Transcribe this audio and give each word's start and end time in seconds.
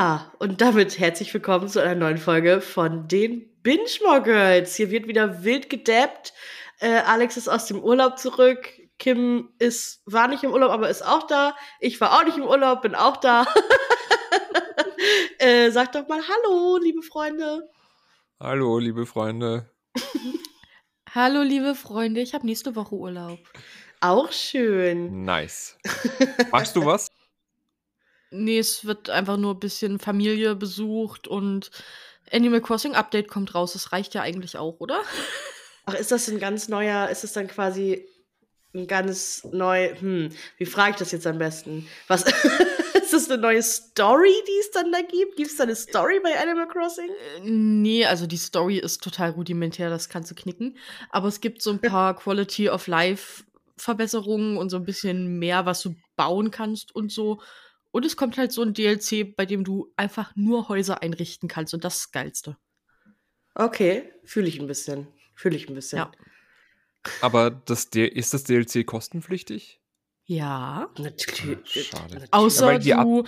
Ja, 0.00 0.32
und 0.38 0.62
damit 0.62 0.98
herzlich 0.98 1.34
willkommen 1.34 1.68
zu 1.68 1.78
einer 1.78 1.94
neuen 1.94 2.16
Folge 2.16 2.62
von 2.62 3.06
den 3.06 3.50
Binge 3.62 4.22
Girls. 4.24 4.74
Hier 4.74 4.90
wird 4.90 5.06
wieder 5.08 5.44
wild 5.44 5.68
gedappt. 5.68 6.32
Äh, 6.78 7.00
Alex 7.00 7.36
ist 7.36 7.48
aus 7.48 7.66
dem 7.66 7.84
Urlaub 7.84 8.18
zurück. 8.18 8.66
Kim 8.98 9.50
ist, 9.58 10.00
war 10.06 10.26
nicht 10.28 10.42
im 10.42 10.52
Urlaub, 10.52 10.70
aber 10.70 10.88
ist 10.88 11.04
auch 11.04 11.26
da. 11.26 11.54
Ich 11.80 12.00
war 12.00 12.16
auch 12.16 12.24
nicht 12.24 12.38
im 12.38 12.44
Urlaub, 12.44 12.80
bin 12.80 12.94
auch 12.94 13.18
da. 13.18 13.44
äh, 15.38 15.70
sag 15.70 15.92
doch 15.92 16.08
mal 16.08 16.22
Hallo, 16.26 16.78
liebe 16.78 17.02
Freunde. 17.02 17.68
Hallo, 18.40 18.78
liebe 18.78 19.04
Freunde. 19.04 19.70
Hallo, 21.14 21.42
liebe 21.42 21.74
Freunde. 21.74 22.22
Ich 22.22 22.32
habe 22.32 22.46
nächste 22.46 22.74
Woche 22.74 22.94
Urlaub. 22.94 23.40
Auch 24.00 24.32
schön. 24.32 25.26
Nice. 25.26 25.76
Machst 26.52 26.74
du 26.74 26.86
was? 26.86 27.10
Nee, 28.30 28.58
es 28.58 28.84
wird 28.84 29.10
einfach 29.10 29.36
nur 29.36 29.54
ein 29.54 29.60
bisschen 29.60 29.98
Familie 29.98 30.54
besucht 30.54 31.26
und 31.26 31.70
Animal 32.30 32.60
Crossing 32.60 32.94
Update 32.94 33.28
kommt 33.28 33.54
raus. 33.54 33.72
Das 33.72 33.92
reicht 33.92 34.14
ja 34.14 34.22
eigentlich 34.22 34.56
auch, 34.56 34.78
oder? 34.78 35.02
Ach, 35.86 35.94
ist 35.94 36.12
das 36.12 36.28
ein 36.28 36.38
ganz 36.38 36.68
neuer, 36.68 37.08
ist 37.08 37.24
es 37.24 37.32
dann 37.32 37.48
quasi 37.48 38.06
ein 38.72 38.86
ganz 38.86 39.42
neu, 39.50 39.94
hm, 39.96 40.30
wie 40.58 40.66
frage 40.66 40.92
ich 40.92 40.96
das 40.96 41.10
jetzt 41.10 41.26
am 41.26 41.38
besten? 41.38 41.88
Was, 42.06 42.22
ist 42.94 43.12
das 43.12 43.30
eine 43.30 43.42
neue 43.42 43.62
Story, 43.62 44.32
die 44.46 44.60
es 44.60 44.70
dann 44.70 44.92
da 44.92 45.00
gibt? 45.00 45.36
Gibt 45.36 45.50
es 45.50 45.56
da 45.56 45.64
eine 45.64 45.74
Story 45.74 46.20
bei 46.22 46.38
Animal 46.38 46.68
Crossing? 46.68 47.08
Äh, 47.08 47.40
nee, 47.42 48.04
also 48.04 48.26
die 48.28 48.36
Story 48.36 48.78
ist 48.78 49.02
total 49.02 49.30
rudimentär, 49.30 49.90
das 49.90 50.08
kannst 50.08 50.30
du 50.30 50.36
knicken. 50.36 50.76
Aber 51.10 51.26
es 51.26 51.40
gibt 51.40 51.62
so 51.62 51.70
ein 51.70 51.80
paar 51.80 52.14
Quality 52.16 52.68
of 52.68 52.86
Life 52.86 53.42
Verbesserungen 53.76 54.58
und 54.58 54.70
so 54.70 54.76
ein 54.76 54.84
bisschen 54.84 55.38
mehr, 55.38 55.66
was 55.66 55.82
du 55.82 55.96
bauen 56.16 56.50
kannst 56.50 56.94
und 56.94 57.10
so. 57.10 57.40
Und 57.92 58.06
es 58.06 58.16
kommt 58.16 58.38
halt 58.38 58.52
so 58.52 58.62
ein 58.62 58.72
DLC, 58.72 59.34
bei 59.34 59.46
dem 59.46 59.64
du 59.64 59.92
einfach 59.96 60.34
nur 60.36 60.68
Häuser 60.68 61.02
einrichten 61.02 61.48
kannst 61.48 61.74
und 61.74 61.84
das 61.84 61.96
ist 61.96 62.04
das 62.04 62.12
Geilste. 62.12 62.56
Okay, 63.54 64.12
fühle 64.24 64.48
ich 64.48 64.60
ein 64.60 64.66
bisschen. 64.66 65.08
Fühle 65.34 65.56
ich 65.56 65.68
ein 65.68 65.74
bisschen. 65.74 65.98
Ja. 65.98 66.12
Aber 67.20 67.50
das, 67.50 67.86
ist 67.86 68.34
das 68.34 68.44
DLC 68.44 68.86
kostenpflichtig? 68.86 69.80
Ja. 70.24 70.90
Natürlich. 70.98 71.88
Schade. 71.88 72.28
Außer 72.30 72.80
Ja, 72.80 73.02
du, 73.02 73.24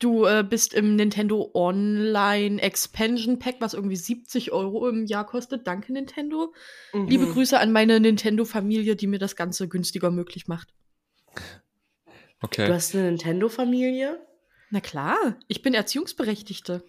du 0.00 0.24
äh, 0.26 0.44
bist 0.48 0.74
im 0.74 0.96
Nintendo 0.96 1.50
Online 1.54 2.60
Expansion 2.60 3.38
Pack, 3.38 3.56
was 3.60 3.72
irgendwie 3.72 3.96
70 3.96 4.52
Euro 4.52 4.88
im 4.88 5.06
Jahr 5.06 5.24
kostet. 5.24 5.66
Danke, 5.66 5.92
Nintendo. 5.92 6.52
Mhm. 6.92 7.08
Liebe 7.08 7.26
Grüße 7.26 7.58
an 7.58 7.72
meine 7.72 7.98
Nintendo-Familie, 8.00 8.96
die 8.96 9.06
mir 9.06 9.18
das 9.18 9.36
Ganze 9.36 9.68
günstiger 9.68 10.10
möglich 10.10 10.46
macht. 10.48 10.74
Okay. 12.42 12.66
Du 12.66 12.74
hast 12.74 12.94
eine 12.94 13.04
Nintendo-Familie? 13.04 14.24
Na 14.70 14.80
klar, 14.80 15.16
ich 15.48 15.62
bin 15.62 15.74
Erziehungsberechtigte. 15.74 16.84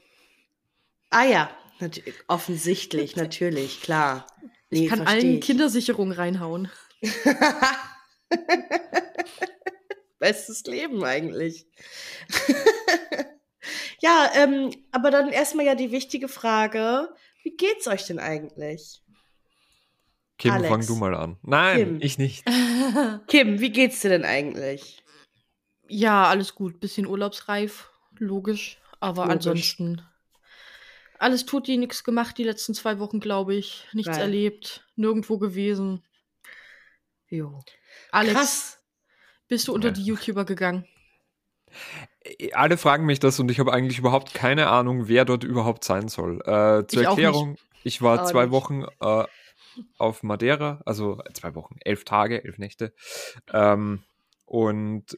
Ah 1.09 1.23
ja, 1.25 1.49
nat 1.79 2.01
offensichtlich, 2.27 3.15
natürlich, 3.17 3.81
klar. 3.81 4.27
Nee, 4.69 4.83
Ich 4.83 4.89
kann 4.89 5.07
allen 5.07 5.35
ich. 5.35 5.41
Kindersicherungen 5.41 6.11
reinhauen. 6.13 6.69
Bestes 10.19 10.63
Leben 10.65 11.03
eigentlich. 11.03 11.67
ja, 14.01 14.31
ähm, 14.35 14.71
aber 14.91 15.11
dann 15.11 15.29
erstmal 15.29 15.65
ja 15.65 15.75
die 15.75 15.91
wichtige 15.91 16.27
Frage: 16.27 17.13
Wie 17.43 17.55
geht's 17.55 17.87
euch 17.87 18.05
denn 18.07 18.19
eigentlich? 18.19 19.01
Kim, 20.37 20.51
Alex. 20.51 20.69
fang 20.69 20.85
du 20.85 20.95
mal 20.95 21.15
an. 21.15 21.37
Nein, 21.43 21.77
Kim. 21.77 21.97
ich 22.01 22.17
nicht. 22.17 22.45
Kim, 23.27 23.59
wie 23.59 23.71
geht's 23.71 24.01
dir 24.01 24.09
denn 24.09 24.25
eigentlich? 24.25 25.03
Ja, 25.89 26.25
alles 26.25 26.55
gut. 26.55 26.79
Bisschen 26.79 27.05
urlaubsreif, 27.07 27.89
logisch. 28.17 28.79
Aber 28.99 29.23
Logisch. 29.23 29.35
ansonsten 29.47 30.01
alles 31.19 31.45
tut 31.45 31.67
die 31.67 31.77
nichts 31.77 32.03
gemacht 32.03 32.37
die 32.37 32.43
letzten 32.43 32.73
zwei 32.73 32.99
Wochen, 32.99 33.19
glaube 33.19 33.55
ich. 33.55 33.87
Nichts 33.93 34.11
Geil. 34.11 34.21
erlebt, 34.21 34.85
nirgendwo 34.95 35.37
gewesen. 35.39 36.03
Jo. 37.27 37.59
Alex, 38.11 38.33
Krass. 38.35 38.83
bist 39.47 39.67
du 39.67 39.73
unter 39.73 39.87
Ja. 39.89 39.93
die 39.93 40.03
YouTuber 40.03 40.45
gegangen? 40.45 40.85
Alle 42.53 42.77
fragen 42.77 43.05
mich 43.05 43.19
das 43.19 43.39
und 43.39 43.49
ich 43.51 43.59
habe 43.59 43.73
eigentlich 43.73 43.99
überhaupt 43.99 44.33
keine 44.33 44.67
Ahnung, 44.67 45.07
wer 45.07 45.25
dort 45.25 45.43
überhaupt 45.43 45.83
sein 45.83 46.07
soll. 46.07 46.39
Äh, 46.41 46.85
zur 46.87 47.01
Ich 47.01 47.07
auch 47.07 47.11
Erklärung, 47.11 47.57
ich 47.83 48.01
war 48.01 48.21
Auch 48.23 48.29
zwei 48.29 48.43
nicht. 48.43 48.51
Wochen 48.51 48.85
äh, 49.01 49.25
auf 49.97 50.23
Madeira, 50.23 50.81
also 50.85 51.21
zwei 51.33 51.55
Wochen, 51.55 51.77
elf 51.81 52.03
Tage, 52.03 52.43
elf 52.43 52.57
Nächte. 52.57 52.93
Ähm, 53.51 54.03
und 54.45 55.13
äh, 55.13 55.17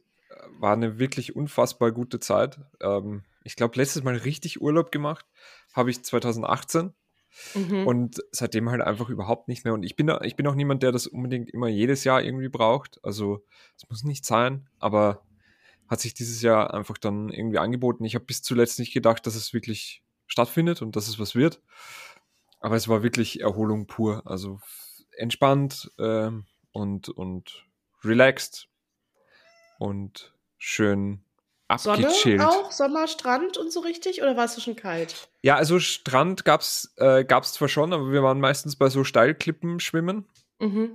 war 0.60 0.74
eine 0.74 1.00
wirklich 1.00 1.36
unfassbar 1.36 1.92
gute 1.92 2.20
Zeit. 2.20 2.60
Ähm, 2.82 3.24
ich 3.44 3.56
glaube, 3.56 3.78
letztes 3.78 4.04
Mal 4.04 4.16
richtig 4.16 4.62
Urlaub 4.62 4.92
gemacht 4.92 5.26
habe 5.74 5.90
ich 5.90 6.04
2018 6.04 6.94
Mhm. 7.54 7.86
und 7.88 8.24
seitdem 8.32 8.70
halt 8.70 8.82
einfach 8.82 9.10
überhaupt 9.10 9.48
nicht 9.48 9.64
mehr. 9.64 9.74
Und 9.74 9.84
ich 9.84 9.96
bin, 9.96 10.12
ich 10.24 10.36
bin 10.36 10.48
auch 10.48 10.56
niemand, 10.56 10.84
der 10.84 10.92
das 10.92 11.08
unbedingt 11.08 11.50
immer 11.52 11.68
jedes 11.68 12.04
Jahr 12.04 12.24
irgendwie 12.24 12.50
braucht. 12.50 13.00
Also 13.04 13.46
es 13.78 13.88
muss 13.90 14.04
nicht 14.04 14.26
sein, 14.26 14.68
aber 14.80 15.24
hat 15.88 16.00
sich 16.00 16.14
dieses 16.14 16.42
Jahr 16.42 16.74
einfach 16.74 16.98
dann 16.98 17.30
irgendwie 17.30 17.60
angeboten. 17.60 18.06
Ich 18.06 18.16
habe 18.16 18.26
bis 18.26 18.42
zuletzt 18.42 18.80
nicht 18.80 18.94
gedacht, 18.94 19.26
dass 19.26 19.36
es 19.36 19.54
wirklich 19.54 20.04
stattfindet 20.28 20.82
und 20.82 20.96
dass 20.96 21.08
es 21.08 21.20
was 21.20 21.36
wird. 21.36 21.62
Aber 22.60 22.76
es 22.76 22.88
war 22.88 23.04
wirklich 23.04 23.42
Erholung 23.42 23.88
pur. 23.88 24.24
Also 24.26 24.60
entspannt 25.18 25.92
ähm, 25.98 26.46
und, 26.72 27.10
und 27.10 27.66
relaxed 28.04 28.69
und 29.80 30.32
schön 30.60 31.22
Sonne 31.78 32.08
abgechillt. 32.08 32.42
auch? 32.42 32.72
Sommer, 32.72 33.08
Strand 33.08 33.58
und 33.58 33.72
so 33.72 33.80
richtig? 33.80 34.22
Oder 34.22 34.38
war 34.38 34.46
es 34.46 34.62
schon 34.62 34.76
kalt? 34.76 35.28
Ja, 35.42 35.56
also 35.56 35.80
Strand 35.80 36.46
gab's, 36.46 36.94
äh, 36.98 37.24
gab's 37.26 37.54
zwar 37.54 37.68
schon, 37.68 37.94
aber 37.94 38.12
wir 38.12 38.22
waren 38.24 38.40
meistens 38.40 38.76
bei 38.76 38.90
so 38.90 39.04
Steilklippen 39.04 39.80
schwimmen. 39.80 40.26
Mhm. 40.60 40.92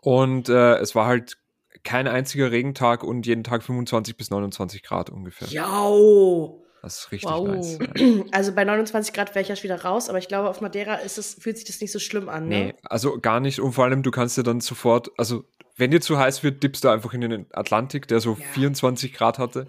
Und 0.00 0.48
äh, 0.48 0.76
es 0.76 0.94
war 0.94 1.06
halt 1.06 1.36
kein 1.84 2.06
einziger 2.06 2.50
Regentag 2.50 3.02
und 3.02 3.26
jeden 3.26 3.42
Tag 3.44 3.62
25 3.62 4.16
bis 4.16 4.30
29 4.30 4.82
Grad 4.82 5.10
ungefähr. 5.10 5.48
Jau! 5.48 6.58
Das 6.82 6.98
ist 6.98 7.12
richtig 7.12 7.30
Wow. 7.30 7.46
nice. 7.48 7.78
Ja. 7.96 8.24
Also 8.32 8.52
bei 8.54 8.64
29 8.64 9.12
Grad 9.14 9.34
wäre 9.34 9.42
ich 9.42 9.48
ja 9.48 9.62
wieder 9.62 9.82
raus, 9.82 10.08
aber 10.08 10.18
ich 10.18 10.28
glaube, 10.28 10.48
auf 10.48 10.60
Madeira 10.60 10.96
ist 10.96 11.16
es, 11.16 11.34
fühlt 11.34 11.56
sich 11.56 11.66
das 11.66 11.80
nicht 11.80 11.92
so 11.92 11.98
schlimm 11.98 12.28
an. 12.28 12.48
Nee, 12.48 12.64
Ne? 12.66 12.74
also 12.84 13.18
gar 13.20 13.40
nicht. 13.40 13.60
Und 13.60 13.72
vor 13.72 13.84
allem, 13.84 14.02
du 14.02 14.10
kannst 14.10 14.36
dir 14.36 14.42
dann 14.42 14.60
sofort, 14.60 15.10
also 15.16 15.44
wenn 15.82 15.90
dir 15.90 16.00
zu 16.00 16.16
heiß 16.16 16.44
wird, 16.44 16.62
dippst 16.62 16.84
du 16.84 16.88
einfach 16.90 17.12
in 17.12 17.22
den 17.22 17.46
Atlantik, 17.52 18.06
der 18.06 18.20
so 18.20 18.36
Ja. 18.38 18.46
24 18.52 19.12
Grad 19.12 19.38
hatte. 19.38 19.66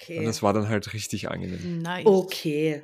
Okay. 0.00 0.20
Und 0.20 0.24
das 0.26 0.40
war 0.40 0.52
dann 0.52 0.68
halt 0.68 0.92
richtig 0.92 1.28
angenehm. 1.28 1.82
Nice. 1.82 2.06
okay. 2.06 2.82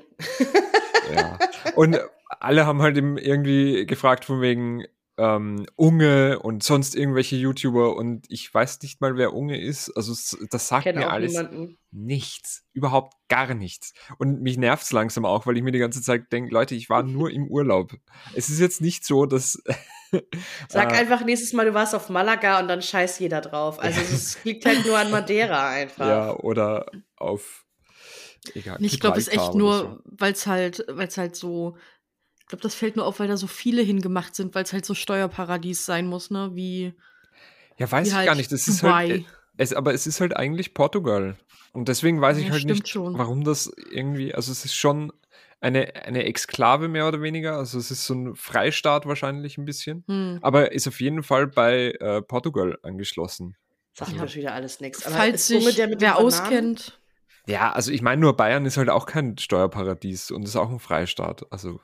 Ja. 1.14 1.38
Und 1.76 1.98
alle 2.40 2.66
haben 2.66 2.82
halt 2.82 2.96
eben 2.96 3.18
irgendwie 3.18 3.86
gefragt 3.86 4.24
von 4.24 4.40
wegen 4.40 4.84
ähm, 5.18 5.66
Unge 5.76 6.38
und 6.38 6.62
sonst 6.62 6.94
irgendwelche 6.94 7.36
YouTuber 7.36 7.96
und 7.96 8.24
ich 8.30 8.52
weiß 8.52 8.80
nicht 8.82 9.00
mal, 9.00 9.16
wer 9.16 9.34
Unge 9.34 9.60
ist. 9.60 9.90
Also 9.90 10.14
das 10.50 10.68
sagt 10.68 10.86
mir 10.86 11.10
alles 11.10 11.32
niemanden. 11.32 11.78
nichts. 11.90 12.64
Überhaupt 12.72 13.14
gar 13.28 13.54
nichts. 13.54 13.92
Und 14.18 14.40
mich 14.40 14.56
nervt's 14.56 14.92
langsam 14.92 15.26
auch, 15.26 15.46
weil 15.46 15.56
ich 15.56 15.62
mir 15.62 15.72
die 15.72 15.78
ganze 15.78 16.00
Zeit 16.00 16.32
denke, 16.32 16.52
Leute, 16.52 16.74
ich 16.74 16.88
war 16.88 17.02
nur 17.02 17.30
im 17.30 17.46
Urlaub. 17.46 17.92
Es 18.34 18.48
ist 18.48 18.58
jetzt 18.58 18.80
nicht 18.80 19.04
so, 19.04 19.26
dass. 19.26 19.62
Sag 20.68 20.92
äh, 20.92 20.96
einfach 20.96 21.24
nächstes 21.24 21.52
Mal, 21.52 21.66
du 21.66 21.74
warst 21.74 21.94
auf 21.94 22.08
Malaga 22.08 22.60
und 22.60 22.68
dann 22.68 22.80
scheißt 22.80 23.20
jeder 23.20 23.42
drauf. 23.42 23.78
Also 23.80 24.00
es 24.00 24.42
liegt 24.44 24.64
halt 24.64 24.86
nur 24.86 24.98
an 24.98 25.10
Madeira 25.10 25.68
einfach. 25.70 26.06
Ja, 26.06 26.36
oder 26.38 26.86
auf. 27.16 27.66
Egal, 28.54 28.78
Ich 28.80 28.98
glaube, 28.98 29.18
es 29.18 29.28
ist 29.28 29.34
echt 29.34 29.54
nur, 29.54 30.02
weil 30.04 30.32
es 30.32 30.48
halt, 30.48 30.84
weil 30.88 31.06
es 31.06 31.16
halt 31.16 31.36
so, 31.36 31.76
glaube, 32.52 32.62
das 32.62 32.74
fällt 32.74 32.96
nur 32.96 33.06
auf, 33.06 33.18
weil 33.18 33.28
da 33.28 33.36
so 33.36 33.46
viele 33.46 33.82
hingemacht 33.82 34.34
sind, 34.34 34.54
weil 34.54 34.64
es 34.64 34.72
halt 34.72 34.84
so 34.84 34.94
Steuerparadies 34.94 35.84
sein 35.86 36.06
muss, 36.06 36.30
ne? 36.30 36.50
Wie, 36.54 36.94
Ja, 37.78 37.90
weiß 37.90 38.06
wie 38.06 38.10
ich 38.10 38.14
halt 38.16 38.26
gar 38.26 38.34
nicht. 38.34 38.52
Das 38.52 38.68
ist 38.68 38.82
halt. 38.82 39.24
Es, 39.56 39.72
aber 39.74 39.92
es 39.92 40.06
ist 40.06 40.20
halt 40.20 40.36
eigentlich 40.36 40.72
Portugal. 40.74 41.36
Und 41.72 41.88
deswegen 41.88 42.20
weiß 42.20 42.36
ich 42.38 42.46
Ja, 42.46 42.52
halt 42.52 42.64
nicht, 42.64 42.88
schon. 42.88 43.16
warum 43.18 43.44
das 43.44 43.70
irgendwie. 43.90 44.34
Also, 44.34 44.52
es 44.52 44.64
ist 44.64 44.74
schon 44.74 45.12
eine, 45.60 45.94
eine 46.04 46.24
Exklave 46.24 46.88
mehr 46.88 47.08
oder 47.08 47.22
weniger. 47.22 47.56
Also, 47.56 47.78
es 47.78 47.90
ist 47.90 48.04
so 48.04 48.14
ein 48.14 48.34
Freistaat 48.36 49.06
wahrscheinlich 49.06 49.58
ein 49.58 49.64
bisschen. 49.64 50.04
hm. 50.06 50.38
Aber 50.42 50.72
ist 50.72 50.86
auf 50.88 51.00
jeden 51.00 51.22
Fall 51.22 51.46
bei 51.48 51.92
äh, 52.00 52.22
Portugal 52.22 52.78
angeschlossen. 52.82 53.56
Sagt 53.94 54.12
Ja. 54.12 54.22
mir 54.22 54.28
schon 54.28 54.40
wieder 54.42 54.54
alles 54.54 54.80
nichts. 54.80 55.02
falls 55.04 55.46
sich 55.46 55.74
der 55.74 56.00
wer 56.00 56.18
auskennt, 56.18 56.98
Ja, 57.46 57.72
also 57.72 57.90
ich 57.92 58.00
meine 58.02 58.20
nur, 58.20 58.36
Bayern 58.36 58.64
ist 58.66 58.76
halt 58.76 58.88
auch 58.88 59.04
kein 59.06 59.36
Steuerparadies 59.36 60.30
und 60.30 60.44
ist 60.44 60.56
auch 60.56 60.70
ein 60.70 60.78
Freistaat. 60.78 61.44
Also, 61.50 61.80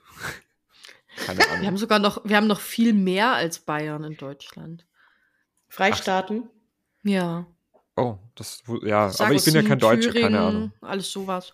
keine 1.27 1.39
wir 1.41 1.51
Ahnung. 1.51 1.67
haben 1.67 1.77
sogar 1.77 1.99
noch, 1.99 2.25
wir 2.25 2.37
haben 2.37 2.47
noch 2.47 2.61
viel 2.61 2.93
mehr 2.93 3.33
als 3.33 3.59
Bayern 3.61 4.05
in 4.05 4.17
Deutschland. 4.17 4.87
Freistaaten? 5.69 6.49
Ja. 7.03 7.47
Oh, 7.97 8.17
das, 8.37 8.63
ja, 8.83 9.07
aber 9.19 9.33
ich 9.33 9.45
bin 9.45 9.55
ja 9.55 9.61
Sachsen, 9.63 9.69
kein 9.69 9.79
Deutscher, 9.79 10.13
keine 10.13 10.21
Thüringen, 10.29 10.37
Ahnung. 10.37 10.73
Alles 10.81 11.11
sowas. 11.11 11.53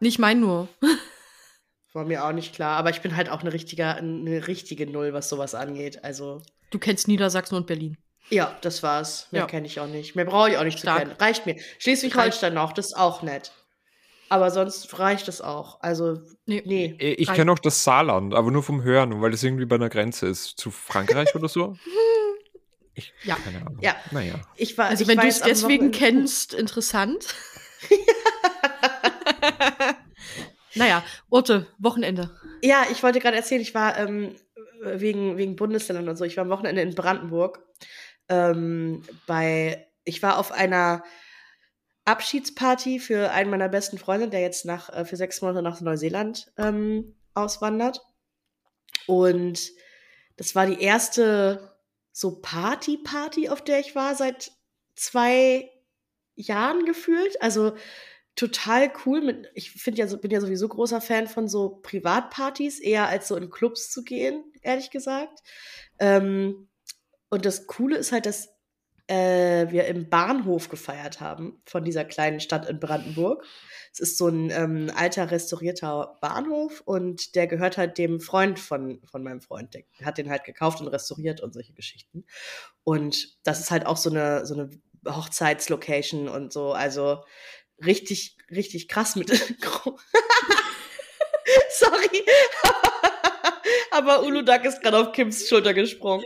Nicht 0.00 0.18
mein 0.18 0.40
nur. 0.40 0.68
War 1.94 2.04
mir 2.04 2.24
auch 2.24 2.32
nicht 2.32 2.54
klar. 2.54 2.76
Aber 2.76 2.90
ich 2.90 3.00
bin 3.00 3.16
halt 3.16 3.30
auch 3.30 3.40
eine 3.40 3.52
richtige, 3.52 3.86
eine 3.86 4.46
richtige 4.46 4.86
Null, 4.86 5.12
was 5.14 5.28
sowas 5.28 5.54
angeht. 5.54 6.04
Also, 6.04 6.42
Du 6.70 6.78
kennst 6.78 7.08
Niedersachsen 7.08 7.56
und 7.56 7.66
Berlin. 7.66 7.96
ja, 8.28 8.56
das 8.60 8.82
war's. 8.82 9.26
Mehr 9.30 9.42
Ja. 9.42 9.46
kenne 9.46 9.66
ich 9.66 9.80
auch 9.80 9.86
nicht. 9.86 10.14
Mehr 10.14 10.26
brauche 10.26 10.50
ich 10.50 10.58
auch 10.58 10.64
nicht 10.64 10.78
Stark. 10.78 10.98
zu 11.00 11.06
kennen. 11.08 11.16
Reicht 11.20 11.46
mir. 11.46 11.56
Schleswig-Holstein 11.78 12.52
noch, 12.54 12.72
das 12.72 12.88
ist 12.88 12.96
auch 12.96 13.22
nett. 13.22 13.52
Aber 14.28 14.50
sonst 14.50 14.98
reicht 14.98 15.28
es 15.28 15.40
auch. 15.40 15.80
Also, 15.80 16.18
Nee. 16.46 16.62
nee. 16.66 16.96
Äh, 16.98 17.12
Ich 17.14 17.32
kenne 17.32 17.52
auch 17.52 17.58
das 17.58 17.84
Saarland, 17.84 18.34
aber 18.34 18.50
nur 18.50 18.62
vom 18.62 18.82
Hören, 18.82 19.20
weil 19.20 19.30
das 19.30 19.42
irgendwie 19.42 19.66
bei 19.66 19.76
einer 19.76 19.88
Grenze 19.88 20.26
ist 20.26 20.58
zu 20.58 20.70
Frankreich 20.70 21.34
oder 21.34 21.48
so. 21.48 21.76
Ich, 22.94 23.12
Ja. 23.22 23.36
keine 23.36 23.58
Ahnung. 23.64 23.78
Ja. 23.80 23.94
Naja. 24.10 24.34
Ich 24.56 24.76
war, 24.76 24.86
Also 24.86 25.02
ich 25.02 25.08
wenn 25.08 25.18
du 25.18 25.26
es 25.28 25.40
deswegen 25.40 25.92
kennst, 25.92 26.52
interessant. 26.52 27.26
naja, 30.74 31.04
Urte, 31.30 31.66
Wochenende. 31.78 32.30
Ja, 32.62 32.84
ich 32.90 33.02
wollte 33.04 33.20
gerade 33.20 33.36
erzählen, 33.36 33.60
ich 33.60 33.72
war 33.74 33.96
ähm, 33.98 34.34
wegen, 34.82 35.36
wegen 35.36 35.54
Bundesländern 35.54 36.08
und 36.08 36.16
so, 36.16 36.24
ich 36.24 36.36
war 36.36 36.42
am 36.44 36.50
Wochenende 36.50 36.82
in 36.82 36.94
Brandenburg. 36.96 37.62
Ähm, 38.28 39.04
bei, 39.26 39.86
ich 40.04 40.22
war 40.22 40.38
auf 40.38 40.52
einer 40.52 41.02
Abschiedsparty 42.08 43.00
für 43.00 43.30
einen 43.32 43.50
meiner 43.50 43.68
besten 43.68 43.98
Freunde, 43.98 44.28
der 44.28 44.40
jetzt 44.40 44.64
nach, 44.64 44.88
äh, 44.90 45.04
für 45.04 45.16
sechs 45.16 45.42
Monate 45.42 45.62
nach 45.62 45.80
Neuseeland 45.80 46.50
ähm, 46.56 47.14
auswandert. 47.34 48.00
Und 49.06 49.70
das 50.36 50.54
war 50.54 50.66
die 50.66 50.80
erste 50.80 51.76
so 52.12 52.40
Party-Party, 52.40 53.50
auf 53.50 53.62
der 53.62 53.80
ich 53.80 53.94
war 53.94 54.14
seit 54.14 54.52
zwei 54.96 55.70
Jahren 56.34 56.86
gefühlt. 56.86 57.40
Also 57.42 57.74
total 58.36 58.90
cool. 59.04 59.20
Mit, 59.20 59.50
ich 59.54 59.72
finde 59.72 59.98
ja, 59.98 60.16
bin 60.16 60.30
ja 60.30 60.40
sowieso 60.40 60.66
großer 60.66 61.02
Fan 61.02 61.26
von 61.26 61.46
so 61.46 61.80
Privatpartys, 61.82 62.80
eher 62.80 63.08
als 63.08 63.28
so 63.28 63.36
in 63.36 63.50
Clubs 63.50 63.90
zu 63.90 64.02
gehen, 64.02 64.44
ehrlich 64.62 64.90
gesagt. 64.90 65.42
Ähm, 65.98 66.68
und 67.28 67.44
das 67.44 67.66
Coole 67.66 67.96
ist 67.96 68.12
halt, 68.12 68.24
dass 68.24 68.48
äh, 69.08 69.70
wir 69.70 69.86
im 69.86 70.08
Bahnhof 70.08 70.68
gefeiert 70.68 71.20
haben 71.20 71.60
von 71.64 71.84
dieser 71.84 72.04
kleinen 72.04 72.40
Stadt 72.40 72.68
in 72.68 72.78
Brandenburg. 72.78 73.44
Es 73.92 74.00
ist 74.00 74.18
so 74.18 74.28
ein 74.28 74.50
ähm, 74.50 74.92
alter 74.94 75.30
restaurierter 75.30 76.16
Bahnhof 76.20 76.82
und 76.84 77.34
der 77.34 77.46
gehört 77.46 77.78
halt 77.78 77.98
dem 77.98 78.20
Freund 78.20 78.58
von, 78.58 79.00
von 79.10 79.22
meinem 79.22 79.40
Freund. 79.40 79.74
Der 79.74 79.82
hat 80.04 80.18
den 80.18 80.30
halt 80.30 80.44
gekauft 80.44 80.80
und 80.80 80.88
restauriert 80.88 81.40
und 81.40 81.54
solche 81.54 81.72
Geschichten. 81.72 82.24
Und 82.84 83.36
das 83.44 83.60
ist 83.60 83.70
halt 83.70 83.86
auch 83.86 83.96
so 83.96 84.10
eine, 84.10 84.46
so 84.46 84.54
eine 84.54 84.70
Hochzeitslocation 85.06 86.28
und 86.28 86.52
so. 86.52 86.72
Also 86.72 87.24
richtig, 87.84 88.36
richtig 88.50 88.88
krass 88.88 89.16
mit. 89.16 89.30
Sorry. 91.70 92.24
Aber 93.90 94.22
Uludak 94.22 94.64
ist 94.64 94.82
gerade 94.82 94.98
auf 94.98 95.12
Kims 95.12 95.48
Schulter 95.48 95.74
gesprungen. 95.74 96.24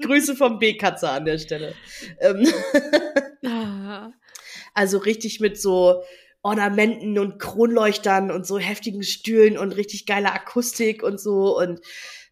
Grüße 0.00 0.36
vom 0.36 0.58
B-Katze 0.58 1.08
an 1.10 1.24
der 1.24 1.38
Stelle. 1.38 1.74
Ähm, 2.20 2.46
also 4.74 4.98
richtig 4.98 5.40
mit 5.40 5.60
so 5.60 6.02
Ornamenten 6.42 7.18
und 7.18 7.38
Kronleuchtern 7.38 8.30
und 8.30 8.46
so 8.46 8.58
heftigen 8.58 9.02
Stühlen 9.02 9.58
und 9.58 9.72
richtig 9.72 10.06
geiler 10.06 10.34
Akustik 10.34 11.02
und 11.02 11.20
so. 11.20 11.58
Und 11.58 11.80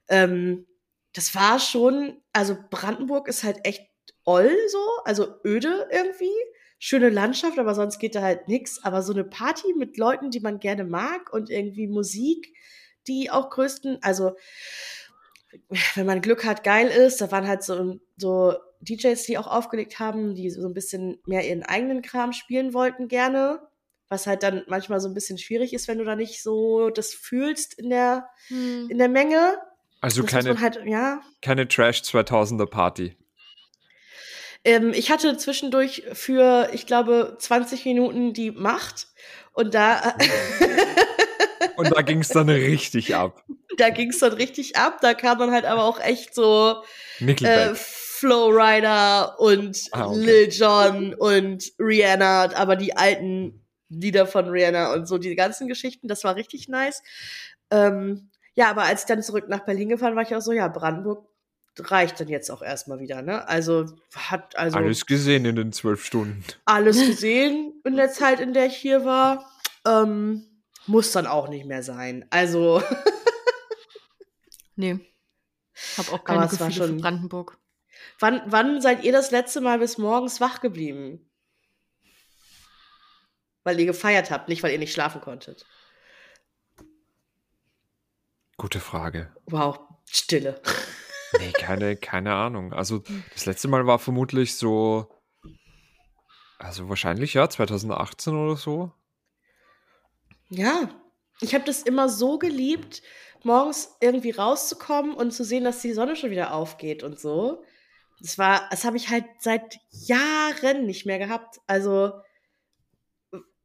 ähm, 0.09 0.67
das 1.13 1.35
war 1.35 1.59
schon, 1.59 2.21
also 2.33 2.57
Brandenburg 2.71 3.29
ist 3.29 3.45
halt 3.45 3.59
echt 3.65 3.89
oll 4.25 4.51
so, 4.69 4.85
also 5.05 5.35
öde 5.45 5.89
irgendwie. 5.91 6.33
Schöne 6.79 7.09
Landschaft, 7.09 7.59
aber 7.59 7.75
sonst 7.75 7.99
geht 7.99 8.15
da 8.15 8.23
halt 8.23 8.47
nix. 8.47 8.83
Aber 8.85 9.03
so 9.03 9.13
eine 9.13 9.25
Party 9.25 9.75
mit 9.77 9.97
Leuten, 9.97 10.31
die 10.31 10.41
man 10.41 10.61
gerne 10.61 10.85
mag 10.85 11.33
und 11.33 11.51
irgendwie 11.51 11.89
Musik, 11.89 12.55
die 13.09 13.31
auch 13.31 13.51
größten, 13.51 13.99
also 14.03 14.37
wenn 15.95 16.07
man 16.07 16.21
Glück 16.21 16.45
hat, 16.45 16.65
geil 16.65 16.89
ist. 16.89 17.21
Da 17.21 17.31
waren 17.31 17.47
halt 17.47 17.63
so, 17.63 17.99
so 18.17 18.55
DJs, 18.81 19.23
die 19.25 19.39
auch 19.39 19.47
aufgelegt 19.47 19.99
haben, 19.99 20.35
die 20.35 20.51
so 20.51 20.67
ein 20.67 20.75
bisschen 20.75 21.21
mehr 21.27 21.47
ihren 21.47 21.63
eigenen 21.63 22.03
Kram 22.03 22.33
spielen 22.33 22.75
wollten 22.75 23.09
gerne. 23.09 23.61
Was 24.09 24.27
halt 24.27 24.43
dann 24.43 24.65
manchmal 24.69 25.01
so 25.01 25.09
ein 25.09 25.15
bisschen 25.15 25.37
schwierig 25.37 25.75
ist, 25.75 25.87
wenn 25.87 25.99
du 25.99 26.05
da 26.05 26.17
nicht 26.17 26.43
so 26.43 26.89
das 26.89 27.13
fühlst 27.13 27.75
in 27.75 27.91
der, 27.91 28.29
hm. 28.49 28.89
in 28.89 28.99
der 28.99 29.09
Menge. 29.09 29.59
Also 30.01 30.23
Das 30.23 30.31
keine, 30.31 30.61
halt, 30.61 30.81
ja. 30.87 31.21
keine 31.43 31.69
Trash 31.69 32.01
2000er 32.03 32.67
Party. 32.67 33.17
Ähm, 34.65 34.93
ich 34.95 35.11
hatte 35.11 35.37
zwischendurch 35.37 36.05
für, 36.13 36.71
ich 36.73 36.87
glaube, 36.87 37.37
20 37.39 37.85
Minuten 37.85 38.33
die 38.33 38.51
Macht. 38.51 39.09
Und 39.53 39.75
da, 39.75 40.15
Und 41.79 41.97
da 41.97 42.03
ging 42.03 42.21
es 42.21 42.29
dann 42.29 42.49
richtig 42.49 43.15
ab. 43.15 43.45
da 43.77 43.91
ging 43.91 44.11
es 44.11 44.19
dann 44.19 44.33
richtig 44.33 44.77
ab. 44.77 44.99
Da 45.01 45.15
kam 45.15 45.39
dann 45.39 45.53
halt 45.53 45.65
aber 45.65 45.85
auch 45.85 46.01
echt 46.01 46.35
so 46.35 46.83
äh. 47.21 47.75
Flowrider 47.75 49.39
und 49.39 49.79
Ah, 49.93 50.07
okay. 50.07 50.19
Lil 50.19 50.49
Jon 50.51 51.15
und 51.15 51.73
Rihanna, 51.79 52.55
aber 52.57 52.75
die 52.77 52.97
alten 52.97 53.65
Lieder 53.89 54.27
von 54.27 54.49
Rihanna 54.49 54.93
und 54.93 55.07
so, 55.07 55.19
die 55.19 55.35
ganzen 55.37 55.69
Geschichten, 55.69 56.09
das 56.09 56.25
war 56.25 56.35
richtig 56.37 56.69
nice. 56.69 57.03
Ähm, 57.71 58.31
ja, 58.55 58.71
aber 58.71 58.83
als 58.83 59.03
ich 59.03 59.07
dann 59.07 59.23
zurück 59.23 59.49
nach 59.49 59.65
Berlin 59.65 59.89
gefahren 59.89 60.17
war 60.17 60.25
ich 60.25 60.35
auch 60.35 60.41
so, 60.41 60.53
ja, 60.53 60.67
Brandenburg 60.69 61.27
reicht 61.79 62.19
dann 62.19 62.27
jetzt 62.29 62.51
auch 62.51 62.61
erstmal 62.61 62.99
wieder, 62.99 63.23
ne? 63.23 63.47
Also 63.47 63.87
hat 64.17 64.57
also 64.59 64.79
Alles 64.79 65.07
gesehen 65.07 65.45
in 65.45 65.55
den 65.55 65.73
zwölf 65.73 66.05
Stunden. 66.05 66.43
alles 66.65 66.99
gesehen 66.99 67.81
in 67.85 67.97
der 67.97 68.11
Zeit, 68.11 68.41
in 68.41 68.53
der 68.53 68.67
ich 68.67 68.77
hier 68.77 69.05
war. 69.05 69.49
Ähm, 69.87 70.43
muss 70.89 71.13
dann 71.13 71.27
auch 71.27 71.49
nicht 71.49 71.67
mehr 71.67 71.83
sein. 71.83 72.27
Also, 72.31 72.83
Nee. 74.77 74.99
Hab 75.97 76.09
auch 76.09 76.15
Aber 76.15 76.25
keine 76.25 76.45
es 76.47 76.59
war 76.61 76.69
Gefühle 76.69 76.87
für 76.87 76.93
schon- 76.93 77.01
Brandenburg. 77.01 77.59
wann, 78.21 78.43
wann 78.47 78.81
seid 78.81 79.03
ihr 79.05 79.13
das 79.13 79.31
letzte 79.31 79.61
Mal 79.61 79.79
bis 79.81 79.99
morgens 79.99 80.41
wach 80.41 80.61
geblieben? 80.61 81.29
Weil 83.65 83.79
ihr 83.81 83.87
gefeiert 83.87 84.31
habt, 84.31 84.49
nicht 84.49 84.63
weil 84.63 84.73
ihr 84.73 84.79
nicht 84.79 84.93
schlafen 84.93 85.21
konntet. 85.21 85.67
Gute 88.57 88.81
Frage. 88.81 89.33
Wow, 89.47 89.79
Stille. 90.07 90.61
Nee, 91.39 91.53
keine, 91.53 91.95
keine 91.95 92.33
Ahnung. 92.35 92.73
Also 92.73 93.03
das 93.35 93.45
letzte 93.45 93.69
Mal 93.69 93.87
war 93.87 93.99
vermutlich 93.99 94.55
so, 94.57 95.15
also 96.59 96.89
wahrscheinlich 96.89 97.35
ja, 97.35 97.51
2018 97.51 98.35
oder 98.35 98.57
so. 98.57 98.91
Ja, 100.51 100.89
ich 101.41 101.55
habe 101.55 101.65
das 101.65 101.83
immer 101.83 102.09
so 102.09 102.39
geliebt, 102.39 103.03
morgens 103.45 103.97
irgendwie 104.01 104.31
rauszukommen 104.31 105.15
und 105.15 105.33
zu 105.33 105.45
sehen, 105.45 105.65
dass 105.65 105.81
die 105.83 105.93
Sonne 105.93 106.17
schon 106.17 106.31
wieder 106.31 106.53
aufgeht 106.55 107.03
und 107.03 107.19
so. 107.21 107.63
Das 108.21 108.39
war, 108.39 108.69
das 108.71 108.85
habe 108.85 108.97
ich 108.97 109.11
halt 109.11 109.27
seit 109.41 109.79
Jahren 109.91 110.87
nicht 110.87 111.07
mehr 111.07 111.19
gehabt. 111.19 111.61
Also, 111.67 112.13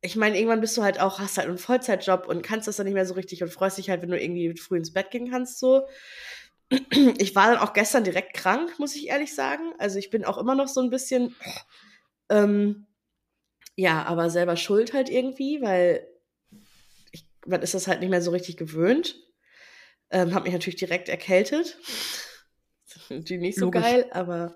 ich 0.01 0.15
meine, 0.17 0.37
irgendwann 0.37 0.61
bist 0.61 0.75
du 0.77 0.83
halt 0.83 0.99
auch, 0.99 1.19
hast 1.19 1.37
halt 1.37 1.47
einen 1.47 1.57
Vollzeitjob 1.57 2.27
und 2.27 2.41
kannst 2.41 2.67
das 2.67 2.75
dann 2.75 2.85
nicht 2.85 2.93
mehr 2.93 3.05
so 3.05 3.13
richtig 3.13 3.41
und 3.41 3.49
freust 3.49 3.77
dich 3.77 3.89
halt, 3.89 4.01
wenn 4.01 4.09
du 4.11 4.21
irgendwie 4.21 4.55
früh 4.57 4.77
ins 4.77 4.91
Bett 4.93 5.11
gehen 5.11 5.29
kannst, 5.31 5.59
so. 5.59 5.83
Ich 7.17 7.35
war 7.35 7.51
dann 7.51 7.59
auch 7.59 7.73
gestern 7.73 8.03
direkt 8.03 8.33
krank, 8.35 8.79
muss 8.79 8.95
ich 8.95 9.07
ehrlich 9.07 9.35
sagen. 9.35 9.73
Also, 9.77 9.99
ich 9.99 10.09
bin 10.09 10.25
auch 10.25 10.37
immer 10.37 10.55
noch 10.55 10.67
so 10.67 10.81
ein 10.81 10.89
bisschen, 10.89 11.35
ähm, 12.29 12.87
ja, 13.75 14.03
aber 14.05 14.29
selber 14.29 14.57
schuld 14.57 14.93
halt 14.93 15.09
irgendwie, 15.09 15.61
weil 15.61 16.07
man 17.45 17.61
ist 17.61 17.73
das 17.73 17.87
halt 17.87 17.99
nicht 17.99 18.09
mehr 18.09 18.21
so 18.21 18.31
richtig 18.31 18.57
gewöhnt. 18.57 19.15
Ähm, 20.09 20.33
hab 20.33 20.43
mich 20.43 20.53
natürlich 20.53 20.79
direkt 20.79 21.09
erkältet. 21.09 21.77
Natürlich 23.09 23.41
nicht 23.41 23.57
so 23.57 23.65
Logisch. 23.65 23.81
geil, 23.81 24.05
aber 24.11 24.55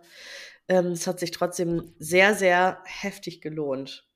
ähm, 0.67 0.87
es 0.87 1.07
hat 1.07 1.19
sich 1.19 1.31
trotzdem 1.31 1.93
sehr, 1.97 2.35
sehr 2.35 2.81
heftig 2.85 3.41
gelohnt. 3.41 4.07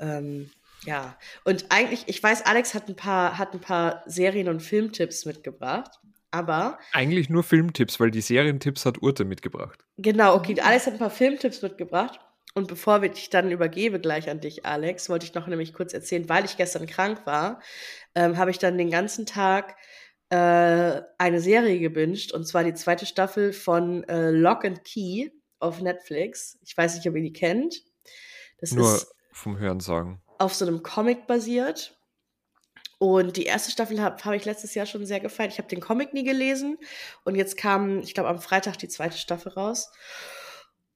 Ähm, 0.00 0.50
ja, 0.84 1.16
und 1.44 1.66
eigentlich, 1.70 2.04
ich 2.06 2.22
weiß, 2.22 2.46
Alex 2.46 2.74
hat 2.74 2.88
ein 2.88 2.96
paar, 2.96 3.38
hat 3.38 3.52
ein 3.52 3.60
paar 3.60 4.02
Serien- 4.06 4.48
und 4.48 4.60
Filmtipps 4.60 5.24
mitgebracht, 5.24 5.98
aber 6.30 6.78
Eigentlich 6.92 7.30
nur 7.30 7.42
Filmtipps, 7.42 7.98
weil 8.00 8.10
die 8.10 8.20
Serientipps 8.20 8.84
hat 8.84 9.02
Urte 9.02 9.24
mitgebracht. 9.24 9.84
Genau, 9.96 10.34
okay. 10.34 10.60
Alex 10.60 10.86
hat 10.86 10.94
ein 10.94 10.98
paar 10.98 11.10
Filmtipps 11.10 11.62
mitgebracht. 11.62 12.20
Und 12.54 12.66
bevor 12.66 13.00
dich 13.00 13.30
dann 13.30 13.50
übergebe 13.50 14.00
gleich 14.00 14.28
an 14.30 14.40
dich, 14.40 14.66
Alex, 14.66 15.08
wollte 15.08 15.26
ich 15.26 15.34
noch 15.34 15.46
nämlich 15.46 15.74
kurz 15.74 15.92
erzählen, 15.92 16.28
weil 16.28 16.44
ich 16.44 16.56
gestern 16.56 16.86
krank 16.86 17.26
war, 17.26 17.60
ähm, 18.14 18.36
habe 18.36 18.50
ich 18.50 18.58
dann 18.58 18.78
den 18.78 18.90
ganzen 18.90 19.26
Tag 19.26 19.76
äh, 20.30 21.02
eine 21.18 21.40
Serie 21.40 21.78
gebinged, 21.78 22.32
und 22.32 22.46
zwar 22.46 22.64
die 22.64 22.74
zweite 22.74 23.06
Staffel 23.06 23.52
von 23.52 24.04
äh, 24.04 24.30
Lock 24.30 24.64
and 24.64 24.84
Key 24.84 25.30
auf 25.60 25.80
Netflix. 25.80 26.58
Ich 26.62 26.76
weiß 26.76 26.96
nicht, 26.96 27.08
ob 27.08 27.16
ihr 27.16 27.22
die 27.22 27.32
kennt. 27.32 27.82
Das 28.60 28.72
Nur 28.72 28.94
ist 28.94 29.14
vom 29.32 29.58
Hören 29.58 29.80
sagen. 29.80 30.20
auf 30.38 30.54
so 30.54 30.66
einem 30.66 30.82
Comic 30.82 31.26
basiert. 31.26 31.94
Und 32.98 33.36
die 33.36 33.44
erste 33.44 33.70
Staffel 33.70 34.00
habe 34.02 34.22
hab 34.24 34.34
ich 34.34 34.44
letztes 34.44 34.74
Jahr 34.74 34.84
schon 34.84 35.06
sehr 35.06 35.20
gefeiert. 35.20 35.52
Ich 35.52 35.58
habe 35.58 35.68
den 35.68 35.80
Comic 35.80 36.12
nie 36.14 36.24
gelesen. 36.24 36.78
Und 37.24 37.36
jetzt 37.36 37.56
kam, 37.56 38.00
ich 38.00 38.12
glaube, 38.12 38.28
am 38.28 38.40
Freitag 38.40 38.76
die 38.78 38.88
zweite 38.88 39.16
Staffel 39.16 39.52
raus. 39.52 39.92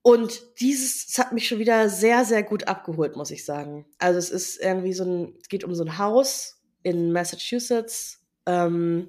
Und 0.02 0.60
dieses 0.60 1.06
es 1.08 1.18
hat 1.18 1.32
mich 1.32 1.46
schon 1.46 1.60
wieder 1.60 1.88
sehr, 1.88 2.24
sehr 2.24 2.42
gut 2.42 2.66
abgeholt, 2.66 3.16
muss 3.16 3.30
ich 3.30 3.44
sagen. 3.44 3.86
Also 3.98 4.18
es 4.18 4.30
ist 4.30 4.60
irgendwie 4.60 4.92
so 4.92 5.04
ein, 5.04 5.34
es 5.40 5.48
geht 5.48 5.62
um 5.62 5.74
so 5.74 5.84
ein 5.84 5.98
Haus 5.98 6.60
in 6.82 7.12
Massachusetts, 7.12 8.20
ähm, 8.46 9.08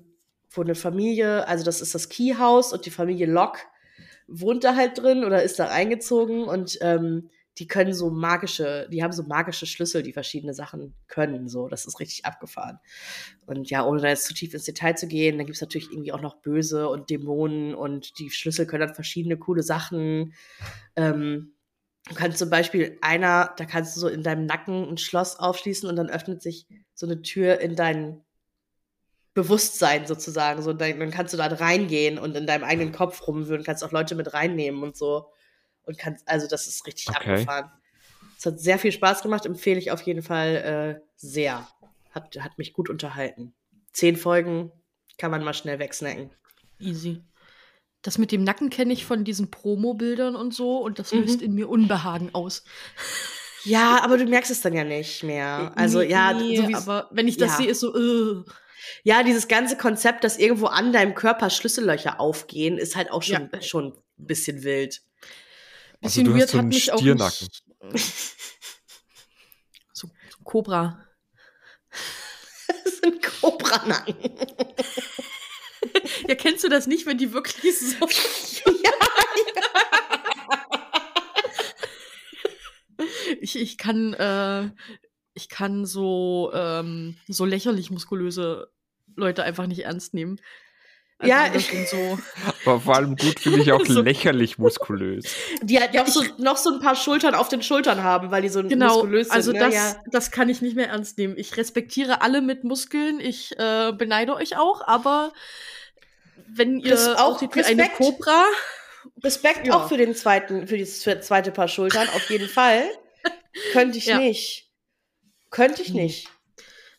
wo 0.51 0.61
eine 0.61 0.75
Familie, 0.75 1.47
also 1.47 1.65
das 1.65 1.81
ist 1.81 1.95
das 1.95 2.09
Key 2.09 2.35
House 2.37 2.73
und 2.73 2.85
die 2.85 2.91
Familie 2.91 3.25
Locke 3.25 3.59
wohnt 4.27 4.63
da 4.63 4.75
halt 4.75 4.97
drin 4.99 5.23
oder 5.23 5.43
ist 5.43 5.59
da 5.59 5.67
eingezogen 5.67 6.43
und 6.45 6.77
ähm, 6.81 7.29
die 7.59 7.67
können 7.67 7.93
so 7.93 8.09
magische, 8.09 8.87
die 8.91 9.03
haben 9.03 9.13
so 9.13 9.23
magische 9.23 9.67
Schlüssel, 9.67 10.01
die 10.01 10.13
verschiedene 10.13 10.53
Sachen 10.53 10.95
können. 11.07 11.47
So, 11.47 11.67
das 11.67 11.85
ist 11.85 11.99
richtig 11.99 12.25
abgefahren. 12.25 12.79
Und 13.45 13.69
ja, 13.69 13.85
ohne 13.85 14.01
da 14.01 14.07
jetzt 14.07 14.25
zu 14.25 14.33
tief 14.33 14.53
ins 14.53 14.65
Detail 14.65 14.95
zu 14.95 15.07
gehen, 15.07 15.37
dann 15.37 15.45
gibt 15.45 15.55
es 15.55 15.61
natürlich 15.61 15.91
irgendwie 15.91 16.13
auch 16.13 16.21
noch 16.21 16.41
Böse 16.41 16.89
und 16.89 17.09
Dämonen 17.09 17.75
und 17.75 18.17
die 18.19 18.31
Schlüssel 18.31 18.65
können 18.65 18.87
dann 18.87 18.95
verschiedene 18.95 19.37
coole 19.37 19.61
Sachen. 19.61 20.33
Ähm, 20.95 21.53
du 22.09 22.15
kannst 22.15 22.39
zum 22.39 22.49
Beispiel 22.49 22.97
einer, 23.01 23.53
da 23.57 23.65
kannst 23.65 23.95
du 23.95 23.99
so 23.99 24.07
in 24.07 24.23
deinem 24.23 24.47
Nacken 24.47 24.89
ein 24.89 24.97
Schloss 24.97 25.37
aufschließen 25.37 25.87
und 25.87 25.95
dann 25.95 26.09
öffnet 26.09 26.41
sich 26.41 26.67
so 26.95 27.05
eine 27.05 27.21
Tür 27.21 27.59
in 27.59 27.75
dein 27.75 28.23
Bewusstsein 29.35 30.07
sozusagen. 30.07 30.63
So, 30.63 30.73
dann, 30.73 30.99
dann 30.99 31.11
kannst 31.11 31.33
du 31.33 31.37
da 31.37 31.45
reingehen 31.45 32.17
und 32.17 32.35
in 32.35 32.47
deinem 32.47 32.63
eigenen 32.63 32.91
Kopf 32.91 33.27
rumwühlen, 33.27 33.63
kannst 33.63 33.83
auch 33.83 33.91
Leute 33.91 34.15
mit 34.15 34.33
reinnehmen 34.33 34.81
und 34.81 34.97
so 34.97 35.29
und 35.83 35.97
kannst, 35.97 36.27
also 36.27 36.47
das 36.47 36.67
ist 36.67 36.85
richtig 36.87 37.09
Okay. 37.09 37.31
abgefahren. 37.31 37.71
Es 38.37 38.45
hat 38.45 38.59
sehr 38.59 38.77
viel 38.79 38.91
Spaß 38.91 39.21
gemacht, 39.21 39.45
empfehle 39.45 39.79
ich 39.79 39.91
auf 39.91 40.01
jeden 40.01 40.21
Fall 40.23 40.99
äh, 41.01 41.05
sehr. 41.15 41.67
Hat, 42.11 42.35
hat 42.39 42.57
mich 42.57 42.73
gut 42.73 42.89
unterhalten. 42.89 43.53
Zehn 43.93 44.15
Folgen 44.17 44.71
kann 45.17 45.31
man 45.31 45.43
mal 45.43 45.53
schnell 45.53 45.79
wegsnacken. 45.79 46.31
Easy. 46.79 47.23
Das 48.01 48.17
mit 48.17 48.31
dem 48.33 48.43
Nacken 48.43 48.69
kenne 48.69 48.91
ich 48.91 49.05
von 49.05 49.23
diesen 49.23 49.49
Promo-Bildern 49.49 50.35
und 50.35 50.53
so 50.53 50.79
und 50.79 50.99
das 50.99 51.13
löst 51.13 51.39
Mhm. 51.39 51.45
in 51.45 51.53
mir 51.53 51.69
Unbehagen 51.69 52.29
aus. 52.33 52.63
Ja, 53.65 54.01
aber 54.03 54.17
du 54.17 54.25
merkst 54.25 54.51
es 54.51 54.59
dann 54.59 54.73
ja 54.73 54.83
nicht 54.83 55.23
mehr. 55.23 55.71
Also 55.77 55.99
Nee, 55.99 56.09
ja, 56.09 56.37
so 56.37 56.67
wie 56.67 56.75
aber 56.75 57.07
wenn 57.11 57.29
ich 57.29 57.37
das 57.37 57.51
ja. 57.51 57.57
sehe, 57.59 57.67
ist 57.67 57.79
so, 57.79 57.95
äh. 57.95 58.43
ja, 59.05 59.23
dieses 59.23 59.47
ganze 59.47 59.77
Konzept, 59.77 60.25
dass 60.25 60.37
irgendwo 60.37 60.65
an 60.65 60.91
deinem 60.91 61.15
Körper 61.15 61.49
Schlüssellöcher 61.49 62.19
aufgehen, 62.19 62.77
ist 62.77 62.97
halt 62.97 63.09
auch 63.09 63.23
schon, 63.23 63.49
Ja. 63.53 63.61
schon 63.61 63.93
ein 63.93 64.25
bisschen 64.27 64.63
wild. 64.63 65.01
Also 66.03 66.21
bisschen 66.21 66.25
du 66.25 66.31
hast 66.33 66.39
weird 66.39 66.49
so 66.49 66.57
hat 66.59 66.65
mich 66.65 66.91
auch 66.91 66.99
Stiernacken. 66.99 67.47
nicht- 67.91 68.13
So, 69.93 70.07
so 70.29 70.37
Cobra. 70.43 71.05
Das 72.85 72.97
sind 72.97 73.21
Kobranacken. 73.21 74.15
Ja, 76.27 76.35
kennst 76.35 76.63
du 76.63 76.69
das 76.69 76.87
nicht, 76.87 77.05
wenn 77.05 77.17
die 77.17 77.33
wirklich 77.33 77.77
so. 77.77 78.07
ich, 83.41 83.55
ich 83.59 83.77
kann, 83.77 84.13
äh, 84.13 84.69
ich 85.33 85.49
kann 85.49 85.85
so, 85.85 86.51
ähm, 86.53 87.17
so 87.27 87.45
lächerlich 87.45 87.91
muskulöse 87.91 88.71
Leute 89.15 89.43
einfach 89.43 89.67
nicht 89.67 89.83
ernst 89.85 90.13
nehmen. 90.13 90.39
Also 91.23 91.31
Ja, 91.31 91.49
das 91.49 91.89
so. 91.91 92.19
Aber 92.65 92.79
vor 92.81 92.95
allem 92.95 93.15
gut 93.15 93.39
finde 93.39 93.61
ich 93.61 93.71
auch 93.71 93.85
So. 93.85 94.01
lächerlich 94.01 94.57
muskulös. 94.57 95.25
Die 95.61 95.79
halt 95.79 95.93
noch 95.93 96.07
so, 96.07 96.23
noch 96.37 96.57
so 96.57 96.71
ein 96.73 96.79
paar 96.79 96.95
Schultern 96.95 97.35
auf 97.35 97.49
den 97.49 97.61
Schultern 97.63 98.03
haben, 98.03 98.31
weil 98.31 98.41
die 98.41 98.49
so 98.49 98.61
Genau, 98.63 98.93
muskulös 98.95 99.27
sind. 99.27 99.35
also 99.35 99.51
ne? 99.51 99.59
das, 99.59 99.73
ja. 99.73 99.95
das 100.11 100.31
kann 100.31 100.49
ich 100.49 100.61
nicht 100.61 100.75
mehr 100.75 100.89
ernst 100.89 101.17
nehmen. 101.17 101.35
Ich 101.37 101.57
respektiere 101.57 102.21
alle 102.21 102.41
mit 102.41 102.63
Muskeln, 102.63 103.19
ich 103.19 103.57
äh, 103.59 103.91
beneide 103.93 104.35
euch 104.35 104.57
auch, 104.57 104.81
aber 104.87 105.31
wenn 106.47 106.79
ihr 106.79 106.93
Res- 106.93 107.07
auch 107.15 107.35
aussieht 107.35 107.55
wie 107.55 107.63
eine 107.63 107.83
Respekt. 107.83 107.97
Cobra, 107.97 108.43
Respekt 109.23 109.67
Ja. 109.67 109.75
auch 109.75 109.87
für 109.89 109.97
den 109.97 110.15
zweiten, 110.15 110.67
für 110.67 110.77
das 110.77 110.99
zweite 111.01 111.51
Paar 111.51 111.67
Schultern, 111.67 112.07
auf 112.15 112.29
jeden 112.29 112.47
Fall. 112.49 112.83
Könnte 113.73 113.97
ich 113.97 114.05
Ja. 114.07 114.17
nicht. 114.17 114.69
Könnte 115.49 115.81
ich 115.81 115.93
nicht. 115.93 116.29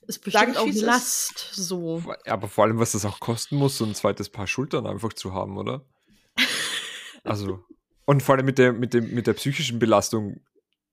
Ist 0.07 0.21
bestimmt 0.21 0.57
auch. 0.57 0.67
Last 0.73 1.51
so. 1.53 2.03
Aber 2.27 2.49
vor 2.49 2.65
allem, 2.65 2.79
was 2.79 2.93
das 2.93 3.05
auch 3.05 3.21
kosten 3.21 3.57
muss, 3.57 3.79
so 3.79 3.85
ein 3.85 3.95
zweites 3.95 4.29
Paar 4.29 4.47
Schultern 4.47 4.87
einfach 4.87 5.13
zu 5.13 5.33
haben, 5.33 5.57
oder? 5.59 5.85
Also. 7.27 7.65
Und 8.05 8.23
vor 8.23 8.35
allem 8.35 8.45
mit 8.45 8.59
der, 8.59 8.75
mit 8.75 8.93
dem, 8.93 9.15
mit 9.15 9.27
der 9.27 9.33
psychischen 9.33 9.79
Belastung, 9.79 10.43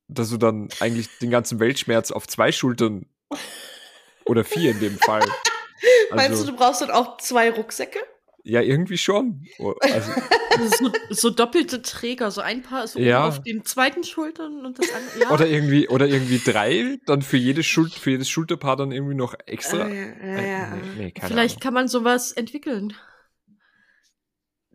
dass 0.07 0.29
du 0.29 0.37
dann 0.37 0.69
eigentlich 0.79 1.09
den 1.19 1.29
ganzen 1.29 1.59
Weltschmerz 1.59 2.09
auf 2.09 2.25
zwei 2.25 2.53
Schultern 2.53 3.05
oder 4.25 4.45
vier 4.45 4.71
in 4.71 4.79
dem 4.79 4.97
Fall. 4.97 5.25
Meinst 6.11 6.29
Also, 6.29 6.45
du, 6.45 6.51
du 6.51 6.57
brauchst 6.57 6.81
dann 6.81 6.91
auch 6.91 7.17
zwei 7.17 7.51
Rucksäcke? 7.51 7.99
Ja, 8.43 8.61
irgendwie 8.61 8.97
schon. 8.97 9.45
Oh, 9.59 9.73
Also, 9.81 10.11
so, 10.77 10.91
so 11.09 11.29
doppelte 11.29 11.81
Träger, 11.81 12.29
so 12.29 12.41
ein 12.41 12.61
Paar 12.61 12.83
ist 12.83 12.95
Ja. 12.95 13.25
auf 13.27 13.41
den 13.41 13.63
zweiten 13.65 14.03
Schultern 14.03 14.65
und 14.65 14.77
das 14.79 14.87
andere. 14.93 15.19
Ja. 15.21 15.31
oder 15.31 15.47
irgendwie, 15.47 15.87
oder 15.87 16.07
irgendwie 16.07 16.39
drei, 16.39 16.99
dann 17.05 17.21
für 17.21 17.37
jedes, 17.37 17.65
Schul 17.65 17.89
für 17.89 18.11
jedes 18.11 18.29
Schulterpaar 18.29 18.75
dann 18.75 18.91
irgendwie 18.91 19.15
noch 19.15 19.33
extra. 19.45 19.87
Äh, 19.87 20.09
ja, 20.19 20.41
ja, 20.41 20.41
ja. 20.41 20.73
Äh, 20.75 20.77
nee, 20.97 21.03
nee, 21.05 21.13
Vielleicht 21.25 21.55
Ahnung. 21.55 21.61
kann 21.61 21.73
man 21.73 21.87
sowas 21.87 22.31
entwickeln. 22.33 22.93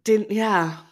Den, 0.07 0.31
ja. 0.33 0.85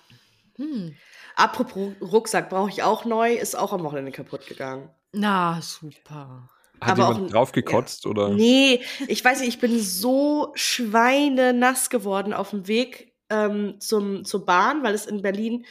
Hm. 0.56 0.94
Apropos 1.36 1.92
Rucksack, 2.00 2.50
brauche 2.50 2.70
ich 2.70 2.82
auch 2.82 3.04
neu, 3.04 3.34
ist 3.34 3.56
auch 3.56 3.72
am 3.72 3.82
Wochenende 3.82 4.12
kaputt 4.12 4.46
gegangen. 4.46 4.90
Na, 5.12 5.60
super. 5.62 6.50
Hat 6.84 6.92
aber 6.92 7.08
auch 7.08 7.12
jemand 7.14 7.30
ein- 7.30 7.32
drauf 7.32 7.52
gekotzt 7.52 8.06
oder? 8.06 8.28
Nee, 8.30 8.80
ich 9.08 9.24
weiß 9.24 9.40
nicht, 9.40 9.48
ich 9.48 9.58
bin 9.60 9.78
so 9.80 10.52
schweinenass 10.54 11.90
geworden 11.90 12.32
auf 12.32 12.50
dem 12.50 12.66
Weg 12.68 13.14
ähm, 13.30 13.76
zum, 13.80 14.24
zur 14.24 14.44
Bahn, 14.44 14.82
weil 14.82 14.94
es 14.94 15.06
in 15.06 15.22
Berlin 15.22 15.64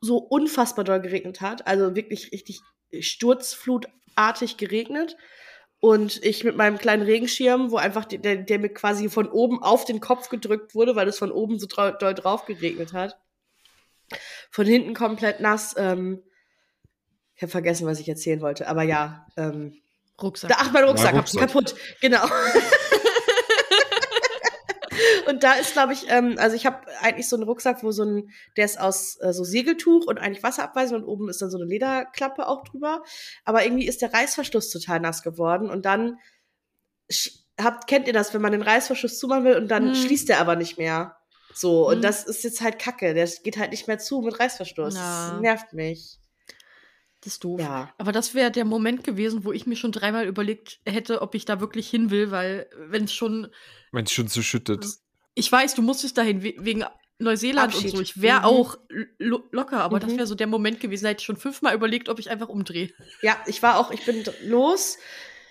so 0.00 0.16
unfassbar 0.18 0.84
doll 0.84 1.00
geregnet 1.00 1.40
hat. 1.40 1.66
Also 1.66 1.94
wirklich 1.94 2.32
richtig 2.32 2.60
sturzflutartig 2.98 4.56
geregnet. 4.56 5.16
Und 5.80 6.22
ich 6.24 6.44
mit 6.44 6.56
meinem 6.56 6.78
kleinen 6.78 7.02
Regenschirm, 7.02 7.72
wo 7.72 7.76
einfach 7.76 8.04
der, 8.04 8.36
der 8.36 8.58
mir 8.60 8.68
quasi 8.68 9.08
von 9.08 9.28
oben 9.28 9.62
auf 9.62 9.84
den 9.84 9.98
Kopf 9.98 10.28
gedrückt 10.28 10.76
wurde, 10.76 10.94
weil 10.94 11.08
es 11.08 11.18
von 11.18 11.32
oben 11.32 11.58
so 11.58 11.66
doll 11.66 12.14
drauf 12.14 12.44
geregnet 12.44 12.92
hat. 12.92 13.18
Von 14.50 14.66
hinten 14.66 14.94
komplett 14.94 15.40
nass. 15.40 15.74
Ähm, 15.76 16.22
ich 17.34 17.42
habe 17.42 17.50
vergessen, 17.50 17.86
was 17.86 17.98
ich 17.98 18.08
erzählen 18.08 18.40
wollte. 18.40 18.68
Aber 18.68 18.84
ja, 18.84 19.26
ähm, 19.36 19.81
Rucksack. 20.22 20.50
da, 20.50 20.56
ach, 20.60 20.72
mein 20.72 20.84
Rucksack, 20.84 21.12
Ja, 21.12 21.18
hab's 21.18 21.34
Rucksack. 21.34 21.48
kaputt. 21.52 21.74
Genau. 22.00 22.24
und 25.28 25.42
da 25.42 25.54
ist, 25.54 25.72
glaube 25.72 25.92
ich, 25.94 26.04
ähm, 26.08 26.36
also 26.38 26.54
ich 26.56 26.66
habe 26.66 26.78
eigentlich 27.00 27.28
so 27.28 27.36
einen 27.36 27.44
Rucksack, 27.44 27.82
wo 27.82 27.92
so 27.92 28.04
ein, 28.04 28.30
der 28.56 28.64
ist 28.66 28.78
aus 28.80 29.18
äh, 29.20 29.32
so 29.32 29.44
Segeltuch 29.44 30.06
und 30.06 30.18
eigentlich 30.18 30.42
wasserabweisend 30.42 31.02
und 31.02 31.08
oben 31.08 31.28
ist 31.28 31.40
dann 31.42 31.50
so 31.50 31.58
eine 31.58 31.66
Lederklappe 31.66 32.46
auch 32.46 32.64
drüber. 32.64 33.02
Aber 33.44 33.64
irgendwie 33.64 33.86
ist 33.86 34.02
der 34.02 34.12
Reißverschluss 34.12 34.70
total 34.70 35.00
nass 35.00 35.22
geworden 35.22 35.70
und 35.70 35.84
dann 35.86 36.18
habt, 37.60 37.86
kennt 37.86 38.06
ihr 38.06 38.12
das, 38.12 38.34
wenn 38.34 38.42
man 38.42 38.52
den 38.52 38.62
Reißverschluss 38.62 39.18
zumachen 39.18 39.44
will 39.44 39.56
und 39.56 39.68
dann 39.68 39.88
Hm. 39.88 39.94
schließt 39.94 40.28
der 40.28 40.40
aber 40.40 40.56
nicht 40.56 40.78
mehr. 40.78 41.16
So, 41.54 41.88
und 41.88 41.96
Hm. 41.96 42.02
das 42.02 42.24
ist 42.24 42.44
jetzt 42.44 42.60
halt 42.62 42.78
kacke. 42.78 43.14
Der 43.14 43.26
geht 43.26 43.58
halt 43.58 43.70
nicht 43.72 43.86
mehr 43.88 43.98
zu 43.98 44.20
mit 44.22 44.38
Reißverschluss. 44.40 44.94
Das 44.94 45.40
nervt 45.40 45.72
mich. 45.72 46.18
Das 47.24 47.34
ist 47.34 47.44
doof. 47.44 47.60
Ja. 47.60 47.92
Aber 47.98 48.10
das 48.12 48.34
wäre 48.34 48.50
der 48.50 48.64
Moment 48.64 49.04
gewesen, 49.04 49.44
wo 49.44 49.52
ich 49.52 49.66
mir 49.66 49.76
schon 49.76 49.92
dreimal 49.92 50.26
überlegt 50.26 50.80
hätte, 50.84 51.22
ob 51.22 51.34
ich 51.34 51.44
da 51.44 51.60
wirklich 51.60 51.88
hin 51.88 52.10
will, 52.10 52.30
weil 52.30 52.68
wenn 52.88 53.04
es 53.04 53.12
schon, 53.12 53.48
Wenn 53.92 54.04
es 54.04 54.12
schon 54.12 54.26
so 54.28 54.42
schüttet. 54.42 54.84
ich 55.34 55.50
weiß, 55.50 55.74
du 55.74 55.82
musstest 55.82 56.18
dahin 56.18 56.42
we 56.42 56.54
wegen 56.58 56.84
Neuseeland 57.20 57.72
Abschied. 57.72 57.92
und 57.92 57.96
so. 57.98 58.02
Ich 58.02 58.20
wäre 58.20 58.40
Mhm. 58.40 58.44
auch 58.44 58.76
lo 59.18 59.44
locker, 59.52 59.80
aber 59.82 60.00
das 60.00 60.10
Mhm. 60.12 60.16
wäre 60.16 60.26
so 60.26 60.34
der 60.34 60.48
Moment 60.48 60.80
gewesen. 60.80 61.04
Da 61.04 61.10
hätte 61.10 61.20
ich 61.20 61.26
schon 61.26 61.36
fünfmal 61.36 61.74
überlegt, 61.76 62.08
ob 62.08 62.18
ich 62.18 62.28
einfach 62.30 62.48
umdrehe. 62.48 62.90
Ja, 63.20 63.36
ich 63.46 63.62
war 63.62 63.78
auch, 63.78 63.92
ich 63.92 64.04
bin 64.04 64.24
los 64.44 64.98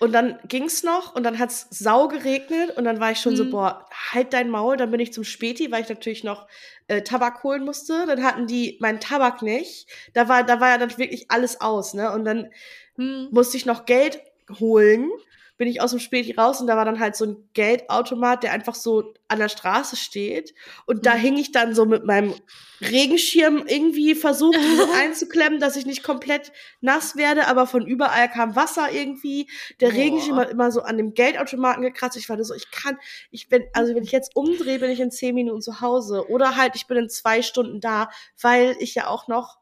und 0.02 0.12
dann 0.12 0.38
ging's 0.48 0.82
noch 0.82 1.14
und 1.14 1.22
dann 1.22 1.38
hat's 1.38 1.68
sau 1.70 2.08
geregnet 2.08 2.76
und 2.76 2.84
dann 2.84 3.00
war 3.00 3.12
ich 3.12 3.18
schon 3.20 3.36
so, 3.36 3.44
Hm. 3.44 3.50
boah, 3.50 3.86
halt 4.12 4.32
dein 4.32 4.50
Maul. 4.50 4.76
Dann 4.76 4.90
bin 4.90 5.00
ich 5.00 5.12
zum 5.12 5.24
Späti, 5.24 5.70
weil 5.70 5.82
ich 5.82 5.88
natürlich 5.88 6.24
noch 6.24 6.48
äh, 6.88 7.02
Tabak 7.02 7.44
holen 7.44 7.64
musste. 7.64 8.04
Dann 8.06 8.24
hatten 8.24 8.46
die 8.48 8.78
meinen 8.80 9.00
Tabak 9.00 9.42
nicht. 9.42 9.86
Da 10.12 10.28
war, 10.28 10.42
da 10.44 10.60
war 10.60 10.70
ja 10.70 10.78
dann 10.78 10.96
wirklich 10.98 11.30
alles 11.30 11.60
aus, 11.60 11.94
ne? 11.94 12.12
Und 12.12 12.24
dann 12.24 12.50
Hm. 12.96 13.28
musste 13.30 13.56
ich 13.56 13.64
noch 13.66 13.86
Geld 13.86 14.20
holen. 14.60 15.10
Bin 15.58 15.68
ich 15.68 15.80
aus 15.80 15.90
dem 15.90 16.00
Späti 16.00 16.32
raus 16.32 16.60
und 16.60 16.66
da 16.66 16.76
war 16.76 16.84
dann 16.84 16.98
halt 16.98 17.14
so 17.14 17.24
ein 17.26 17.48
Geldautomat, 17.52 18.42
der 18.42 18.52
einfach 18.52 18.74
so 18.74 19.14
an 19.28 19.38
der 19.38 19.48
Straße 19.48 19.96
steht. 19.96 20.54
Und 20.86 21.06
da 21.06 21.14
Hm. 21.14 21.20
hing 21.20 21.36
ich 21.36 21.52
dann 21.52 21.74
so 21.74 21.84
mit 21.84 22.04
meinem 22.04 22.34
Regenschirm 22.80 23.64
irgendwie 23.66 24.14
versucht, 24.14 24.56
ihn 24.56 24.76
so 24.76 24.86
einzuklemmen, 25.00 25.60
dass 25.60 25.76
ich 25.76 25.86
nicht 25.86 26.02
komplett 26.02 26.52
nass 26.80 27.16
werde, 27.16 27.46
aber 27.46 27.66
von 27.66 27.86
überall 27.86 28.28
kam 28.28 28.56
Wasser 28.56 28.90
irgendwie. 28.90 29.48
Der 29.80 29.90
Boah. 29.90 29.96
Regenschirm 29.96 30.36
hat 30.36 30.50
immer 30.50 30.72
so 30.72 30.82
an 30.82 30.96
dem 30.96 31.14
Geldautomaten 31.14 31.82
gekratzt. 31.82 32.16
Ich 32.16 32.28
war 32.28 32.42
so, 32.42 32.54
ich 32.54 32.70
kann, 32.70 32.98
ich 33.30 33.48
bin, 33.48 33.64
also 33.72 33.94
wenn 33.94 34.02
ich 34.02 34.12
jetzt 34.12 34.34
umdrehe, 34.34 34.78
bin 34.78 34.90
ich 34.90 35.00
in 35.00 35.10
zehn 35.10 35.34
Minuten 35.34 35.60
zu 35.62 35.80
Hause. 35.80 36.28
Oder 36.28 36.56
halt, 36.56 36.74
ich 36.74 36.86
bin 36.86 36.96
in 36.96 37.08
zwei 37.08 37.42
Stunden 37.42 37.80
da, 37.80 38.10
weil 38.40 38.76
ich 38.80 38.94
ja 38.94 39.06
auch 39.06 39.28
noch 39.28 39.58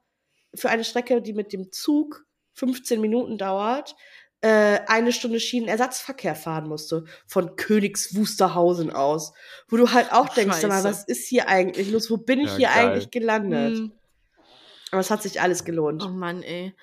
für 0.54 0.70
eine 0.70 0.84
Strecke, 0.84 1.20
die 1.22 1.32
mit 1.32 1.52
dem 1.52 1.72
Zug 1.72 2.24
15 2.54 3.00
Minuten 3.00 3.38
dauert, 3.38 3.94
äh, 4.42 4.80
eine 4.86 5.12
Stunde 5.12 5.40
Schienenersatzverkehr 5.40 6.34
fahren 6.34 6.68
musste. 6.68 7.04
Von 7.26 7.56
Königs 7.56 8.14
Wusterhausen 8.14 8.90
aus. 8.90 9.32
Wo 9.68 9.76
du 9.76 9.92
halt 9.92 10.12
auch 10.12 10.28
Ach, 10.30 10.34
denkst, 10.34 10.62
mal, 10.62 10.82
was 10.84 11.04
ist 11.04 11.26
hier 11.28 11.48
eigentlich 11.48 11.90
los? 11.90 12.10
Wo 12.10 12.16
bin 12.16 12.40
ich 12.40 12.50
Ja, 12.50 12.56
hier 12.56 12.68
geil. 12.68 12.88
eigentlich 12.88 13.10
gelandet? 13.10 13.78
Hm. 13.78 13.92
Aber 14.92 15.00
es 15.00 15.10
hat 15.10 15.22
sich 15.22 15.40
alles 15.40 15.64
gelohnt. 15.64 16.02
Oh 16.04 16.08
Mann, 16.08 16.42
ey. 16.42 16.74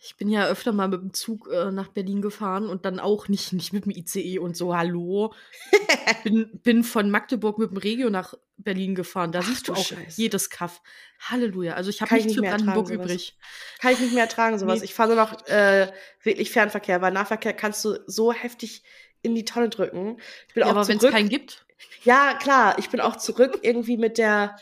Ich 0.00 0.16
bin 0.16 0.28
ja 0.28 0.46
öfter 0.46 0.72
mal 0.72 0.88
mit 0.88 1.00
dem 1.00 1.12
Zug 1.14 1.48
äh, 1.52 1.70
nach 1.70 1.88
Berlin 1.88 2.20
gefahren 2.22 2.66
und 2.68 2.84
dann 2.84 2.98
auch 3.00 3.28
nicht, 3.28 3.52
nicht 3.52 3.72
mit 3.72 3.84
dem 3.84 3.92
ICE 3.92 4.38
und 4.38 4.56
so, 4.56 4.76
hallo. 4.76 5.32
bin, 6.24 6.50
bin 6.62 6.84
von 6.84 7.10
Magdeburg 7.10 7.58
mit 7.58 7.70
dem 7.70 7.76
Regio 7.76 8.10
nach 8.10 8.34
Berlin 8.56 8.94
gefahren. 8.94 9.32
Da 9.32 9.40
Ach 9.40 9.46
siehst 9.46 9.68
du 9.68 9.72
auch 9.72 9.84
Scheiße. 9.84 10.20
jedes 10.20 10.50
Kaff. 10.50 10.80
Halleluja. 11.20 11.74
Also 11.74 11.90
ich 11.90 12.00
habe 12.02 12.12
nichts 12.14 12.26
nicht 12.26 12.34
für 12.36 12.40
mehr 12.42 12.50
Brandenburg 12.52 12.90
ertragen, 12.90 13.08
übrig. 13.10 13.38
Kann 13.80 13.92
ich 13.92 14.00
nicht 14.00 14.14
mehr 14.14 14.24
ertragen, 14.24 14.58
sowas. 14.58 14.80
Nee. 14.80 14.84
Ich 14.86 14.94
fahre 14.94 15.14
nur 15.14 15.16
noch 15.24 15.46
äh, 15.46 15.92
wirklich 16.22 16.50
Fernverkehr, 16.50 17.00
weil 17.00 17.12
Nahverkehr 17.12 17.52
kannst 17.54 17.84
du 17.84 17.98
so 18.06 18.32
heftig 18.32 18.82
in 19.22 19.34
die 19.34 19.44
Tonne 19.44 19.68
drücken. 19.70 20.18
Ich 20.48 20.54
bin 20.54 20.62
Ja, 20.62 20.66
auch 20.66 20.70
aber 20.72 20.88
wenn 20.88 20.98
es 20.98 21.06
keinen 21.10 21.28
gibt, 21.28 21.64
Ja, 22.04 22.34
klar, 22.34 22.78
ich 22.78 22.90
bin 22.90 23.00
auch 23.00 23.16
zurück 23.16 23.60
irgendwie 23.62 23.96
mit 23.96 24.18
der 24.18 24.56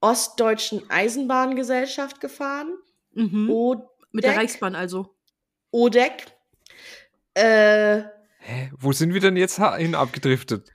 Ostdeutschen 0.00 0.82
Eisenbahngesellschaft 0.90 2.20
gefahren. 2.20 2.74
mhm. 3.14 3.48
O 3.50 3.88
mit 4.12 4.24
der. 4.24 4.36
Reichsbahn 4.36 4.74
also. 4.74 5.16
ODEC. 5.70 6.26
Äh, 7.34 8.02
Hä? 8.38 8.70
Wo 8.76 8.92
sind 8.92 9.14
wir 9.14 9.20
denn 9.20 9.36
jetzt 9.36 9.60
hin 9.76 9.94
abgedriftet? 9.94 10.70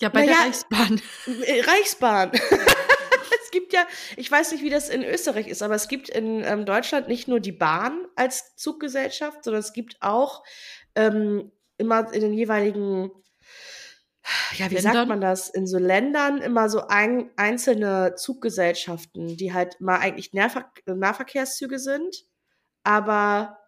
Ja, 0.00 0.08
bei 0.08 0.26
Na 0.26 0.32
der. 0.32 0.40
Reichsbahn. 0.42 1.00
äh, 1.44 1.60
Reichsbahn. 1.60 2.32
es 3.44 3.50
gibt 3.50 3.72
ja, 3.72 3.86
ich 4.16 4.30
weiß 4.30 4.52
nicht, 4.52 4.62
wie 4.62 4.70
das 4.70 4.88
in 4.88 5.02
Österreich 5.02 5.48
ist, 5.48 5.62
aber 5.62 5.74
es 5.74 5.88
gibt 5.88 6.08
in 6.08 6.44
ähm, 6.44 6.66
Deutschland 6.66 7.08
nicht 7.08 7.28
nur 7.28 7.40
die 7.40 7.52
Bahn 7.52 8.06
als 8.14 8.56
Zuggesellschaft, 8.56 9.42
sondern 9.42 9.60
es 9.60 9.72
gibt 9.72 9.96
auch 10.00 10.44
ähm, 10.94 11.50
immer 11.78 12.12
in 12.12 12.20
den 12.20 12.32
jeweiligen, 12.34 13.10
ja, 14.56 14.70
wie 14.70 14.76
sagt 14.76 14.94
Ländern? 14.94 15.08
man 15.08 15.20
das, 15.20 15.48
in 15.48 15.66
so 15.66 15.78
Ländern 15.78 16.42
immer 16.42 16.68
so 16.68 16.86
ein, 16.86 17.30
einzelne 17.36 18.14
Zuggesellschaften, 18.16 19.36
die 19.36 19.54
halt 19.54 19.80
mal 19.80 19.98
eigentlich 19.98 20.32
Nahver 20.32 20.70
Nahverkehrszüge 20.86 21.78
sind, 21.78 22.24
aber 22.84 23.58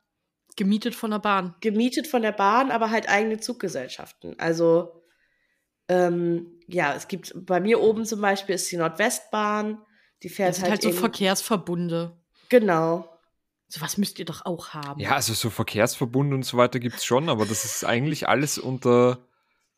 Gemietet 0.57 0.95
von 0.95 1.11
der 1.13 1.21
Bahn. 1.21 1.55
gemietet 1.61 2.07
von 2.07 2.23
der 2.23 2.33
Bahn, 2.33 2.71
aber 2.71 2.91
halt 2.91 3.09
eigene 3.09 3.39
Zuggesellschaften. 3.39 4.39
Also, 4.39 5.05
ähm, 5.89 6.61
ja, 6.67 6.95
es 6.95 7.09
gibt 7.09 7.33
bei 7.35 7.61
mir 7.61 7.81
oben 7.81 8.05
zum 8.05 8.21
Beispiel 8.21 8.57
ist 8.57 8.71
die 8.71 8.77
Nordwestbahn, 8.77 9.81
die 10.23 10.29
fährt 10.29 10.51
Das 10.51 10.57
sind 10.57 10.71
halt, 10.71 10.83
halt 10.83 10.83
so 10.83 10.93
Verkehrsverbunde. 10.93 12.21
Genau. 12.49 13.09
Sowas 13.69 13.97
müsst 13.97 14.19
ihr 14.19 14.25
doch 14.25 14.45
auch 14.45 14.71
haben. 14.71 15.01
Ja, 15.01 15.13
also 15.15 15.33
so 15.33 15.49
Verkehrsverbund 15.49 16.35
und 16.35 16.43
so 16.43 16.57
weiter 16.57 16.81
gibt's 16.81 17.05
schon, 17.05 17.29
aber 17.29 17.47
das 17.47 17.65
ist 17.65 17.85
eigentlich 17.85 18.29
alles 18.29 18.59
unter, 18.59 19.29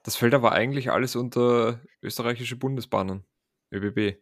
das 0.03 0.17
fällt 0.17 0.35
aber 0.35 0.53
eigentlich 0.53 0.91
alles 0.91 1.15
unter 1.15 1.81
österreichische 2.03 2.57
Bundesbahnen, 2.57 3.25
ÖBB, 3.71 4.17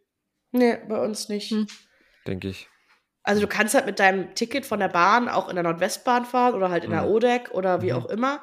Nee, 0.51 0.77
bei 0.87 1.03
uns 1.03 1.29
nicht. 1.29 1.51
Hm. 1.51 1.67
denke 2.27 2.49
ich. 2.49 2.69
Also 3.23 3.41
du 3.41 3.47
kannst 3.47 3.75
halt 3.75 3.85
mit 3.85 3.99
deinem 3.99 4.33
Ticket 4.35 4.65
von 4.65 4.79
der 4.79 4.87
Bahn 4.87 5.29
auch 5.29 5.47
in 5.47 5.55
der 5.55 5.63
Nordwestbahn 5.63 6.25
fahren 6.25 6.55
oder 6.55 6.69
halt 6.69 6.83
in 6.83 6.91
der 6.91 7.03
Mhm. 7.03 7.11
ODEC 7.11 7.51
oder 7.51 7.81
wie 7.81 7.91
Mhm. 7.91 7.97
auch 7.97 8.05
immer. 8.07 8.41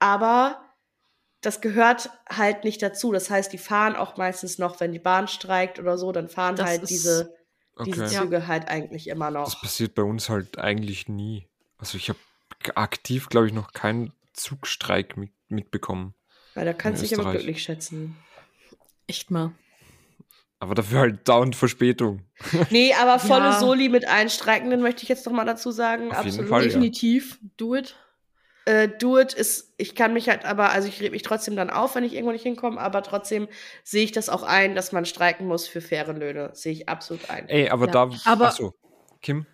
Aber 0.00 0.60
das 1.42 1.60
gehört 1.60 2.10
halt 2.28 2.64
nicht 2.64 2.82
dazu. 2.82 3.12
Das 3.12 3.30
heißt, 3.30 3.52
die 3.52 3.58
fahren 3.58 3.94
auch 3.94 4.16
meistens 4.16 4.58
noch, 4.58 4.80
wenn 4.80 4.92
die 4.92 4.98
Bahn 4.98 5.28
streikt 5.28 5.78
oder 5.78 5.96
so, 5.96 6.10
dann 6.10 6.28
fahren 6.28 6.56
Das 6.56 6.66
halt 6.66 6.88
diese, 6.90 7.34
diese 7.84 8.04
Okay. 8.04 8.14
Ja. 8.14 8.22
Züge 8.22 8.46
halt 8.48 8.68
eigentlich 8.68 9.06
immer 9.06 9.30
Das 9.30 9.52
noch. 9.54 9.62
passiert 9.62 9.94
bei 9.94 10.02
uns 10.02 10.28
halt 10.28 10.58
eigentlich 10.58 11.08
nie. 11.08 11.46
Also 11.78 11.96
ich 11.98 12.08
habe 12.08 12.18
aktiv, 12.74 13.28
glaube 13.28 13.46
ich, 13.46 13.52
noch 13.52 13.72
keinen 13.72 14.12
Zugstreik 14.32 15.16
mit, 15.16 15.30
mitbekommen. 15.48 16.14
Weil 16.54 16.64
da 16.64 16.72
kannst 16.72 17.02
du 17.02 17.06
dich 17.06 17.18
aber 17.18 17.30
glücklich 17.30 17.62
schätzen. 17.62 18.16
Echt 19.06 19.30
mal. 19.30 19.52
Aber 20.58 20.74
dafür 20.74 21.00
halt 21.00 21.28
dauernd 21.28 21.54
Verspätung. 21.56 22.22
Nee, 22.70 22.92
aber 22.94 23.18
volle 23.18 23.44
Ja. 23.50 23.60
Soli 23.60 23.88
mit 23.88 24.08
allen 24.08 24.30
Streikenden 24.30 24.80
möchte 24.80 25.02
ich 25.02 25.08
jetzt 25.08 25.26
noch 25.26 25.32
mal 25.32 25.44
dazu 25.44 25.70
sagen. 25.70 26.10
Auf 26.10 26.18
jeden 26.24 26.28
Absolut. 26.28 26.48
Fall, 26.48 26.62
ja. 26.62 26.66
Definitiv. 26.68 27.38
Do 27.56 27.74
it. 27.74 27.94
Äh, 28.64 28.88
do 28.88 29.16
it 29.18 29.32
ist, 29.32 29.74
ich 29.76 29.94
kann 29.94 30.12
mich 30.12 30.28
halt 30.28 30.44
aber, 30.44 30.70
also 30.70 30.88
ich 30.88 31.00
rede 31.00 31.12
mich 31.12 31.22
trotzdem 31.22 31.54
dann 31.54 31.70
auf, 31.70 31.94
wenn 31.94 32.02
ich 32.02 32.14
irgendwo 32.14 32.32
nicht 32.32 32.42
hinkomme, 32.42 32.80
aber 32.80 33.02
trotzdem 33.04 33.46
sehe 33.84 34.02
ich 34.02 34.10
das 34.10 34.28
auch 34.28 34.42
ein, 34.42 34.74
dass 34.74 34.90
man 34.90 35.04
streiken 35.06 35.46
muss 35.46 35.68
für 35.68 35.80
faire 35.80 36.12
Löhne. 36.14 36.50
Sehe 36.52 36.72
ich 36.72 36.88
absolut 36.88 37.30
ein. 37.30 37.48
Ey, 37.48 37.68
aber 37.68 37.86
Ja, 37.86 37.92
da. 37.92 38.10
aber- 38.24 38.48
Achso, 38.48 38.74
Kim, 39.22 39.46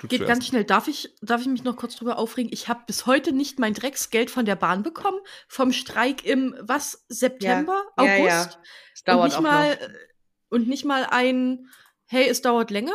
du 0.00 0.08
Geht 0.08 0.18
zuerst. 0.20 0.28
ganz 0.32 0.46
schnell. 0.48 0.64
Darf 0.64 0.88
ich, 0.88 1.14
darf 1.22 1.42
ich 1.42 1.46
mich 1.46 1.62
noch 1.62 1.76
kurz 1.76 1.94
drüber 1.94 2.18
aufregen? 2.18 2.50
Ich 2.52 2.66
habe 2.68 2.80
bis 2.88 3.06
heute 3.06 3.32
nicht 3.32 3.60
mein 3.60 3.72
Drecksgeld 3.74 4.32
von 4.32 4.44
der 4.46 4.56
Bahn 4.56 4.82
bekommen. 4.82 5.18
Vom 5.46 5.70
Streik 5.70 6.24
im, 6.26 6.56
was, 6.60 7.04
September? 7.08 7.84
Ja, 7.98 8.04
ja, 8.04 8.14
August? 8.16 8.26
ja. 8.54 8.62
Es 8.94 9.00
und 9.02 9.08
dauert 9.08 9.24
nicht 9.28 9.36
auch 9.38 9.42
mal, 9.42 9.70
noch. 9.70 9.88
Und 10.50 10.68
nicht 10.68 10.84
mal 10.84 11.06
ein, 11.10 11.68
hey, 12.06 12.28
es 12.28 12.42
dauert 12.42 12.70
länger? 12.70 12.94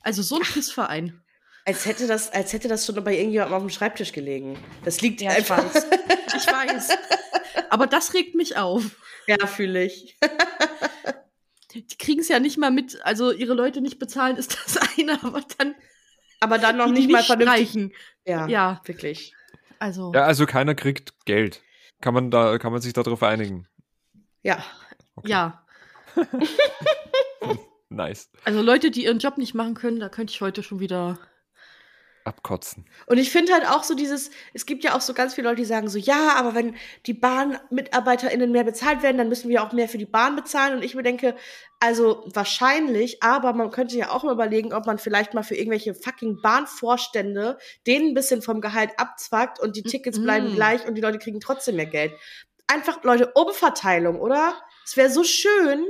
Also 0.00 0.22
so 0.22 0.36
ein 0.36 0.42
Pissverein. 0.42 1.20
Als 1.66 1.86
hätte, 1.86 2.06
das, 2.06 2.30
als 2.32 2.52
hätte 2.52 2.68
das 2.68 2.84
schon 2.86 3.02
bei 3.02 3.16
irgendjemandem 3.16 3.54
auf 3.56 3.62
dem 3.62 3.70
Schreibtisch 3.70 4.12
gelegen. 4.12 4.58
Das 4.84 5.00
liegt 5.00 5.20
Ja, 5.20 5.32
ich 5.32 5.38
einfach. 5.50 5.64
weiß. 5.74 5.86
Ich 6.36 6.46
weiß. 6.46 6.88
Aber 7.70 7.86
das 7.86 8.12
regt 8.14 8.34
mich 8.34 8.56
auf. 8.56 8.84
ja, 9.26 9.46
fühle 9.46 9.84
ich. 9.84 10.16
Die 11.72 11.86
kriegen 11.98 12.20
es 12.20 12.28
ja 12.28 12.38
nicht 12.38 12.56
mal 12.58 12.70
mit, 12.70 13.00
also 13.04 13.32
ihre 13.32 13.54
Leute 13.54 13.80
nicht 13.80 13.98
bezahlen, 13.98 14.36
ist 14.36 14.56
das 14.64 14.76
eine, 14.98 15.14
aber 15.24 15.42
dann 15.58 15.74
Aber 16.40 16.58
dann 16.58 16.76
noch 16.76 16.86
die 16.86 16.92
nicht 16.92 17.10
mal 17.10 17.24
vernünftig. 17.24 17.68
streichen. 17.68 17.92
Ja, 18.24 18.46
Ja. 18.46 18.80
wirklich. 18.84 19.34
Also, 19.80 20.12
Ja, 20.14 20.24
also 20.24 20.46
keiner 20.46 20.74
kriegt 20.74 21.14
Geld. 21.24 21.62
Kann 22.00 22.14
man 22.14 22.30
da, 22.30 22.58
kann 22.58 22.72
man 22.72 22.80
sich 22.80 22.92
darauf 22.92 23.22
einigen. 23.22 23.66
Ja. 24.42 24.62
Okay. 25.16 25.30
ja. 25.30 25.63
Nice. 27.90 28.28
Also 28.44 28.60
Leute, 28.60 28.90
die 28.90 29.04
ihren 29.04 29.18
Job 29.20 29.38
nicht 29.38 29.54
machen 29.54 29.74
können, 29.74 30.00
da 30.00 30.08
könnte 30.08 30.32
ich 30.32 30.40
heute 30.40 30.62
schon 30.62 30.80
wieder. 30.80 31.18
Abkotzen. 32.24 32.86
Und 33.06 33.18
ich 33.18 33.30
finde 33.30 33.52
halt 33.52 33.68
auch 33.68 33.84
so 33.84 33.94
dieses, 33.94 34.30
es 34.54 34.64
gibt 34.64 34.82
ja 34.82 34.96
auch 34.96 35.02
so 35.02 35.12
ganz 35.12 35.34
viele 35.34 35.46
Leute, 35.46 35.60
die 35.60 35.66
sagen 35.66 35.88
so, 35.90 35.98
ja, 35.98 36.30
aber 36.36 36.54
wenn 36.54 36.74
die 37.04 37.12
BahnmitarbeiterInnen 37.12 38.50
mehr 38.50 38.64
bezahlt 38.64 39.02
werden, 39.02 39.18
dann 39.18 39.28
müssen 39.28 39.50
wir 39.50 39.62
auch 39.62 39.72
mehr 39.72 39.90
für 39.90 39.98
die 39.98 40.06
Bahn 40.06 40.34
bezahlen. 40.34 40.74
Und 40.74 40.82
ich 40.82 40.94
mir 40.94 41.02
denke, 41.02 41.36
also 41.80 42.24
wahrscheinlich, 42.32 43.22
aber 43.22 43.52
man 43.52 43.70
könnte 43.70 43.98
ja 43.98 44.10
auch 44.10 44.24
mal 44.24 44.32
überlegen, 44.32 44.72
ob 44.72 44.86
man 44.86 44.96
vielleicht 44.98 45.34
mal 45.34 45.42
für 45.42 45.54
irgendwelche 45.54 45.94
fucking 45.94 46.40
Bahnvorstände 46.40 47.58
denen 47.86 48.08
ein 48.08 48.14
bisschen 48.14 48.40
vom 48.40 48.62
Gehalt 48.62 48.92
abzwackt 48.98 49.60
und 49.60 49.76
die 49.76 49.82
Tickets 49.82 50.20
bleiben 50.20 50.52
Mhm. 50.52 50.54
gleich 50.54 50.86
und 50.88 50.94
die 50.94 51.02
Leute 51.02 51.18
kriegen 51.18 51.40
trotzdem 51.40 51.76
mehr 51.76 51.86
Geld. 51.86 52.12
Einfach, 52.66 53.04
Leute, 53.04 53.32
Umverteilung, 53.34 54.18
oder? 54.18 54.54
Es 54.86 54.96
wäre 54.96 55.10
so 55.10 55.24
schön, 55.24 55.84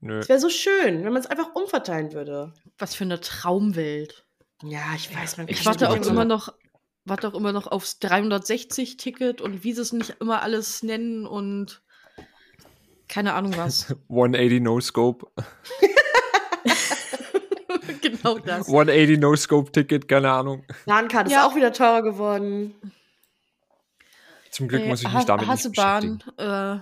Nö. 0.00 0.18
es 0.18 0.28
wäre 0.28 0.40
so 0.40 0.48
schön, 0.48 1.04
wenn 1.04 1.12
man 1.12 1.20
es 1.20 1.26
einfach 1.26 1.54
umverteilen 1.54 2.12
würde. 2.12 2.52
Was 2.78 2.94
für 2.94 3.04
eine 3.04 3.20
Traumwelt. 3.20 4.24
Ja, 4.62 4.80
ich 4.96 5.14
weiß, 5.14 5.36
man 5.36 5.48
Ich 5.48 5.58
kann 5.58 5.66
warte 5.66 5.90
auch 5.90 5.96
nicht 5.96 6.08
immer 6.08 6.24
noch, 6.24 6.52
warte 7.04 7.28
auch 7.28 7.34
immer 7.34 7.52
noch 7.52 7.66
aufs 7.66 7.98
360-Ticket 8.00 9.40
und 9.40 9.64
wie 9.64 9.72
sie 9.72 9.82
es 9.82 9.92
nicht 9.92 10.16
immer 10.20 10.42
alles 10.42 10.82
nennen 10.82 11.26
und 11.26 11.82
keine 13.08 13.34
Ahnung 13.34 13.56
was. 13.56 13.94
180 14.08 14.60
No 14.62 14.80
Scope. 14.80 15.26
genau 18.02 18.38
das. 18.38 18.66
180 18.68 19.18
No 19.18 19.34
Scope 19.36 19.72
Ticket, 19.72 20.08
keine 20.08 20.30
Ahnung. 20.30 20.64
Bahncard 20.86 21.26
ist 21.28 21.32
Ja. 21.32 21.46
auch 21.46 21.54
wieder 21.56 21.72
teurer 21.72 22.02
geworden. 22.02 22.74
Zum 24.50 24.68
Glück 24.68 24.82
Ey, 24.82 24.88
muss 24.88 25.00
ich 25.02 25.08
Ha- 25.08 25.16
mich 25.16 25.24
damit 25.26 25.42
nicht 25.42 25.50
Hassebahn, 25.50 26.18
beschäftigen. 26.18 26.38
äh, 26.38 26.78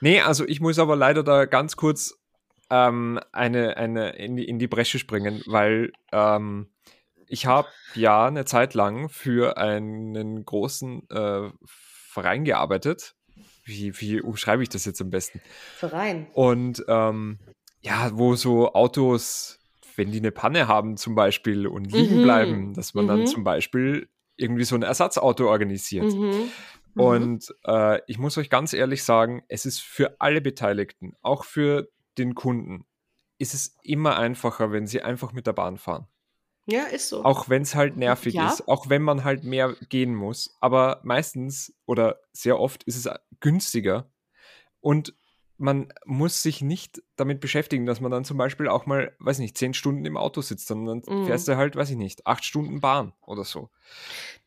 Nee, 0.00 0.20
also 0.20 0.44
ich 0.46 0.60
muss 0.60 0.78
aber 0.78 0.96
leider 0.96 1.22
da 1.22 1.44
ganz 1.44 1.76
kurz 1.76 2.18
ähm, 2.70 3.20
eine, 3.32 3.76
eine 3.76 4.10
in, 4.10 4.36
die, 4.36 4.44
in 4.44 4.58
die 4.58 4.66
Bresche 4.68 4.98
springen, 4.98 5.42
weil 5.46 5.92
ähm, 6.12 6.68
ich 7.28 7.46
habe 7.46 7.68
ja 7.94 8.26
eine 8.26 8.44
Zeit 8.44 8.74
lang 8.74 9.08
für 9.08 9.56
einen 9.56 10.44
großen 10.44 11.08
äh, 11.10 11.50
Verein 11.64 12.44
gearbeitet. 12.44 13.14
Wie, 13.64 14.00
wie 14.00 14.20
umschreibe 14.20 14.62
ich 14.62 14.68
das 14.68 14.84
jetzt 14.84 15.00
am 15.00 15.10
besten? 15.10 15.40
Verein. 15.76 16.28
Und 16.32 16.84
ähm, 16.88 17.38
ja, 17.80 18.10
wo 18.12 18.36
so 18.36 18.72
Autos, 18.74 19.58
wenn 19.96 20.12
die 20.12 20.18
eine 20.18 20.30
Panne 20.30 20.68
haben 20.68 20.96
zum 20.96 21.14
Beispiel 21.14 21.66
und 21.66 21.84
liegen 21.92 22.18
Mhm. 22.18 22.22
bleiben, 22.22 22.74
dass 22.74 22.94
man 22.94 23.06
dann 23.08 23.20
Mhm. 23.20 23.26
zum 23.26 23.44
Beispiel 23.44 24.08
irgendwie 24.36 24.64
so 24.64 24.76
ein 24.76 24.82
Ersatzauto 24.82 25.48
organisiert. 25.48 26.12
Mhm. 26.12 26.50
Und 26.94 27.54
äh, 27.66 28.00
ich 28.06 28.18
muss 28.18 28.38
euch 28.38 28.48
ganz 28.48 28.72
ehrlich 28.72 29.02
sagen, 29.02 29.42
es 29.48 29.66
ist 29.66 29.80
für 29.82 30.16
alle 30.20 30.40
Beteiligten, 30.40 31.14
auch 31.22 31.44
für 31.44 31.88
den 32.18 32.34
Kunden, 32.34 32.86
ist 33.38 33.54
es 33.54 33.76
immer 33.82 34.16
einfacher, 34.16 34.72
wenn 34.72 34.86
sie 34.86 35.02
einfach 35.02 35.32
mit 35.32 35.46
der 35.46 35.52
Bahn 35.52 35.76
fahren. 35.78 36.06
Ja, 36.66 36.82
ist 36.84 37.08
so. 37.08 37.24
Auch 37.24 37.48
wenn 37.48 37.62
es 37.62 37.74
halt 37.74 37.96
nervig 37.96 38.34
Ja. 38.34 38.46
ist, 38.46 38.66
auch 38.68 38.88
wenn 38.88 39.02
man 39.02 39.24
halt 39.24 39.44
mehr 39.44 39.74
gehen 39.88 40.14
muss. 40.14 40.56
Aber 40.60 41.00
meistens 41.04 41.74
oder 41.86 42.20
sehr 42.32 42.58
oft 42.58 42.82
ist 42.84 42.96
es 42.96 43.08
günstiger 43.40 44.10
und 44.80 45.14
man 45.58 45.92
muss 46.04 46.42
sich 46.42 46.60
nicht 46.60 47.02
damit 47.16 47.40
beschäftigen, 47.40 47.86
dass 47.86 48.00
man 48.00 48.10
dann 48.10 48.24
zum 48.24 48.36
Beispiel 48.36 48.68
auch 48.68 48.84
mal, 48.84 49.16
weiß 49.20 49.38
nicht, 49.38 49.56
zehn 49.56 49.72
Stunden 49.72 50.04
im 50.04 50.18
Auto 50.18 50.42
sitzt, 50.42 50.66
sondern 50.66 51.00
dann 51.02 51.14
Mhm. 51.16 51.24
fährst 51.24 51.48
du 51.48 51.56
halt, 51.56 51.76
weiß 51.76 51.88
ich 51.90 51.96
nicht, 51.96 52.26
acht 52.26 52.44
Stunden 52.44 52.80
Bahn 52.80 53.14
oder 53.22 53.42
so. 53.44 53.70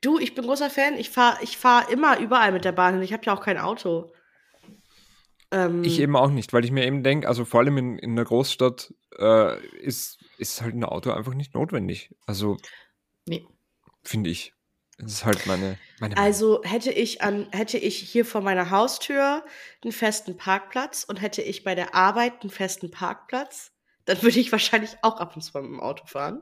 Du, 0.02 0.20
ich 0.20 0.36
bin 0.36 0.46
großer 0.46 0.70
Fan. 0.70 0.96
Ich 0.98 1.10
fahre 1.10 1.38
ich 1.42 1.58
fahr 1.58 1.90
immer 1.90 2.20
überall 2.20 2.52
mit 2.52 2.64
der 2.64 2.72
Bahn 2.74 2.94
hin. 2.94 3.04
Ich 3.04 3.14
habe 3.14 3.24
ja 3.26 3.34
auch 3.34 3.42
kein 3.42 3.58
Auto. 3.58 4.12
Ähm, 5.52 5.84
Ich 5.84 6.00
eben 6.00 6.16
auch 6.16 6.30
nicht, 6.30 6.54
weil 6.54 6.66
ich 6.66 6.72
mir 6.72 6.86
eben 6.86 7.04
denke, 7.04 7.28
also 7.28 7.46
vor 7.46 7.62
allem 7.62 7.78
in, 7.78 8.00
in 8.00 8.12
einer 8.12 8.26
Großstadt 8.26 8.94
äh, 9.18 9.66
ist, 9.78 10.20
ist 10.38 10.62
halt 10.62 10.76
ein 10.76 10.84
Auto 10.84 11.12
einfach 11.12 11.34
nicht 11.34 11.54
notwendig. 11.54 12.16
Also 12.26 12.58
nee. 13.26 13.46
finde 14.04 14.30
ich. 14.30 14.54
Das 15.00 15.14
ist 15.14 15.26
halt 15.26 15.46
meine, 15.48 15.78
meine 16.00 16.16
Meinung. 16.16 16.26
Also 16.26 16.62
hätte 16.64 16.92
ich 16.92 17.22
an, 17.22 17.48
hätte 17.52 17.78
ich 17.78 17.98
hier 17.98 18.26
vor 18.26 18.42
meiner 18.42 18.70
Haustür 18.70 19.46
einen 19.82 19.94
festen 19.94 20.36
Parkplatz 20.36 21.06
und 21.06 21.22
hätte 21.22 21.42
ich 21.42 21.64
bei 21.64 21.74
der 21.74 21.96
Arbeit 21.96 22.42
einen 22.42 22.50
festen 22.50 22.92
Parkplatz, 22.92 23.72
dann 24.04 24.22
würde 24.22 24.40
ich 24.40 24.52
wahrscheinlich 24.52 24.98
auch 25.02 25.20
ab 25.20 25.36
und 25.36 25.42
zu 25.42 25.58
mit 25.58 25.72
dem 25.72 25.80
Auto 25.80 26.06
fahren. 26.06 26.42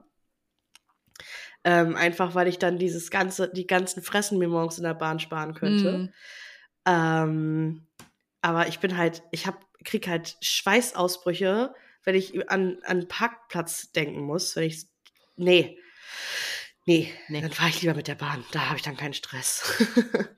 Ähm, 1.63 1.95
einfach 1.95 2.33
weil 2.33 2.47
ich 2.47 2.57
dann 2.59 2.79
dieses 2.79 3.11
ganze, 3.11 3.51
die 3.51 3.67
ganzen 3.67 4.01
Fressen 4.01 4.39
mir 4.39 4.47
morgens 4.47 4.77
in 4.77 4.83
der 4.83 4.93
Bahn 4.93 5.19
sparen 5.19 5.53
könnte. 5.53 5.97
Mm. 5.97 6.13
Ähm, 6.85 7.87
aber 8.41 8.67
ich 8.67 8.79
bin 8.79 8.97
halt, 8.97 9.23
ich 9.31 9.47
hab, 9.47 9.65
krieg 9.83 10.07
halt 10.07 10.37
Schweißausbrüche, 10.41 11.73
wenn 12.03 12.15
ich 12.15 12.49
an, 12.49 12.77
an 12.83 13.07
Parkplatz 13.07 13.91
denken 13.91 14.21
muss. 14.21 14.55
Wenn 14.55 14.63
ich, 14.63 14.87
nee, 15.35 15.77
nee, 16.85 17.13
Nee. 17.27 17.41
dann 17.41 17.51
fahre 17.51 17.69
ich 17.69 17.81
lieber 17.81 17.93
mit 17.95 18.07
der 18.07 18.15
Bahn. 18.15 18.43
Da 18.51 18.67
habe 18.67 18.77
ich 18.77 18.81
dann 18.83 18.97
keinen 18.97 19.13
Stress. 19.13 19.83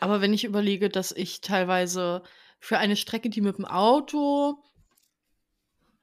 Aber 0.00 0.20
wenn 0.20 0.32
ich 0.32 0.44
überlege, 0.44 0.88
dass 0.88 1.10
ich 1.10 1.40
teilweise 1.40 2.22
für 2.60 2.78
eine 2.78 2.96
Strecke, 2.96 3.30
die 3.30 3.40
mit 3.40 3.58
dem 3.58 3.64
Auto, 3.64 4.62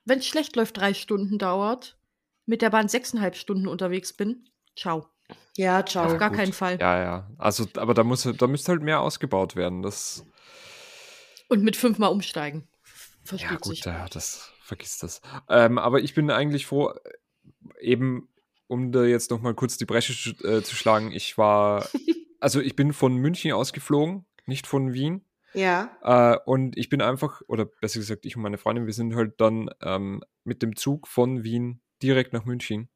wenn 0.03 0.19
es 0.19 0.27
schlecht 0.27 0.55
läuft, 0.55 0.77
drei 0.77 0.93
Stunden 0.93 1.37
dauert, 1.37 1.97
mit 2.45 2.61
der 2.61 2.69
Bahn 2.69 2.89
sechseinhalb 2.89 3.35
Stunden 3.35 3.67
unterwegs 3.67 4.13
bin, 4.13 4.49
ciao. 4.75 5.07
ja, 5.57 5.85
ciao. 5.85 6.05
Auf 6.05 6.17
gar 6.17 6.29
gut. 6.29 6.37
keinen 6.39 6.53
Fall. 6.53 6.77
Ja, 6.79 7.01
ja. 7.01 7.31
Also, 7.37 7.65
aber 7.77 7.93
da 7.93 8.03
muss, 8.03 8.23
da 8.37 8.47
müsste 8.47 8.73
halt 8.73 8.81
mehr 8.83 8.99
ausgebaut 8.99 9.55
werden. 9.55 9.81
Das, 9.81 10.25
Und 11.55 11.63
mit 11.63 11.75
fünfmal 11.75 12.11
umsteigen. 12.11 12.67
Versteht 13.23 13.51
ja, 13.51 13.57
gut, 13.57 13.75
sich. 13.75 13.85
ja, 13.85 14.07
das, 14.09 14.51
vergiss 14.61 14.97
das. 14.99 15.21
Ähm, 15.49 15.77
aber 15.77 16.01
ich 16.01 16.13
bin 16.13 16.29
eigentlich 16.29 16.65
froh, 16.65 16.89
äh, 16.89 17.81
eben, 17.81 18.27
um 18.67 18.91
da 18.91 19.03
jetzt 19.03 19.31
noch 19.31 19.41
mal 19.41 19.53
kurz 19.55 19.77
die 19.77 19.85
Bresche 19.85 20.13
zu- 20.13 20.47
äh, 20.47 20.61
zu 20.63 20.75
schlagen, 20.75 21.11
ich 21.11 21.37
war, 21.37 21.87
also 22.39 22.59
ich 22.61 22.75
bin 22.75 22.93
von 22.93 23.15
München 23.15 23.51
ausgeflogen, 23.51 24.25
nicht 24.45 24.67
von 24.67 24.93
Wien. 24.93 25.25
Ja. 25.53 25.97
Äh, 26.03 26.37
und 26.45 26.77
ich 26.77 26.89
bin 26.89 27.01
einfach, 27.01 27.41
oder 27.47 27.65
besser 27.65 27.99
gesagt, 27.99 28.25
ich 28.25 28.35
und 28.35 28.43
meine 28.43 28.57
Freundin, 28.57 28.85
wir 28.85 28.93
sind 28.93 29.15
halt 29.15 29.39
dann 29.39 29.69
ähm, 29.81 30.21
mit 30.43 30.61
dem 30.61 30.75
Zug 30.75 31.07
von 31.07 31.43
Wien 31.43 31.79
direkt 32.03 32.33
nach 32.33 32.45
München. 32.45 32.89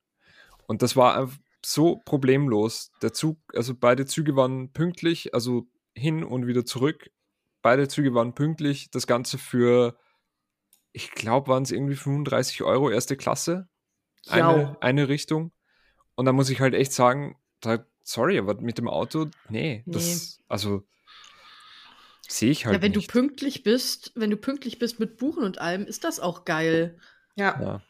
Und 0.68 0.82
das 0.82 0.96
war 0.96 1.18
einfach 1.18 1.38
so 1.66 2.02
problemlos. 2.06 2.92
Der 3.02 3.14
Zug, 3.14 3.40
also 3.56 3.74
beide 3.74 4.06
Züge 4.06 4.36
waren 4.36 4.72
pünktlich, 4.74 5.34
also 5.34 5.68
hin 5.96 6.24
und 6.24 6.46
wieder 6.48 6.66
zurück. 6.66 7.10
Beide 7.62 7.88
Züge 7.88 8.14
waren 8.14 8.34
pünktlich. 8.34 8.90
Das 8.92 9.08
Ganze 9.08 9.38
für, 9.38 9.98
ich 10.92 11.12
glaube, 11.12 11.48
waren 11.48 11.64
es 11.64 11.72
irgendwie 11.72 11.96
35 11.96 12.64
Euro 12.64 12.90
erste 12.90 13.18
Klasse. 13.18 13.68
Eine, 14.28 14.78
eine 14.82 15.08
Richtung. 15.08 15.52
Und 16.16 16.26
da 16.26 16.34
muss 16.34 16.50
ich 16.50 16.60
halt 16.60 16.74
echt 16.74 16.94
sagen, 16.94 17.38
da, 17.62 17.86
sorry, 18.04 18.38
aber 18.38 18.56
mit 18.56 18.78
dem 18.78 18.88
Auto, 18.88 19.28
nee, 19.50 19.84
das, 19.86 20.40
also 20.48 20.84
sehe 22.28 22.52
ich 22.52 22.66
halt 22.66 22.76
ja, 22.76 22.82
wenn 22.82 22.92
nicht. 22.92 23.10
du 23.10 23.12
pünktlich 23.12 23.64
bist, 23.64 24.12
wenn 24.16 24.30
du 24.30 24.38
pünktlich 24.38 24.80
bist 24.80 25.00
mit 25.00 25.18
Buchen 25.18 25.44
und 25.44 25.60
allem, 25.60 25.86
ist 25.86 26.04
das 26.04 26.20
auch 26.20 26.46
geil. 26.46 27.00
Ja. 27.36 27.60
Ja. 27.62 27.82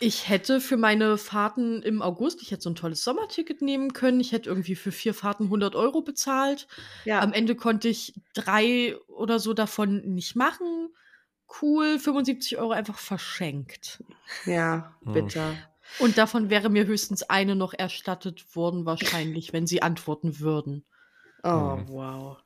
Ich 0.00 0.28
hätte 0.28 0.60
für 0.60 0.76
meine 0.76 1.18
Fahrten 1.18 1.82
im 1.82 2.02
August, 2.02 2.40
ich 2.42 2.50
hätte 2.52 2.62
so 2.62 2.70
ein 2.70 2.76
tolles 2.76 3.02
Sommerticket 3.02 3.62
nehmen 3.62 3.92
können. 3.92 4.20
Ich 4.20 4.30
hätte 4.32 4.48
irgendwie 4.48 4.76
für 4.76 4.92
vier 4.92 5.12
Fahrten 5.12 5.48
100 5.48 5.74
Euro 5.74 6.02
bezahlt. 6.02 6.68
Ja. 7.04 7.20
Am 7.22 7.32
Ende 7.32 7.56
konnte 7.56 7.88
ich 7.88 8.14
drei 8.32 8.96
oder 9.08 9.40
so 9.40 9.54
davon 9.54 10.02
nicht 10.14 10.36
machen. 10.36 10.94
Cool, 11.62 11.98
75 11.98 12.58
Euro 12.58 12.70
einfach 12.72 12.98
verschenkt. 12.98 14.02
ja, 14.44 14.98
Hm. 15.04 15.12
bitter. 15.12 15.70
Und 15.96 16.18
davon 16.18 16.50
wäre 16.50 16.70
mir 16.70 16.86
höchstens 16.86 17.24
eine 17.24 17.56
noch 17.56 17.74
erstattet 17.74 18.54
worden, 18.56 18.86
wahrscheinlich, 18.86 19.52
wenn 19.52 19.66
sie 19.66 19.82
antworten 19.82 20.40
würden. 20.40 20.86
Oh, 21.42 21.82
Mhm. 21.82 21.88
wow. 21.88 22.38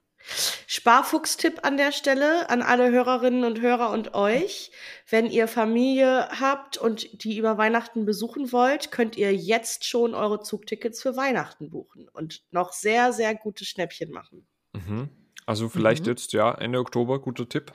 Sparfuchs-Tipp 0.67 1.61
an 1.63 1.77
der 1.77 1.93
Stelle 1.93 2.49
an 2.49 2.63
alle 2.63 2.91
Hörerinnen 2.91 3.45
und 3.45 3.61
Hörer 3.61 3.91
und 3.91 4.15
euch. 4.15 4.71
Wenn 5.09 5.27
ihr 5.27 5.49
Familie 5.49 6.29
habt 6.41 6.79
und 6.79 7.25
die 7.25 7.37
über 7.37 7.59
Weihnachten 7.59 8.05
besuchen 8.05 8.53
wollt, 8.53 8.91
könnt 8.91 9.17
ihr 9.17 9.35
jetzt 9.35 9.85
schon 9.85 10.15
eure 10.15 10.41
Zugtickets 10.41 11.03
für 11.03 11.17
Weihnachten 11.17 11.71
buchen 11.71 12.09
und 12.09 12.43
noch 12.51 12.73
sehr, 12.73 13.13
sehr 13.13 13.35
gute 13.35 13.65
Schnäppchen 13.65 14.11
machen. 14.11 14.47
Mhm. 14.73 15.11
Also 15.47 15.69
vielleicht 15.69 16.05
Mhm. 16.05 16.11
jetzt, 16.13 16.33
ja, 16.33 16.53
Ende 16.55 16.79
Oktober, 16.79 17.21
guter 17.21 17.49
Tipp. 17.49 17.73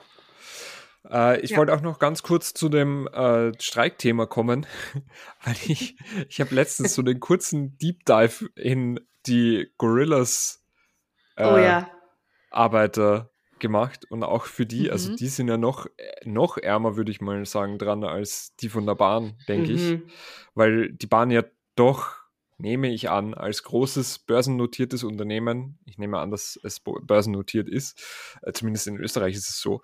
Äh, 1.08 1.40
ich 1.40 1.50
Ja. 1.50 1.58
wollte 1.58 1.74
auch 1.74 1.80
noch 1.80 1.98
ganz 1.98 2.22
kurz 2.22 2.54
zu 2.54 2.68
dem 2.68 3.06
äh, 3.08 3.52
Streikthema 3.60 4.26
kommen, 4.26 4.66
weil 5.44 5.54
ich, 5.66 5.96
ich 6.28 6.40
habe 6.40 6.54
letztens 6.54 6.94
so 6.94 7.02
den 7.02 7.20
kurzen 7.20 7.78
Deep 7.78 8.04
Dive 8.04 8.48
in 8.56 9.00
die 9.26 9.72
Gorillas 9.78 10.64
äh, 11.36 11.44
oh 11.46 11.56
ja. 11.56 11.88
Arbeiter 12.50 13.30
gemacht 13.58 14.04
und 14.10 14.22
auch 14.22 14.44
für 14.46 14.66
die, 14.66 14.90
also 14.90 15.10
Mhm. 15.10 15.16
die 15.16 15.28
sind 15.28 15.48
ja 15.48 15.56
noch, 15.56 15.86
noch 16.24 16.58
ärmer, 16.58 16.96
würde 16.96 17.10
ich 17.10 17.20
mal 17.20 17.44
sagen, 17.44 17.78
dran 17.78 18.04
als 18.04 18.54
die 18.56 18.68
von 18.68 18.86
der 18.86 18.94
Bahn, 18.94 19.36
denke 19.48 19.72
ich. 19.72 19.82
Mhm. 19.82 20.02
weil 20.54 20.92
die 20.92 21.06
Bahn 21.06 21.30
ja 21.30 21.42
doch, 21.74 22.16
nehme 22.60 22.92
ich 22.92 23.08
an, 23.08 23.34
als 23.34 23.62
großes 23.62 24.20
börsennotiertes 24.20 25.04
Unternehmen, 25.04 25.78
ich 25.86 25.98
nehme 25.98 26.18
an, 26.18 26.30
dass 26.32 26.58
es 26.64 26.80
börsennotiert 26.80 27.68
ist, 27.68 28.00
äh, 28.42 28.52
zumindest 28.52 28.86
in 28.88 28.96
Österreich 28.98 29.34
ist 29.36 29.48
es 29.48 29.60
so, 29.60 29.82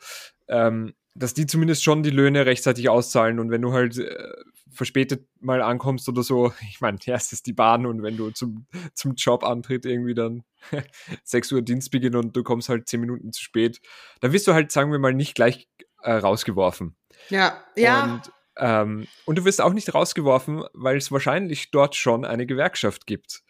ähm, 0.49 0.95
dass 1.15 1.35
die 1.35 1.47
zumindest 1.47 1.85
schon 1.85 2.03
die 2.03 2.11
Löhne 2.11 2.47
rechtzeitig 2.47 2.89
auszahlen 2.89 3.39
und 3.39 3.51
wenn 3.51 3.63
du 3.63 3.73
halt 3.73 3.99
äh, 3.99 4.33
verspätet 4.73 5.27
mal 5.41 5.63
ankommst 5.63 6.09
oder 6.09 6.23
so, 6.23 6.53
ich 6.69 6.81
meine, 6.81 6.99
es 7.07 7.33
ist 7.33 7.47
die 7.47 7.53
Bahn 7.53 7.87
und 7.87 8.03
wenn 8.03 8.17
du 8.17 8.31
zum, 8.31 8.67
zum 8.95 9.15
Job 9.15 9.45
antritt, 9.45 9.87
irgendwie 9.87 10.15
dann 10.15 10.43
6 11.25 11.53
Uhr 11.53 11.63
Dienstbeginn 11.63 12.17
und 12.17 12.37
du 12.37 12.43
kommst 12.43 12.69
halt 12.69 12.89
10 12.89 13.01
Minuten 13.01 13.33
zu 13.33 13.43
spät, 13.43 13.81
dann 14.21 14.33
wirst 14.33 14.47
du 14.47 14.55
halt, 14.55 14.73
sagen 14.73 14.91
wir 14.91 14.99
mal, 14.99 15.15
nicht 15.15 15.35
gleich 15.35 15.69
äh, 16.03 16.13
rausgeworfen. 16.13 16.97
Ja, 17.31 17.65
ja. 17.77 18.05
Und, 18.05 18.33
ähm, 18.57 19.07
und 19.25 19.39
du 19.39 19.45
wirst 19.45 19.61
auch 19.61 19.73
nicht 19.73 19.95
rausgeworfen, 19.95 20.65
weil 20.73 20.97
es 20.97 21.13
wahrscheinlich 21.13 21.71
dort 21.71 21.95
schon 21.95 22.25
eine 22.25 22.47
Gewerkschaft 22.47 23.07
gibt. 23.07 23.43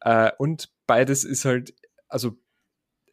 Äh, 0.00 0.30
und 0.38 0.70
beides 0.86 1.24
ist 1.24 1.44
halt, 1.44 1.74
also 2.08 2.36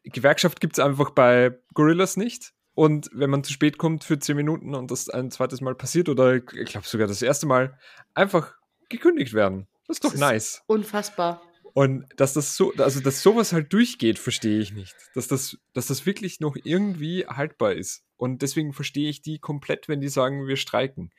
Gewerkschaft 0.04 0.60
gibt 0.60 0.78
es 0.78 0.84
einfach 0.84 1.10
bei 1.10 1.58
Gorillas 1.74 2.16
nicht. 2.16 2.52
Und 2.76 3.08
wenn 3.14 3.30
man 3.30 3.42
zu 3.42 3.52
spät 3.54 3.78
kommt 3.78 4.04
für 4.04 4.18
10 4.18 4.36
Minuten 4.36 4.74
und 4.74 4.90
das 4.90 5.08
ein 5.08 5.30
zweites 5.30 5.62
Mal 5.62 5.74
passiert 5.74 6.10
oder 6.10 6.34
ich 6.36 6.44
glaube 6.44 6.86
sogar 6.86 7.06
das 7.08 7.22
erste 7.22 7.46
Mal, 7.46 7.78
einfach 8.14 8.54
gekündigt 8.90 9.32
werden. 9.32 9.66
Das 9.88 9.96
ist 9.96 10.04
doch 10.04 10.10
Das 10.10 10.14
ist- 10.16 10.20
nice. 10.20 10.62
Unfassbar. 10.66 11.40
Und 11.72 12.04
dass 12.16 12.34
das 12.34 12.54
so, 12.54 12.72
also 12.76 13.00
dass 13.00 13.22
sowas 13.22 13.54
halt 13.54 13.72
durchgeht, 13.72 14.18
verstehe 14.18 14.58
ich 14.60 14.72
nicht. 14.72 14.94
Dass 15.14 15.26
das, 15.26 15.56
dass 15.72 15.86
das 15.86 16.04
wirklich 16.04 16.38
noch 16.40 16.54
irgendwie 16.64 17.26
haltbar 17.26 17.72
ist. 17.72 18.04
Und 18.18 18.42
deswegen 18.42 18.74
verstehe 18.74 19.08
ich 19.08 19.22
die 19.22 19.38
komplett, 19.38 19.88
wenn 19.88 20.00
die 20.02 20.08
sagen, 20.08 20.46
wir 20.46 20.56
streiken. 20.56 21.10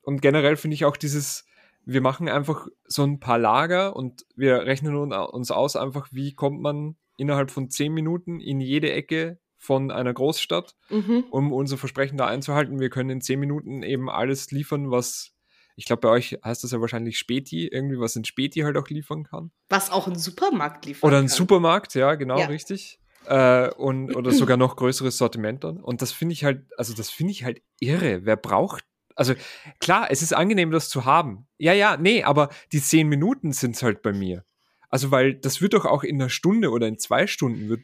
Und 0.00 0.22
generell 0.22 0.56
finde 0.56 0.74
ich 0.74 0.86
auch 0.86 0.96
dieses, 0.96 1.44
wir 1.84 2.00
machen 2.00 2.30
einfach 2.30 2.66
so 2.86 3.04
ein 3.04 3.20
paar 3.20 3.38
Lager 3.38 3.94
und 3.94 4.24
wir 4.36 4.62
rechnen 4.62 4.94
uns 5.12 5.50
aus 5.50 5.76
einfach, 5.76 6.08
wie 6.12 6.34
kommt 6.34 6.62
man 6.62 6.96
innerhalb 7.18 7.50
von 7.50 7.68
zehn 7.68 7.92
Minuten 7.92 8.40
in 8.40 8.60
jede 8.62 8.90
Ecke 8.92 9.38
von 9.58 9.90
einer 9.90 10.14
Großstadt, 10.14 10.76
Mhm. 10.88 11.24
um 11.30 11.52
unser 11.52 11.76
Versprechen 11.76 12.16
da 12.16 12.26
einzuhalten. 12.26 12.80
Wir 12.80 12.90
können 12.90 13.10
in 13.10 13.20
zehn 13.20 13.40
Minuten 13.40 13.82
eben 13.82 14.08
alles 14.08 14.50
liefern, 14.50 14.90
was, 14.90 15.32
ich 15.76 15.84
glaube, 15.84 16.00
bei 16.00 16.08
euch 16.08 16.38
heißt 16.44 16.64
das 16.64 16.70
ja 16.72 16.80
wahrscheinlich 16.80 17.18
Späti, 17.18 17.66
irgendwie, 17.68 17.98
was 17.98 18.16
ein 18.16 18.24
Späti 18.24 18.60
halt 18.60 18.76
auch 18.76 18.88
liefern 18.88 19.24
kann. 19.24 19.50
Was 19.68 19.90
auch 19.90 20.06
ein 20.06 20.16
Supermarkt 20.16 20.86
liefert. 20.86 21.04
Oder 21.04 21.18
ein 21.18 21.28
Supermarkt, 21.28 21.94
ja, 21.94 22.14
genau, 22.14 22.38
Ja. 22.38 22.46
richtig. 22.46 23.00
Äh, 23.26 23.68
und, 23.74 24.14
oder 24.16 24.32
sogar 24.32 24.56
noch 24.56 24.76
größeres 24.76 25.18
Sortiment 25.18 25.62
dann. 25.64 25.78
Und 25.82 26.00
das 26.00 26.12
finde 26.12 26.32
ich 26.32 26.44
halt, 26.44 26.62
also 26.78 26.94
das 26.94 27.10
finde 27.10 27.32
ich 27.32 27.44
halt 27.44 27.60
irre. 27.78 28.24
Wer 28.24 28.36
braucht, 28.36 28.84
also 29.16 29.34
klar, 29.80 30.06
es 30.10 30.22
ist 30.22 30.32
angenehm, 30.32 30.70
das 30.70 30.88
zu 30.88 31.04
haben. 31.04 31.46
Ja, 31.58 31.72
ja, 31.74 31.96
nee, 31.98 32.22
aber 32.22 32.48
die 32.72 32.80
zehn 32.80 33.08
Minuten 33.08 33.52
sind 33.52 33.74
es 33.76 33.82
halt 33.82 34.00
bei 34.02 34.12
mir. 34.12 34.44
Also, 34.88 35.10
weil 35.10 35.34
das 35.34 35.60
wird 35.60 35.74
doch 35.74 35.84
auch 35.84 36.04
in 36.04 36.14
einer 36.14 36.30
Stunde 36.30 36.70
oder 36.70 36.86
in 36.86 36.98
zwei 36.98 37.26
Stunden 37.26 37.68
wird, 37.68 37.80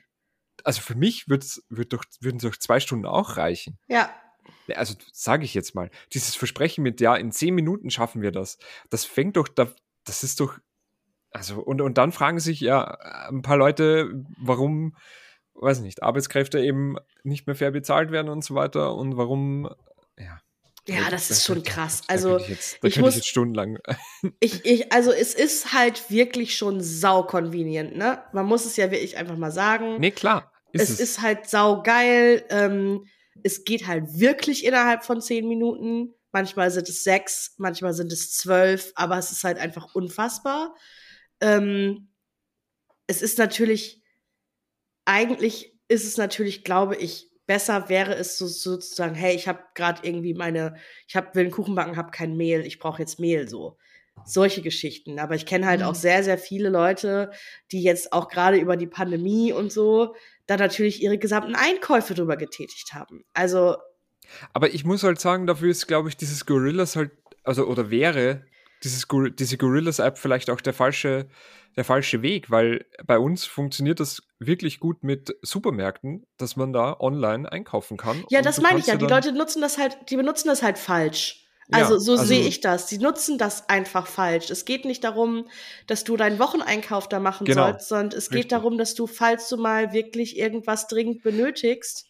also 0.65 0.81
für 0.81 0.95
mich 0.97 1.29
wird's, 1.29 1.63
wird 1.69 1.93
doch, 1.93 2.05
würden 2.21 2.39
doch 2.39 2.57
zwei 2.57 2.81
Stunden 2.81 3.07
auch 3.07 3.37
reichen. 3.37 3.79
Ja. 3.89 4.11
Also 4.75 4.95
sage 5.13 5.45
ich 5.45 5.55
jetzt 5.55 5.75
mal, 5.75 5.91
dieses 6.13 6.35
Versprechen 6.35 6.83
mit, 6.83 7.01
ja, 7.01 7.15
in 7.17 7.31
zehn 7.33 7.55
Minuten 7.55 7.91
schaffen 7.91 8.23
wir 8.23 8.33
das, 8.33 8.59
das 8.91 9.05
fängt 9.05 9.37
doch, 9.37 9.47
da, 9.49 9.69
das 10.05 10.23
ist 10.23 10.41
doch, 10.41 10.59
also, 11.31 11.61
und, 11.61 11.81
und 11.81 11.99
dann 11.99 12.13
fragen 12.13 12.41
sich 12.41 12.61
ja 12.61 12.85
ein 13.29 13.43
paar 13.43 13.57
Leute, 13.57 14.11
warum, 14.39 14.97
weiß 15.55 15.81
nicht, 15.81 16.03
Arbeitskräfte 16.03 16.61
eben 16.61 16.97
nicht 17.25 17.47
mehr 17.47 17.57
fair 17.57 17.71
bezahlt 17.73 18.11
werden 18.11 18.29
und 18.29 18.43
so 18.45 18.55
weiter 18.55 18.95
und 18.95 19.17
warum, 19.17 19.69
ja. 20.19 20.41
Ja, 20.87 21.09
das 21.11 21.31
ist 21.31 21.45
schon 21.47 21.63
da- 21.63 21.71
krass. 21.71 22.03
Da 22.07 22.13
Also, 22.13 22.29
könnte 22.31 22.43
ich 22.45 22.49
jetzt, 22.51 22.73
da 22.73 22.75
ich 22.75 22.81
könnte 22.81 22.99
ich 23.01 23.01
muss- 23.01 23.15
jetzt 23.17 23.29
stundenlang. 23.29 23.79
Ich, 24.41 24.65
ich, 24.67 24.93
also 24.93 25.13
es 25.13 25.35
ist 25.35 25.73
halt 25.73 26.11
wirklich 26.11 26.57
schon 26.57 26.81
sau 26.83 27.23
convenient, 27.23 27.97
ne? 27.97 28.23
Man 28.33 28.45
muss 28.47 28.65
es 28.67 28.77
ja 28.77 28.91
wirklich 28.91 29.17
einfach 29.17 29.37
mal 29.37 29.51
sagen. 29.51 29.99
nee, 29.99 30.11
klar, 30.11 30.53
ist 30.75 30.83
es, 30.83 30.91
es. 30.91 31.01
ist 31.01 31.23
halt 31.23 31.49
sau 31.49 31.83
geil. 31.83 32.45
Ähm, 32.51 33.07
es 33.43 33.65
geht 33.65 33.87
halt 33.87 34.19
wirklich 34.19 34.65
innerhalb 34.65 35.05
von 35.05 35.21
zehn 35.21 35.49
Minuten. 35.49 36.15
Manchmal 36.33 36.71
sind 36.71 36.89
es 36.89 37.05
sechs, 37.05 37.55
manchmal 37.59 37.95
sind 37.95 38.13
es 38.13 38.33
zwölf, 38.33 38.93
aber 38.97 39.19
es 39.19 39.31
ist 39.33 39.45
halt 39.45 39.59
einfach 39.59 39.95
unfassbar. 39.95 40.75
ähm, 41.41 42.09
es 43.07 43.23
ist 43.23 43.39
natürlich, 43.39 44.03
eigentlich 45.05 45.79
ist 45.89 46.05
es 46.05 46.17
natürlich, 46.17 46.65
glaube 46.65 46.97
ich, 46.97 47.31
besser 47.47 47.89
wäre 47.89 48.15
es 48.15 48.39
so, 48.39 48.47
sozusagen, 48.47 49.15
hey, 49.15 49.35
ich 49.35 49.49
habe 49.49 49.63
gerade 49.75 50.07
irgendwie 50.07 50.35
meine, 50.35 50.77
ich 51.07 51.17
hab, 51.17 51.35
will 51.35 51.45
einen 51.45 51.53
Kuchen 51.53 51.75
backen, 51.75 51.97
habe 51.97 52.11
kein 52.11 52.37
Mehl, 52.37 52.65
ich 52.65 52.79
brauche 52.79 53.01
jetzt 53.03 53.21
Mehl 53.21 53.49
so. 53.49 53.77
Solche 54.25 54.63
Geschichten. 54.63 55.19
Aber 55.19 55.35
ich 55.35 55.47
kenne 55.47 55.67
halt 55.67 55.81
mhm. 55.81 55.87
auch 55.87 55.95
sehr, 55.95 56.25
sehr 56.25 56.39
viele 56.39 56.69
Leute, 56.69 57.31
die 57.73 57.83
jetzt 57.83 58.13
auch 58.13 58.29
gerade 58.29 58.57
über 58.57 58.77
die 58.77 58.87
Pandemie 58.87 59.53
und 59.53 59.73
so 59.73 60.15
da 60.47 60.57
natürlich 60.57 61.03
ihre 61.03 61.19
gesamten 61.19 61.55
Einkäufe 61.55 62.15
drüber 62.15 62.37
getätigt 62.37 62.93
haben. 62.93 63.25
Also. 63.33 63.77
Aber 64.53 64.73
ich 64.73 64.85
muss 64.85 65.03
halt 65.03 65.21
sagen, 65.21 65.47
dafür 65.47 65.71
ist, 65.71 65.87
glaube 65.87 66.09
ich, 66.09 66.17
dieses 66.17 66.47
Gorillas 66.47 66.97
halt, 66.97 67.13
also, 67.43 67.67
oder 67.67 67.91
wäre 67.91 68.45
dieses, 68.83 69.07
diese 69.39 69.59
Gorillas-App 69.59 70.19
vielleicht 70.19 70.51
auch 70.51 70.61
der 70.61 70.75
falsche, 70.75 71.29
der 71.77 71.85
falsche 71.85 72.23
Weg, 72.23 72.51
weil 72.51 72.85
bei 73.07 73.19
uns 73.19 73.45
funktioniert 73.45 74.01
das 74.01 74.23
wirklich 74.39 74.81
gut 74.81 75.03
mit 75.03 75.35
Supermärkten, 75.43 76.27
dass 76.37 76.57
man 76.57 76.73
da 76.73 76.97
online 77.01 77.51
einkaufen 77.51 77.97
kann. 77.97 78.25
Ja, 78.29 78.43
das 78.43 78.61
meine 78.61 78.79
ich 78.79 78.87
ja. 78.87 78.97
Die 78.97 79.07
Leute 79.07 79.33
nutzen 79.33 79.63
das 79.63 79.79
halt, 79.79 79.97
die 80.11 80.17
benutzen 80.17 80.49
das 80.49 80.63
halt 80.63 80.79
falsch. 80.79 81.44
Also 81.71 81.95
ja, 81.95 82.01
so 82.01 82.13
also, 82.13 82.25
sehe 82.25 82.47
ich 82.47 82.61
das. 82.61 82.89
Sie 82.89 82.99
nutzen 82.99 83.39
das 83.39 83.69
einfach 83.69 84.07
falsch. 84.07 84.51
Es 84.51 84.65
geht 84.65 84.85
nicht 84.85 85.03
darum, 85.03 85.49
dass 85.87 86.05
du 86.05 86.17
deinen 86.17 86.39
Wocheneinkauf 86.39 87.09
da 87.09 87.21
machen 87.21 87.47
genau, 87.47 87.65
sollst, 87.65 87.89
sondern 87.89 88.19
es 88.19 88.27
richtig. 88.27 88.43
geht 88.43 88.53
darum, 88.53 88.77
dass 88.77 88.95
du, 88.95 89.07
falls 89.07 89.49
du 89.49 89.57
mal 89.57 89.93
wirklich 89.93 90.39
irgendwas 90.39 90.89
dringend 90.89 91.23
benötigst, 91.23 92.07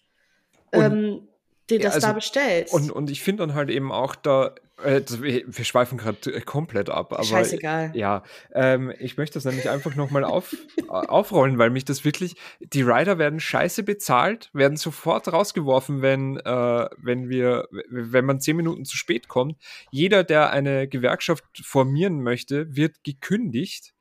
ähm, 0.73 1.29
dir 1.71 1.79
das 1.79 1.95
also, 1.95 2.09
da 2.09 2.13
bestellst. 2.15 2.75
Und, 2.75 2.91
und 2.91 3.11
ich 3.11 3.23
finde 3.23 3.47
dann 3.47 3.55
halt 3.55 3.71
eben 3.71 3.93
auch 3.93 4.17
da, 4.17 4.55
äh, 4.83 5.03
wir 5.09 5.65
schweifen 5.65 5.99
gerade 5.99 6.33
äh, 6.33 6.41
komplett 6.41 6.91
ab, 6.91 7.13
aber 7.13 7.23
Scheißegal. 7.23 7.93
ja, 7.95 8.25
ähm, 8.53 8.93
ich 8.99 9.17
möchte 9.17 9.35
das 9.35 9.45
nämlich 9.45 9.71
einfach 9.71 9.95
nochmal 9.95 10.25
auf, 10.25 10.55
aufrollen, 10.89 11.59
weil 11.59 11.71
mich 11.71 11.85
das 11.85 12.05
wirklich, 12.05 12.35
die 12.61 12.83
Rider 12.83 13.19
werden 13.19 13.39
scheiße 13.39 13.85
bezahlt, 13.85 14.51
werden 14.53 14.77
sofort 14.77 15.33
rausgeworfen, 15.33 16.03
wenn, 16.03 16.39
äh, 16.39 16.89
wenn 16.97 17.29
wir, 17.29 17.69
wenn 17.89 18.25
man 18.25 18.41
zehn 18.41 18.57
Minuten 18.57 18.85
zu 18.85 18.97
spät 18.97 19.29
kommt. 19.29 19.57
Jeder, 19.91 20.25
der 20.25 20.51
eine 20.51 20.89
Gewerkschaft 20.89 21.45
formieren 21.63 22.23
möchte, 22.23 22.75
wird 22.75 23.05
gekündigt. 23.05 23.95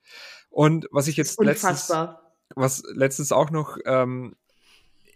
Und 0.49 0.87
was 0.91 1.07
ich 1.07 1.17
jetzt 1.17 1.39
letztens, 1.39 1.91
was 2.55 2.83
letztens 2.93 3.31
auch 3.31 3.51
noch 3.51 3.77
ähm, 3.85 4.35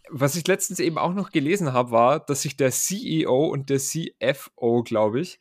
was 0.10 0.36
ich 0.36 0.48
letztens 0.48 0.80
eben 0.80 0.98
auch 0.98 1.13
noch 1.13 1.32
gelesen 1.32 1.74
habe, 1.74 1.91
war, 1.91 2.20
dass 2.20 2.41
sich 2.43 2.58
der 2.58 2.72
CEO 2.72 3.48
und 3.48 3.70
der 3.70 3.80
CFO, 3.80 4.84
glaube 4.84 5.20
ich, 5.22 5.39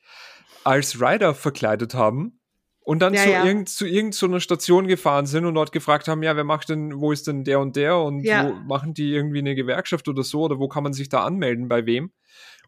als 0.64 1.00
Rider 1.00 1.34
verkleidet 1.34 1.94
haben 1.94 2.40
und 2.86 3.00
dann 3.00 3.14
ja, 3.14 3.22
zu, 3.24 3.30
ja. 3.30 3.44
Irgend, 3.44 3.68
zu 3.68 3.84
irgendeiner 3.84 4.38
Station 4.38 4.86
gefahren 4.86 5.26
sind 5.26 5.44
und 5.44 5.54
dort 5.54 5.72
gefragt 5.72 6.06
haben, 6.06 6.22
ja, 6.22 6.36
wer 6.36 6.44
macht 6.44 6.68
denn, 6.68 7.00
wo 7.00 7.10
ist 7.10 7.26
denn 7.26 7.42
der 7.42 7.58
und 7.58 7.74
der 7.74 7.98
und 7.98 8.20
ja. 8.20 8.48
wo 8.48 8.52
machen 8.52 8.94
die 8.94 9.12
irgendwie 9.12 9.40
eine 9.40 9.56
Gewerkschaft 9.56 10.08
oder 10.08 10.22
so 10.22 10.42
oder 10.42 10.60
wo 10.60 10.68
kann 10.68 10.84
man 10.84 10.92
sich 10.92 11.08
da 11.08 11.24
anmelden, 11.24 11.68
bei 11.68 11.84
wem? 11.84 12.12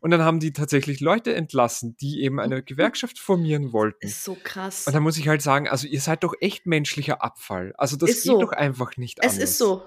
Und 0.01 0.11
dann 0.11 0.23
haben 0.23 0.41
die 0.41 0.53
tatsächlich 0.53 1.01
Leute 1.01 1.35
entlassen, 1.35 1.97
die 2.01 2.23
eben 2.23 2.41
eine 2.41 2.65
Gewerkschaft 2.65 3.19
formieren 3.19 3.73
wollten. 3.73 4.07
Ist 4.07 4.25
so 4.25 4.37
krass. 4.43 4.89
Und 4.89 4.93
da 4.93 5.01
muss 5.01 5.19
ich 5.19 5.29
halt 5.29 5.43
sagen, 5.43 5.69
also 5.69 5.87
ihr 5.87 6.01
seid 6.01 6.25
doch 6.25 6.35
echt 6.41 6.67
menschlicher 6.67 7.23
Abfall. 7.23 7.73
Also 7.79 7.97
das 7.97 8.11
ist 8.11 8.23
geht 8.25 8.33
so. 8.33 8.41
doch 8.41 8.53
einfach 8.53 8.97
nicht 8.97 9.19
es 9.21 9.31
anders. 9.31 9.45
Es 9.45 9.51
ist 9.51 9.59
so. 9.59 9.85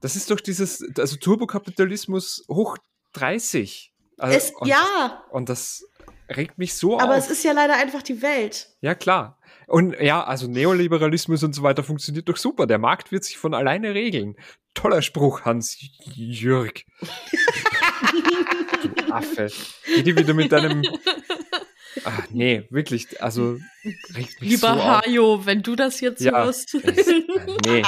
Das 0.00 0.16
ist 0.16 0.30
doch 0.30 0.40
dieses, 0.40 0.84
also 0.98 1.16
Turbokapitalismus 1.16 2.44
hoch 2.48 2.78
30. 3.14 3.92
Also, 4.18 4.36
es, 4.36 4.50
und, 4.52 4.68
ja. 4.68 5.24
Und 5.30 5.48
das 5.48 5.84
regt 6.28 6.58
mich 6.58 6.74
so 6.74 6.94
Aber 6.94 7.02
auf. 7.02 7.08
Aber 7.10 7.16
es 7.18 7.30
ist 7.30 7.44
ja 7.44 7.52
leider 7.52 7.74
einfach 7.74 8.02
die 8.02 8.22
Welt. 8.22 8.68
Ja, 8.80 8.94
klar. 8.94 9.38
Und 9.66 9.98
ja, 10.00 10.22
also 10.22 10.46
Neoliberalismus 10.46 11.42
und 11.42 11.54
so 11.54 11.62
weiter 11.62 11.82
funktioniert 11.82 12.28
doch 12.28 12.36
super. 12.36 12.66
Der 12.66 12.78
Markt 12.78 13.10
wird 13.10 13.24
sich 13.24 13.36
von 13.36 13.52
alleine 13.52 13.94
regeln. 13.94 14.36
Toller 14.74 15.02
Spruch, 15.02 15.42
Hans 15.44 15.76
Jürg. 16.14 16.84
du 18.82 19.12
Affe. 19.12 19.50
Geh 19.86 20.02
dir 20.02 20.16
wieder 20.16 20.34
mit 20.34 20.52
deinem. 20.52 20.84
Ach, 22.04 22.22
nee, 22.30 22.64
wirklich, 22.70 23.20
also 23.22 23.58
regt 24.14 24.40
mich 24.40 24.50
Lieber 24.50 24.74
so 24.74 24.84
Hajo, 24.84 25.46
wenn 25.46 25.62
du 25.62 25.74
das 25.74 26.00
jetzt 26.00 26.20
ja, 26.20 26.44
hörst. 26.44 26.74
Es, 26.74 27.06
nee. 27.66 27.82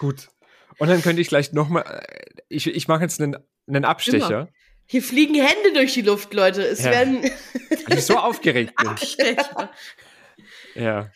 Gut. 0.00 0.30
Und 0.78 0.88
dann 0.88 1.02
könnte 1.02 1.20
ich 1.20 1.28
gleich 1.28 1.52
nochmal, 1.52 1.84
äh, 1.84 2.40
ich, 2.48 2.66
ich 2.66 2.88
mache 2.88 3.02
jetzt 3.02 3.20
einen, 3.20 3.36
einen 3.68 3.84
Abstecher. 3.84 4.40
Immer. 4.40 4.48
Hier 4.86 5.02
fliegen 5.02 5.34
Hände 5.34 5.74
durch 5.74 5.92
die 5.92 6.00
Luft, 6.00 6.32
Leute. 6.32 6.62
Es 6.62 6.82
ja. 6.82 6.90
werden. 6.90 7.22
Weil 7.22 7.98
ich 7.98 8.06
so 8.06 8.16
aufgeregt 8.16 8.74
bin. 8.76 8.88
Abstecher. 8.88 9.70
Ja. 10.76 11.10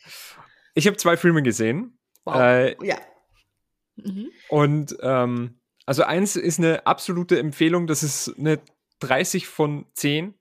Ich 0.75 0.89
habe 0.89 0.97
zwei 0.97 1.17
Filme 1.17 1.41
gesehen. 1.41 1.97
Wow. 2.25 2.37
Äh, 2.37 2.85
ja. 2.85 2.97
Mhm. 3.95 4.29
Und 4.49 4.97
ähm, 5.01 5.61
also 5.87 6.03
eins 6.03 6.35
ist 6.35 6.59
eine 6.59 6.89
absolute 6.89 7.39
Empfehlung, 7.39 7.87
das 7.87 8.03
ist 8.03 8.35
eine 8.37 8.59
30 8.99 9.47
von 9.47 9.87
10. 9.95 10.35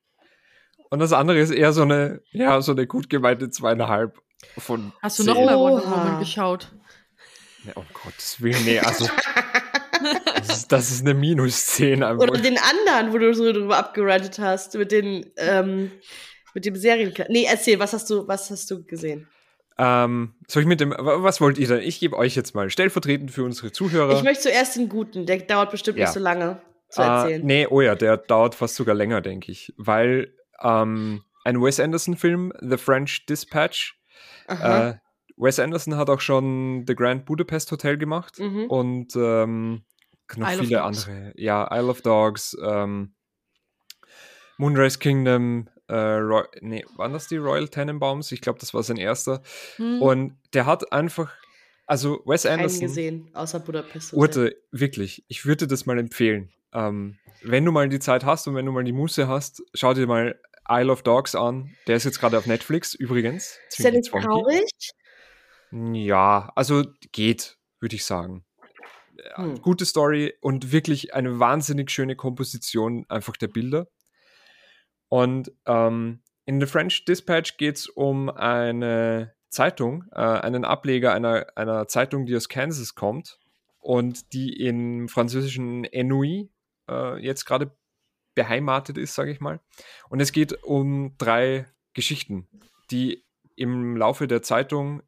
Und 0.89 0.99
das 0.99 1.13
andere 1.13 1.39
ist 1.39 1.51
eher 1.51 1.73
so 1.73 1.83
eine, 1.83 2.21
ja, 2.31 2.59
so 2.61 2.71
eine 2.71 2.87
gut 2.87 3.07
gemeinte 3.07 3.51
zweieinhalb 3.51 4.19
von 4.57 4.93
Hast 5.01 5.19
du 5.19 5.23
nochmal 5.25 5.57
Wonder 5.57 5.85
Woman 5.85 6.19
geschaut? 6.19 6.73
Ja, 7.65 7.73
um 7.75 7.85
Gottes 7.93 8.41
Willen, 8.41 8.63
nee, 8.65 8.79
also. 8.79 9.07
das, 10.35 10.57
ist, 10.57 10.71
das 10.71 10.91
ist 10.91 11.01
eine 11.01 11.13
Minus-10 11.13 12.03
einfach. 12.03 12.27
Oder 12.27 12.41
den 12.41 12.57
anderen, 12.57 13.13
wo 13.13 13.17
du 13.17 13.33
so 13.33 13.51
drüber 13.51 13.77
abgerantet 13.77 14.39
hast, 14.39 14.75
mit 14.75 14.91
den, 14.91 15.31
ähm, 15.37 15.91
mit 16.53 16.65
dem 16.65 16.75
Serien. 16.75 17.13
Nee, 17.29 17.45
erzähl, 17.49 17.79
was 17.79 17.93
hast 17.93 18.09
du, 18.09 18.27
was 18.27 18.49
hast 18.49 18.69
du 18.69 18.83
gesehen? 18.83 19.27
Ähm, 19.77 20.35
soll 20.47 20.63
ich 20.63 20.67
mit 20.67 20.81
dem, 20.81 20.93
was 20.97 21.41
wollt 21.41 21.57
ihr 21.57 21.67
denn? 21.67 21.81
Ich 21.81 21.99
gebe 21.99 22.17
euch 22.17 22.35
jetzt 22.35 22.53
mal 22.53 22.69
stellvertretend 22.69 23.31
für 23.31 23.43
unsere 23.43 23.71
Zuhörer. 23.71 24.15
Ich 24.15 24.23
möchte 24.23 24.43
zuerst 24.43 24.75
den 24.75 24.87
guten, 24.87 25.25
der 25.25 25.37
dauert 25.39 25.71
bestimmt 25.71 25.97
ja. 25.97 26.05
nicht 26.05 26.13
so 26.13 26.19
lange 26.19 26.61
zu 26.89 27.01
uh, 27.01 27.05
erzählen. 27.05 27.45
Nee, 27.45 27.67
oh 27.67 27.81
ja, 27.81 27.95
der 27.95 28.17
dauert 28.17 28.55
fast 28.55 28.75
sogar 28.75 28.93
länger, 28.93 29.21
denke 29.21 29.51
ich. 29.51 29.73
Weil 29.77 30.33
ähm, 30.61 31.23
ein 31.43 31.61
Wes 31.61 31.79
Anderson-Film, 31.79 32.53
The 32.61 32.77
French 32.77 33.25
Dispatch, 33.25 33.99
äh, 34.47 34.93
Wes 35.37 35.59
Anderson 35.59 35.97
hat 35.97 36.09
auch 36.09 36.21
schon 36.21 36.85
The 36.87 36.95
Grand 36.95 37.25
Budapest 37.25 37.71
Hotel 37.71 37.97
gemacht 37.97 38.39
mhm. 38.39 38.65
und 38.65 39.15
ähm, 39.15 39.83
noch 40.35 40.51
Isle 40.51 40.63
viele 40.63 40.83
andere. 40.83 41.33
Ja, 41.35 41.69
Isle 41.71 41.89
of 41.89 42.01
Dogs, 42.01 42.57
ähm, 42.63 43.13
Moonrise 44.57 44.99
Kingdom, 44.99 45.69
äh, 45.87 45.95
Roy 45.95 46.43
nee, 46.61 46.85
waren 46.95 47.13
das 47.13 47.27
die 47.27 47.37
Royal 47.37 47.67
Tenenbaums? 47.67 48.31
Ich 48.31 48.41
glaube, 48.41 48.59
das 48.59 48.73
war 48.73 48.83
sein 48.83 48.97
erster. 48.97 49.41
Mhm. 49.77 50.01
Und 50.01 50.37
der 50.53 50.65
hat 50.65 50.91
einfach, 50.91 51.33
also 51.85 52.21
Wes 52.25 52.45
Anderson. 52.45 52.79
Keinen 52.79 52.87
gesehen, 52.87 53.29
außer 53.33 53.59
Budapest. 53.59 54.13
Urte, 54.13 54.55
wirklich, 54.71 55.25
ich 55.27 55.45
würde 55.45 55.67
das 55.67 55.85
mal 55.85 55.99
empfehlen. 55.99 56.51
Ähm, 56.73 57.17
wenn 57.41 57.65
du 57.65 57.71
mal 57.71 57.89
die 57.89 57.99
Zeit 57.99 58.25
hast 58.25 58.47
und 58.47 58.55
wenn 58.55 58.65
du 58.65 58.71
mal 58.71 58.83
die 58.83 58.93
Muße 58.93 59.27
hast, 59.27 59.61
schau 59.73 59.93
dir 59.93 60.07
mal 60.07 60.39
Isle 60.69 60.91
of 60.91 61.03
Dogs 61.03 61.35
an. 61.35 61.75
Der 61.87 61.97
ist 61.97 62.05
jetzt 62.05 62.19
gerade 62.19 62.37
auf 62.37 62.45
Netflix 62.45 62.93
übrigens. 62.93 63.59
Ist 63.69 63.83
der 63.83 63.91
nicht 63.91 64.09
traurig? 64.09 64.93
Ja, 65.73 66.51
also 66.55 66.83
geht, 67.11 67.57
würde 67.79 67.95
ich 67.95 68.05
sagen. 68.05 68.45
Hm. 69.35 69.59
Gute 69.61 69.85
Story 69.85 70.33
und 70.39 70.71
wirklich 70.71 71.15
eine 71.15 71.39
wahnsinnig 71.39 71.89
schöne 71.89 72.15
Komposition 72.15 73.05
einfach 73.09 73.37
der 73.37 73.47
Bilder. 73.47 73.87
Und 75.09 75.51
ähm, 75.65 76.21
in 76.45 76.59
The 76.59 76.67
French 76.67 77.05
Dispatch 77.05 77.57
geht 77.57 77.77
es 77.77 77.87
um 77.87 78.29
eine 78.29 79.33
Zeitung, 79.49 80.05
äh, 80.11 80.21
einen 80.21 80.63
Ableger 80.63 81.13
einer, 81.13 81.47
einer 81.55 81.87
Zeitung, 81.87 82.25
die 82.27 82.35
aus 82.35 82.49
Kansas 82.49 82.93
kommt 82.93 83.39
und 83.79 84.33
die 84.33 84.53
im 84.53 85.07
französischen 85.07 85.85
Enui 85.85 86.51
äh, 86.89 87.17
jetzt 87.23 87.45
gerade 87.45 87.75
beheimatet 88.35 88.97
ist, 88.97 89.15
sage 89.15 89.31
ich 89.31 89.39
mal. 89.39 89.59
Und 90.09 90.19
es 90.19 90.31
geht 90.31 90.63
um 90.63 91.15
drei 91.17 91.65
Geschichten, 91.93 92.47
die 92.91 93.25
im 93.55 93.97
Laufe 93.97 94.27
der 94.27 94.41
Zeitung 94.41 95.01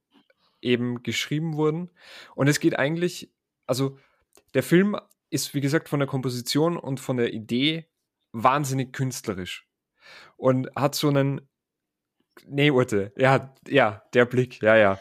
eben 0.65 1.03
geschrieben 1.03 1.55
wurden. 1.55 1.89
Und 2.35 2.47
es 2.47 2.59
geht 2.59 2.77
eigentlich, 2.77 3.31
also 3.65 3.97
der 4.53 4.63
Film 4.63 4.97
ist, 5.29 5.53
wie 5.53 5.61
gesagt, 5.61 5.89
von 5.89 5.99
der 5.99 6.07
Komposition 6.07 6.77
und 6.77 6.99
von 6.99 7.17
der 7.17 7.33
Idee 7.33 7.85
wahnsinnig 8.31 8.93
künstlerisch. 8.93 9.67
Und 10.37 10.69
hat 10.75 10.95
so 10.95 11.07
einen. 11.09 11.41
Nee, 12.45 12.69
Urte, 12.69 13.13
ja, 13.15 13.55
ja, 13.65 14.03
der 14.13 14.25
Blick, 14.25 14.61
ja, 14.61 14.75
ja. 14.75 14.99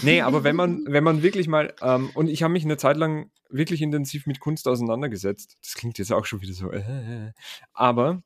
Nee, 0.00 0.22
aber 0.22 0.44
wenn 0.44 0.56
man, 0.56 0.82
wenn 0.86 1.04
man 1.04 1.22
wirklich 1.22 1.46
mal, 1.46 1.74
ähm, 1.82 2.10
und 2.14 2.28
ich 2.28 2.42
habe 2.42 2.54
mich 2.54 2.64
eine 2.64 2.78
Zeit 2.78 2.96
lang 2.96 3.30
wirklich 3.50 3.82
intensiv 3.82 4.26
mit 4.26 4.40
Kunst 4.40 4.66
auseinandergesetzt. 4.66 5.58
Das 5.62 5.74
klingt 5.74 5.98
jetzt 5.98 6.12
auch 6.12 6.24
schon 6.24 6.40
wieder 6.40 6.54
so, 6.54 6.70
äh, 6.70 7.32
aber 7.74 8.22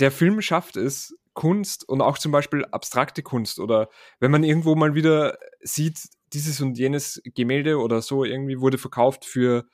der 0.00 0.10
Film 0.10 0.42
schafft 0.42 0.76
es, 0.76 1.16
Kunst 1.34 1.88
und 1.88 2.00
auch 2.00 2.18
zum 2.18 2.32
Beispiel 2.32 2.64
abstrakte 2.66 3.22
Kunst 3.22 3.58
oder 3.58 3.88
wenn 4.20 4.30
man 4.30 4.44
irgendwo 4.44 4.74
mal 4.74 4.94
wieder 4.94 5.38
sieht, 5.60 6.08
dieses 6.32 6.60
und 6.60 6.78
jenes 6.78 7.20
Gemälde 7.34 7.78
oder 7.78 8.02
so 8.02 8.24
irgendwie 8.24 8.60
wurde 8.60 8.78
verkauft 8.78 9.24
für 9.24 9.68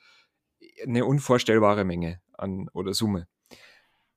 eine 0.83 1.05
unvorstellbare 1.05 1.85
Menge 1.85 2.21
an 2.33 2.67
oder 2.73 2.93
Summe. 2.93 3.27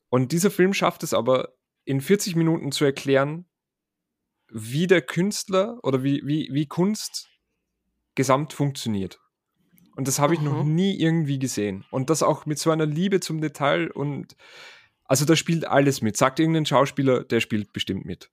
Und 0.09 0.33
dieser 0.33 0.51
Film 0.51 0.75
schafft 0.75 1.03
es 1.03 1.15
aber 1.15 1.55
in 1.85 2.01
40 2.01 2.37
Minuten 2.37 2.73
zu 2.73 2.85
erklären, 2.85 3.47
wie 4.49 4.87
der 4.87 5.03
Künstler 5.03 5.79
oder 5.83 6.03
wie, 6.03 6.23
wie, 6.25 6.49
wie 6.53 6.67
Kunst 6.67 7.29
gesamt 8.15 8.53
funktioniert. 8.53 9.21
Und 9.97 10.09
das 10.09 10.19
habe 10.19 10.35
ich 10.35 10.41
noch 10.41 10.55
Aha. 10.55 10.65
nie 10.65 10.99
irgendwie 10.99 11.39
gesehen. 11.39 11.85
Und 11.91 12.11
das 12.11 12.23
auch 12.23 12.47
mit 12.47 12.59
so 12.59 12.71
einer 12.71 12.87
Liebe 12.87 13.21
zum 13.21 13.41
Detail 13.41 13.91
und 13.91 14.37
also 15.05 15.25
da 15.25 15.37
spielt 15.37 15.67
alles 15.67 16.03
mit. 16.03 16.17
Sagt 16.17 16.41
irgendein 16.41 16.67
Schauspieler, 16.67 17.25
der 17.25 17.41
spielt 17.41 17.73
bestimmt 17.73 18.05
mit. 18.05 18.31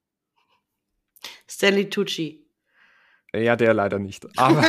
Stanley 1.48 1.88
Tucci. 1.90 2.44
Ja, 3.34 3.56
der 3.56 3.74
leider 3.74 3.98
nicht. 3.98 4.26
Aber, 4.38 4.64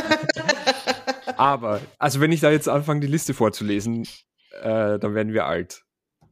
aber 1.37 1.81
also 1.99 2.19
wenn 2.21 2.31
ich 2.31 2.39
da 2.39 2.51
jetzt 2.51 2.69
anfange, 2.69 3.01
die 3.01 3.07
Liste 3.07 3.33
vorzulesen, 3.33 4.07
äh, 4.61 4.99
dann 4.99 5.15
werden 5.15 5.33
wir 5.33 5.45
alt. 5.45 5.83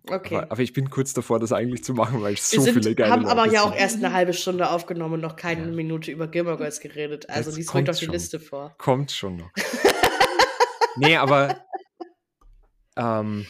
Okay. 0.10 0.36
Aber, 0.38 0.52
aber 0.52 0.62
ich 0.62 0.74
bin 0.74 0.90
kurz 0.90 1.14
davor, 1.14 1.40
das 1.40 1.52
eigentlich 1.52 1.84
zu 1.84 1.94
machen, 1.94 2.22
weil 2.22 2.34
es 2.34 2.52
Wir 2.52 2.60
so 2.60 2.66
sind, 2.66 2.74
viele 2.76 2.96
geile 2.96 3.12
haben 3.12 3.26
aber 3.26 3.44
Leute 3.44 3.56
ja 3.56 3.64
auch 3.64 3.72
sind. 3.72 3.80
erst 3.80 3.98
eine 3.98 4.14
halbe 4.14 4.34
Stunde 4.34 4.70
aufgenommen 4.70 5.16
und 5.16 5.22
noch 5.22 5.36
keine. 5.36 5.68
Minute 5.68 6.12
über 6.12 6.28
Gilmore 6.28 6.58
Girls 6.58 6.80
geredet. 6.80 7.30
Also 7.30 7.52
rückt 7.52 7.68
kommt's 7.68 7.90
auf 7.90 8.00
die. 8.00 8.06
Liste 8.08 8.40
vor. 8.40 8.76
Kommt 8.78 9.12
schon 9.12 9.38
noch. 9.38 9.52
nee, 10.96 11.18
aber 11.18 11.64
ähm, 12.96 13.46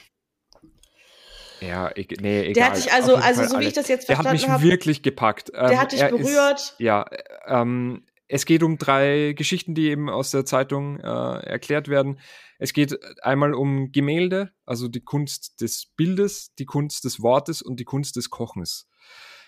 ja, 1.62 1.92
ich, 1.96 2.08
nee, 2.22 2.42
egal. 2.42 2.54
Der 2.54 2.66
hat 2.66 2.78
dich 2.78 2.92
also, 2.92 3.16
also 3.16 3.44
so 3.46 3.60
wie 3.60 3.66
ich 3.66 3.74
das 3.74 3.88
jetzt 3.88 4.10
Der 4.10 4.18
hat 4.18 4.24
mich 4.26 4.42
verstanden 4.42 4.54
habe, 4.62 4.64
wirklich 4.64 5.04
gepackt. 5.04 5.52
Ähm, 5.54 5.68
der 5.70 5.82
hat 5.82 5.92
dich 5.92 6.02
er 6.02 6.10
ist- 6.10 6.18
berührt. 6.18 6.76
Ja, 6.80 7.06
ähm, 7.46 8.06
es 8.28 8.46
geht 8.46 8.64
um 8.64 8.78
drei 8.78 9.34
Geschichten, 9.38 9.76
die 9.76 9.90
eben 9.90 10.10
aus 10.10 10.32
der 10.32 10.46
Zeitung 10.46 11.00
äh, 11.00 11.04
erklärt 11.04 11.90
werden. 11.90 12.20
Es 12.60 12.74
geht 12.74 12.98
einmal 13.24 13.54
um 13.54 13.92
Gemälde, 13.92 14.52
also 14.66 14.88
die 14.88 15.02
Kunst 15.02 15.60
des 15.62 15.88
Bildes, 15.98 16.54
die 16.56 16.66
Kunst 16.66 17.04
des 17.04 17.22
Wortes 17.22 17.62
und 17.62 17.80
die 17.80 17.84
Kunst 17.86 18.16
des 18.16 18.30
Kochens. 18.30 18.88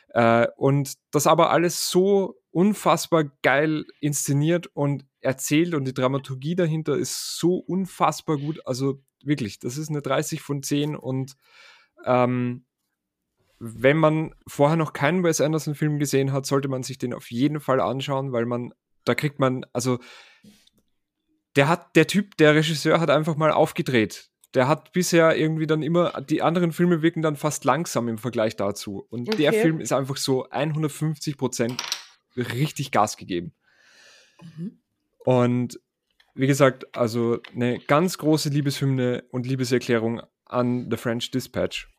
Äh, 0.10 0.48
und 0.58 0.96
das 1.12 1.28
aber 1.28 1.50
alles 1.52 1.90
so 1.90 2.36
unfassbar 2.52 3.24
geil 3.42 3.86
inszeniert 4.00 4.68
und 4.74 5.06
erzählt 5.22 5.74
und 5.74 5.86
die 5.86 5.94
Dramaturgie 5.94 6.56
dahinter 6.56 6.96
ist 6.98 7.38
so 7.38 7.56
unfassbar 7.56 8.38
gut. 8.38 8.60
Also 8.68 9.02
wirklich, 9.24 9.60
das 9.60 9.78
ist 9.78 9.90
eine 9.90 10.02
30 10.02 10.42
von 10.42 10.62
10 10.62 10.96
und 10.96 11.36
ähm, 12.06 12.66
wenn 13.60 13.98
man 13.98 14.36
vorher 14.46 14.76
noch 14.76 14.94
keinen 14.94 15.24
Wes 15.24 15.40
Anderson-Film 15.40 16.00
gesehen 16.00 16.34
hat, 16.34 16.46
sollte 16.46 16.68
man 16.68 16.84
sich 16.84 16.98
den 16.98 17.14
auf 17.14 17.32
jeden 17.32 17.60
Fall 17.60 17.80
anschauen, 17.80 18.34
weil 18.34 18.46
man, 18.46 18.74
da 19.06 19.16
kriegt 19.16 19.40
man, 19.40 19.66
also 19.72 20.00
der 21.56 21.68
hat, 21.68 21.96
der 21.96 22.08
Typ, 22.08 22.36
der 22.38 22.56
Regisseur 22.56 23.00
hat 23.00 23.10
einfach 23.10 23.36
mal 23.36 23.52
aufgedreht. 23.52 24.30
Der 24.54 24.68
hat 24.68 24.92
bisher 24.92 25.36
irgendwie 25.36 25.66
dann 25.66 25.82
immer, 25.82 26.22
die 26.22 26.42
anderen 26.42 26.72
Filme 26.74 27.02
wirken 27.02 27.22
dann 27.22 27.36
fast 27.36 27.64
langsam 27.64 28.08
im 28.08 28.18
Vergleich 28.18 28.56
dazu. 28.56 29.06
Und 29.10 29.40
der 29.40 29.50
Okay. 29.50 29.62
Film 29.62 29.80
ist 29.80 29.94
einfach 29.94 30.18
so 30.18 30.50
150 30.50 31.38
Prozent 31.38 31.82
richtig 32.36 32.92
Gas 32.92 33.18
gegeben. 33.18 33.54
Mhm. 34.42 34.80
Und 35.20 35.80
wie 36.36 36.48
gesagt, 36.48 36.96
also 36.98 37.40
eine 37.56 37.80
ganz 37.80 38.18
große 38.18 38.50
Liebeshymne 38.50 39.24
und 39.30 39.48
Liebeserklärung 39.48 40.22
an 40.46 40.88
The 40.90 40.98
French 40.98 41.32
Dispatch. 41.32 41.93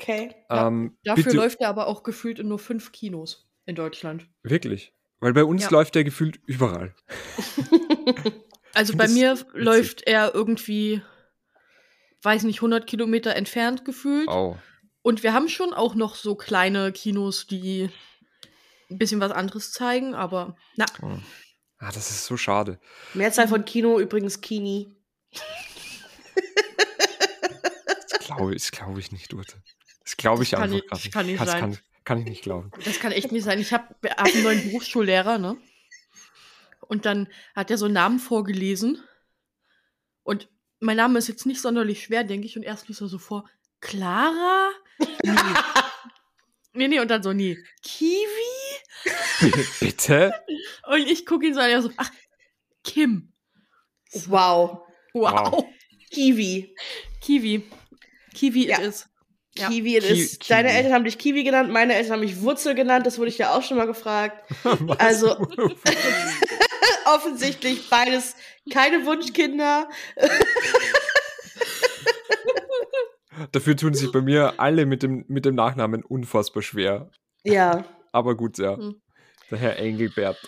Okay. 0.00 0.34
Ja, 0.50 0.66
ähm, 0.68 0.96
Dafür 1.04 1.24
bitte- 1.24 1.36
läuft 1.36 1.60
er 1.60 1.68
aber 1.68 1.86
auch 1.86 2.02
gefühlt 2.02 2.38
in 2.38 2.48
nur 2.48 2.58
fünf 2.58 2.92
Kinos 2.92 3.48
in 3.66 3.74
Deutschland. 3.76 4.26
Wirklich. 4.42 4.92
Weil 5.20 5.32
bei 5.32 5.44
uns 5.44 5.62
Ja. 5.64 5.70
läuft 5.70 5.94
der 5.94 6.04
gefühlt 6.04 6.38
überall. 6.46 6.94
Also 8.76 8.96
bei 8.96 9.06
mir 9.06 9.34
witzig. 9.38 9.46
läuft 9.54 10.02
er 10.08 10.34
irgendwie, 10.34 11.00
weiß 12.22 12.42
nicht, 12.42 12.56
100 12.58 12.88
Kilometer 12.88 13.36
entfernt 13.36 13.84
gefühlt. 13.84 14.26
Oh. 14.28 14.56
Und 15.02 15.22
wir 15.22 15.32
haben 15.32 15.48
schon 15.48 15.72
auch 15.72 15.94
noch 15.94 16.16
so 16.16 16.34
kleine 16.34 16.90
Kinos, 16.90 17.46
die 17.46 17.88
ein 18.90 18.98
bisschen 18.98 19.20
was 19.20 19.30
anderes 19.30 19.70
zeigen, 19.70 20.16
aber 20.16 20.56
na, 20.74 20.86
Ah, 21.78 21.92
das 21.92 22.10
ist 22.10 22.24
so 22.26 22.36
schade. 22.36 22.80
Mehrzahl 23.14 23.46
von 23.46 23.64
Kino 23.64 24.00
übrigens 24.00 24.40
Kini. 24.40 24.90
Das 28.10 28.18
glaube 28.26 28.54
ich, 28.56 28.70
glaub 28.72 28.98
ich 28.98 29.12
nicht, 29.12 29.32
Urte. 29.34 29.62
Das 30.04 30.16
glaube 30.16 30.42
ich 30.42 30.50
Das 30.50 30.60
kann 30.60 30.72
einfach 30.72 30.82
nicht- 30.82 30.92
das 31.04 31.10
kann 31.12 31.26
nicht 31.26 31.40
das 31.40 31.50
sein. 31.50 31.60
Kann, 31.60 31.78
kann 32.04 32.18
ich 32.20 32.24
nicht 32.26 32.42
glauben. 32.42 32.70
das 32.84 33.00
kann 33.00 33.12
echt 33.12 33.32
nicht 33.32 33.44
sein. 33.44 33.58
Ich 33.58 33.72
habe 33.72 33.94
hab 34.04 34.26
einen 34.26 34.42
neuen 34.42 34.62
Berufsschullehrer, 34.64 35.38
ne? 35.38 35.56
Und 36.80 37.06
dann 37.06 37.28
hat 37.56 37.70
er 37.70 37.78
so 37.78 37.86
einen 37.86 37.94
Namen 37.94 38.18
vorgelesen. 38.18 39.02
Und 40.22 40.48
mein 40.80 40.98
Name 40.98 41.18
ist 41.18 41.28
jetzt 41.28 41.46
nicht 41.46 41.60
sonderlich 41.62 42.02
schwer, 42.04 42.24
denke 42.24 42.46
ich. 42.46 42.56
Und 42.56 42.62
erst 42.62 42.88
liest 42.88 43.00
er 43.00 43.08
so 43.08 43.18
vor, 43.18 43.48
Clara? 43.80 44.70
Nee. 44.98 45.06
nee, 46.74 46.88
nee, 46.88 47.00
und 47.00 47.08
dann 47.10 47.22
so, 47.22 47.32
nee, 47.32 47.56
Kiwi? 47.82 48.24
Bitte? 49.80 50.34
Und 50.86 50.98
ich 51.06 51.24
gucke 51.24 51.46
ihn 51.46 51.54
so 51.54 51.60
an, 51.60 51.70
er 51.70 51.80
so, 51.82 51.90
ach, 51.96 52.10
Kim. 52.82 53.32
Wow. 54.26 54.86
Wow. 55.14 55.52
Wow. 55.52 55.64
Kiwi. 56.10 56.74
Kiwi. 57.22 57.70
Kiwi 58.34 58.66
Ja. 58.68 58.78
it 58.80 58.88
is. 58.88 59.08
Ja. 59.56 59.68
Kiwi 59.68 59.98
Ki- 60.00 60.06
is. 60.22 60.38
Deine. 60.40 60.70
Eltern 60.72 60.92
haben 60.92 61.04
dich 61.04 61.16
Kiwi 61.18 61.44
genannt, 61.44 61.70
meine 61.70 61.94
Eltern 61.94 62.14
haben 62.14 62.20
mich 62.20 62.40
Wurzel 62.40 62.74
genannt, 62.74 63.06
das 63.06 63.18
wurde 63.18 63.28
ich 63.30 63.38
ja 63.38 63.54
auch 63.54 63.62
schon 63.62 63.76
mal 63.76 63.86
gefragt. 63.86 64.42
Also- 64.98 65.36
Offensichtlich 67.06 67.88
beides 67.90 68.34
keine 68.72 69.04
Wunschkinder. 69.06 69.88
Dafür 73.52 73.76
tun 73.76 73.94
sich 73.94 74.10
bei 74.12 74.20
mir 74.22 74.54
alle 74.58 74.86
mit 74.86 75.02
dem, 75.02 75.24
mit 75.28 75.44
dem 75.44 75.54
Nachnamen 75.54 76.02
unfassbar 76.04 76.62
schwer. 76.62 77.10
Ja. 77.42 77.84
Aber 78.12 78.36
gut, 78.36 78.58
ja. 78.58 78.76
Hm. 78.76 79.00
Der 79.50 79.58
Herr 79.58 79.78
Engelbert. 79.78 80.38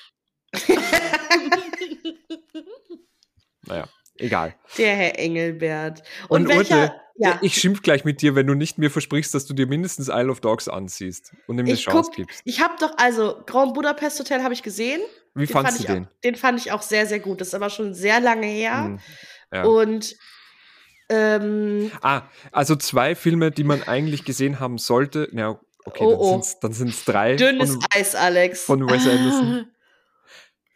Naja, 3.67 3.89
egal. 4.19 4.55
Der 4.79 4.95
Herr 4.97 5.19
Engelbert. 5.19 6.03
Und, 6.29 6.43
Und, 6.43 6.49
welcher? 6.49 6.81
Urte, 6.83 6.95
ja. 7.17 7.39
ich 7.43 7.55
schimpf 7.55 7.83
gleich 7.83 8.05
mit 8.05 8.21
dir, 8.23 8.35
wenn 8.35 8.47
du 8.47 8.55
nicht 8.55 8.79
mir 8.79 8.91
versprichst, 8.91 9.35
dass 9.35 9.47
du 9.47 9.55
dir 9.55 9.67
mindestens 9.67 10.09
Isle 10.09 10.31
of 10.31 10.41
Dogs 10.41 10.69
ansiehst 10.69 11.33
und 11.47 11.59
ihm 11.59 11.65
eine 11.65 11.73
Ich 11.73 11.85
Chance 11.85 12.11
guck- 12.11 12.17
gibst. 12.17 12.41
Ich 12.45 12.61
habe 12.61 12.75
doch, 12.79 12.93
also, 12.99 13.43
Grand 13.47 13.75
Budapest 13.75 14.19
Hotel 14.21 14.43
habe 14.43 14.53
ich 14.55 14.63
gesehen. 14.63 15.01
Wie 15.35 15.47
Den 15.47 15.53
fandst 15.53 15.77
fand 15.77 15.89
du 15.89 15.93
ich 15.93 15.97
den? 15.99 16.05
Auch, 16.07 16.21
den 16.25 16.35
fand 16.37 16.61
ich 16.61 16.73
auch 16.73 16.83
sehr, 16.83 17.07
sehr 17.07 17.21
gut. 17.21 17.41
Das 17.41 17.49
ist 17.49 17.55
aber 17.55 17.71
schon 17.71 17.95
sehr 17.95 18.21
lange 18.21 18.47
her. 18.47 18.85
Hm, 18.85 18.99
ja. 19.53 19.65
Und 19.65 20.15
ähm, 21.09 21.91
Ah, 22.03 22.23
also 22.53 22.75
zwei 22.77 23.15
Filme, 23.15 23.51
die 23.51 23.65
man 23.65 23.83
eigentlich 23.85 24.25
gesehen 24.25 24.59
haben 24.61 24.79
sollte. 24.79 25.29
Na, 25.33 25.61
okay, 25.85 26.05
Oh, 26.05 26.11
dann 26.11 26.41
oh. 26.41 26.45
dann 26.63 26.73
sind's 26.73 27.05
drei 27.05 27.37
dünnes 27.37 27.71
von, 27.75 27.85
Eis, 27.95 28.15
Alex. 28.15 28.63
von 28.65 28.89
Wes 28.89 29.07
Anderson. 29.07 29.67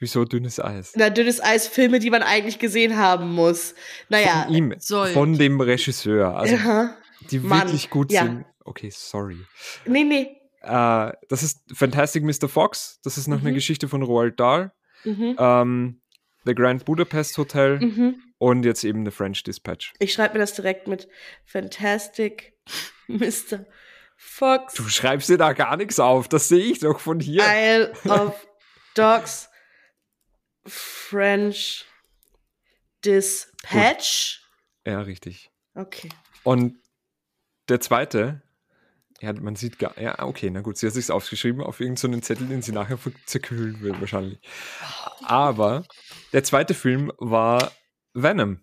Wieso 0.01 0.25
dünnes 0.25 0.59
Eis? 0.59 0.93
Na, 0.97 1.11
dünnes 1.11 1.41
Eis, 1.43 1.69
Filme, 1.69 1.99
die 2.01 2.11
man 2.11 2.23
eigentlich 2.23 2.59
gesehen 2.59 2.97
haben 2.97 3.33
muss. 3.35 3.75
Naja. 4.09 4.45
Von 4.47 4.55
ihm, 4.55 4.75
sollt. 4.79 5.13
von 5.13 5.37
dem 5.39 5.61
Regisseur, 5.61 6.37
also 6.37 6.55
Aha. 6.57 6.97
die 7.31 7.39
Mann, 7.39 7.69
wirklich 7.69 7.91
gut 7.91 8.11
ja. 8.11 8.23
sind. 8.25 8.45
Okay, 8.65 8.91
sorry. 8.93 9.37
Nee, 9.85 10.05
nee. 10.05 10.37
Äh, 10.63 11.13
das 11.29 11.43
ist 11.43 11.61
Fantastic 11.75 12.23
Mr. 12.25 12.49
Fox. 12.49 12.99
Das 13.05 13.19
ist 13.19 13.27
noch 13.29 13.41
eine 13.41 13.51
Mhm. 13.51 13.55
Geschichte 13.55 13.89
von 13.89 14.03
Roald 14.03 14.41
Dahl. 14.41 14.73
Mhm. 15.05 15.37
Ähm, 15.39 16.01
The 16.47 16.55
Grand 16.55 16.87
Budapest 16.87 17.37
Hotel 17.37 17.79
Mhm. 17.81 18.23
und 18.39 18.65
jetzt 18.65 18.85
eben 18.85 19.05
The 19.05 19.11
French 19.11 19.43
Dispatch. 19.43 19.93
Ich 19.99 20.15
schreibe 20.15 20.35
mir 20.35 20.41
das 20.41 20.55
direkt 20.55 20.89
mit 20.89 21.09
Fantastic 21.45 22.55
Mr. 23.07 23.67
Fox. 24.17 24.75
Du 24.75 24.89
schreibst 24.89 25.29
dir 25.29 25.37
da 25.39 25.53
gar 25.53 25.77
nichts 25.77 26.01
auf, 26.01 26.27
das 26.29 26.49
sehe 26.49 26.65
ich 26.65 26.79
doch 26.79 27.01
von 27.01 27.21
hier. 27.21 27.43
Isle 27.47 27.93
of 28.09 28.47
Dogs 28.95 29.50
French 30.67 31.87
Dispatch. 33.05 34.43
Ja, 34.87 35.01
richtig. 35.01 35.51
Okay. 35.75 36.09
Und 36.43 36.79
der 37.69 37.81
zweite, 37.81 38.43
ja, 39.21 39.33
man 39.33 39.57
sieht 39.57 39.79
gar, 39.79 39.99
ja, 40.01 40.23
okay, 40.23 40.51
na 40.51 40.61
gut, 40.61 40.77
sie 40.77 40.87
hat 40.87 40.95
sich's 40.95 41.11
aufgeschrieben 41.11 41.63
auf 41.63 41.81
irgendeinen 41.81 42.23
Zettel, 42.23 42.49
den 42.49 42.63
sie 42.63 42.73
nachher 42.73 42.99
zerkühlen 43.27 43.81
will, 43.81 43.99
wahrscheinlich. 44.01 44.41
Aber 45.23 45.85
der 46.33 46.45
zweite 46.45 46.75
Film 46.75 47.13
war 47.19 47.73
Venom. 48.15 48.61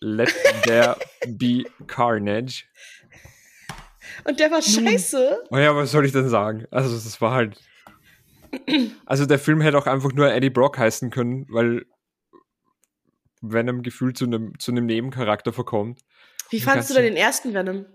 Let 0.00 0.34
There 0.64 0.96
Be 1.28 1.64
Carnage. 1.86 2.64
Und 4.24 4.40
der 4.40 4.50
war 4.50 4.60
scheiße. 4.60 5.44
Oh 5.50 5.56
ja, 5.56 5.74
was 5.76 5.92
soll 5.92 6.04
ich 6.04 6.12
denn 6.12 6.28
sagen? 6.28 6.66
Also, 6.70 6.94
das 6.94 7.20
war 7.20 7.32
halt. 7.32 7.60
Also, 9.06 9.26
der 9.26 9.38
Film 9.38 9.60
hätte 9.60 9.78
auch 9.78 9.86
einfach 9.86 10.12
nur 10.12 10.32
Eddie 10.32 10.50
Brock 10.50 10.78
heißen 10.78 11.10
können, 11.10 11.46
weil 11.48 11.86
Venom 13.40 13.82
gefühlt 13.82 14.16
zu 14.16 14.24
einem 14.24 14.58
zu 14.58 14.70
einem 14.70 14.86
Nebencharakter 14.86 15.52
verkommt. 15.52 16.00
Wie 16.50 16.60
fandest 16.60 16.90
du 16.90 16.94
denn 16.94 17.04
den 17.04 17.16
ersten 17.16 17.54
Venom? 17.54 17.86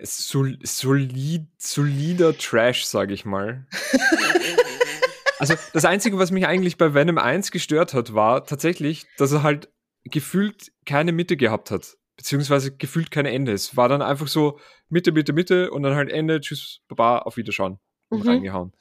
Sol 0.00 0.58
solid, 0.62 1.48
solider 1.58 2.36
Trash, 2.36 2.84
sage 2.84 3.12
ich 3.12 3.24
mal. 3.24 3.66
also 5.38 5.54
das 5.72 5.84
Einzige, 5.84 6.18
was 6.18 6.30
mich 6.30 6.46
eigentlich 6.46 6.78
bei 6.78 6.94
Venom 6.94 7.18
1 7.18 7.50
gestört 7.50 7.94
hat, 7.94 8.14
war 8.14 8.44
tatsächlich, 8.44 9.06
dass 9.16 9.32
er 9.32 9.42
halt 9.42 9.72
gefühlt 10.04 10.72
keine 10.86 11.12
Mitte 11.12 11.36
gehabt 11.36 11.70
hat. 11.70 11.96
Beziehungsweise 12.16 12.76
gefühlt 12.76 13.10
kein 13.10 13.26
Ende. 13.26 13.52
Es 13.52 13.76
war 13.76 13.88
dann 13.88 14.02
einfach 14.02 14.28
so 14.28 14.58
Mitte, 14.88 15.12
Mitte, 15.12 15.32
Mitte 15.32 15.70
und 15.70 15.82
dann 15.82 15.94
halt 15.94 16.10
Ende, 16.10 16.40
tschüss, 16.40 16.80
baba, 16.88 17.18
auf 17.18 17.36
Wiederschauen. 17.36 17.78
Und 18.08 18.24
Mhm. 18.24 18.28
reingehauen. 18.28 18.72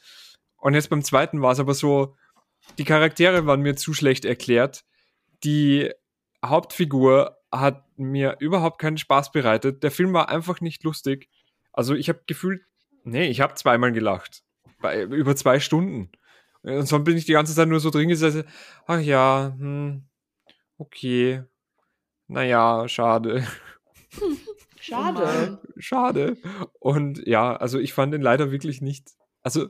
Und 0.57 0.73
jetzt 0.73 0.89
beim 0.89 1.03
zweiten 1.03 1.41
war 1.41 1.51
es 1.51 1.59
aber 1.59 1.73
so, 1.73 2.15
die 2.77 2.83
Charaktere 2.83 3.45
waren 3.45 3.61
mir 3.61 3.75
zu 3.75 3.93
schlecht 3.93 4.25
erklärt. 4.25 4.83
Die 5.43 5.91
Hauptfigur 6.43 7.37
hat 7.51 7.85
mir 7.97 8.37
überhaupt 8.39 8.79
keinen 8.79 8.97
Spaß 8.97 9.31
bereitet. 9.31 9.83
Der 9.83 9.91
Film 9.91 10.13
war 10.13 10.29
einfach 10.29 10.61
nicht 10.61 10.83
lustig. 10.83 11.29
Also 11.71 11.95
ich 11.95 12.09
habe 12.09 12.21
gefühlt, 12.27 12.61
nee, 13.03 13.27
ich 13.27 13.41
habe 13.41 13.53
zweimal 13.55 13.91
gelacht. 13.91 14.43
Bei, 14.81 15.03
über 15.03 15.35
zwei 15.35 15.59
Stunden. 15.59 16.11
Und 16.63 16.87
sonst 16.87 17.05
bin 17.05 17.17
ich 17.17 17.25
die 17.25 17.33
ganze 17.33 17.55
Zeit 17.55 17.67
nur 17.67 17.79
so 17.79 17.89
drin 17.89 18.09
gesessen. 18.09 18.43
Ach 18.85 18.99
ja, 18.99 19.55
hm, 19.57 20.03
okay. 20.77 21.43
Naja, 22.27 22.87
schade. 22.87 23.47
Schade. 24.79 25.59
Schade. 25.77 26.37
Und 26.79 27.25
ja, 27.25 27.55
also 27.55 27.79
ich 27.79 27.93
fand 27.93 28.13
den 28.13 28.21
leider 28.21 28.51
wirklich 28.51 28.81
nicht. 28.81 29.11
Also, 29.43 29.69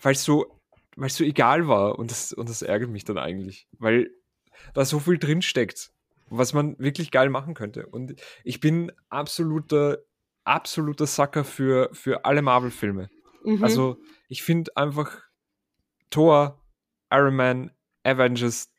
weil 0.00 0.12
es 0.12 0.24
so, 0.24 0.60
weil 0.96 1.08
es 1.08 1.16
so 1.16 1.24
egal 1.24 1.68
war 1.68 1.98
und 1.98 2.10
das, 2.10 2.32
und 2.32 2.48
das 2.48 2.62
ärgert 2.62 2.90
mich 2.90 3.04
dann 3.04 3.18
eigentlich. 3.18 3.68
Weil 3.78 4.10
da 4.74 4.84
so 4.84 4.98
viel 4.98 5.18
drinsteckt, 5.18 5.92
was 6.28 6.52
man 6.52 6.78
wirklich 6.78 7.10
geil 7.10 7.30
machen 7.30 7.54
könnte. 7.54 7.86
Und 7.86 8.14
ich 8.44 8.60
bin 8.60 8.92
absoluter, 9.08 9.98
absoluter 10.44 11.06
Sucker 11.06 11.44
für, 11.44 11.90
für 11.92 12.24
alle 12.24 12.42
Marvel-Filme. 12.42 13.08
Mhm. 13.44 13.62
Also, 13.62 13.98
ich 14.28 14.42
finde 14.42 14.76
einfach 14.76 15.22
Thor, 16.10 16.60
Iron 17.10 17.36
Man, 17.36 17.70
Avengers, 18.02 18.70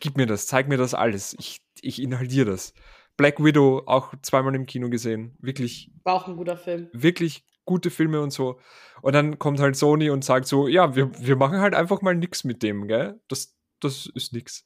gib 0.00 0.16
mir 0.16 0.26
das, 0.26 0.46
zeig 0.46 0.68
mir 0.68 0.76
das 0.76 0.94
alles. 0.94 1.36
Ich, 1.38 1.60
ich 1.80 2.02
inhaliere 2.02 2.50
das. 2.50 2.74
Black 3.16 3.42
Widow 3.42 3.82
auch 3.86 4.14
zweimal 4.22 4.54
im 4.54 4.66
Kino 4.66 4.88
gesehen. 4.88 5.36
Wirklich, 5.40 5.90
war 6.04 6.14
auch 6.14 6.28
ein 6.28 6.36
guter 6.36 6.56
Film. 6.56 6.88
wirklich 6.92 7.44
gute 7.64 7.90
Filme 7.90 8.20
und 8.20 8.32
so. 8.32 8.58
Und 9.02 9.14
dann 9.14 9.38
kommt 9.38 9.60
halt 9.60 9.76
Sony 9.76 10.10
und 10.10 10.24
sagt 10.24 10.46
so, 10.46 10.68
ja, 10.68 10.94
wir, 10.94 11.10
wir 11.18 11.36
machen 11.36 11.60
halt 11.60 11.74
einfach 11.74 12.02
mal 12.02 12.14
nix 12.14 12.44
mit 12.44 12.62
dem, 12.62 12.86
gell? 12.88 13.20
Das, 13.28 13.54
das 13.80 14.06
ist 14.14 14.32
nix. 14.32 14.64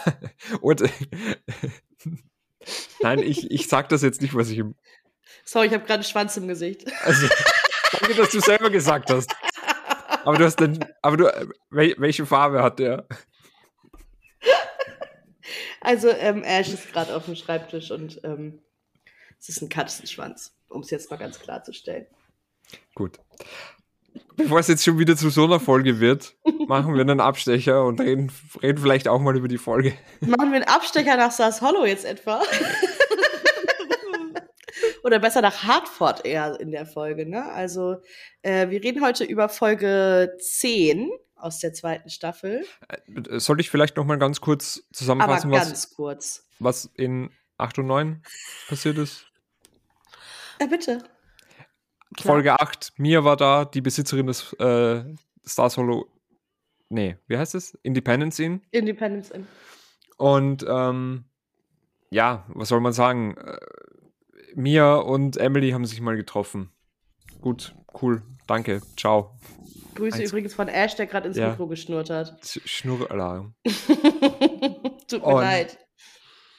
und 0.60 0.82
nein, 3.00 3.18
ich, 3.20 3.50
ich 3.50 3.68
sag 3.68 3.88
das 3.88 4.02
jetzt 4.02 4.22
nicht, 4.22 4.34
was 4.34 4.50
ich 4.50 4.58
im. 4.58 4.74
Sorry, 5.44 5.66
ich 5.66 5.72
habe 5.72 5.84
gerade 5.84 5.94
einen 5.94 6.04
Schwanz 6.04 6.36
im 6.36 6.48
Gesicht. 6.48 6.84
Also, 7.04 7.26
danke, 7.92 8.14
dass 8.14 8.30
du 8.30 8.40
selber 8.40 8.70
gesagt 8.70 9.10
hast. 9.10 9.34
Aber 10.24 10.36
du 10.36 10.44
hast 10.44 10.56
dann, 10.56 10.84
aber 11.00 11.16
du, 11.16 11.54
wel, 11.70 11.94
welche 11.98 12.26
Farbe 12.26 12.62
hat 12.62 12.78
der? 12.78 13.06
Also, 15.80 16.10
ähm, 16.10 16.44
Ash 16.44 16.68
ist 16.68 16.92
gerade 16.92 17.14
auf 17.16 17.24
dem 17.24 17.34
Schreibtisch 17.34 17.90
und 17.90 18.20
ähm, 18.22 18.62
es 19.40 19.48
ist 19.48 19.62
ein 19.62 19.68
Katzenschwanz, 19.68 20.54
um 20.68 20.82
es 20.82 20.90
jetzt 20.90 21.10
mal 21.10 21.16
ganz 21.16 21.40
klarzustellen. 21.40 22.06
Gut. 22.94 23.18
Bevor 24.36 24.58
es 24.58 24.68
jetzt 24.68 24.84
schon 24.84 24.98
wieder 24.98 25.16
zu 25.16 25.30
so 25.30 25.44
einer 25.44 25.60
Folge 25.60 26.00
wird, 26.00 26.34
machen 26.66 26.94
wir 26.94 27.00
einen 27.02 27.20
Abstecher 27.20 27.84
und 27.84 28.00
reden, 28.00 28.32
reden 28.62 28.78
vielleicht 28.78 29.08
auch 29.08 29.20
mal 29.20 29.36
über 29.36 29.48
die 29.48 29.58
Folge. 29.58 29.92
Machen 30.20 30.50
wir 30.50 30.56
einen 30.56 30.68
Abstecher 30.68 31.16
nach 31.16 31.30
Sars 31.30 31.60
Hollow 31.60 31.84
jetzt 31.84 32.04
etwa? 32.04 32.42
Oder 35.04 35.18
besser 35.18 35.42
nach 35.42 35.64
Hartford 35.64 36.24
eher 36.24 36.60
in 36.60 36.70
der 36.70 36.86
Folge, 36.86 37.28
ne? 37.28 37.44
Also, 37.44 37.96
äh, 38.42 38.70
wir 38.70 38.82
reden 38.82 39.04
heute 39.04 39.24
über 39.24 39.48
Folge 39.48 40.36
10 40.38 41.10
aus 41.34 41.58
der 41.58 41.72
zweiten 41.72 42.08
Staffel. 42.08 42.64
Äh, 42.88 43.40
Soll 43.40 43.60
ich 43.60 43.68
vielleicht 43.68 43.96
noch 43.96 44.04
mal 44.04 44.18
ganz 44.18 44.40
kurz 44.40 44.84
zusammenfassen, 44.92 45.50
ganz 45.50 45.72
was, 45.72 45.94
kurz. 45.94 46.48
was 46.60 46.90
in 46.94 47.30
8 47.58 47.80
und 47.80 47.86
9 47.86 48.22
passiert 48.68 48.98
ist? 48.98 49.26
Ja, 50.60 50.66
bitte. 50.66 51.02
Klar. 52.16 52.34
Folge 52.34 52.60
8, 52.60 52.92
Mia 52.96 53.24
war 53.24 53.36
da, 53.36 53.64
die 53.64 53.80
Besitzerin 53.80 54.26
des 54.26 54.52
äh, 54.54 55.02
Stars 55.44 55.76
Hollow. 55.76 56.06
Nee, 56.88 57.16
wie 57.26 57.38
heißt 57.38 57.54
es? 57.54 57.74
Independence 57.82 58.38
Inn. 58.38 58.60
Independence 58.70 59.30
Inn. 59.30 59.46
Und 60.18 60.64
ähm, 60.68 61.24
ja, 62.10 62.44
was 62.48 62.68
soll 62.68 62.80
man 62.80 62.92
sagen? 62.92 63.36
Äh, 63.38 63.56
Mia 64.54 64.96
und 64.96 65.38
Emily 65.38 65.70
haben 65.70 65.86
sich 65.86 66.00
mal 66.02 66.16
getroffen. 66.16 66.70
Gut, 67.40 67.74
cool, 68.02 68.22
danke, 68.46 68.82
ciao. 68.98 69.38
Grüße 69.94 70.18
Eins- 70.20 70.30
übrigens 70.30 70.54
von 70.54 70.68
Ash, 70.68 70.94
der 70.96 71.06
gerade 71.06 71.28
ins 71.28 71.36
Ja. 71.38 71.50
Mikro 71.50 71.66
geschnurrt 71.66 72.10
hat. 72.10 72.38
Sch- 72.42 72.60
Schnurralarm. 72.66 73.54
Tut 75.08 75.20
mir 75.22 75.24
Und- 75.26 75.42
leid. 75.42 75.78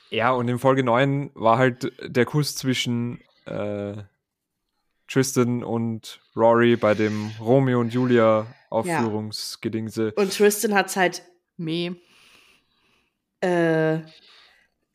Ja, 0.10 0.32
und 0.32 0.48
in 0.48 0.60
Folge 0.60 0.84
9 0.84 1.32
war 1.34 1.58
halt 1.58 1.92
der 2.04 2.26
Kuss 2.26 2.56
zwischen 2.56 3.20
äh, 3.46 3.96
Tristan 5.14 5.64
und 5.64 6.20
Rory 6.36 6.76
bei 6.76 6.96
dem 6.96 7.30
Romeo 7.40 7.80
und 7.80 7.94
Julia 7.94 8.48
Aufführungsgedingse. 8.72 10.12
Und 10.16 10.36
Tristan 10.36 10.74
hat's 10.74 10.96
halt, 10.96 11.22
Meh. 11.56 11.92
äh, 13.42 14.00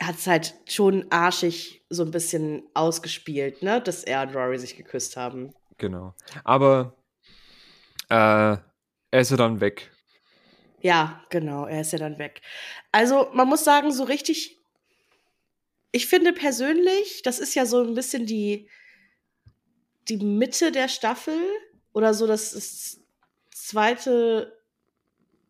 hat's 0.02 0.26
halt 0.26 0.54
schon 0.66 1.06
arschig 1.10 1.84
so 1.88 2.02
ein 2.02 2.10
bisschen 2.10 2.64
ausgespielt, 2.74 3.62
ne? 3.62 3.80
Dass 3.80 4.02
er 4.02 4.22
und 4.22 4.34
Rory 4.34 4.58
sich 4.58 4.76
geküsst 4.76 5.16
haben. 5.16 5.54
Genau. 5.76 6.14
Aber 6.42 6.96
äh, 8.08 8.56
er 8.56 8.60
ist 9.12 9.30
ja 9.30 9.36
dann 9.36 9.60
weg. 9.60 9.92
Ja, 10.80 11.22
genau, 11.30 11.66
er 11.66 11.82
ist 11.82 11.92
ja 11.92 12.00
dann 12.00 12.18
weg. 12.18 12.40
Also, 12.90 13.28
man 13.34 13.46
muss 13.46 13.62
sagen, 13.62 13.92
so 13.92 14.02
richtig. 14.02 14.58
Ich 15.92 16.08
finde 16.08 16.32
persönlich, 16.32 17.22
das 17.22 17.38
ist 17.38 17.54
ja 17.54 17.66
so 17.66 17.82
ein 17.82 17.94
bisschen 17.94 18.26
die, 18.26 18.68
die 20.08 20.16
Mitte 20.18 20.72
der 20.72 20.88
Staffel 20.88 21.38
oder 21.92 22.14
so 22.14 22.26
das 22.26 22.52
ist 22.52 23.00
zweite 23.52 24.56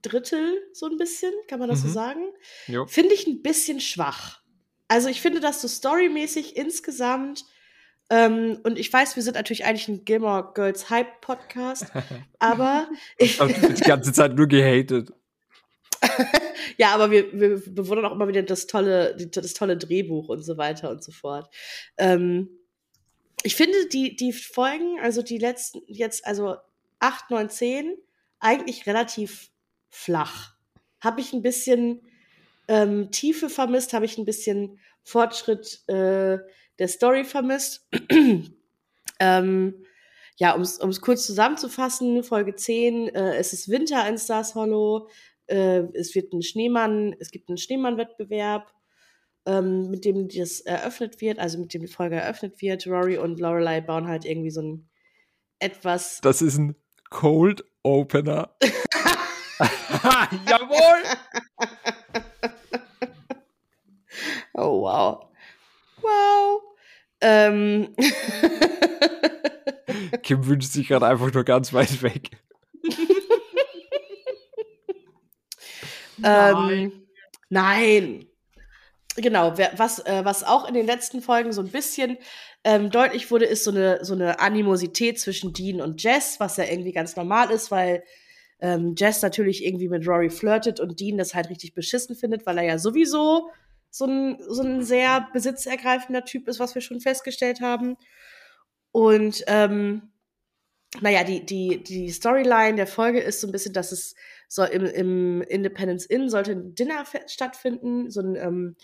Drittel, 0.03 0.63
so 0.73 0.87
ein 0.87 0.97
bisschen, 0.97 1.33
kann 1.49 1.59
man 1.59 1.69
das 1.69 1.83
so 1.83 1.89
Mhm. 1.89 1.93
sagen? 1.93 2.25
Jo. 2.67 2.87
Finde 2.87 3.15
ich 3.15 3.27
ein 3.27 3.43
bisschen 3.43 3.81
schwach. 3.81 4.41
Also, 4.87 5.09
ich 5.09 5.21
finde, 5.21 5.41
dass 5.41 5.61
so 5.61 5.69
storymäßig 5.69 6.57
insgesamt, 6.57 7.45
ähm, 8.11 8.59
und 8.63 8.79
ich 8.79 8.91
weiß, 8.93 9.17
wir 9.17 9.23
sind 9.23 9.35
natürlich 9.35 9.65
eigentlich 9.67 9.89
ein 9.89 10.05
Gilmore 10.05 10.53
Girls 10.55 10.89
Hype 10.89 11.21
Podcast, 11.21 11.87
aber 12.39 12.89
ich, 13.19 13.33
Ich 13.35 13.41
hab 13.41 13.49
die 13.49 13.83
ganze 13.83 14.13
Zeit 14.13 14.35
nur 14.35 14.47
gehatet. 14.47 15.13
Ja, 16.77 16.95
aber 16.95 17.11
wir, 17.11 17.33
wir 17.33 17.61
bewundern 17.75 18.05
auch 18.07 18.13
immer 18.13 18.29
wieder 18.29 18.43
das 18.43 18.67
tolle, 18.69 19.17
das 19.17 19.55
tolle 19.55 19.77
Drehbuch 19.77 20.29
und 20.29 20.43
so 20.45 20.57
weiter 20.59 20.91
und 20.91 21.03
so 21.03 21.11
fort. 21.11 21.53
Ähm, 21.97 22.49
ich 23.43 23.57
finde 23.57 23.87
die, 23.87 24.17
die 24.17 24.33
Folgen, 24.33 24.99
also 25.01 25.23
die 25.23 25.39
letzten, 25.39 25.81
jetzt, 25.87 26.27
also 26.27 26.57
8, 26.99 27.31
9, 27.31 27.51
10, 27.51 27.97
eigentlich 28.41 28.87
relativ 28.87 29.51
flach. 29.89 30.55
Habe 31.01 31.21
ich 31.21 31.33
ein 31.33 31.43
bisschen 31.43 32.03
ähm, 32.67 33.11
Tiefe 33.11 33.49
vermisst, 33.49 33.93
habe 33.93 34.05
ich 34.05 34.19
ein 34.19 34.25
bisschen 34.25 34.79
Fortschritt 35.03 35.89
äh, 35.89 36.39
der 36.79 36.89
Story 36.89 37.25
vermisst. 37.25 37.89
ähm, 39.21 39.85
ja, 40.37 40.55
um 40.55 40.61
es 40.63 41.01
kurz 41.01 41.27
zusammenzufassen, 41.27 42.23
Folge 42.23 42.55
10, 42.55 43.09
äh, 43.09 43.37
es 43.37 43.53
ist 43.53 43.69
Winter 43.69 44.09
in 44.09 44.19
Stars 44.19 44.55
Hollow, 44.55 45.09
äh, 45.47 45.83
es 45.95 46.15
wird 46.15 46.33
ein 46.33 46.43
Schneemann, 46.43 47.17
es 47.19 47.31
gibt 47.31 47.49
einen 47.49 47.59
Schneemann-Wettbewerb, 47.59 48.73
ähm, 49.49 49.91
mit 49.91 50.05
dem 50.05 50.29
das 50.29 50.61
eröffnet 50.61 51.23
wird, 51.23 51.39
also 51.39 51.59
mit 51.59 51.73
dem 51.73 51.81
die 51.81 51.89
Folge 51.89 52.17
eröffnet 52.17 52.61
wird. 52.61 52.87
Rory 52.87 53.17
und 53.17 53.41
Lorelei 53.41 53.81
bauen 53.81 54.07
halt 54.07 54.27
irgendwie 54.27 54.51
so 54.51 54.61
ein 54.61 54.89
etwas. 55.59 56.21
Das 56.21 56.43
ist 56.43 56.59
ein 56.59 56.77
Cold 57.11 57.65
Opener. 57.83 58.55
Jawohl! 60.47 61.03
Oh, 64.55 64.83
wow. 64.83 65.27
Wow. 66.03 66.63
Ähm. 67.21 67.95
Kim 70.23 70.47
wünscht 70.47 70.73
sich 70.73 70.89
gerade 70.89 71.07
einfach 71.07 71.33
nur 71.33 71.45
ganz 71.45 71.73
weit 71.73 72.03
weg. 72.03 72.31
Ähm, 76.23 76.93
nein. 77.49 78.27
Genau, 79.21 79.59
was, 79.77 79.99
äh, 80.07 80.25
was 80.25 80.45
auch 80.45 80.69
in 80.69 80.75
den 80.75 80.87
letzten 80.87 81.23
Folgen 81.23 81.53
so 81.53 81.61
ein 81.61 81.69
bisschen 81.69 82.19
ähm, 82.63 82.91
deutlich 82.91 83.31
wurde, 83.31 83.47
ist 83.47 83.65
so 83.65 83.73
eine, 83.73 84.05
so 84.05 84.15
eine 84.15 84.39
Animosität 84.39 85.19
zwischen 85.19 85.53
Dean 85.53 85.81
und 85.81 86.01
Jess, 86.03 86.39
was 86.39 86.57
ja 86.57 86.65
irgendwie 86.65 86.93
ganz 86.93 87.17
normal 87.17 87.51
ist, 87.51 87.73
weil 87.73 88.05
ähm, 88.61 88.95
Jess 88.97 89.23
natürlich 89.23 89.65
irgendwie 89.65 89.89
mit 89.89 90.07
Rory 90.07 90.31
flirtet 90.31 90.79
und 90.79 91.01
Dean 91.01 91.19
das 91.19 91.35
halt 91.35 91.49
richtig 91.49 91.75
beschissen 91.75 92.15
findet, 92.15 92.47
weil 92.47 92.59
er 92.59 92.65
ja 92.65 92.79
sowieso 92.79 93.51
so 93.91 94.05
ein, 94.05 94.39
so 94.49 94.63
ein 94.63 94.85
sehr 94.85 95.29
besitzergreifender 95.33 96.25
Typ 96.25 96.47
ist, 96.47 96.61
was 96.61 96.75
wir 96.75 96.83
schon 96.83 97.01
festgestellt 97.01 97.61
haben. 97.61 97.97
Und 98.93 99.43
ähm, 99.49 100.13
naja, 101.01 101.25
die, 101.25 101.45
die, 101.45 101.83
die 101.83 102.11
Storyline 102.11 102.77
der 102.77 102.87
Folge 102.87 103.21
ist 103.21 103.41
so 103.41 103.49
ein 103.49 103.53
bisschen, 103.53 103.73
dass 103.73 103.91
es 103.91 104.15
so 104.49 104.65
im, 104.65 104.87
im 104.87 105.43
Independence 105.43 106.07
Inn 106.07 106.29
sollte 106.29 106.53
ein 106.53 106.75
Dinner 106.75 107.05
stattfinden, 107.27 108.11
so 108.11 108.21
ein 108.21 108.37
ähm, 108.37 108.77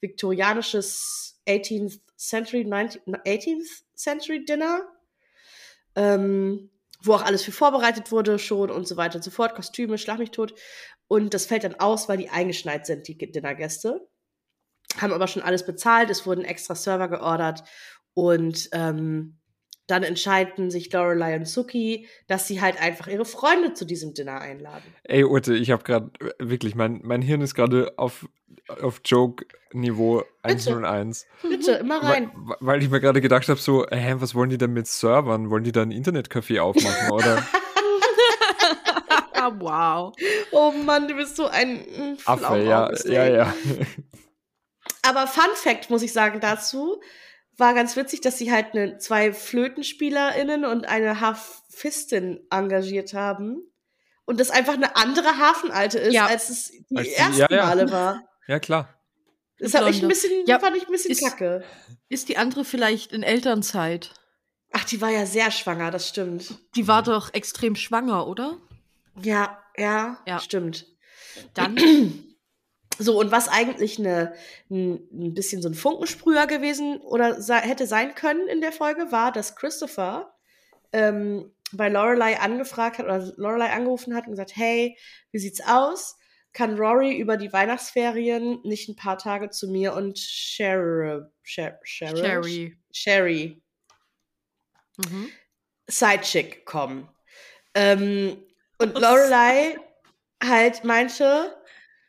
viktorianisches 0.00 1.40
18th 1.46 2.00
Century, 2.16 2.64
19, 2.64 3.02
18th 3.16 3.82
Century 3.94 4.44
Dinner. 4.44 4.86
Ähm, 5.96 6.70
wo 7.02 7.14
auch 7.14 7.22
alles 7.22 7.44
für 7.44 7.52
vorbereitet 7.52 8.10
wurde 8.10 8.38
schon 8.38 8.70
und 8.70 8.88
so 8.88 8.96
weiter 8.96 9.16
und 9.16 9.22
so 9.22 9.30
fort, 9.30 9.54
Kostüme, 9.54 9.98
schlag 9.98 10.18
mich 10.18 10.30
tot. 10.30 10.54
Und 11.06 11.32
das 11.32 11.46
fällt 11.46 11.64
dann 11.64 11.76
aus, 11.76 12.08
weil 12.08 12.18
die 12.18 12.28
eingeschneit 12.28 12.86
sind, 12.86 13.08
die 13.08 13.16
Dinnergäste. 13.16 14.06
Haben 15.00 15.12
aber 15.12 15.28
schon 15.28 15.42
alles 15.42 15.64
bezahlt, 15.64 16.10
es 16.10 16.26
wurden 16.26 16.44
extra 16.44 16.74
Server 16.74 17.08
geordert 17.08 17.62
und 18.14 18.68
ähm, 18.72 19.38
dann 19.86 20.02
entscheiden 20.02 20.70
sich 20.70 20.92
Lorelei 20.92 21.36
und 21.36 21.46
Suki, 21.46 22.08
dass 22.26 22.46
sie 22.46 22.60
halt 22.60 22.80
einfach 22.80 23.06
ihre 23.06 23.24
Freunde 23.24 23.72
zu 23.72 23.86
diesem 23.86 24.12
Dinner 24.12 24.40
einladen. 24.40 24.94
Ey, 25.04 25.24
Ute, 25.24 25.54
ich 25.54 25.70
habe 25.70 25.82
gerade 25.82 26.10
wirklich, 26.38 26.74
mein, 26.74 27.00
mein 27.04 27.22
Hirn 27.22 27.40
ist 27.40 27.54
gerade 27.54 27.94
auf, 27.96 28.28
auf 28.82 29.00
Joke-Niveau 29.04 30.22
101. 30.42 31.26
Bitte, 31.42 31.72
immer 31.72 32.02
rein. 32.02 32.30
Weil, 32.34 32.56
weil 32.60 32.82
ich 32.82 32.90
mir 32.90 33.00
gerade 33.00 33.20
gedacht 33.20 33.48
habe, 33.48 33.58
so, 33.60 33.86
hä, 33.90 34.14
was 34.18 34.34
wollen 34.34 34.50
die 34.50 34.58
denn 34.58 34.72
mit 34.72 34.86
Servern? 34.86 35.50
Wollen 35.50 35.64
die 35.64 35.72
da 35.72 35.82
ein 35.82 35.90
Internetcafé 35.90 36.60
aufmachen, 36.60 37.10
oder? 37.10 37.42
wow. 39.60 40.12
Oh 40.52 40.72
Mann, 40.72 41.08
du 41.08 41.14
bist 41.14 41.36
so 41.36 41.46
ein 41.46 42.18
Affe, 42.24 42.58
ja, 42.62 42.90
ja, 43.06 43.26
ja. 43.26 43.54
Aber 45.02 45.26
Fun 45.26 45.50
Fact 45.54 45.90
muss 45.90 46.02
ich 46.02 46.12
sagen 46.12 46.40
dazu, 46.40 47.00
war 47.56 47.74
ganz 47.74 47.96
witzig, 47.96 48.20
dass 48.20 48.38
sie 48.38 48.52
halt 48.52 48.74
eine, 48.74 48.98
zwei 48.98 49.32
FlötenspielerInnen 49.32 50.64
und 50.64 50.86
eine 50.88 51.20
Harfistin 51.20 52.40
engagiert 52.50 53.14
haben. 53.14 53.62
Und 54.26 54.38
das 54.40 54.50
einfach 54.50 54.74
eine 54.74 54.94
andere 54.96 55.38
Hafenalte 55.38 55.98
ist, 55.98 56.12
Ja. 56.12 56.26
als 56.26 56.50
es 56.50 56.70
die 56.90 56.96
Als 56.96 57.08
die- 57.08 57.14
ersten 57.14 57.38
ja, 57.40 57.46
ja. 57.50 57.66
Male 57.66 57.90
war. 57.90 58.27
Ja, 58.48 58.58
klar. 58.58 58.94
Das 59.60 59.74
hat 59.74 59.88
ich 59.90 60.02
ein 60.02 60.08
bisschen, 60.08 60.46
Ja, 60.46 60.58
fand 60.58 60.76
ich 60.76 60.86
ein 60.86 60.92
bisschen 60.92 61.10
ist- 61.12 61.22
kacke. 61.22 61.62
Ist 62.08 62.28
die 62.28 62.36
andere 62.36 62.64
vielleicht 62.64 63.12
in 63.12 63.22
Elternzeit? 63.22 64.14
Ach, 64.72 64.84
die 64.84 65.00
war 65.00 65.10
ja 65.10 65.26
sehr 65.26 65.50
schwanger, 65.50 65.90
das 65.90 66.08
stimmt. 66.08 66.58
Die 66.74 66.88
war 66.88 67.02
doch 67.02 67.32
extrem 67.34 67.74
schwanger, 67.76 68.26
oder? 68.26 68.58
Ja, 69.20 69.62
ja, 69.76 70.18
Ja. 70.26 70.38
stimmt. 70.40 70.86
Dann. 71.54 71.76
So, 73.00 73.16
und 73.20 73.30
was 73.30 73.46
eigentlich 73.46 74.00
eine, 74.00 74.34
ein, 74.70 74.94
ein 75.12 75.32
bisschen 75.32 75.62
so 75.62 75.68
ein 75.68 75.74
Funkensprüher 75.74 76.48
gewesen 76.48 76.96
oder 77.02 77.40
sei, 77.40 77.60
hätte 77.60 77.86
sein 77.86 78.16
können 78.16 78.48
in 78.48 78.60
der 78.60 78.72
Folge, 78.72 79.12
war, 79.12 79.30
dass 79.30 79.54
Christopher 79.54 80.34
ähm, 80.92 81.54
bei 81.70 81.88
Lorelei 81.90 82.40
angefragt 82.40 82.98
hat 82.98 83.04
oder 83.04 83.32
Lorelei 83.36 83.70
angerufen 83.70 84.16
hat 84.16 84.24
und 84.24 84.32
gesagt, 84.32 84.56
hey, 84.56 84.98
wie 85.30 85.38
sieht's 85.38 85.60
aus? 85.64 86.16
Kann 86.58 86.76
Rory 86.76 87.16
über 87.16 87.36
die 87.36 87.52
Weihnachtsferien 87.52 88.58
nicht 88.64 88.88
ein 88.88 88.96
paar 88.96 89.16
Tage 89.16 89.48
zu 89.50 89.68
mir 89.68 89.94
und 89.94 90.18
Sherry, 90.18 91.22
Sher, 91.44 91.78
Sherry, 91.84 92.16
Sherry. 92.16 92.78
Sherry 92.90 93.62
Mhm. 94.96 95.30
Sidechick 95.86 96.66
kommen. 96.66 97.08
Ähm, 97.74 98.42
und 98.78 98.98
Lorelei 98.98 99.76
halt 100.42 100.82
meinte, 100.82 101.56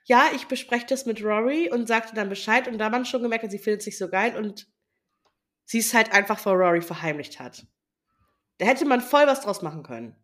ja, 0.05 0.31
ich 0.33 0.47
bespreche 0.47 0.87
das 0.87 1.05
mit 1.05 1.23
Rory 1.23 1.69
und 1.71 1.87
sagte 1.87 2.15
dann 2.15 2.29
Bescheid 2.29 2.67
und 2.67 2.79
da 2.79 2.89
man 2.89 3.05
schon 3.05 3.21
gemerkt 3.21 3.43
hat, 3.43 3.51
sie 3.51 3.59
findet 3.59 3.83
sich 3.83 3.99
so 3.99 4.09
geil 4.09 4.35
und 4.35 4.67
sie 5.65 5.77
es 5.77 5.93
halt 5.93 6.11
einfach 6.11 6.39
vor 6.39 6.53
Rory 6.53 6.81
verheimlicht 6.81 7.39
hat. 7.39 7.67
Da 8.57 8.65
hätte 8.65 8.85
man 8.85 9.01
voll 9.01 9.27
was 9.27 9.41
draus 9.41 9.61
machen 9.61 9.83
können. 9.83 10.15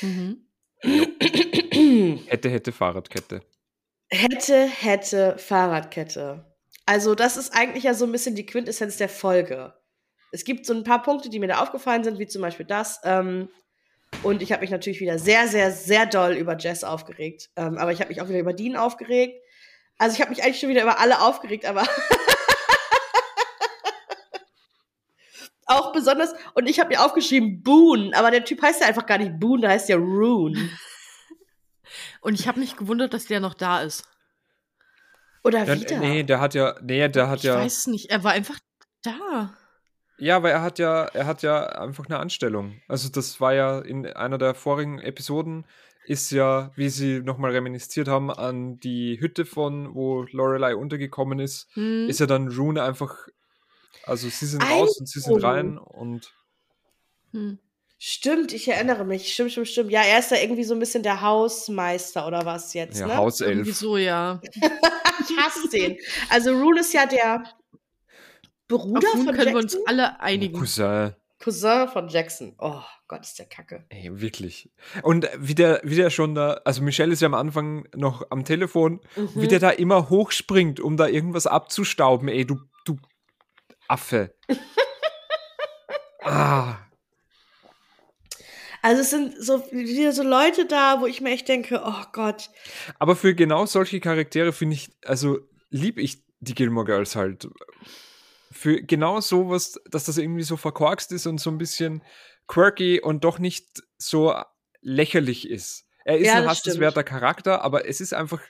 Mhm. 0.00 0.46
Hätte, 2.26 2.50
hätte 2.50 2.72
Fahrradkette. 2.72 3.42
hätte, 4.08 4.66
hätte 4.66 5.38
Fahrradkette. 5.38 6.44
Also 6.86 7.14
das 7.14 7.36
ist 7.36 7.54
eigentlich 7.54 7.84
ja 7.84 7.94
so 7.94 8.04
ein 8.04 8.12
bisschen 8.12 8.34
die 8.34 8.46
Quintessenz 8.46 8.96
der 8.96 9.08
Folge. 9.08 9.74
Es 10.32 10.44
gibt 10.44 10.66
so 10.66 10.74
ein 10.74 10.84
paar 10.84 11.02
Punkte, 11.02 11.28
die 11.28 11.38
mir 11.38 11.48
da 11.48 11.60
aufgefallen 11.60 12.04
sind, 12.04 12.18
wie 12.18 12.26
zum 12.26 12.42
Beispiel 12.42 12.66
das. 12.66 13.00
Ähm, 13.04 13.48
und 14.22 14.42
ich 14.42 14.52
habe 14.52 14.62
mich 14.62 14.70
natürlich 14.70 15.00
wieder 15.00 15.18
sehr, 15.18 15.48
sehr, 15.48 15.70
sehr 15.70 16.06
doll 16.06 16.32
über 16.32 16.56
Jess 16.56 16.84
aufgeregt. 16.84 17.50
Ähm, 17.56 17.78
aber 17.78 17.92
ich 17.92 18.00
habe 18.00 18.08
mich 18.08 18.20
auch 18.20 18.28
wieder 18.28 18.40
über 18.40 18.52
Dean 18.52 18.76
aufgeregt. 18.76 19.40
Also 19.98 20.14
ich 20.14 20.20
habe 20.20 20.30
mich 20.30 20.42
eigentlich 20.42 20.60
schon 20.60 20.68
wieder 20.68 20.82
über 20.82 20.98
alle 20.98 21.20
aufgeregt, 21.20 21.64
aber 21.64 21.82
auch 25.66 25.92
besonders. 25.92 26.34
Und 26.54 26.68
ich 26.68 26.80
habe 26.80 26.90
mir 26.90 27.04
aufgeschrieben 27.04 27.62
Boone, 27.62 28.10
aber 28.14 28.30
der 28.30 28.44
Typ 28.44 28.62
heißt 28.62 28.80
ja 28.80 28.86
einfach 28.86 29.06
gar 29.06 29.18
nicht 29.18 29.38
Boone, 29.38 29.62
der 29.62 29.70
heißt 29.70 29.88
ja 29.88 29.96
Rune. 29.96 30.70
Und 32.20 32.34
ich 32.38 32.46
habe 32.48 32.60
mich 32.60 32.76
gewundert, 32.76 33.14
dass 33.14 33.26
der 33.26 33.40
noch 33.40 33.54
da 33.54 33.80
ist. 33.80 34.04
Oder 35.42 35.64
Ja, 35.64 35.74
wieder. 35.74 35.98
nee, 36.00 36.22
der 36.22 36.40
hat 36.40 36.54
ja, 36.54 36.76
nee, 36.82 37.08
der 37.08 37.28
hat 37.28 37.38
ich 37.38 37.44
ja, 37.44 37.56
weiß 37.56 37.86
nicht, 37.88 38.10
er 38.10 38.22
war 38.24 38.32
einfach 38.32 38.58
da. 39.02 39.54
ja, 40.18 40.36
aber 40.36 40.50
er 40.50 40.60
hat 40.62 40.78
ja, 40.78 41.04
er 41.04 41.26
hat 41.26 41.42
ja 41.42 41.64
einfach 41.66 42.06
eine 42.06 42.18
Anstellung. 42.18 42.80
Also 42.88 43.08
das 43.08 43.40
war 43.40 43.54
ja 43.54 43.80
in 43.80 44.06
einer 44.06 44.36
der 44.36 44.54
vorigen 44.54 44.98
Episoden, 44.98 45.64
ist 46.06 46.30
ja, 46.30 46.72
wie 46.76 46.90
sie 46.90 47.20
nochmal 47.20 47.52
reminisziert 47.52 48.08
haben 48.08 48.30
an 48.30 48.78
die 48.80 49.18
Hütte 49.20 49.46
von, 49.46 49.94
wo 49.94 50.22
Lorelei 50.30 50.76
untergekommen 50.76 51.38
ist, 51.38 51.68
Hm. 51.74 52.06
ist 52.08 52.20
ja 52.20 52.26
dann 52.26 52.48
Rune 52.48 52.82
einfach, 52.82 53.16
also 54.04 54.28
sie 54.28 54.46
sind 54.46 54.62
Ei, 54.62 54.72
raus 54.74 54.98
und 54.98 55.08
sie 55.08 55.20
sind 55.20 55.42
rein 55.42 55.78
und 55.78 56.34
Hm. 57.32 57.58
Stimmt, 58.02 58.54
ich 58.54 58.66
erinnere 58.66 59.04
mich. 59.04 59.30
Stimmt, 59.30 59.52
stimmt, 59.52 59.68
stimmt. 59.68 59.90
Ja, 59.92 60.00
er 60.00 60.20
ist 60.20 60.32
da 60.32 60.36
irgendwie 60.36 60.64
so 60.64 60.72
ein 60.72 60.80
bisschen 60.80 61.02
der 61.02 61.20
Hausmeister 61.20 62.26
oder 62.26 62.46
was 62.46 62.72
jetzt, 62.72 62.98
ja, 62.98 63.06
ne? 63.06 63.16
Hauself. 63.16 63.50
Irgendwie 63.50 63.72
so, 63.72 63.96
ja. 63.98 64.40
Ich 65.28 65.36
hasse 65.36 65.68
den. 65.68 65.98
Also 66.30 66.50
Rune 66.58 66.80
ist 66.80 66.94
ja 66.94 67.04
der 67.04 67.44
Bruder 68.68 69.06
Auf 69.08 69.14
Moon 69.16 69.26
von 69.26 69.34
können 69.36 69.54
wir 69.54 69.60
Jackson. 69.60 69.80
uns 69.80 69.86
alle 69.86 70.18
einigen. 70.20 70.58
Cousin. 70.58 71.14
Cousin 71.38 71.88
von 71.88 72.08
Jackson. 72.08 72.54
Oh 72.58 72.80
Gott, 73.06 73.20
ist 73.20 73.38
der 73.38 73.44
Kacke. 73.44 73.84
Ey, 73.90 74.18
wirklich. 74.20 74.70
Und 75.02 75.28
wie 75.36 75.54
der, 75.54 75.82
wie 75.84 75.96
der 75.96 76.08
schon 76.08 76.34
da, 76.34 76.54
also 76.64 76.80
Michelle 76.82 77.12
ist 77.12 77.20
ja 77.20 77.26
am 77.26 77.34
Anfang 77.34 77.86
noch 77.94 78.24
am 78.30 78.44
Telefon, 78.46 79.00
wie 79.14 79.44
Mhm. 79.44 79.48
der 79.48 79.58
da 79.58 79.70
immer 79.70 80.08
hochspringt, 80.08 80.80
um 80.80 80.96
da 80.96 81.06
irgendwas 81.06 81.46
abzustauben, 81.46 82.28
ey, 82.28 82.46
du, 82.46 82.58
du 82.86 82.96
Affe. 83.88 84.34
ah, 86.22 86.76
Also 88.82 89.02
es 89.02 89.10
sind 89.10 89.42
so 89.42 89.64
wieder 89.70 90.12
so 90.12 90.22
Leute 90.22 90.66
da, 90.66 91.00
wo 91.00 91.06
ich 91.06 91.20
mir 91.20 91.30
echt 91.30 91.48
denke, 91.48 91.82
oh 91.84 92.04
Gott. 92.12 92.50
aber 92.98 93.16
für 93.16 93.34
genau 93.34 93.66
solche 93.66 94.00
Charaktere 94.00 94.52
finde 94.52 94.76
ich, 94.76 94.90
also 95.04 95.38
lieb 95.70 95.98
ich 95.98 96.22
die 96.40 96.54
Gilmore 96.54 96.86
Girls 96.86 97.16
halt. 97.16 97.48
Für 98.52 98.82
genau 98.82 99.20
sowas, 99.20 99.80
dass 99.90 100.04
das 100.04 100.18
irgendwie 100.18 100.42
so 100.42 100.56
verkorkst 100.56 101.12
ist 101.12 101.26
und 101.26 101.38
so 101.38 101.50
ein 101.50 101.58
bisschen 101.58 102.02
quirky 102.48 103.00
und 103.00 103.22
doch 103.24 103.38
nicht 103.38 103.82
so 103.96 104.34
lächerlich 104.80 105.48
ist. 105.48 105.84
Er 106.04 106.18
ist 106.18 106.26
Ja, 106.26 106.36
ein 106.36 106.48
hassenswerter 106.48 107.04
Charakter, 107.04 107.62
aber 107.62 107.86
es 107.86 108.00
ist 108.00 108.14
einfach, 108.14 108.40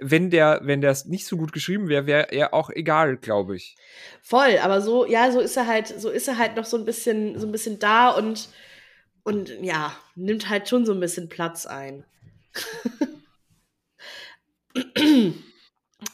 wenn 0.00 0.30
der, 0.30 0.60
wenn 0.62 0.80
der 0.80 0.96
nicht 1.06 1.26
so 1.26 1.36
gut 1.36 1.52
geschrieben 1.52 1.88
wäre, 1.88 2.06
wäre 2.06 2.32
er 2.32 2.54
auch 2.54 2.70
egal, 2.70 3.16
glaube 3.16 3.56
ich. 3.56 3.76
Voll, 4.22 4.58
aber 4.62 4.80
so, 4.80 5.04
ja, 5.04 5.30
so 5.30 5.40
ist 5.40 5.56
er 5.56 5.66
halt, 5.66 5.88
so 5.88 6.08
ist 6.08 6.28
er 6.28 6.38
halt 6.38 6.56
noch 6.56 6.64
so 6.64 6.78
ein 6.78 6.84
bisschen, 6.84 7.38
so 7.38 7.46
ein 7.46 7.52
bisschen 7.52 7.78
da 7.78 8.10
und, 8.10 8.48
und 9.24 9.50
ja, 9.62 9.96
nimmt 10.14 10.48
halt 10.48 10.68
schon 10.68 10.84
so 10.84 10.92
ein 10.92 11.00
bisschen 11.00 11.28
Platz 11.28 11.66
ein. 11.66 12.04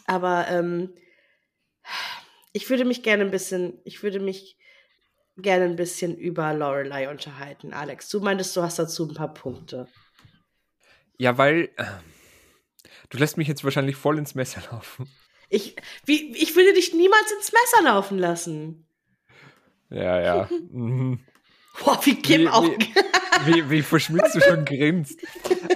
aber 0.07 0.49
ähm, 0.49 0.95
ich 2.53 2.69
würde 2.69 2.85
mich 2.85 3.03
gerne 3.03 3.25
ein 3.25 3.31
bisschen, 3.31 3.81
ich 3.85 4.03
würde 4.03 4.21
mich 4.21 4.59
gerne 5.37 5.65
ein 5.65 5.77
bisschen 5.77 6.17
über 6.17 6.53
Lorelei 6.53 7.09
unterhalten, 7.09 7.73
Alex. 7.73 8.09
Du 8.09 8.21
meintest, 8.21 8.57
du 8.57 8.63
hast 8.63 8.79
dazu 8.79 9.09
ein 9.09 9.15
paar 9.15 9.33
Punkte. 9.33 9.89
Ja, 11.17 11.39
weil 11.39 11.71
äh, 11.77 11.85
du 13.11 13.19
lässt 13.19 13.37
mich 13.37 13.49
jetzt 13.49 13.65
wahrscheinlich 13.65 13.97
voll 13.97 14.19
ins 14.19 14.35
Messer 14.35 14.63
laufen. 14.71 15.09
Ich, 15.49 15.77
wie, 16.05 16.37
ich 16.37 16.55
würde 16.57 16.75
dich 16.75 16.93
niemals 16.93 17.33
ins 17.33 17.53
Messer 17.53 17.83
laufen 17.85 18.19
lassen. 18.19 18.87
Ja, 19.91 20.21
ja. 20.21 20.49
Boah, 21.85 21.99
wie 22.05 22.17
Kim 22.17 22.43
Wie- 22.43 22.49
auch. 22.49 22.65
wie- 22.69 22.95
wie, 23.47 23.71
wie 23.71 23.83
verschmitzt 23.83 24.35
du 24.35 24.41
schon 24.41 24.65
grinst. 24.65 25.21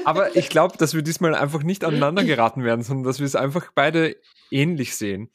Aber 0.05 0.35
ich 0.37 0.49
glaube, 0.49 0.77
dass 0.79 0.95
wir 0.95 1.03
diesmal 1.03 1.35
einfach 1.35 1.63
nicht 1.63 1.85
aneinander 1.85 2.25
geraten 2.25 2.65
werden, 2.65 2.83
sondern 2.83 3.05
dass 3.05 3.21
wir 3.21 3.27
es 3.27 3.37
einfach 3.37 3.71
beide 3.75 4.17
ähnlich 4.51 4.97
sehen. 4.97 5.31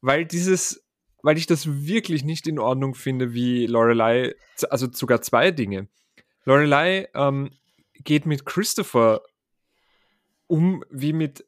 Weil 0.00 0.24
dieses, 0.26 0.84
weil 1.22 1.36
ich 1.38 1.46
das 1.46 1.66
wirklich 1.86 2.22
nicht 2.22 2.46
in 2.46 2.58
Ordnung 2.60 2.94
finde, 2.94 3.34
wie 3.34 3.66
Lorelei, 3.66 4.34
also 4.70 4.86
sogar 4.92 5.22
zwei 5.22 5.50
Dinge. 5.50 5.88
Lorelei 6.44 7.08
ähm, 7.14 7.50
geht 8.04 8.26
mit 8.26 8.46
Christopher 8.46 9.22
um 10.46 10.84
wie 10.90 11.12
mit 11.12 11.44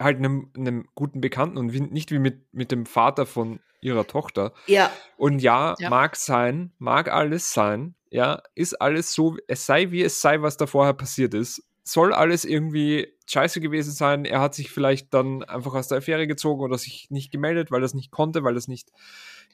halt 0.00 0.18
einem, 0.18 0.50
einem 0.56 0.88
guten 0.94 1.20
Bekannten 1.20 1.58
und 1.58 1.72
wie, 1.72 1.80
nicht 1.80 2.10
wie 2.12 2.18
mit, 2.18 2.52
mit 2.52 2.70
dem 2.70 2.86
Vater 2.86 3.26
von 3.26 3.60
ihrer 3.80 4.06
Tochter. 4.06 4.52
ja, 4.66 4.90
Und 5.16 5.40
ja, 5.40 5.74
Ja. 5.78 5.90
mag 5.90 6.16
sein, 6.16 6.72
mag 6.78 7.10
alles 7.10 7.52
sein, 7.52 7.94
ja, 8.10 8.42
ist 8.54 8.80
alles 8.80 9.12
so, 9.12 9.36
es 9.48 9.66
sei 9.66 9.90
wie 9.90 10.02
es 10.02 10.20
sei, 10.20 10.40
was 10.42 10.56
da 10.56 10.66
vorher 10.66 10.94
passiert 10.94 11.34
ist. 11.34 11.62
Soll 11.84 12.12
alles 12.12 12.44
irgendwie 12.44 13.12
scheiße 13.26 13.60
gewesen 13.60 13.92
sein. 13.92 14.24
Er 14.24 14.40
hat 14.40 14.54
sich 14.54 14.70
vielleicht 14.70 15.12
dann 15.14 15.42
einfach 15.44 15.74
aus 15.74 15.88
der 15.88 15.98
Affäre 15.98 16.26
gezogen 16.26 16.62
oder 16.62 16.76
sich 16.78 17.06
nicht 17.10 17.30
gemeldet, 17.32 17.70
weil 17.70 17.82
er 17.82 17.86
es 17.86 17.94
nicht 17.94 18.10
konnte, 18.10 18.44
weil 18.44 18.54
er 18.54 18.58
es 18.58 18.68
nicht 18.68 18.90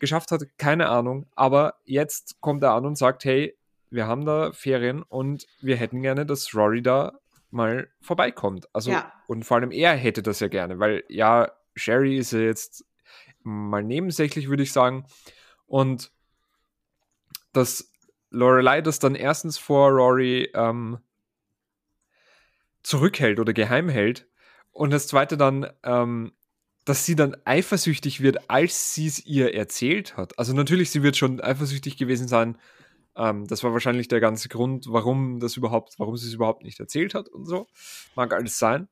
geschafft 0.01 0.31
hat. 0.33 0.43
Keine 0.59 0.89
Ahnung. 0.89 1.27
Aber 1.37 1.75
jetzt 1.85 2.41
kommt 2.41 2.63
er 2.65 2.73
an 2.73 2.87
und 2.87 2.97
sagt, 2.99 3.25
hey, 3.25 3.57
wir 3.91 4.07
haben 4.09 4.25
da 4.25 4.51
Ferien 4.53 5.03
und 5.03 5.47
wir 5.61 5.77
hätten 5.77 6.03
gerne, 6.03 6.27
dass 6.27 6.55
Rory 6.55 6.83
da 6.83 7.13
mal 7.55 7.89
vorbeikommt. 8.01 8.69
Also, 8.75 8.91
Ja. 8.91 9.13
und 9.27 9.45
vor 9.45 9.57
allem 9.57 9.71
er 9.71 9.95
hätte 9.95 10.23
das 10.23 10.41
ja 10.41 10.49
gerne, 10.49 10.79
weil 10.79 11.05
ja, 11.09 11.51
Sherry 11.75 12.19
ist 12.19 12.33
ja 12.33 12.41
jetzt 12.41 12.85
mal 13.43 13.83
nebensächlich, 13.83 14.49
würde 14.49 14.63
ich 14.63 14.73
sagen. 14.73 15.07
Und 15.67 16.13
dass 17.53 17.91
Lorelei 18.31 18.81
das 18.81 18.99
dann 18.99 19.15
erstens 19.15 19.59
vor 19.59 19.91
Rory 19.91 20.51
ähm, 20.55 20.99
zurückhält 22.83 23.39
oder 23.39 23.53
geheim 23.53 23.89
hält 23.89 24.27
und 24.73 24.91
das 24.93 25.07
zweite 25.07 25.37
dann, 25.37 25.71
ähm, 25.85 26.33
dass 26.85 27.07
sie 27.07 27.17
dann 27.17 27.37
eifersüchtig 27.45 28.21
wird, 28.21 28.51
als 28.51 28.95
sie 28.95 29.07
es 29.07 29.25
ihr 29.25 29.55
erzählt 29.55 30.17
hat. 30.17 30.39
Also 30.39 30.53
natürlich, 30.53 30.91
sie 30.91 31.03
wird 31.03 31.17
schon 31.17 31.41
eifersüchtig 31.41 31.97
gewesen 31.97 32.29
sein. 32.29 32.59
Ähm, 33.17 33.47
das 33.47 33.63
war 33.63 33.73
wahrscheinlich 33.73 34.09
der 34.09 34.21
ganze 34.21 34.49
Grund, 34.49 34.87
warum 34.89 35.39
das 35.41 35.57
überhaupt, 35.57 35.95
warum 35.99 36.17
sie 36.17 36.27
es 36.29 36.35
überhaupt 36.35 36.65
nicht 36.65 36.81
erzählt 36.81 37.15
hat 37.15 37.29
und 37.29 37.47
so. 37.47 37.67
Mag 38.17 38.33
alles 38.33 38.59
sein. 38.59 38.89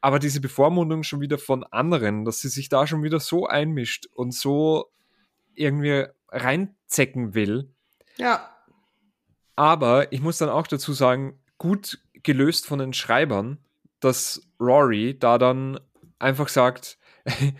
Aber 0.00 0.18
diese 0.18 0.40
Bevormundung 0.40 1.04
schon 1.04 1.20
wieder 1.20 1.38
von 1.38 1.62
anderen, 1.64 2.24
dass 2.24 2.40
sie 2.40 2.48
sich 2.48 2.68
da 2.68 2.86
schon 2.86 3.02
wieder 3.04 3.20
so 3.20 3.46
einmischt 3.46 4.06
und 4.14 4.34
so 4.34 4.90
irgendwie 5.54 6.06
reinzecken 6.28 7.34
will, 7.34 7.72
Ja. 8.16 8.48
aber 9.54 10.12
ich 10.12 10.20
muss 10.22 10.38
dann 10.38 10.48
auch 10.48 10.66
dazu 10.66 10.92
sagen, 10.92 11.38
gut 11.58 12.00
gelöst 12.22 12.66
von 12.66 12.78
den 12.78 12.92
Schreibern, 12.94 13.58
dass 14.00 14.40
Rory 14.58 15.16
da 15.18 15.38
dann 15.38 15.78
einfach 16.18 16.48
sagt, 16.48 16.98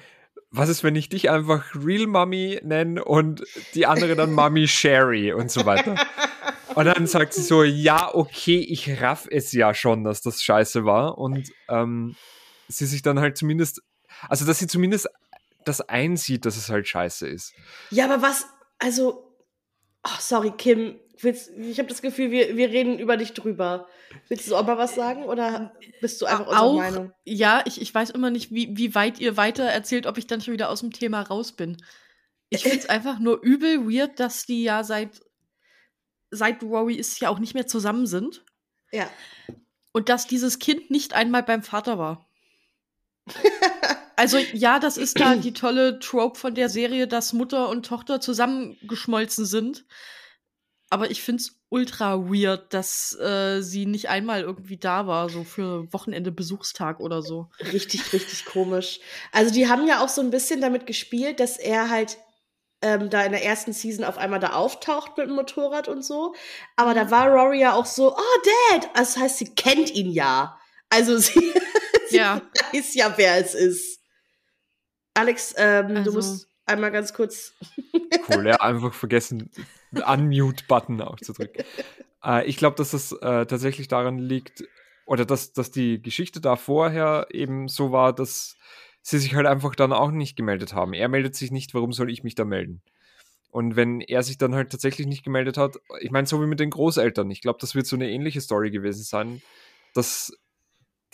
was 0.53 0.69
ist, 0.69 0.85
wenn 0.85 0.95
ich 0.95 1.09
dich 1.09 1.31
einfach 1.31 1.75
Real 1.75 2.07
Mommy 2.07 2.61
nenne 2.63 3.03
und 3.03 3.43
die 3.75 3.87
andere 3.87 4.15
dann 4.15 4.33
Mommy 4.33 4.69
Sherry 4.69 5.33
und 5.33 5.51
so 5.51 5.65
weiter. 5.65 5.97
Und 6.75 6.85
dann 6.85 7.07
sagt 7.07 7.33
sie 7.35 7.43
so, 7.43 7.65
ja, 7.65 8.15
okay, 8.15 8.59
ich 8.59 9.01
raff 9.01 9.27
es 9.31 9.53
ja 9.53 9.75
schon, 9.75 10.05
dass 10.05 10.21
das 10.21 10.43
scheiße 10.43 10.85
war. 10.85 11.19
Und 11.19 11.51
ähm, 11.69 12.17
sie 12.69 12.87
sich 12.87 13.03
dann 13.03 13.19
halt 13.19 13.37
zumindest, 13.37 13.83
also 14.29 14.45
dass 14.45 14.59
sie 14.59 14.67
zumindest 14.67 15.09
das 15.65 15.81
einsieht, 15.81 16.45
dass 16.45 16.57
es 16.57 16.69
halt 16.69 16.87
scheiße 16.87 17.27
ist. 17.27 17.55
Ja, 17.91 18.05
aber 18.05 18.23
was, 18.23 18.47
also, 18.79 19.37
ach, 20.03 20.21
sorry, 20.21 20.53
Kim, 20.57 20.99
willst, 21.19 21.51
ich 21.57 21.79
habe 21.79 21.89
das 21.89 22.03
Gefühl, 22.03 22.31
wir, 22.31 22.57
wir 22.57 22.71
reden 22.71 22.99
über 22.99 23.17
dich 23.17 23.33
drüber. 23.33 23.89
Willst 24.29 24.49
du 24.51 24.57
auch 24.57 24.67
mal 24.67 24.79
was 24.79 24.95
sagen 24.95 25.25
oder 25.25 25.73
bist 26.01 26.21
du 26.21 26.27
einfach 26.27 26.47
unserer 26.47 26.63
auch, 26.63 26.77
Meinung? 26.77 27.13
ja, 27.25 27.63
ich, 27.67 27.81
ich 27.81 27.95
weiß 27.95 28.11
immer 28.11 28.31
nicht, 28.31 28.51
wie, 28.53 28.77
wie 28.77 28.95
weit 28.95 29.19
ihr 29.21 29.37
weiter 29.37 29.65
erzählt, 29.65 30.07
ob 30.07 30.19
ich 30.19 30.27
dann 30.27 30.41
schon 30.41 30.55
wieder 30.55 30.71
aus 30.71 30.81
dem 30.81 30.93
Thema 30.93 31.23
raus 31.23 31.53
bin. 31.53 31.77
Ich 32.51 32.63
finde 32.65 32.79
es 32.79 32.89
einfach 32.89 33.19
nur 33.19 33.41
übel 33.43 33.87
weird, 33.89 34.19
dass 34.21 34.47
die 34.47 34.63
ja 34.65 34.85
seit, 34.85 35.21
seit 36.31 36.63
Rory 36.63 36.95
ist 36.95 37.21
ja 37.21 37.29
auch 37.29 37.39
nicht 37.39 37.55
mehr 37.55 37.67
zusammen 37.67 38.07
sind 38.07 38.45
Ja. 38.91 39.09
und 39.93 40.09
dass 40.09 40.27
dieses 40.27 40.59
Kind 40.59 40.91
nicht 40.91 41.15
einmal 41.15 41.43
beim 41.43 41.63
Vater 41.63 41.99
war. 41.99 42.27
Also 44.15 44.37
ja, 44.53 44.79
das 44.79 44.99
ist 44.99 45.19
da 45.19 45.35
die 45.37 45.55
tolle 45.55 45.99
Trope 45.99 46.39
von 46.39 46.55
der 46.55 46.69
Serie, 46.69 47.09
dass 47.09 47.33
Mutter 47.33 47.69
und 47.71 47.87
Tochter 47.87 48.21
zusammengeschmolzen 48.21 49.47
sind. 49.47 49.85
Aber 50.93 51.11
ich 51.11 51.23
finde 51.23 51.41
es 51.43 51.57
ultra 51.71 52.19
weird, 52.19 52.75
dass 52.75 53.19
äh, 53.19 53.63
sie 53.63 53.87
nicht 53.87 54.11
einmal 54.11 54.43
irgendwie 54.43 54.77
da 54.77 55.07
war, 55.07 55.31
so 55.31 55.43
für 55.43 55.91
Wochenende 55.91 56.31
Besuchstag 56.31 57.01
oder 57.01 57.23
so. 57.23 57.49
Richtig, 57.73 58.13
richtig 58.13 58.45
komisch. 58.45 59.01
Also 59.33 59.55
die 59.55 59.69
haben 59.69 59.87
ja 59.87 60.05
auch 60.05 60.11
so 60.11 60.21
ein 60.21 60.29
bisschen 60.31 60.61
damit 60.61 60.85
gespielt, 60.87 61.41
dass 61.41 61.57
er 61.57 61.89
halt 61.89 62.19
ähm, 62.83 63.09
da 63.09 63.23
in 63.25 63.33
der 63.33 63.43
ersten 63.43 63.73
Season 63.73 64.05
auf 64.05 64.19
einmal 64.19 64.39
da 64.39 64.53
auftaucht 64.53 65.17
mit 65.17 65.29
dem 65.29 65.35
Motorrad 65.35 65.89
und 65.89 66.05
so. 66.05 66.35
Aber 66.77 66.93
da 66.93 67.11
war 67.11 67.29
Rory 67.29 67.61
ja 67.61 67.73
auch 67.73 67.87
so, 67.87 68.15
oh 68.15 68.43
Dad. 68.73 68.91
Also 68.93 69.15
das 69.15 69.17
heißt, 69.17 69.39
sie 69.39 69.55
kennt 69.55 69.91
ihn 69.95 70.11
ja. 70.11 70.59
Also 70.91 71.17
sie, 71.17 71.55
sie 72.11 72.17
Ja. 72.19 72.43
weiß 72.75 72.95
ja, 72.97 73.15
wer 73.17 73.39
es 73.39 73.55
ist. 73.55 73.99
Alex, 75.15 75.55
ähm, 75.57 75.89
du 75.89 75.95
Also- 76.01 76.13
musst 76.13 76.49
einmal 76.67 76.91
ganz 76.93 77.15
kurz. 77.15 77.55
Cool, 78.29 78.47
ja, 78.47 78.57
einfach 78.61 78.93
vergessen, 78.93 79.51
Unmute-Button 79.93 81.01
aufzudrücken. 81.01 81.65
Äh, 82.25 82.47
ich 82.47 82.57
glaube, 82.57 82.77
dass 82.77 82.93
das 82.93 83.13
äh, 83.13 83.47
tatsächlich 83.47 83.89
daran 83.89 84.19
liegt, 84.19 84.65
oder 85.07 85.25
dass, 85.25 85.53
dass 85.53 85.71
die 85.71 86.01
Geschichte 86.01 86.41
da 86.41 86.57
vorher 86.57 87.27
eben 87.31 87.69
so 87.69 87.93
war, 87.93 88.13
dass 88.15 88.57
sie 89.03 89.19
sich 89.19 89.35
halt 89.35 89.47
einfach 89.47 89.75
dann 89.75 89.93
auch 89.93 90.11
nicht 90.11 90.37
gemeldet 90.37 90.75
haben. 90.75 90.93
Er 90.93 91.09
meldet 91.09 91.35
sich 91.35 91.51
nicht, 91.51 91.75
warum 91.75 91.93
soll 91.93 92.11
ich 92.11 92.23
mich 92.23 92.35
da 92.35 92.45
melden? 92.45 92.83
Und 93.51 93.77
wenn 93.77 94.01
er 94.01 94.23
sich 94.23 94.39
dann 94.39 94.55
halt 94.55 94.71
tatsächlich 94.71 95.07
nicht 95.07 95.25
gemeldet 95.25 95.59
hat, 95.59 95.77
ich 96.01 96.11
meine, 96.11 96.27
so 96.27 96.41
wie 96.41 96.47
mit 96.47 96.61
den 96.61 96.71
Großeltern, 96.71 97.31
ich 97.31 97.43
glaube, 97.43 97.59
das 97.61 97.75
wird 97.75 97.87
so 97.87 97.97
eine 97.97 98.11
ähnliche 98.11 98.41
Story 98.41 98.71
gewesen 98.71 99.03
sein, 99.03 99.43
dass 99.93 100.33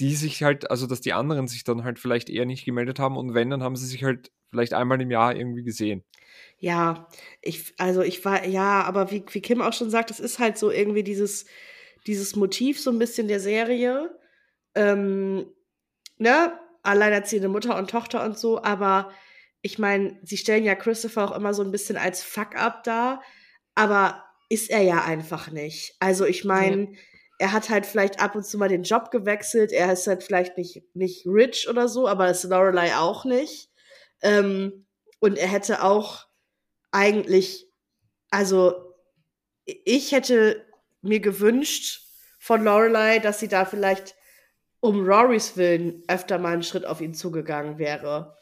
die 0.01 0.15
sich 0.15 0.43
halt, 0.43 0.71
also 0.71 0.87
dass 0.87 1.01
die 1.01 1.13
anderen 1.13 1.49
sich 1.49 1.65
dann 1.65 1.85
halt 1.85 1.99
vielleicht 1.99 2.31
eher 2.31 2.47
nicht 2.47 2.65
gemeldet 2.65 2.99
haben 2.99 3.17
und 3.17 3.35
wenn, 3.35 3.51
dann 3.51 3.63
haben 3.63 3.77
sie 3.77 3.87
sich 3.87 4.05
halt 4.05 4.31
vielleicht 4.51 4.73
einmal 4.75 5.01
im 5.01 5.11
Jahr 5.11 5.35
irgendwie 5.35 5.65
gesehen. 5.65 6.05
Ja, 6.59 7.09
ich, 7.43 7.75
also 7.79 8.03
ich 8.03 8.25
war, 8.25 8.47
ja, 8.47 8.83
aber 8.83 9.11
wie, 9.11 9.25
wie 9.31 9.41
Kim 9.41 9.61
auch 9.61 9.73
schon 9.73 9.91
sagt, 9.91 10.11
es 10.11 10.21
ist 10.21 10.39
halt 10.39 10.59
so 10.59 10.71
irgendwie 10.71 11.03
dieses, 11.03 11.47
dieses 12.07 12.37
Motiv 12.37 12.81
so 12.81 12.91
ein 12.91 12.99
bisschen 12.99 13.29
der 13.29 13.41
Serie. 13.41 14.17
Ähm, 14.75 15.47
ne? 16.17 16.53
Alleinerziehende 16.83 17.49
Mutter 17.49 17.77
und 17.77 17.91
Tochter 17.91 18.25
und 18.25 18.39
so, 18.39 18.63
aber 18.63 19.11
ich 19.61 19.79
meine, 19.79 20.19
sie 20.23 20.37
stellen 20.37 20.65
ja 20.65 20.75
Christopher 20.75 21.25
auch 21.25 21.37
immer 21.37 21.53
so 21.53 21.63
ein 21.63 21.73
bisschen 21.73 21.97
als 21.97 22.23
Fuck-up 22.23 22.85
dar, 22.85 23.23
aber 23.75 24.25
ist 24.49 24.71
er 24.71 24.81
ja 24.83 25.05
einfach 25.05 25.51
nicht. 25.51 25.97
Also 25.99 26.25
ich 26.25 26.45
meine, 26.45 26.93
er 27.39 27.53
hat 27.53 27.71
halt 27.71 27.87
vielleicht 27.87 28.21
ab 28.21 28.35
und 28.35 28.45
zu 28.45 28.59
mal 28.59 28.69
den 28.69 28.83
Job 28.83 29.11
gewechselt, 29.11 29.73
er 29.73 29.93
ist 29.93 30.07
halt 30.07 30.23
vielleicht 30.23 30.59
nicht, 30.59 30.83
nicht 30.95 31.25
rich 31.27 31.69
oder 31.69 31.89
so, 31.89 32.09
aber 32.09 32.27
das 32.27 32.45
ist 32.45 32.51
Lorelei 32.51 32.97
auch 32.97 33.25
nicht. 33.25 33.71
Ähm, 34.23 34.87
und 35.21 35.39
er 35.39 35.49
hätte 35.49 35.83
auch 35.83 36.27
eigentlich, 36.91 37.67
also 38.31 38.95
ich 39.65 40.13
hätte 40.13 40.65
mir 41.03 41.21
gewünscht 41.21 42.03
von 42.39 42.65
Lorelei, 42.65 43.19
dass 43.19 43.39
sie 43.41 43.49
da 43.49 43.65
vielleicht 43.65 44.17
um 44.81 45.05
Rorys 45.07 45.57
Willen 45.57 46.03
öfter 46.09 46.39
mal 46.39 46.55
einen 46.55 46.63
Schritt 46.63 46.87
auf 46.87 47.01
ihn 47.01 47.15
zugegangen 47.15 47.79
wäre. 47.79 48.37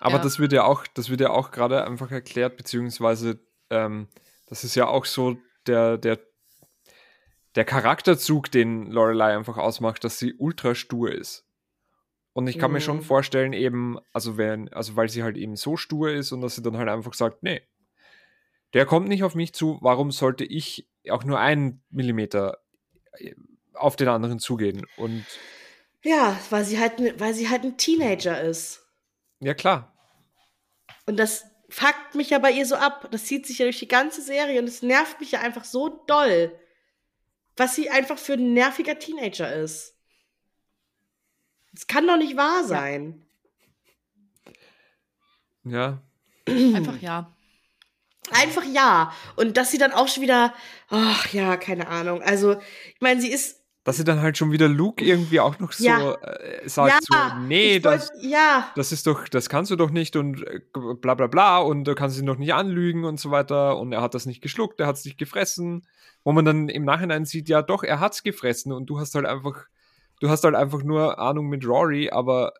Aber 0.00 0.16
Ja. 0.16 0.22
das 0.22 0.38
wird 0.38 0.52
ja 0.52 0.64
auch, 0.64 0.86
das 0.88 1.08
wird 1.08 1.20
ja 1.20 1.30
auch 1.30 1.50
gerade 1.50 1.84
einfach 1.84 2.10
erklärt, 2.10 2.56
beziehungsweise 2.56 3.38
ähm, 3.70 4.08
das 4.46 4.64
ist 4.64 4.74
ja 4.74 4.88
auch 4.88 5.04
so 5.04 5.36
der, 5.66 5.98
der, 5.98 6.18
der 7.58 7.64
Charakterzug, 7.64 8.52
den 8.52 8.86
Lorelei 8.86 9.36
einfach 9.36 9.56
ausmacht, 9.58 10.04
dass 10.04 10.18
sie 10.20 10.34
ultra 10.34 10.76
stur 10.76 11.10
ist. 11.12 11.44
Und 12.32 12.46
ich 12.46 12.56
kann 12.56 12.70
mir 12.70 12.80
schon 12.80 12.98
Mhm. 12.98 13.02
vorstellen, 13.02 13.52
eben, 13.52 13.98
also 14.12 14.36
wenn, 14.36 14.72
also 14.72 14.94
weil 14.94 15.08
sie 15.08 15.24
halt 15.24 15.36
eben 15.36 15.56
so 15.56 15.76
stur 15.76 16.08
ist 16.12 16.30
und 16.30 16.40
dass 16.40 16.54
sie 16.54 16.62
dann 16.62 16.76
halt 16.78 16.88
einfach 16.88 17.14
sagt, 17.14 17.42
nee, 17.42 17.62
der 18.74 18.86
kommt 18.86 19.08
nicht 19.08 19.24
auf 19.24 19.34
mich 19.34 19.54
zu, 19.54 19.78
warum 19.80 20.12
sollte 20.12 20.44
ich 20.44 20.86
auch 21.10 21.24
nur 21.24 21.40
einen 21.40 21.82
Millimeter 21.90 22.58
äh, 23.14 23.34
auf 23.74 23.96
den 23.96 24.06
anderen 24.06 24.38
zugehen? 24.38 24.86
Und 24.96 25.24
Ja, 26.04 26.38
weil 26.50 26.64
sie 26.64 26.78
halt, 26.78 27.18
weil 27.18 27.34
sie 27.34 27.48
halt 27.48 27.64
ein 27.64 27.76
Teenager 27.76 28.40
ist. 28.40 28.86
ja 29.40 29.54
klar, 29.54 29.92
Und 31.06 31.16
das 31.16 31.44
fuckt 31.70 32.14
mich 32.14 32.30
ja 32.30 32.38
bei 32.38 32.52
ihr 32.52 32.66
so 32.66 32.76
ab. 32.76 33.08
Das 33.10 33.24
zieht 33.24 33.46
sich 33.46 33.58
ja 33.58 33.64
durch 33.66 33.80
die 33.80 33.88
ganze 33.88 34.22
Serie 34.22 34.60
und 34.60 34.68
es 34.68 34.82
nervt 34.82 35.18
mich 35.18 35.32
ja 35.32 35.40
einfach 35.40 35.64
so 35.64 36.04
doll, 36.06 36.52
was 37.58 37.74
sie 37.74 37.90
einfach 37.90 38.18
für 38.18 38.34
ein 38.34 38.52
nerviger 38.54 38.98
Teenager 38.98 39.52
ist. 39.52 39.96
Das 41.72 41.86
kann 41.86 42.06
doch 42.06 42.16
nicht 42.16 42.36
wahr 42.36 42.64
sein. 42.64 43.26
ja, 45.64 46.02
Einfach 46.74 47.00
ja. 47.00 47.34
Einfach 48.32 48.64
ja. 48.64 49.12
Und 49.36 49.56
dass 49.56 49.70
sie 49.70 49.78
dann 49.78 49.92
auch 49.92 50.08
schon 50.08 50.22
wieder, 50.22 50.54
ach 50.88 51.32
ja, 51.32 51.56
keine 51.56 51.88
Ahnung. 51.88 52.22
Also, 52.22 52.60
ich 52.94 53.00
meine, 53.00 53.20
sie 53.20 53.30
ist, 53.30 53.57
dass 53.88 53.96
sie 53.96 54.04
dann 54.04 54.20
halt 54.20 54.36
schon 54.36 54.52
wieder 54.52 54.68
Luke 54.68 55.02
irgendwie 55.02 55.40
auch 55.40 55.58
noch 55.60 55.72
so 55.72 55.82
Ja. 55.86 56.12
äh, 56.16 56.68
sagt, 56.68 56.92
ja, 57.10 57.30
so, 57.30 57.40
nee, 57.46 57.82
wollt- 57.82 57.84
das, 57.86 58.10
ja, 58.20 58.70
das 58.76 58.92
ist 58.92 59.06
doch, 59.06 59.26
das 59.28 59.48
kannst 59.48 59.70
du 59.70 59.76
doch 59.76 59.88
nicht 59.90 60.14
und 60.14 60.46
äh, 60.46 60.60
bla 61.00 61.14
bla 61.14 61.26
bla 61.26 61.56
und 61.58 61.84
du 61.84 61.94
kannst 61.94 62.18
ihn 62.18 62.26
doch 62.26 62.36
nicht 62.36 62.52
anlügen 62.52 63.04
und 63.06 63.18
so 63.18 63.30
weiter 63.30 63.78
und 63.78 63.92
er 63.92 64.02
hat 64.02 64.14
das 64.14 64.26
nicht 64.26 64.42
geschluckt, 64.42 64.78
er 64.78 64.86
hat 64.86 64.96
es 64.96 65.06
nicht 65.06 65.16
gefressen, 65.16 65.86
wo 66.22 66.32
man 66.32 66.44
dann 66.44 66.68
im 66.68 66.84
Nachhinein 66.84 67.24
sieht, 67.24 67.48
ja 67.48 67.62
doch, 67.62 67.82
er 67.82 67.98
hat's 67.98 68.22
gefressen 68.22 68.72
und 68.72 68.90
du 68.90 69.00
hast 69.00 69.14
halt 69.14 69.24
einfach, 69.24 69.64
du 70.20 70.28
hast 70.28 70.44
halt 70.44 70.54
einfach 70.54 70.82
nur 70.82 71.18
Ahnung 71.18 71.46
mit 71.48 71.66
Rory, 71.66 72.10
aber 72.10 72.52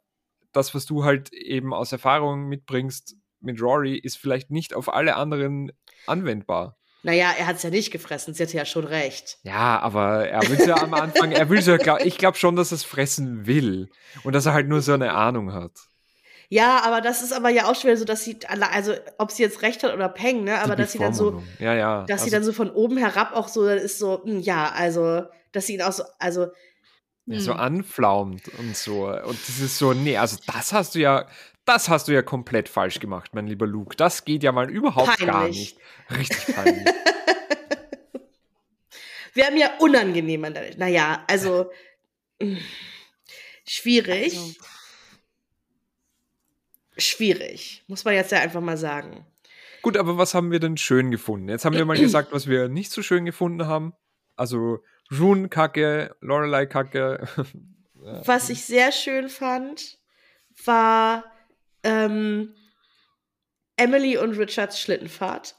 das, 0.52 0.74
was 0.74 0.86
du 0.86 1.04
halt 1.04 1.30
eben 1.34 1.74
aus 1.74 1.92
Erfahrung 1.92 2.48
mitbringst 2.48 3.16
mit 3.40 3.60
Rory, 3.60 3.98
ist 3.98 4.16
vielleicht 4.16 4.50
nicht 4.50 4.72
auf 4.72 4.90
alle 4.90 5.14
anderen 5.16 5.72
anwendbar. 6.06 6.78
Naja, 7.02 7.32
er 7.38 7.46
hat 7.46 7.56
es 7.56 7.62
ja 7.62 7.70
nicht 7.70 7.90
gefressen. 7.90 8.34
Sie 8.34 8.42
hatte 8.42 8.56
ja 8.56 8.64
schon 8.64 8.84
recht. 8.84 9.38
Ja, 9.42 9.78
aber 9.80 10.28
er 10.28 10.48
will 10.48 10.66
ja 10.66 10.76
am 10.76 10.94
Anfang, 10.94 11.32
er 11.32 11.48
will 11.48 11.60
ja, 11.60 11.76
glaub, 11.76 12.00
ich 12.04 12.18
glaube 12.18 12.36
schon, 12.36 12.56
dass 12.56 12.72
er 12.72 12.76
es 12.76 12.84
fressen 12.84 13.46
will 13.46 13.88
und 14.24 14.34
dass 14.34 14.46
er 14.46 14.52
halt 14.52 14.68
nur 14.68 14.80
so 14.80 14.92
eine 14.92 15.12
Ahnung 15.12 15.52
hat. 15.52 15.72
Ja, 16.50 16.82
aber 16.82 17.00
das 17.00 17.22
ist 17.22 17.32
aber 17.32 17.50
ja 17.50 17.66
auch 17.66 17.76
schwer, 17.76 17.96
so 17.96 18.04
dass 18.04 18.24
sie, 18.24 18.38
also 18.46 18.94
ob 19.18 19.30
sie 19.30 19.42
jetzt 19.42 19.60
recht 19.62 19.82
hat 19.82 19.92
oder 19.92 20.08
Peng, 20.08 20.44
ne? 20.44 20.60
Aber 20.60 20.76
dass 20.76 20.92
sie 20.92 20.98
dann 20.98 21.12
so. 21.12 21.42
Ja, 21.58 21.74
ja. 21.74 22.04
dass 22.06 22.20
sie 22.20 22.26
also, 22.26 22.36
dann 22.36 22.44
so 22.44 22.52
von 22.52 22.70
oben 22.70 22.96
herab 22.96 23.36
auch 23.36 23.48
so 23.48 23.66
ist 23.66 23.98
so, 23.98 24.24
hm, 24.24 24.40
ja, 24.40 24.72
also, 24.72 25.24
dass 25.52 25.66
sie 25.66 25.74
ihn 25.74 25.82
auch 25.82 25.92
so, 25.92 26.04
also, 26.18 26.46
ja, 27.26 27.40
so 27.40 27.52
Hm. 27.52 27.60
anflaumt 27.60 28.48
und 28.58 28.74
so. 28.74 29.08
Und 29.08 29.38
das 29.46 29.60
ist 29.60 29.76
so, 29.78 29.92
nee, 29.92 30.16
also 30.16 30.38
das 30.46 30.72
hast 30.72 30.94
du 30.94 31.00
ja, 31.00 31.26
das 31.68 31.88
hast 31.88 32.08
du 32.08 32.12
ja 32.12 32.22
komplett 32.22 32.68
falsch 32.68 32.98
gemacht, 33.00 33.34
mein 33.34 33.46
lieber 33.46 33.66
Luke. 33.66 33.96
Das 33.96 34.24
geht 34.24 34.42
ja 34.42 34.52
mal 34.52 34.70
überhaupt 34.70 35.18
gar 35.18 35.42
Peinlich. 35.42 35.76
nicht. 36.08 36.18
Richtig 36.18 36.54
peinlich. 36.54 36.86
wäre 39.34 39.52
mir 39.52 39.70
unangenehm 39.78 40.44
an 40.44 40.54
der, 40.54 40.76
naja, 40.76 41.24
also, 41.28 41.70
mm, 42.40 42.56
schwierig, 43.66 44.36
Also, 44.36 44.54
schwierig, 46.96 47.84
muss 47.86 48.04
man 48.04 48.14
jetzt 48.14 48.32
ja 48.32 48.40
einfach 48.40 48.60
mal 48.60 48.76
sagen. 48.76 49.24
Gut, 49.82 49.96
aber 49.96 50.18
was 50.18 50.34
haben 50.34 50.50
wir 50.50 50.58
denn 50.60 50.76
schön 50.76 51.10
gefunden? 51.10 51.48
Jetzt 51.48 51.64
haben 51.64 51.76
wir 51.76 51.84
mal 51.84 51.96
gesagt, 51.96 52.32
was 52.32 52.48
wir 52.48 52.68
nicht 52.68 52.90
so 52.90 53.02
schön 53.02 53.24
gefunden 53.24 53.66
haben. 53.66 53.94
Also 54.36 54.80
Rune 55.16 55.48
Kacke, 55.48 56.16
Lorelei 56.20 56.66
Kacke. 56.66 57.28
Was 58.24 58.48
ich 58.48 58.64
sehr 58.64 58.92
schön 58.92 59.28
fand, 59.28 59.98
war 60.64 61.24
ähm, 61.82 62.54
Emily 63.76 64.16
und 64.18 64.36
Richards 64.36 64.80
Schlittenfahrt. 64.80 65.56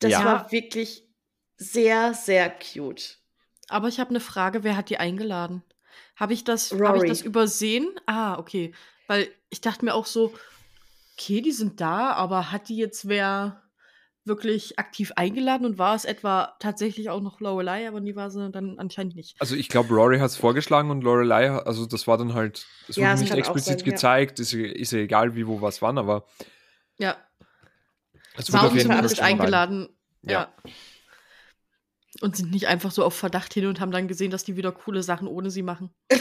Das 0.00 0.12
Ja. 0.12 0.24
war 0.24 0.52
wirklich 0.52 1.04
sehr, 1.56 2.14
sehr 2.14 2.50
cute. 2.50 3.18
aber 3.68 3.88
ich 3.88 4.00
habe 4.00 4.10
eine 4.10 4.20
Frage, 4.20 4.62
wer 4.64 4.76
hat 4.76 4.90
die 4.90 4.98
eingeladen? 4.98 5.62
Habe 6.16 6.32
ich 6.32 6.44
das, 6.44 6.72
habe 6.72 6.80
Rory. 6.80 7.06
ich 7.06 7.10
das 7.10 7.22
übersehen? 7.22 7.88
Ah, 8.06 8.38
okay. 8.38 8.74
Weil 9.06 9.28
ich 9.50 9.60
dachte 9.60 9.84
mir 9.84 9.94
auch 9.94 10.06
so, 10.06 10.34
okay, 11.14 11.40
die 11.40 11.52
sind 11.52 11.80
da, 11.80 12.12
aber 12.12 12.52
hat 12.52 12.68
die 12.68 12.76
jetzt 12.76 13.08
wer 13.08 13.67
wirklich 14.28 14.78
aktiv 14.78 15.10
eingeladen 15.16 15.64
und 15.66 15.78
war 15.78 15.96
es 15.96 16.04
etwa 16.04 16.54
tatsächlich 16.60 17.10
auch 17.10 17.20
noch 17.20 17.40
Lorelei, 17.40 17.88
aber 17.88 18.00
nie 18.00 18.14
war 18.14 18.30
sie 18.30 18.48
dann 18.50 18.78
anscheinend 18.78 19.16
nicht. 19.16 19.34
Also 19.40 19.56
ich 19.56 19.68
glaube, 19.68 19.92
Rory 19.94 20.18
hat 20.20 20.30
es 20.30 20.36
vorgeschlagen 20.36 20.90
und 20.90 21.02
Lorelei, 21.02 21.50
also 21.50 21.84
das 21.86 22.06
war 22.06 22.16
dann 22.18 22.34
halt, 22.34 22.66
es 22.88 22.96
Ja, 22.96 23.10
wurde 23.10 23.20
nicht 23.22 23.32
auch 23.32 23.36
explizit 23.38 23.80
sein, 23.80 23.84
gezeigt, 23.90 24.38
ist, 24.38 24.52
ja- 24.52 24.66
ist 24.66 24.92
ja 24.92 24.98
egal, 25.00 25.34
wie, 25.34 25.46
wo, 25.46 25.60
was, 25.60 25.82
wann, 25.82 25.98
aber 25.98 26.26
Ja, 26.98 27.16
es 28.36 28.52
war 28.52 28.62
wird 28.62 28.70
auf 28.72 28.76
jeden 28.76 28.86
Fall 28.88 28.96
Fall 28.98 29.02
nicht 29.06 29.16
schon 29.16 29.24
rein. 29.24 29.32
eingeladen. 29.40 29.88
Ja. 30.22 30.32
Ja. 30.32 30.54
Und 32.20 32.36
sind 32.36 32.50
nicht 32.50 32.66
einfach 32.68 32.90
so 32.90 33.04
auf 33.04 33.14
Verdacht 33.14 33.54
hin 33.54 33.66
und 33.66 33.80
haben 33.80 33.92
dann 33.92 34.08
gesehen, 34.08 34.30
dass 34.30 34.44
die 34.44 34.56
wieder 34.56 34.72
coole 34.72 35.02
Sachen 35.02 35.28
ohne 35.28 35.50
sie 35.50 35.62
machen. 35.62 35.90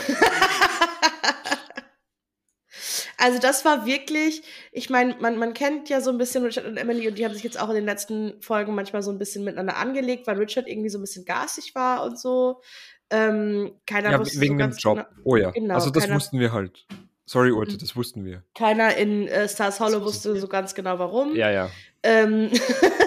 Also 3.19 3.39
das 3.39 3.65
war 3.65 3.85
wirklich, 3.87 4.43
ich 4.71 4.89
meine, 4.91 5.15
man, 5.19 5.37
man 5.37 5.53
kennt 5.53 5.89
ja 5.89 6.01
so 6.01 6.11
ein 6.11 6.17
bisschen 6.19 6.43
Richard 6.43 6.65
und 6.67 6.77
Emily 6.77 7.07
und 7.07 7.17
die 7.17 7.25
haben 7.25 7.33
sich 7.33 7.43
jetzt 7.43 7.59
auch 7.59 7.69
in 7.69 7.75
den 7.75 7.85
letzten 7.85 8.39
Folgen 8.41 8.75
manchmal 8.75 9.01
so 9.01 9.11
ein 9.11 9.17
bisschen 9.17 9.43
miteinander 9.43 9.77
angelegt, 9.77 10.27
weil 10.27 10.37
Richard 10.37 10.67
irgendwie 10.67 10.89
so 10.89 10.99
ein 10.99 11.01
bisschen 11.01 11.25
garstig 11.25 11.73
war 11.73 12.03
und 12.03 12.19
so. 12.19 12.61
Ähm, 13.09 13.71
keiner 13.87 14.11
Ja, 14.11 14.19
wusste 14.19 14.39
wegen 14.39 14.59
so 14.59 14.65
dem 14.67 14.77
Job. 14.77 14.97
Genau, 14.97 15.21
Oh 15.23 15.35
ja, 15.35 15.49
Genau, 15.51 15.73
also 15.75 15.89
das 15.89 16.03
keiner- 16.03 16.15
wussten 16.15 16.39
wir 16.39 16.51
halt. 16.53 16.85
Sorry, 17.25 17.51
Urte, 17.51 17.73
Mhm. 17.73 17.79
das 17.79 17.95
wussten 17.95 18.23
wir. 18.23 18.43
keiner 18.53 18.95
in 18.95 19.27
äh, 19.27 19.49
Stars 19.49 19.79
Hollow 19.79 20.01
wusste 20.03 20.35
so 20.39 20.47
ganz 20.47 20.75
genau 20.75 20.99
warum. 20.99 21.35
Ja, 21.35 21.49
ja. 21.51 21.69
Ähm, 22.03 22.51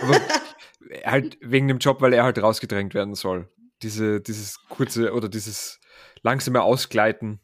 Aber 0.02 0.20
halt 1.06 1.38
wegen 1.40 1.68
dem 1.68 1.78
Job, 1.78 2.00
weil 2.02 2.12
er 2.14 2.24
halt 2.24 2.38
rausgedrängt 2.42 2.94
werden 2.94 3.14
soll. 3.14 3.48
Diese, 3.82 4.20
dieses 4.20 4.58
kurze 4.68 5.12
oder 5.12 5.28
dieses 5.28 5.78
langsame 6.22 6.62
Ausgleiten. 6.62 7.40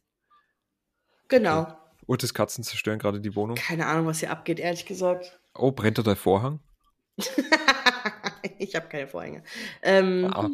genau. 1.28 1.66
Urtes 2.06 2.34
Katzen 2.34 2.64
zerstören 2.64 2.98
gerade 2.98 3.20
die 3.20 3.34
Wohnung. 3.34 3.56
Keine 3.56 3.86
Ahnung, 3.86 4.06
was 4.06 4.20
hier 4.20 4.30
abgeht, 4.30 4.60
ehrlich 4.60 4.86
gesagt. 4.86 5.40
Oh, 5.54 5.72
brennt 5.72 5.98
da 5.98 6.02
der 6.02 6.16
Vorhang? 6.16 6.60
ich 8.58 8.74
habe 8.74 8.88
keine 8.88 9.08
Vorhänge. 9.08 9.42
Ähm, 9.82 10.30
Ah, 10.32 10.48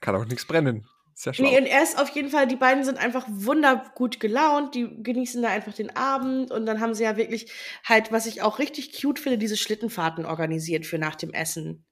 kann 0.00 0.16
auch 0.16 0.24
nichts 0.24 0.46
brennen. 0.46 0.86
Sehr 1.14 1.32
schlau. 1.32 1.48
Nee, 1.48 1.58
und 1.58 1.66
er 1.66 1.82
ist 1.82 1.98
auf 1.98 2.08
jeden 2.10 2.28
Fall, 2.28 2.48
die 2.48 2.56
beiden 2.56 2.84
sind 2.84 2.98
einfach 2.98 3.24
wundergut 3.28 4.18
gelaunt, 4.18 4.74
die 4.74 4.88
genießen 5.02 5.40
da 5.42 5.48
einfach 5.50 5.72
den 5.72 5.94
Abend 5.96 6.50
und 6.50 6.66
dann 6.66 6.80
haben 6.80 6.94
sie 6.94 7.04
ja 7.04 7.16
wirklich 7.16 7.52
halt, 7.84 8.10
was 8.10 8.26
ich 8.26 8.42
auch 8.42 8.58
richtig 8.58 9.00
cute 9.00 9.20
finde, 9.20 9.38
diese 9.38 9.56
Schlittenfahrten 9.56 10.26
organisiert 10.26 10.86
für 10.86 10.98
nach 10.98 11.14
dem 11.14 11.32
Essen. 11.32 11.86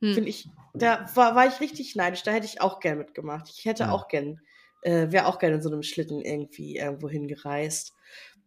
Hm. 0.00 0.14
Finde 0.14 0.30
ich, 0.30 0.48
da 0.74 1.10
war, 1.16 1.34
war 1.34 1.48
ich 1.48 1.58
richtig 1.60 1.96
neidisch, 1.96 2.22
da 2.22 2.30
hätte 2.30 2.46
ich 2.46 2.60
auch 2.60 2.78
gern 2.78 2.98
mitgemacht. 2.98 3.48
Ich 3.56 3.64
hätte 3.64 3.84
Ja. 3.84 3.90
auch 3.90 4.06
gern, 4.06 4.38
äh, 4.82 5.10
wäre 5.10 5.26
auch 5.26 5.38
gerne 5.38 5.56
in 5.56 5.62
so 5.62 5.70
einem 5.70 5.82
Schlitten 5.82 6.20
irgendwie 6.20 6.76
irgendwo 6.76 7.08
hingereist. 7.08 7.92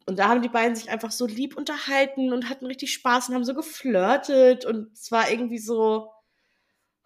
Und 0.06 0.18
da 0.18 0.30
haben 0.30 0.42
die 0.42 0.50
beiden 0.50 0.76
sich 0.76 0.90
einfach 0.90 1.12
so 1.12 1.28
lieb 1.28 1.56
unterhalten 1.56 2.34
und 2.34 2.50
hatten 2.50 2.66
richtig 2.66 2.94
Spaß 2.94 3.30
und 3.30 3.36
haben 3.36 3.44
so 3.44 3.54
geflirtet 3.54 4.66
und 4.66 4.92
es 4.94 5.12
war 5.12 5.30
irgendwie 5.30 5.60
so, 5.60 6.10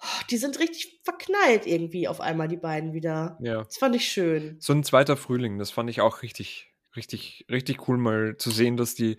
oh, 0.02 0.22
die 0.30 0.38
sind 0.38 0.60
richtig 0.60 1.02
verknallt 1.04 1.68
irgendwie 1.68 2.08
auf 2.08 2.22
einmal, 2.22 2.48
die 2.48 2.58
beiden 2.58 2.94
wieder. 2.94 3.38
ja. 3.42 3.64
Das 3.64 3.78
fand 3.78 3.96
ich 3.96 4.08
schön. 4.08 4.58
So 4.60 4.74
ein 4.74 4.84
zweiter 4.84 5.18
Frühling, 5.18 5.60
das 5.60 5.72
fand 5.72 5.90
ich 5.90 6.02
auch 6.02 6.22
richtig, 6.22 6.74
richtig, 6.96 7.46
richtig 7.50 7.88
cool, 7.88 7.98
mal 7.98 8.38
zu 8.38 8.50
sehen, 8.50 8.78
dass 8.78 8.96
die 8.96 9.18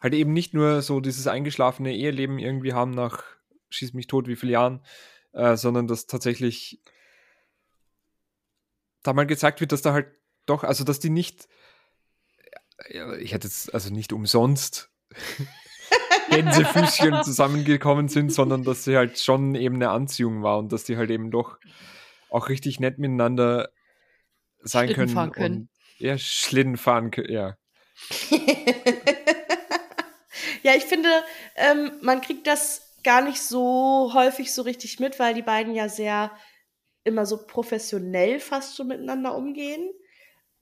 halt 0.00 0.14
eben 0.14 0.32
nicht 0.32 0.54
nur 0.54 0.80
so 0.80 1.00
dieses 1.00 1.26
eingeschlafene 1.26 1.94
Eheleben 1.94 2.38
irgendwie 2.38 2.72
haben 2.72 2.92
nach 2.92 3.24
schieß 3.70 3.92
mich 3.92 4.06
tot, 4.06 4.28
wie 4.28 4.36
viele 4.36 4.52
Jahren, 4.52 4.80
äh, 5.32 5.56
sondern 5.56 5.86
dass 5.86 6.06
tatsächlich 6.06 6.80
da 9.02 9.12
mal 9.12 9.26
gezeigt 9.26 9.60
wird, 9.60 9.72
dass 9.72 9.82
da 9.82 9.92
halt 9.92 10.08
doch, 10.46 10.64
also 10.64 10.84
dass 10.84 10.98
die 10.98 11.10
nicht, 11.10 11.48
ich 13.20 13.32
hätte 13.32 13.46
jetzt 13.46 13.74
also 13.74 13.92
nicht 13.92 14.12
umsonst 14.12 14.90
Gänsefüßchen 16.30 17.22
zusammengekommen 17.22 18.08
sind, 18.08 18.32
sondern 18.32 18.64
dass 18.64 18.84
sie 18.84 18.96
halt 18.96 19.18
schon 19.18 19.54
eben 19.54 19.76
eine 19.76 19.90
Anziehung 19.90 20.42
war 20.42 20.58
und 20.58 20.72
dass 20.72 20.84
die 20.84 20.96
halt 20.96 21.10
eben 21.10 21.30
doch 21.30 21.58
auch 22.30 22.48
richtig 22.48 22.80
nett 22.80 22.98
miteinander 22.98 23.70
sein 24.60 24.86
Schlitten 24.86 25.04
können. 25.04 25.14
fahren 25.14 25.32
können. 25.32 25.56
Und, 25.56 25.68
ja, 25.98 26.18
Schlitten 26.18 26.76
fahren 26.76 27.10
können, 27.10 27.32
ja. 27.32 27.56
ja, 30.62 30.74
ich 30.76 30.84
finde, 30.84 31.08
ähm, 31.56 31.92
man 32.02 32.20
kriegt 32.20 32.46
das 32.46 32.94
gar 33.02 33.22
nicht 33.22 33.40
so 33.42 34.12
häufig 34.14 34.52
so 34.52 34.62
richtig 34.62 35.00
mit, 35.00 35.18
weil 35.18 35.34
die 35.34 35.42
beiden 35.42 35.74
ja 35.74 35.88
sehr 35.88 36.30
immer 37.04 37.26
so 37.26 37.46
professionell 37.46 38.40
fast 38.40 38.76
schon 38.76 38.88
miteinander 38.88 39.34
umgehen. 39.34 39.90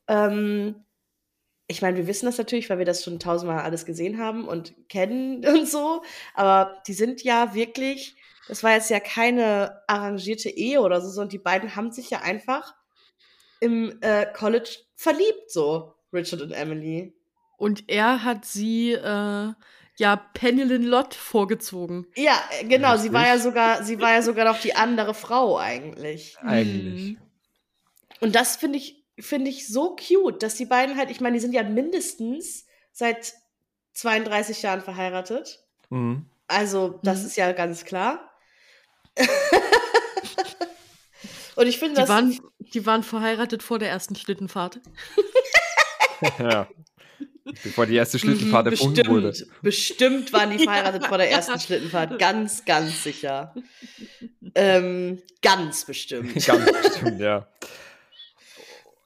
Ähm, 0.08 0.84
ich 1.68 1.82
meine, 1.82 1.96
wir 1.96 2.06
wissen 2.06 2.26
das 2.26 2.38
natürlich, 2.38 2.70
weil 2.70 2.78
wir 2.78 2.84
das 2.84 3.02
schon 3.02 3.18
tausendmal 3.18 3.64
alles 3.64 3.84
gesehen 3.84 4.18
haben 4.18 4.46
und 4.46 4.74
kennen 4.88 5.44
und 5.46 5.68
so, 5.68 6.02
aber 6.34 6.80
die 6.86 6.94
sind 6.94 7.22
ja 7.22 7.54
wirklich, 7.54 8.16
das 8.48 8.62
war 8.62 8.72
jetzt 8.74 8.90
ja 8.90 9.00
keine 9.00 9.82
arrangierte 9.88 10.50
Ehe 10.50 10.80
oder 10.80 11.00
so, 11.00 11.08
sondern 11.08 11.30
die 11.30 11.38
beiden 11.38 11.74
haben 11.74 11.90
sich 11.90 12.10
ja 12.10 12.20
einfach 12.20 12.74
im 13.60 13.98
äh, 14.02 14.26
College 14.32 14.78
verliebt, 14.94 15.50
so 15.50 15.94
Richard 16.12 16.42
und 16.42 16.52
Emily. 16.52 17.14
Und 17.56 17.88
er 17.88 18.22
hat 18.22 18.44
sie, 18.44 18.92
äh, 18.92 19.52
ja, 19.98 20.16
Penelin 20.16 20.82
Lott 20.82 21.14
vorgezogen. 21.14 22.06
Ja, 22.16 22.38
äh, 22.60 22.64
genau, 22.64 22.96
sie 22.96 23.12
war 23.12 23.22
ja 23.26 23.32
Richtig. 23.32 23.44
sogar, 23.44 23.82
sie 23.84 24.00
war 24.00 24.12
ja 24.12 24.22
sogar 24.22 24.44
noch 24.44 24.60
die 24.60 24.74
andere 24.74 25.14
Frau 25.14 25.58
eigentlich. 25.58 26.36
Eigentlich. 26.42 27.02
Hm. 27.10 27.18
Und 28.20 28.34
das 28.34 28.56
finde 28.56 28.78
ich, 28.78 29.04
finde 29.18 29.50
ich 29.50 29.66
so 29.68 29.96
cute, 29.96 30.42
dass 30.42 30.54
die 30.54 30.66
beiden 30.66 30.96
halt, 30.96 31.10
ich 31.10 31.20
meine, 31.20 31.34
die 31.34 31.40
sind 31.40 31.52
ja 31.52 31.62
mindestens 31.62 32.66
seit 32.92 33.34
32 33.94 34.62
Jahren 34.62 34.82
verheiratet. 34.82 35.64
Mhm. 35.90 36.26
Also, 36.48 37.00
das 37.02 37.20
Mhm. 37.20 37.26
ist 37.26 37.36
ja 37.36 37.52
ganz 37.52 37.84
klar. 37.84 38.30
Und 41.56 41.66
ich 41.66 41.78
finde 41.78 42.02
Die 42.02 42.08
waren, 42.08 42.38
die 42.58 42.84
waren 42.84 43.02
verheiratet 43.02 43.62
vor 43.62 43.78
der 43.78 43.88
ersten 43.88 44.14
Schlittenfahrt. 44.14 44.80
ja. 46.38 46.68
Bevor 47.62 47.86
die 47.86 47.94
erste 47.94 48.18
Schlittenfahrt 48.18 48.66
Mhm, 48.66 48.72
erfunden 48.72 49.06
wurde. 49.08 49.28
bestimmt, 49.28 49.62
bestimmt 49.62 50.32
waren 50.32 50.50
die 50.50 50.58
verheiratet 50.64 51.06
vor 51.06 51.18
der 51.18 51.30
ersten 51.30 51.58
Schlittenfahrt. 51.60 52.18
Ganz, 52.18 52.64
ganz 52.64 53.02
sicher. 53.02 53.54
Ähm, 54.54 55.20
ganz 55.42 55.84
bestimmt. 55.84 56.34
Ganz 56.46 56.72
bestimmt, 56.82 57.20
ja. 57.20 57.46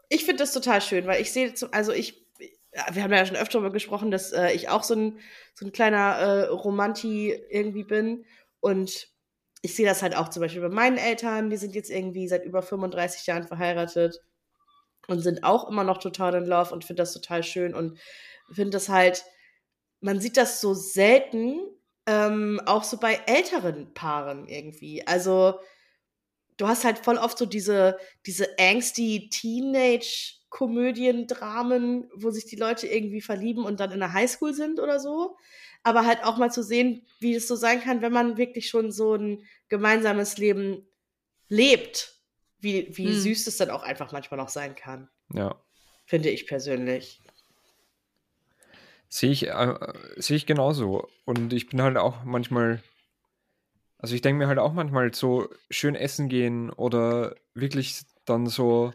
Ich 0.08 0.24
finde 0.24 0.44
das 0.44 0.52
total 0.52 0.80
schön, 0.80 1.06
weil 1.06 1.20
ich 1.20 1.32
sehe, 1.32 1.52
also 1.72 1.92
ich, 1.92 2.24
ja, 2.72 2.86
wir 2.92 3.02
haben 3.02 3.12
ja 3.12 3.26
schon 3.26 3.34
öfter 3.34 3.54
darüber 3.58 3.72
gesprochen, 3.72 4.12
dass 4.12 4.30
äh, 4.30 4.52
ich 4.52 4.68
auch 4.68 4.84
so 4.84 4.94
ein, 4.94 5.18
so 5.54 5.66
ein 5.66 5.72
kleiner 5.72 5.98
äh, 6.18 6.42
Romanti 6.46 7.32
irgendwie 7.50 7.82
bin. 7.82 8.24
Und 8.60 9.08
ich 9.62 9.74
sehe 9.74 9.86
das 9.86 10.02
halt 10.02 10.14
auch 10.16 10.28
zum 10.28 10.40
Beispiel 10.42 10.62
bei 10.62 10.68
meinen 10.68 10.98
Eltern, 10.98 11.50
die 11.50 11.56
sind 11.56 11.74
jetzt 11.74 11.90
irgendwie 11.90 12.28
seit 12.28 12.44
über 12.44 12.62
35 12.62 13.26
Jahren 13.26 13.48
verheiratet 13.48 14.20
und 15.08 15.20
sind 15.20 15.44
auch 15.44 15.68
immer 15.68 15.84
noch 15.84 15.98
total 15.98 16.34
in 16.34 16.46
Love 16.46 16.72
und 16.72 16.84
finde 16.84 17.02
das 17.02 17.12
total 17.12 17.42
schön 17.42 17.74
und 17.74 17.98
finde 18.52 18.70
das 18.70 18.88
halt, 18.88 19.24
man 20.00 20.20
sieht 20.20 20.36
das 20.36 20.60
so 20.60 20.74
selten, 20.74 21.60
ähm, 22.06 22.60
auch 22.66 22.84
so 22.84 22.98
bei 22.98 23.20
älteren 23.26 23.92
Paaren 23.94 24.46
irgendwie. 24.48 25.06
Also 25.06 25.60
du 26.56 26.68
hast 26.68 26.84
halt 26.84 26.98
voll 26.98 27.16
oft 27.16 27.38
so 27.38 27.46
diese, 27.46 27.98
diese 28.26 28.58
angsty 28.58 29.30
Teenage-Komödien-Dramen, 29.30 32.10
wo 32.14 32.30
sich 32.30 32.46
die 32.46 32.56
Leute 32.56 32.86
irgendwie 32.86 33.20
verlieben 33.20 33.64
und 33.64 33.80
dann 33.80 33.92
in 33.92 34.00
der 34.00 34.12
Highschool 34.12 34.54
sind 34.54 34.80
oder 34.80 35.00
so. 35.00 35.36
Aber 35.82 36.04
halt 36.04 36.24
auch 36.24 36.36
mal 36.36 36.52
zu 36.52 36.62
sehen, 36.62 37.06
wie 37.20 37.34
es 37.34 37.48
so 37.48 37.56
sein 37.56 37.80
kann, 37.80 38.02
wenn 38.02 38.12
man 38.12 38.36
wirklich 38.36 38.68
schon 38.68 38.92
so 38.92 39.14
ein 39.14 39.46
gemeinsames 39.68 40.36
Leben 40.36 40.86
lebt. 41.48 42.19
Wie, 42.60 42.88
wie 42.96 43.06
Hm. 43.06 43.14
süß 43.14 43.46
es 43.46 43.56
dann 43.56 43.70
auch 43.70 43.82
einfach 43.82 44.12
manchmal 44.12 44.38
noch 44.38 44.48
sein 44.48 44.74
kann. 44.74 45.08
Ja. 45.32 45.60
Finde 46.06 46.30
ich 46.30 46.46
persönlich. 46.46 47.20
Sehe 49.08 49.30
ich, 49.30 49.48
äh, 49.48 49.74
sehe 50.16 50.36
ich 50.36 50.46
genauso. 50.46 51.08
Und 51.24 51.52
ich 51.52 51.68
bin 51.68 51.82
halt 51.82 51.96
auch 51.96 52.24
manchmal, 52.24 52.82
also 53.98 54.14
ich 54.14 54.20
denke 54.20 54.38
mir 54.38 54.48
halt 54.48 54.58
auch 54.58 54.72
manchmal 54.72 55.12
so 55.14 55.48
schön 55.70 55.94
essen 55.94 56.28
gehen 56.28 56.70
oder 56.70 57.34
wirklich 57.54 58.02
dann 58.24 58.46
so, 58.46 58.92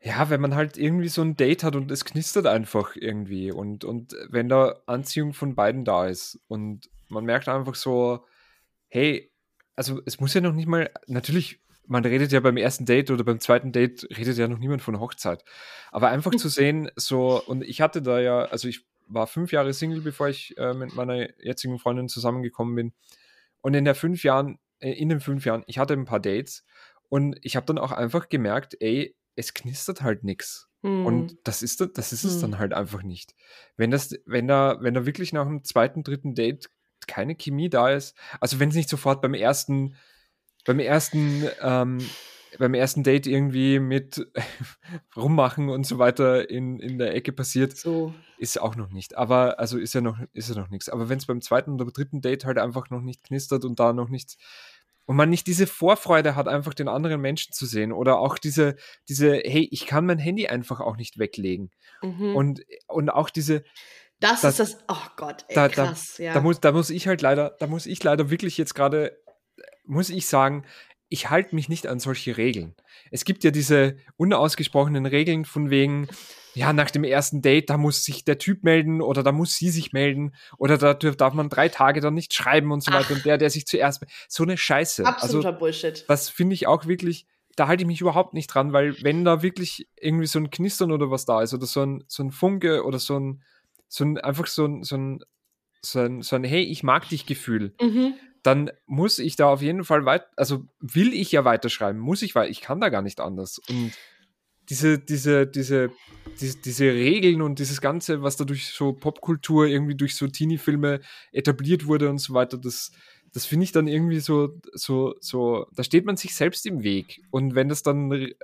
ja, 0.00 0.30
wenn 0.30 0.40
man 0.40 0.54
halt 0.54 0.76
irgendwie 0.76 1.08
so 1.08 1.22
ein 1.22 1.36
Date 1.36 1.64
hat 1.64 1.74
und 1.74 1.90
es 1.90 2.04
knistert 2.04 2.46
einfach 2.46 2.94
irgendwie 2.94 3.50
und, 3.50 3.84
und 3.84 4.14
wenn 4.28 4.48
da 4.48 4.80
Anziehung 4.86 5.32
von 5.32 5.54
beiden 5.56 5.84
da 5.84 6.06
ist 6.06 6.38
und 6.46 6.88
man 7.08 7.24
merkt 7.24 7.48
einfach 7.48 7.74
so, 7.74 8.24
hey, 8.88 9.32
also 9.74 10.00
es 10.06 10.20
muss 10.20 10.34
ja 10.34 10.40
noch 10.40 10.52
nicht 10.52 10.68
mal, 10.68 10.90
natürlich, 11.06 11.60
man 11.86 12.04
redet 12.04 12.32
ja 12.32 12.40
beim 12.40 12.56
ersten 12.56 12.84
Date 12.84 13.10
oder 13.10 13.24
beim 13.24 13.40
zweiten 13.40 13.72
Date, 13.72 14.06
redet 14.16 14.36
ja 14.38 14.48
noch 14.48 14.58
niemand 14.58 14.82
von 14.82 14.98
Hochzeit. 15.00 15.44
Aber 15.90 16.08
einfach 16.08 16.34
zu 16.34 16.48
sehen, 16.48 16.90
so, 16.96 17.42
und 17.44 17.62
ich 17.62 17.80
hatte 17.80 18.02
da 18.02 18.20
ja, 18.20 18.40
also 18.46 18.68
ich 18.68 18.84
war 19.08 19.26
fünf 19.26 19.52
Jahre 19.52 19.72
Single, 19.72 20.00
bevor 20.00 20.28
ich 20.28 20.56
äh, 20.58 20.74
mit 20.74 20.94
meiner 20.94 21.28
jetzigen 21.42 21.78
Freundin 21.78 22.08
zusammengekommen 22.08 22.74
bin. 22.74 22.92
Und 23.60 23.74
in 23.74 23.84
der 23.84 23.94
fünf 23.94 24.24
Jahren, 24.24 24.58
äh, 24.80 24.92
in 24.92 25.08
den 25.08 25.20
fünf 25.20 25.44
Jahren, 25.46 25.62
ich 25.66 25.78
hatte 25.78 25.94
ein 25.94 26.04
paar 26.06 26.20
Dates 26.20 26.64
und 27.08 27.36
ich 27.42 27.54
habe 27.56 27.66
dann 27.66 27.78
auch 27.78 27.92
einfach 27.92 28.28
gemerkt, 28.28 28.76
ey, 28.80 29.14
es 29.36 29.54
knistert 29.54 30.02
halt 30.02 30.24
nichts. 30.24 30.68
Hm. 30.82 31.06
Und 31.06 31.36
das 31.44 31.62
ist, 31.62 31.80
da- 31.80 31.86
das 31.86 32.12
ist 32.12 32.24
es 32.24 32.34
Hm. 32.34 32.40
dann 32.42 32.58
halt 32.58 32.72
einfach 32.74 33.02
nicht. 33.02 33.34
Wenn 33.76 33.90
das, 33.92 34.14
wenn 34.26 34.48
da, 34.48 34.78
wenn 34.80 34.94
da 34.94 35.06
wirklich 35.06 35.32
nach 35.32 35.46
dem 35.46 35.62
zweiten, 35.62 36.02
dritten 36.02 36.34
Date 36.34 36.68
keine 37.06 37.36
Chemie 37.36 37.68
da 37.70 37.90
ist, 37.90 38.16
also 38.40 38.58
wenn 38.58 38.70
es 38.70 38.74
nicht 38.74 38.88
sofort 38.88 39.22
beim 39.22 39.34
ersten, 39.34 39.94
beim 40.66 40.78
ersten, 40.80 41.44
ähm, 41.62 41.98
beim 42.58 42.74
ersten 42.74 43.02
Date 43.02 43.26
irgendwie 43.26 43.78
mit 43.78 44.26
rummachen 45.16 45.68
und 45.68 45.86
so 45.86 45.98
weiter 45.98 46.48
in, 46.48 46.78
in 46.80 46.98
der 46.98 47.14
Ecke 47.14 47.32
passiert, 47.32 47.76
so. 47.76 48.14
ist 48.38 48.60
auch 48.60 48.76
noch 48.76 48.90
nicht. 48.90 49.16
Aber, 49.16 49.58
also 49.58 49.78
ist 49.78 49.94
ja 49.94 50.00
noch, 50.00 50.18
ist 50.32 50.48
ja 50.48 50.54
noch 50.60 50.70
nichts. 50.70 50.88
Aber 50.88 51.08
wenn 51.08 51.18
es 51.18 51.26
beim 51.26 51.40
zweiten 51.40 51.72
oder 51.72 51.90
dritten 51.90 52.20
Date 52.20 52.44
halt 52.44 52.58
einfach 52.58 52.90
noch 52.90 53.00
nicht 53.02 53.24
knistert 53.24 53.64
und 53.64 53.78
da 53.78 53.92
noch 53.92 54.08
nichts 54.08 54.36
und 55.04 55.14
man 55.16 55.30
nicht 55.30 55.46
diese 55.46 55.66
Vorfreude 55.68 56.34
hat, 56.34 56.48
einfach 56.48 56.74
den 56.74 56.88
anderen 56.88 57.20
Menschen 57.20 57.52
zu 57.52 57.64
sehen 57.66 57.92
oder 57.92 58.18
auch 58.18 58.38
diese, 58.38 58.74
diese, 59.08 59.34
hey, 59.36 59.68
ich 59.70 59.86
kann 59.86 60.04
mein 60.06 60.18
Handy 60.18 60.48
einfach 60.48 60.80
auch 60.80 60.96
nicht 60.96 61.18
weglegen. 61.18 61.70
Mhm. 62.02 62.34
Und, 62.34 62.62
und 62.88 63.10
auch 63.10 63.30
diese, 63.30 63.62
das, 64.18 64.40
das- 64.40 64.58
ist 64.58 64.74
das, 64.74 64.84
oh 64.88 65.06
Gott, 65.16 65.44
ey, 65.48 65.54
da- 65.54 65.68
da- 65.68 65.74
krass, 65.86 66.18
ja. 66.18 66.32
da 66.34 66.40
muss, 66.40 66.58
da 66.60 66.72
muss 66.72 66.90
ich 66.90 67.06
halt 67.06 67.22
leider, 67.22 67.54
da 67.60 67.66
muss 67.68 67.86
ich 67.86 68.02
leider 68.02 68.30
wirklich 68.30 68.58
jetzt 68.58 68.74
gerade, 68.74 69.16
muss 69.86 70.10
ich 70.10 70.26
sagen, 70.26 70.64
ich 71.08 71.30
halte 71.30 71.54
mich 71.54 71.68
nicht 71.68 71.86
an 71.86 72.00
solche 72.00 72.36
Regeln. 72.36 72.74
Es 73.10 73.24
gibt 73.24 73.44
ja 73.44 73.50
diese 73.50 73.96
unausgesprochenen 74.16 75.06
Regeln 75.06 75.44
von 75.44 75.70
wegen, 75.70 76.08
ja, 76.54 76.72
nach 76.72 76.90
dem 76.90 77.04
ersten 77.04 77.42
Date, 77.42 77.70
da 77.70 77.76
muss 77.76 78.04
sich 78.04 78.24
der 78.24 78.38
Typ 78.38 78.64
melden 78.64 79.00
oder 79.02 79.22
da 79.22 79.30
muss 79.30 79.56
sie 79.56 79.70
sich 79.70 79.92
melden 79.92 80.34
oder 80.58 80.78
da 80.78 80.94
darf 80.94 81.34
man 81.34 81.48
drei 81.48 81.68
Tage 81.68 82.00
dann 82.00 82.14
nicht 82.14 82.32
schreiben 82.32 82.72
und 82.72 82.82
so 82.82 82.90
Ach. 82.92 83.00
weiter 83.00 83.14
und 83.14 83.24
der, 83.24 83.38
der 83.38 83.50
sich 83.50 83.66
zuerst, 83.66 84.04
so 84.28 84.42
eine 84.42 84.56
Scheiße. 84.56 85.04
Absoluter 85.04 85.48
Also, 85.50 85.58
Bullshit. 85.58 86.04
das 86.08 86.28
finde 86.28 86.54
ich 86.54 86.66
auch 86.66 86.86
wirklich, 86.86 87.26
da 87.56 87.68
halte 87.68 87.82
ich 87.82 87.86
mich 87.86 88.00
überhaupt 88.00 88.34
nicht 88.34 88.48
dran, 88.48 88.72
weil 88.72 88.96
wenn 89.02 89.24
da 89.24 89.42
wirklich 89.42 89.86
irgendwie 90.00 90.26
so 90.26 90.38
ein 90.38 90.50
Knistern 90.50 90.92
oder 90.92 91.10
was 91.10 91.24
da 91.26 91.42
ist 91.42 91.54
oder 91.54 91.66
so 91.66 91.82
ein, 91.82 92.04
so 92.08 92.22
ein 92.22 92.30
Funke 92.32 92.84
oder 92.84 92.98
so 92.98 93.18
ein, 93.18 93.42
so 93.88 94.04
ein, 94.04 94.18
einfach 94.18 94.46
so 94.46 94.64
ein, 94.64 94.82
so 94.82 94.96
ein, 94.96 95.20
so 95.82 96.00
ein, 96.00 96.22
so 96.22 96.36
ein 96.36 96.44
Hey, 96.44 96.62
ich 96.62 96.82
mag 96.82 97.08
dich 97.10 97.26
Gefühl, 97.26 97.74
Mhm. 97.80 98.14
Dann 98.46 98.70
muss 98.86 99.18
ich 99.18 99.34
da 99.36 99.48
auf 99.48 99.60
jeden 99.60 99.84
Fall 99.84 100.04
weit, 100.04 100.26
also 100.36 100.64
will 100.78 101.12
ich 101.12 101.32
ja 101.32 101.44
weiterschreiben, 101.44 102.00
muss 102.00 102.22
ich, 102.22 102.34
weil 102.34 102.50
ich 102.50 102.60
kann 102.60 102.80
da 102.80 102.88
gar 102.88 103.02
nicht 103.02 103.20
anders. 103.20 103.60
Und 103.68 103.92
diese, 104.68 104.98
diese, 104.98 105.46
diese, 105.46 105.90
diese, 106.40 106.58
diese 106.58 106.84
Regeln 106.86 107.42
und 107.42 107.58
dieses 107.58 107.80
Ganze, 107.80 108.22
was 108.22 108.36
da 108.36 108.44
durch 108.44 108.68
so 108.68 108.92
Popkultur, 108.92 109.66
irgendwie 109.66 109.96
durch 109.96 110.14
so 110.14 110.26
Teenie-Filme 110.26 111.00
etabliert 111.32 111.86
wurde 111.86 112.08
und 112.08 112.18
so 112.18 112.34
weiter, 112.34 112.56
das, 112.56 112.92
das 113.32 113.46
finde 113.46 113.64
ich 113.64 113.72
dann 113.72 113.88
irgendwie 113.88 114.20
so, 114.20 114.60
so, 114.72 115.14
so, 115.20 115.66
da 115.74 115.82
steht 115.82 116.04
man 116.04 116.16
sich 116.16 116.34
selbst 116.34 116.66
im 116.66 116.82
Weg. 116.82 117.20
Und 117.30 117.54
wenn 117.54 117.68
das 117.68 117.82
dann 117.82 118.12
äh, 118.12 118.34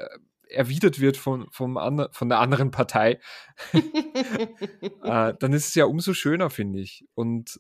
erwidert 0.49 1.01
wird 1.01 1.17
von, 1.17 1.49
vom 1.51 1.77
ander, 1.77 2.11
von 2.13 2.29
der 2.29 2.41
anderen 2.41 2.71
Partei, 2.71 3.21
äh, 3.73 5.35
dann 5.39 5.53
ist 5.53 5.69
es 5.69 5.75
ja 5.75 5.87
umso 5.87 6.13
schöner, 6.15 6.51
finde 6.51 6.81
ich. 6.81 7.05
Und 7.15 7.59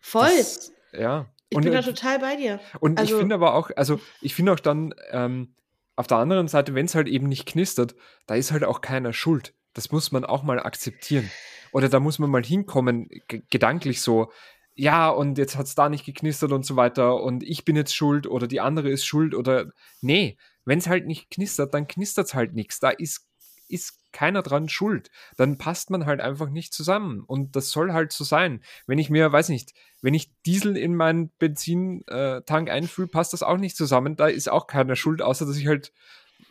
Voll. 0.00 0.30
das, 0.36 0.72
ja. 0.92 1.30
Ich 1.50 1.56
und, 1.56 1.64
bin 1.64 1.72
da 1.72 1.82
total 1.82 2.18
bei 2.18 2.36
dir. 2.36 2.60
und 2.80 2.94
ich 2.94 2.98
Also- 3.00 3.18
finde 3.18 3.34
aber 3.34 3.54
auch, 3.54 3.70
also 3.76 4.00
ich 4.20 4.34
finde 4.34 4.52
auch 4.52 4.60
dann, 4.60 4.94
ähm, 5.10 5.54
auf 5.96 6.06
der 6.06 6.16
anderen 6.18 6.48
Seite, 6.48 6.74
wenn 6.74 6.86
es 6.86 6.94
halt 6.94 7.08
eben 7.08 7.28
nicht 7.28 7.46
knistert, 7.46 7.94
da 8.26 8.34
ist 8.34 8.52
halt 8.52 8.64
auch 8.64 8.80
keiner 8.80 9.12
schuld. 9.12 9.52
Das 9.74 9.92
muss 9.92 10.12
man 10.12 10.24
auch 10.24 10.42
mal 10.42 10.58
akzeptieren. 10.58 11.30
Oder 11.72 11.88
da 11.88 12.00
muss 12.00 12.18
man 12.18 12.30
mal 12.30 12.42
hinkommen, 12.42 13.08
gedanklich 13.50 14.00
so, 14.00 14.32
ja, 14.74 15.10
und 15.10 15.36
jetzt 15.36 15.56
hat 15.56 15.66
es 15.66 15.74
da 15.74 15.88
nicht 15.88 16.06
geknistert 16.06 16.52
und 16.52 16.64
so 16.64 16.74
weiter 16.76 17.22
und 17.22 17.42
ich 17.42 17.64
bin 17.64 17.76
jetzt 17.76 17.94
schuld 17.94 18.26
oder 18.26 18.46
die 18.46 18.60
andere 18.60 18.88
ist 18.88 19.04
schuld 19.04 19.34
oder 19.34 19.66
nee, 20.00 20.38
wenn 20.64 20.78
es 20.78 20.88
halt 20.88 21.06
nicht 21.06 21.30
knistert, 21.30 21.74
dann 21.74 21.86
knistert 21.86 22.26
es 22.28 22.34
halt 22.34 22.54
nichts. 22.54 22.80
Da 22.80 22.90
ist, 22.90 23.26
ist 23.70 23.98
keiner 24.12 24.42
dran 24.42 24.68
schuld. 24.68 25.10
Dann 25.36 25.58
passt 25.58 25.90
man 25.90 26.06
halt 26.06 26.20
einfach 26.20 26.50
nicht 26.50 26.74
zusammen. 26.74 27.22
Und 27.26 27.54
das 27.56 27.70
soll 27.70 27.92
halt 27.92 28.12
so 28.12 28.24
sein. 28.24 28.62
Wenn 28.86 28.98
ich 28.98 29.10
mir, 29.10 29.30
weiß 29.30 29.48
nicht, 29.50 29.72
wenn 30.02 30.14
ich 30.14 30.32
Diesel 30.46 30.76
in 30.76 30.94
meinen 30.96 31.30
Benzintank 31.38 32.70
einfühle, 32.70 33.08
passt 33.08 33.32
das 33.32 33.42
auch 33.42 33.58
nicht 33.58 33.76
zusammen. 33.76 34.16
Da 34.16 34.26
ist 34.26 34.48
auch 34.48 34.66
keiner 34.66 34.96
schuld, 34.96 35.22
außer 35.22 35.46
dass 35.46 35.56
ich 35.56 35.66
halt 35.66 35.92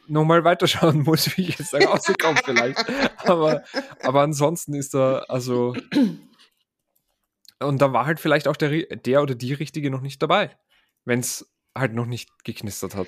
nochmal 0.08 0.44
weiterschauen 0.44 1.02
muss, 1.04 1.38
wie 1.38 1.50
ich 1.50 1.60
jetzt 1.60 1.74
da 1.74 1.80
rauskomme 1.80 2.40
vielleicht. 2.44 2.86
Aber, 3.26 3.64
aber 4.04 4.22
ansonsten 4.22 4.74
ist 4.74 4.94
da, 4.94 5.20
also 5.28 5.76
und 7.60 7.82
da 7.82 7.94
war 7.94 8.06
halt 8.06 8.20
vielleicht 8.20 8.48
auch 8.48 8.56
der, 8.56 8.86
der 8.96 9.22
oder 9.22 9.36
die 9.36 9.54
Richtige 9.54 9.92
noch 9.92 10.02
nicht 10.02 10.22
dabei, 10.22 10.58
wenn 11.06 11.20
es 11.20 11.52
halt 11.78 11.94
noch 11.94 12.06
nicht 12.06 12.30
geknistert 12.44 12.96
hat. 12.96 13.08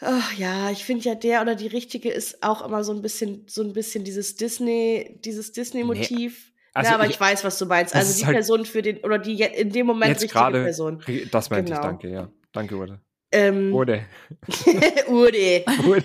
Ach 0.00 0.32
ja, 0.34 0.70
ich 0.70 0.84
finde 0.84 1.04
ja, 1.04 1.14
der 1.14 1.40
oder 1.40 1.54
die 1.54 1.68
richtige 1.68 2.10
ist 2.10 2.42
auch 2.42 2.62
immer 2.64 2.84
so 2.84 2.92
ein 2.92 3.00
bisschen, 3.00 3.44
so 3.48 3.62
ein 3.62 3.72
bisschen 3.72 4.04
dieses 4.04 4.36
Disney, 4.36 5.18
dieses 5.24 5.52
Disney-Motiv. 5.52 6.52
Also 6.74 6.90
ja, 6.90 6.94
aber 6.96 7.04
ich- 7.06 7.12
ich, 7.12 7.20
weiß, 7.20 7.44
was 7.44 7.58
du 7.58 7.64
meinst. 7.66 7.94
Also 7.94 8.18
die 8.18 8.26
halt- 8.26 8.34
Person 8.36 8.66
für 8.66 8.82
den, 8.82 8.98
oder 8.98 9.18
die 9.18 9.40
in 9.40 9.70
dem 9.72 9.86
Moment 9.86 10.10
Jetzt 10.20 10.24
richtige 10.24 10.50
Person. 10.50 11.02
das 11.30 11.48
meinte 11.48 11.70
Genau. 11.72 11.80
ich, 11.82 11.86
danke, 11.86 12.08
ja. 12.10 12.28
Danke, 12.52 12.76
Urde. 12.76 13.00
Ähm, 13.32 13.74
Urde. 13.74 14.04
Urde. 15.08 15.64
Urde. 15.86 16.04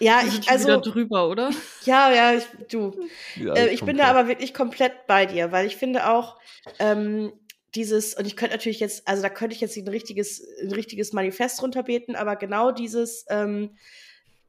Ja, 0.00 0.20
ich, 0.24 0.32
schon 0.34 0.42
wieder 0.42 0.52
also, 0.52 0.80
drüber, 0.80 1.28
oder? 1.28 1.50
ja, 1.84 2.12
ja, 2.12 2.34
ich, 2.34 2.44
du. 2.70 2.94
Ja, 3.36 3.54
Äh, 3.54 3.68
ich 3.68 3.82
bin 3.84 3.96
da 3.98 4.04
aber 4.06 4.28
wirklich 4.28 4.54
komplett 4.54 5.06
bei 5.06 5.26
dir, 5.26 5.50
weil 5.52 5.66
ich 5.66 5.76
finde 5.76 6.08
auch, 6.08 6.36
ähm, 6.78 7.32
dieses, 7.74 8.14
und 8.14 8.26
ich 8.26 8.36
könnte 8.36 8.54
natürlich 8.54 8.80
jetzt, 8.80 9.06
also 9.06 9.22
da 9.22 9.28
könnte 9.28 9.54
ich 9.54 9.60
jetzt 9.60 9.76
ein 9.76 9.88
richtiges, 9.88 10.42
ein 10.62 10.72
richtiges 10.72 11.12
Manifest 11.12 11.62
runterbeten, 11.62 12.16
aber 12.16 12.36
genau 12.36 12.70
dieses, 12.70 13.26
ähm, 13.28 13.76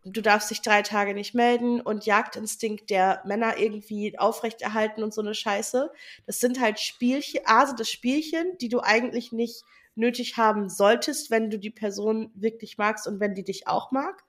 du 0.05 0.21
darfst 0.21 0.49
dich 0.49 0.61
drei 0.61 0.81
Tage 0.81 1.13
nicht 1.13 1.35
melden 1.35 1.81
und 1.81 2.05
Jagdinstinkt 2.05 2.89
der 2.89 3.21
Männer 3.25 3.57
irgendwie 3.57 4.17
aufrechterhalten 4.17 5.03
und 5.03 5.13
so 5.13 5.21
eine 5.21 5.35
Scheiße. 5.35 5.91
Das 6.25 6.39
sind 6.39 6.59
halt 6.59 6.79
Spielchen, 6.79 7.41
A 7.45 7.65
sind 7.65 7.79
das 7.79 7.89
Spielchen, 7.89 8.57
die 8.59 8.69
du 8.69 8.79
eigentlich 8.79 9.31
nicht 9.31 9.63
nötig 9.95 10.37
haben 10.37 10.69
solltest, 10.69 11.29
wenn 11.29 11.49
du 11.49 11.59
die 11.59 11.71
Person 11.71 12.31
wirklich 12.33 12.77
magst 12.77 13.05
und 13.07 13.19
wenn 13.19 13.35
die 13.35 13.43
dich 13.43 13.67
auch 13.67 13.91
mag. 13.91 14.23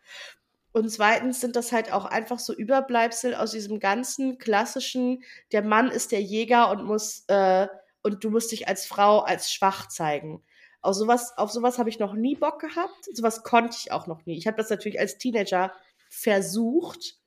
Und 0.72 0.88
zweitens 0.90 1.40
sind 1.40 1.56
das 1.56 1.72
halt 1.72 1.92
auch 1.92 2.04
einfach 2.04 2.38
so 2.38 2.52
Überbleibsel 2.54 3.34
aus 3.34 3.52
diesem 3.52 3.80
ganzen 3.80 4.38
klassischen, 4.38 5.22
der 5.52 5.62
Mann 5.62 5.90
ist 5.90 6.12
der 6.12 6.22
Jäger 6.22 6.70
und 6.70 6.84
muss, 6.84 7.24
äh, 7.28 7.66
und 8.02 8.24
du 8.24 8.30
musst 8.30 8.52
dich 8.52 8.68
als 8.68 8.86
Frau 8.86 9.20
als 9.20 9.52
schwach 9.52 9.88
zeigen. 9.88 10.42
Auf 10.82 10.94
sowas, 10.94 11.36
auf 11.36 11.50
sowas 11.50 11.78
habe 11.78 11.90
ich 11.90 11.98
noch 11.98 12.14
nie 12.14 12.36
Bock 12.36 12.60
gehabt. 12.60 13.04
Sowas 13.12 13.42
konnte 13.42 13.76
ich 13.78 13.92
auch 13.92 14.06
noch 14.06 14.24
nie. 14.24 14.38
Ich 14.38 14.46
habe 14.46 14.56
das 14.56 14.70
natürlich 14.70 14.98
als 14.98 15.18
Teenager 15.18 15.72
versucht, 16.08 17.18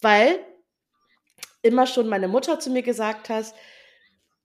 weil 0.00 0.38
immer 1.62 1.86
schon 1.86 2.08
meine 2.08 2.28
Mutter 2.28 2.60
zu 2.60 2.70
mir 2.70 2.82
gesagt 2.82 3.28
hat, 3.28 3.54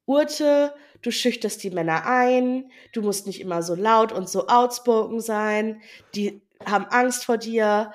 Urte, 0.06 0.74
du 1.04 1.12
schüchterst 1.12 1.62
die 1.64 1.70
Männer 1.70 2.06
ein, 2.06 2.72
du 2.94 3.02
musst 3.02 3.28
nicht 3.28 3.40
immer 3.40 3.62
so 3.62 3.76
laut 3.76 4.12
und 4.12 4.28
so 4.28 4.48
outspoken 4.48 5.22
sein, 5.22 5.82
die 6.16 6.42
haben 6.66 6.86
Angst 6.86 7.26
vor 7.26 7.38
dir. 7.38 7.94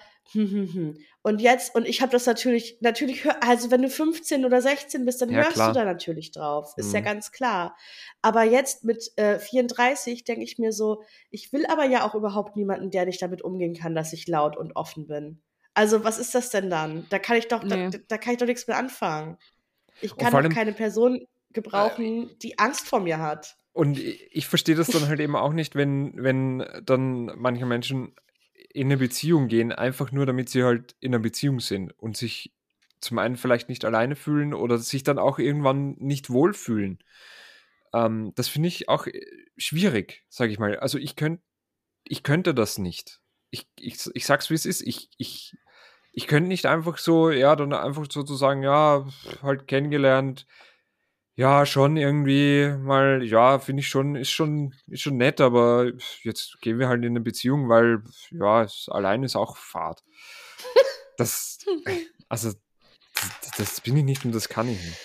Und 1.27 1.41
jetzt, 1.41 1.75
und 1.75 1.89
ich 1.89 2.03
habe 2.03 2.13
das 2.13 2.25
natürlich, 2.27 2.79
natürlich, 2.83 3.25
hör, 3.25 3.43
also 3.43 3.73
wenn 3.73 3.83
du 3.83 3.91
15 3.91 4.45
oder 4.45 4.63
16 4.63 5.05
bist, 5.05 5.21
dann 5.21 5.29
Ja, 5.31 5.39
hörst 5.39 5.55
klar. 5.55 5.73
du 5.73 5.75
da 5.81 5.85
natürlich 5.85 6.31
drauf. 6.31 6.73
Ist 6.77 6.95
ja 6.95 7.01
Mhm. 7.01 7.05
ganz 7.05 7.33
klar. 7.33 7.77
Aber 8.23 8.45
jetzt 8.45 8.85
mit 8.85 9.11
äh, 9.17 9.41
34 9.41 10.23
denke 10.23 10.45
ich 10.45 10.57
mir 10.59 10.71
so, 10.71 11.03
ich 11.31 11.53
will 11.53 11.67
aber 11.67 11.85
ja 11.85 12.07
auch 12.07 12.15
überhaupt 12.15 12.55
niemanden, 12.55 12.93
der 12.93 13.07
nicht 13.07 13.21
damit 13.21 13.43
umgehen 13.43 13.75
kann, 13.75 13.97
dass 13.97 14.13
ich 14.13 14.29
laut 14.29 14.57
und 14.57 14.77
offen 14.77 15.09
bin. 15.09 15.43
Also, 15.75 16.05
was 16.05 16.19
ist 16.21 16.33
das 16.37 16.51
denn 16.51 16.71
dann? 16.71 17.07
Da 17.11 17.19
kann 17.19 17.37
ich 17.37 17.49
doch, 17.49 17.65
Nee. 17.65 17.91
da, 17.91 17.99
da 18.07 18.19
kann 18.19 18.35
ich 18.35 18.39
doch 18.39 18.47
nichts 18.47 18.69
mehr 18.69 18.79
anfangen. 18.79 19.37
Ich 20.01 20.17
kann 20.17 20.33
doch 20.33 20.49
keine 20.55 20.75
Person 20.75 21.27
gebrauchen, 21.51 22.31
die 22.41 22.61
Angst 22.61 22.87
vor 22.87 23.01
mir 23.01 23.19
hat. 23.19 23.57
Und 23.73 23.99
ich 23.99 24.29
ich 24.31 24.47
verstehe 24.47 24.77
das 24.77 24.87
dann 24.87 25.09
halt 25.09 25.19
eben 25.19 25.35
auch 25.35 25.53
nicht, 25.53 25.75
wenn, 25.75 26.13
wenn 26.23 26.65
dann 26.85 27.33
manche 27.35 27.67
Menschen 27.67 28.15
in 28.77 28.89
eine 28.89 28.97
Beziehung 28.97 29.49
gehen, 29.49 29.73
einfach 29.73 30.13
nur 30.13 30.27
damit 30.27 30.49
sie 30.49 30.63
halt 30.63 30.95
in 31.01 31.15
einer 31.15 31.23
Beziehung 31.23 31.61
sind 31.61 31.93
und 31.99 32.17
sich 32.17 32.53
zum 33.01 33.19
einen 33.19 33.37
vielleicht 33.37 33.69
nicht 33.69 33.85
alleine 33.85 34.17
fühlen 34.17 34.55
oder 34.55 34.79
sich 34.79 35.03
dann 35.03 35.19
auch 35.19 35.39
irgendwann 35.39 35.97
nicht 35.99 36.31
wohlfühlen. 36.31 36.99
Ähm, 37.93 38.33
das 38.35 38.49
finde 38.49 38.69
ich 38.69 38.89
auch 38.89 39.07
äh, 39.07 39.25
schwierig, 39.57 40.25
sage 40.29 40.53
ich 40.53 40.59
mal. 40.59 40.79
Also 40.79 40.99
ich 40.99 41.17
könnte 41.17 41.43
ich 42.09 42.23
könnte 42.23 42.55
das 42.55 42.79
nicht. 42.79 43.21
Ich, 43.51 43.67
ich, 43.79 43.99
ich 44.15 44.27
sag's 44.27 44.51
wie 44.51 44.55
es 44.55 44.67
ist. 44.67 44.83
Ich, 44.83 45.11
ich, 45.19 45.57
ich 46.13 46.27
könnte 46.27 46.49
nicht 46.49 46.67
einfach 46.67 46.99
so, 46.99 47.31
ja, 47.31 47.57
dann 47.57 47.73
einfach 47.73 48.07
sozusagen, 48.11 48.63
ja, 48.63 49.07
halt 49.43 49.67
kennengelernt, 49.67 50.47
ja, 51.37 51.67
schon 51.67 51.97
irgendwie 51.99 52.75
mal, 52.79 53.23
ja, 53.23 53.59
finde 53.59 53.81
ich 53.81 53.89
schon, 53.89 54.17
ist 54.17 54.31
schon, 54.31 54.75
ist 54.89 55.03
schon 55.03 55.19
nett, 55.19 55.41
aber 55.41 55.93
jetzt 56.23 56.61
gehen 56.63 56.79
wir 56.79 56.89
halt 56.89 57.05
in 57.05 57.11
eine 57.13 57.21
Beziehung, 57.21 57.69
weil, 57.69 58.03
ja, 58.31 58.63
es, 58.63 58.89
allein 58.91 59.23
ist 59.23 59.37
auch 59.37 59.57
Fahrt. 59.57 60.03
Das, 61.19 61.61
also, 62.29 62.53
das, 63.15 63.51
das 63.57 63.81
bin 63.81 63.97
ich 63.97 64.05
nicht 64.05 64.27
und 64.27 64.35
das 64.35 64.51
kann 64.51 64.69
ich 64.69 64.79
nicht. 64.79 64.99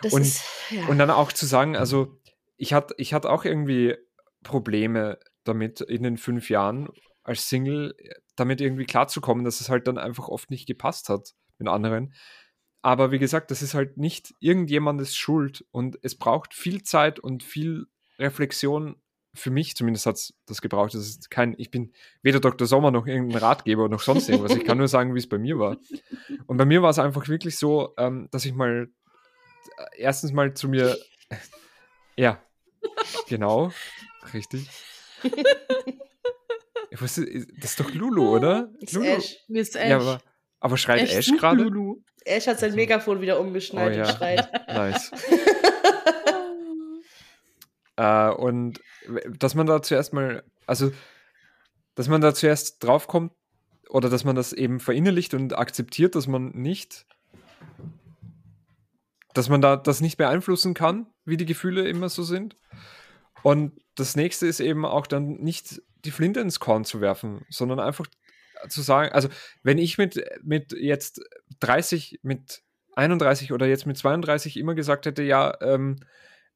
Das 0.00 0.14
Und- 0.14 0.22
ist, 0.22 0.42
ja. 0.70 0.86
Und 0.86 0.98
dann 0.98 1.10
auch 1.10 1.30
zu 1.30 1.44
sagen, 1.44 1.76
also 1.76 2.18
ich 2.56 2.72
hatte 2.72 2.94
ich 2.96 3.12
hatte 3.12 3.28
auch 3.28 3.44
irgendwie 3.44 3.94
Probleme 4.42 5.18
damit 5.44 5.82
in 5.82 6.04
den 6.04 6.16
fünf 6.16 6.48
Jahren 6.48 6.88
als 7.22 7.50
Single 7.50 7.94
damit 8.34 8.62
irgendwie 8.62 8.86
klarzukommen, 8.86 9.44
dass 9.44 9.60
es 9.60 9.68
halt 9.68 9.86
dann 9.86 9.98
einfach 9.98 10.28
oft 10.28 10.50
nicht 10.50 10.66
gepasst 10.66 11.10
hat 11.10 11.34
mit 11.58 11.68
anderen. 11.68 12.14
Aber 12.82 13.10
wie 13.10 13.18
gesagt, 13.18 13.50
das 13.50 13.62
ist 13.62 13.74
halt 13.74 13.96
nicht 13.96 14.34
irgendjemandes 14.40 15.16
Schuld 15.16 15.64
und 15.72 15.98
es 16.02 16.16
braucht 16.16 16.54
viel 16.54 16.82
Zeit 16.82 17.18
und 17.18 17.42
viel 17.42 17.86
Reflexion. 18.18 18.96
Für 19.34 19.50
mich 19.50 19.76
zumindest 19.76 20.06
hat 20.06 20.16
es 20.16 20.34
das 20.46 20.62
gebraucht. 20.62 20.94
Das 20.94 21.06
ist 21.06 21.30
kein, 21.30 21.54
ich 21.58 21.70
bin 21.70 21.92
weder 22.22 22.40
Dr. 22.40 22.66
Sommer 22.66 22.90
noch 22.90 23.06
irgendein 23.06 23.38
Ratgeber 23.38 23.88
noch 23.88 24.00
sonst 24.00 24.28
irgendwas. 24.28 24.56
Ich 24.56 24.64
kann 24.64 24.78
nur 24.78 24.88
sagen, 24.88 25.14
wie 25.14 25.18
es 25.18 25.28
bei 25.28 25.38
mir 25.38 25.58
war. 25.58 25.76
Und 26.46 26.56
bei 26.56 26.64
mir 26.64 26.82
war 26.82 26.90
es 26.90 26.98
einfach 26.98 27.28
wirklich 27.28 27.56
so, 27.58 27.94
ähm, 27.98 28.28
dass 28.30 28.44
ich 28.44 28.54
mal 28.54 28.88
erstens 29.96 30.32
mal 30.32 30.54
zu 30.54 30.68
mir, 30.68 30.96
ja, 32.16 32.42
genau, 33.28 33.72
richtig. 34.32 34.68
Ich 36.90 37.02
wusste, 37.02 37.26
das 37.60 37.70
ist 37.70 37.80
doch 37.80 37.92
Lulu, 37.92 38.34
oder? 38.34 38.72
Ist 38.80 38.94
Lulu. 38.94 39.06
Ash. 39.06 39.36
Ist 39.48 39.76
Ash. 39.76 39.88
Ja, 39.88 40.00
aber, 40.00 40.20
aber 40.60 40.76
schreit 40.76 41.02
Ash 41.02 41.14
Ash 41.14 41.32
gerade? 41.38 41.70
Ash 42.24 42.46
hat 42.46 42.58
sein 42.58 42.74
Megafon 42.74 43.20
wieder 43.20 43.38
Oh 43.38 43.42
umgeschnallt 43.42 43.96
ja, 43.96 44.06
und 44.06 44.16
schreit. 44.16 44.48
nice. 44.68 45.10
Äh, 47.98 48.30
und 48.30 48.80
dass 49.38 49.56
man 49.56 49.66
da 49.66 49.82
zuerst 49.82 50.12
mal, 50.12 50.44
also, 50.66 50.92
dass 51.96 52.08
man 52.08 52.20
da 52.20 52.32
zuerst 52.32 52.84
draufkommt 52.84 53.32
oder 53.88 54.08
dass 54.08 54.22
man 54.22 54.36
das 54.36 54.52
eben 54.52 54.78
verinnerlicht 54.78 55.34
und 55.34 55.58
akzeptiert, 55.58 56.14
dass 56.14 56.28
man 56.28 56.50
nicht, 56.50 57.06
dass 59.34 59.48
man 59.48 59.60
da 59.60 59.76
das 59.76 60.00
nicht 60.00 60.16
beeinflussen 60.16 60.74
kann, 60.74 61.08
wie 61.24 61.36
die 61.36 61.44
Gefühle 61.44 61.88
immer 61.88 62.08
so 62.08 62.22
sind. 62.22 62.56
Und 63.42 63.72
das 63.96 64.14
nächste 64.14 64.46
ist 64.46 64.60
eben 64.60 64.84
auch 64.84 65.08
dann 65.08 65.34
nicht 65.40 65.82
die 66.04 66.12
Flinte 66.12 66.38
ins 66.38 66.60
Korn 66.60 66.84
zu 66.84 67.00
werfen, 67.00 67.44
sondern 67.50 67.80
einfach 67.80 68.06
zu 68.68 68.82
sagen, 68.82 69.12
also 69.12 69.28
wenn 69.62 69.78
ich 69.78 69.98
mit, 69.98 70.22
mit 70.42 70.72
jetzt 70.72 71.20
30, 71.60 72.20
mit 72.22 72.62
31 72.94 73.52
oder 73.52 73.66
jetzt 73.66 73.86
mit 73.86 73.96
32 73.96 74.56
immer 74.56 74.74
gesagt 74.74 75.06
hätte, 75.06 75.22
ja, 75.22 75.56
ähm, 75.60 76.00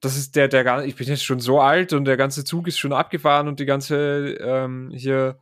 das 0.00 0.16
ist 0.16 0.34
der, 0.34 0.48
der 0.48 0.84
ich 0.84 0.96
bin 0.96 1.06
jetzt 1.06 1.24
schon 1.24 1.40
so 1.40 1.60
alt 1.60 1.92
und 1.92 2.04
der 2.04 2.16
ganze 2.16 2.44
Zug 2.44 2.66
ist 2.66 2.78
schon 2.78 2.92
abgefahren 2.92 3.46
und 3.46 3.60
die 3.60 3.66
ganze 3.66 4.36
ähm, 4.40 4.90
hier, 4.92 5.38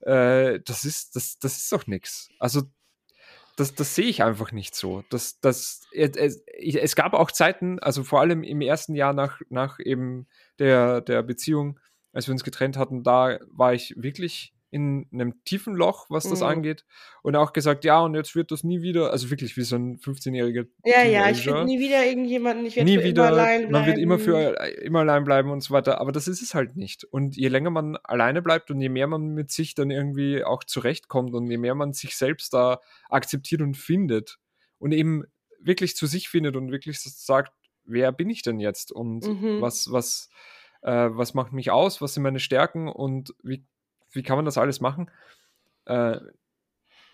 äh, 0.00 0.58
das 0.64 0.84
ist, 0.84 1.14
das, 1.14 1.38
das 1.38 1.58
ist 1.58 1.72
doch 1.72 1.86
nix. 1.86 2.28
Also 2.40 2.62
das, 3.56 3.74
das 3.74 3.94
sehe 3.94 4.06
ich 4.06 4.24
einfach 4.24 4.52
nicht 4.52 4.74
so. 4.74 5.04
Das, 5.10 5.38
das, 5.40 5.82
es, 5.92 6.42
es 6.58 6.96
gab 6.96 7.12
auch 7.12 7.30
Zeiten, 7.30 7.78
also 7.78 8.02
vor 8.02 8.20
allem 8.20 8.42
im 8.42 8.60
ersten 8.60 8.94
Jahr 8.94 9.12
nach, 9.12 9.40
nach 9.48 9.78
eben 9.78 10.26
der, 10.58 11.00
der 11.02 11.22
Beziehung, 11.22 11.78
als 12.12 12.26
wir 12.26 12.32
uns 12.32 12.42
getrennt 12.42 12.76
hatten, 12.76 13.04
da 13.04 13.38
war 13.52 13.74
ich 13.74 13.94
wirklich 13.96 14.54
in 14.70 15.06
einem 15.12 15.42
tiefen 15.44 15.74
Loch, 15.74 16.06
was 16.10 16.24
das 16.28 16.40
Mhm. 16.40 16.46
angeht. 16.46 16.84
Und 17.22 17.34
auch 17.36 17.52
gesagt, 17.52 17.84
ja, 17.84 18.00
und 18.00 18.14
jetzt 18.14 18.36
wird 18.36 18.50
das 18.52 18.62
nie 18.64 18.82
wieder, 18.82 19.10
also 19.10 19.28
wirklich 19.30 19.56
wie 19.56 19.62
so 19.62 19.76
ein 19.76 19.98
15-jähriger 19.98 20.66
Ja, 20.84 21.02
ja, 21.04 21.28
ich 21.30 21.42
finde 21.42 21.64
nie 21.64 21.80
wieder 21.80 22.04
irgendjemanden, 22.06 22.66
ich 22.66 22.76
werde 22.76 22.88
nie 22.90 22.98
wieder, 23.02 23.28
immer 23.28 23.40
allein 23.40 23.58
bleiben. 23.60 23.72
man 23.72 23.86
wird 23.86 23.98
immer 23.98 24.18
für 24.18 24.54
immer 24.82 25.00
allein 25.00 25.24
bleiben 25.24 25.50
und 25.50 25.60
so 25.60 25.74
weiter, 25.74 26.00
aber 26.00 26.12
das 26.12 26.28
ist 26.28 26.40
es 26.42 26.54
halt 26.54 26.76
nicht. 26.76 27.04
Und 27.04 27.36
je 27.36 27.48
länger 27.48 27.70
man 27.70 27.96
alleine 28.04 28.42
bleibt 28.42 28.70
und 28.70 28.80
je 28.80 28.88
mehr 28.88 29.06
man 29.08 29.28
mit 29.34 29.50
sich 29.50 29.74
dann 29.74 29.90
irgendwie 29.90 30.44
auch 30.44 30.62
zurechtkommt 30.64 31.34
und 31.34 31.50
je 31.50 31.58
mehr 31.58 31.74
man 31.74 31.92
sich 31.92 32.16
selbst 32.16 32.52
da 32.54 32.80
akzeptiert 33.08 33.60
und 33.62 33.76
findet 33.76 34.38
und 34.78 34.92
eben 34.92 35.24
wirklich 35.60 35.96
zu 35.96 36.06
sich 36.06 36.28
findet 36.28 36.56
und 36.56 36.70
wirklich 36.70 37.00
sagt, 37.00 37.52
wer 37.84 38.12
bin 38.12 38.30
ich 38.30 38.42
denn 38.42 38.60
jetzt 38.60 38.92
und 38.92 39.26
Mhm. 39.26 39.60
was, 39.60 39.90
was, 39.90 40.30
äh, 40.82 41.08
was 41.10 41.34
macht 41.34 41.52
mich 41.52 41.70
aus, 41.70 42.00
was 42.00 42.14
sind 42.14 42.22
meine 42.22 42.40
Stärken 42.40 42.88
und 42.88 43.34
wie, 43.42 43.66
wie 44.12 44.22
kann 44.22 44.36
man 44.36 44.44
das 44.44 44.58
alles 44.58 44.80
machen? 44.80 45.10
Äh, 45.86 46.16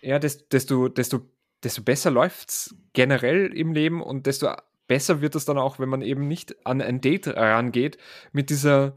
ja, 0.01 0.19
des- 0.19 0.47
desto, 0.49 0.87
desto, 0.89 1.21
desto 1.63 1.81
besser 1.81 2.11
läuft 2.11 2.49
es 2.49 2.75
generell 2.93 3.47
im 3.55 3.73
Leben 3.73 4.01
und 4.01 4.25
desto 4.27 4.49
besser 4.87 5.21
wird 5.21 5.35
es 5.35 5.45
dann 5.45 5.57
auch, 5.57 5.79
wenn 5.79 5.89
man 5.89 6.01
eben 6.01 6.27
nicht 6.27 6.55
an 6.65 6.81
ein 6.81 7.01
Date 7.01 7.27
rangeht 7.27 7.97
mit 8.31 8.49
dieser, 8.49 8.95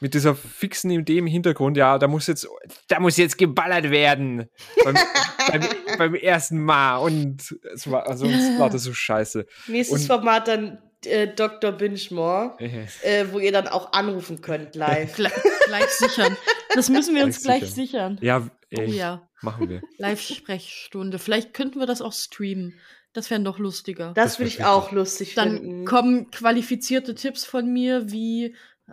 mit 0.00 0.14
dieser 0.14 0.34
fixen 0.34 0.90
Idee 0.90 1.18
im 1.18 1.26
Hintergrund, 1.26 1.76
ja, 1.76 1.98
da 1.98 2.08
muss 2.08 2.26
jetzt, 2.26 2.48
da 2.88 3.00
muss 3.00 3.16
jetzt 3.16 3.38
geballert 3.38 3.90
werden 3.90 4.48
beim, 4.84 4.96
beim, 5.50 5.62
beim 5.98 6.14
ersten 6.14 6.58
Mal 6.62 6.96
und 6.98 7.56
es 7.72 7.90
war, 7.90 8.06
also 8.06 8.26
es 8.26 8.58
war 8.58 8.70
das 8.70 8.82
so 8.82 8.92
scheiße. 8.92 9.46
Nächstes 9.68 10.02
und- 10.02 10.06
Format 10.06 10.48
dann 10.48 10.78
äh, 11.06 11.28
Dr. 11.28 11.72
Bingemore, 11.72 12.56
äh, 13.02 13.24
wo 13.30 13.38
ihr 13.38 13.52
dann 13.52 13.68
auch 13.68 13.92
anrufen 13.94 14.40
könnt 14.42 14.74
live. 14.74 15.14
Gleich, 15.16 15.32
gleich 15.66 15.88
sichern. 15.90 16.36
Das 16.74 16.88
müssen 16.88 17.14
wir 17.14 17.24
uns 17.24 17.42
Gleich 17.42 17.60
gleich 17.60 17.72
sichern. 17.72 18.18
Ja, 18.22 18.48
Oh 18.72 18.80
ey, 18.80 18.90
ja, 18.96 19.28
machen 19.42 19.68
wir. 19.68 19.82
Live-Sprechstunde. 19.98 21.18
Vielleicht 21.18 21.54
könnten 21.54 21.78
wir 21.80 21.86
das 21.86 22.00
auch 22.02 22.12
streamen. 22.12 22.78
Das 23.12 23.30
wäre 23.30 23.40
noch 23.40 23.58
lustiger. 23.58 24.12
Das 24.14 24.32
Das 24.32 24.38
würde 24.38 24.48
ich 24.48 24.64
auch 24.64 24.92
lustig 24.92 25.34
Dann 25.34 25.58
finden. 25.58 25.84
kommen 25.84 26.30
qualifizierte 26.30 27.14
Tipps 27.16 27.44
von 27.44 27.72
mir, 27.72 28.12
wie, 28.12 28.54
äh, 28.86 28.92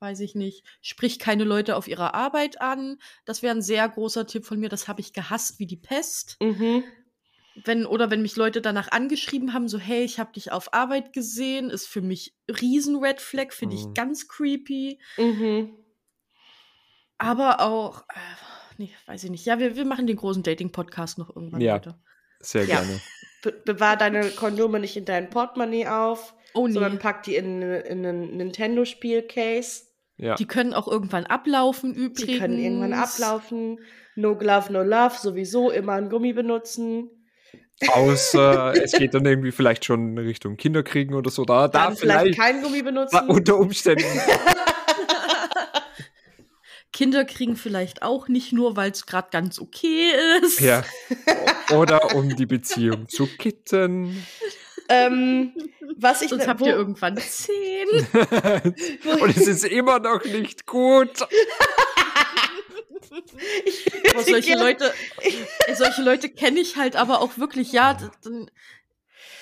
weiß 0.00 0.20
ich 0.20 0.34
nicht, 0.34 0.64
sprich 0.80 1.18
keine 1.18 1.44
Leute 1.44 1.76
auf 1.76 1.88
ihrer 1.88 2.14
Arbeit 2.14 2.62
an. 2.62 2.96
Das 3.26 3.42
wäre 3.42 3.54
ein 3.54 3.60
sehr 3.62 3.86
großer 3.86 4.26
Tipp 4.26 4.46
von 4.46 4.58
mir. 4.58 4.70
Das 4.70 4.88
habe 4.88 5.00
ich 5.02 5.12
gehasst 5.12 5.58
wie 5.58 5.66
die 5.66 5.76
Pest. 5.76 6.38
Mhm. 6.40 6.84
Wenn, 7.64 7.84
oder 7.84 8.10
wenn 8.10 8.22
mich 8.22 8.36
Leute 8.36 8.62
danach 8.62 8.92
angeschrieben 8.92 9.52
haben, 9.52 9.68
so, 9.68 9.78
hey, 9.78 10.04
ich 10.04 10.18
habe 10.20 10.32
dich 10.32 10.52
auf 10.52 10.72
Arbeit 10.72 11.12
gesehen, 11.12 11.68
ist 11.70 11.86
für 11.88 12.00
mich 12.00 12.34
riesen 12.48 12.96
Red 12.96 13.20
Flag, 13.20 13.52
finde 13.52 13.74
ich 13.74 13.84
Mhm. 13.86 13.94
ganz 13.94 14.28
creepy. 14.28 15.00
Mhm. 15.18 15.76
Aber 17.18 17.60
auch, 17.60 18.02
äh, 18.08 18.18
nee, 18.78 18.90
weiß 19.06 19.24
ich 19.24 19.30
nicht. 19.30 19.44
Ja, 19.46 19.58
wir, 19.58 19.76
wir 19.76 19.84
machen 19.84 20.06
den 20.06 20.16
großen 20.16 20.42
Dating-Podcast 20.42 21.18
noch 21.18 21.34
irgendwann 21.34 21.60
Ja. 21.60 21.74
weiter. 21.74 21.98
Sehr 22.40 22.64
Ja. 22.64 22.76
gerne. 22.80 23.00
Be 23.42 23.52
bewahr 23.64 23.96
deine 23.96 24.28
Kondome 24.30 24.80
nicht 24.80 24.96
in 24.96 25.04
dein 25.04 25.30
Portemonnaie 25.30 25.86
auf, 25.88 26.34
Oh 26.54 26.66
nee. 26.66 26.72
sondern 26.72 26.98
pack 26.98 27.22
die 27.24 27.36
in, 27.36 27.62
in 27.62 28.04
einen 28.06 28.36
Nintendo-Spiel-Case. 28.36 29.82
Ja. 30.16 30.34
Die 30.34 30.46
können 30.46 30.74
auch 30.74 30.88
irgendwann 30.88 31.26
ablaufen 31.26 31.94
übrigens. 31.94 32.24
Die 32.24 32.38
können 32.38 32.58
irgendwann 32.58 32.92
ablaufen. 32.94 33.78
No 34.16 34.34
glove, 34.36 34.72
no 34.72 34.82
love, 34.82 35.14
sowieso 35.16 35.70
immer 35.70 35.92
ein 35.92 36.10
Gummi 36.10 36.32
benutzen. 36.32 37.10
Außer 37.86 38.72
es 38.82 38.92
geht 38.92 39.14
dann 39.14 39.24
irgendwie 39.24 39.52
vielleicht 39.52 39.84
schon 39.84 40.16
in 40.16 40.18
Richtung 40.18 40.56
Kinderkriegen 40.56 41.14
oder 41.14 41.30
so. 41.30 41.44
Da, 41.44 41.68
da 41.68 41.84
Dann 41.86 41.96
vielleicht 41.96 42.20
vielleicht 42.34 42.38
kein 42.40 42.62
Gummi 42.62 42.78
da 42.78 42.84
benutzen. 42.84 43.18
unter 43.28 43.56
Umständen. 43.58 44.02
Kinder 46.92 47.24
kriegen 47.24 47.56
vielleicht 47.56 48.02
auch 48.02 48.28
nicht 48.28 48.52
nur, 48.52 48.76
weil 48.76 48.90
es 48.90 49.06
gerade 49.06 49.28
ganz 49.30 49.58
okay 49.58 50.10
ist. 50.42 50.60
ja. 50.60 50.84
Oder 51.70 52.14
um 52.14 52.34
die 52.34 52.46
Beziehung 52.46 53.08
zu 53.08 53.26
kitten. 53.26 54.24
ähm, 54.88 55.52
was 55.96 56.22
ich 56.22 56.30
Sonst 56.30 56.46
habt 56.46 56.60
wo, 56.60 56.66
ihr 56.66 56.74
irgendwann 56.74 57.18
zehn. 57.18 57.88
Und 59.20 59.36
es 59.36 59.46
ist 59.46 59.64
immer 59.64 59.98
noch 59.98 60.24
nicht 60.24 60.66
gut. 60.66 61.10
ich, 63.64 63.90
Aber 64.14 64.22
solche 64.22 64.56
Leute, 64.56 64.92
solche 65.74 66.02
Leute 66.02 66.28
kenne 66.28 66.60
ich 66.60 66.76
halt 66.76 66.96
aber 66.96 67.20
auch 67.20 67.36
wirklich, 67.38 67.72
ja. 67.72 67.98
Dann, 68.22 68.50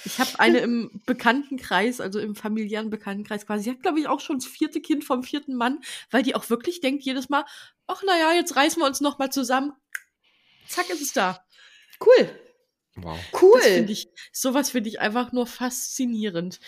ich 0.06 0.18
habe 0.18 0.38
eine 0.38 0.58
im 0.58 1.02
Bekanntenkreis, 1.04 2.00
also 2.00 2.18
im 2.20 2.34
familiären 2.34 2.88
Bekanntenkreis 2.90 3.46
quasi. 3.46 3.64
Sie 3.64 3.70
hat, 3.70 3.82
glaube 3.82 4.00
ich, 4.00 4.06
auch 4.06 4.20
schon 4.20 4.38
das 4.38 4.46
vierte 4.46 4.80
Kind 4.80 5.04
vom 5.04 5.22
vierten 5.22 5.54
Mann, 5.54 5.80
weil 6.10 6.22
die 6.22 6.34
auch 6.34 6.48
wirklich 6.48 6.80
denkt 6.80 7.04
jedes 7.04 7.28
Mal, 7.28 7.44
ach 7.86 8.02
naja, 8.04 8.32
jetzt 8.32 8.56
reißen 8.56 8.80
wir 8.80 8.86
uns 8.86 9.00
noch 9.00 9.18
mal 9.18 9.30
zusammen. 9.30 9.72
Zack, 10.68 10.88
ist 10.90 11.02
es 11.02 11.12
da. 11.12 11.44
Cool. 12.00 12.30
Wow. 12.96 13.18
Cool. 13.40 13.60
Das 13.60 13.66
finde 13.68 13.92
ich, 13.92 14.08
sowas 14.32 14.70
finde 14.70 14.88
ich 14.88 15.00
einfach 15.00 15.32
nur 15.32 15.46
faszinierend. 15.46 16.60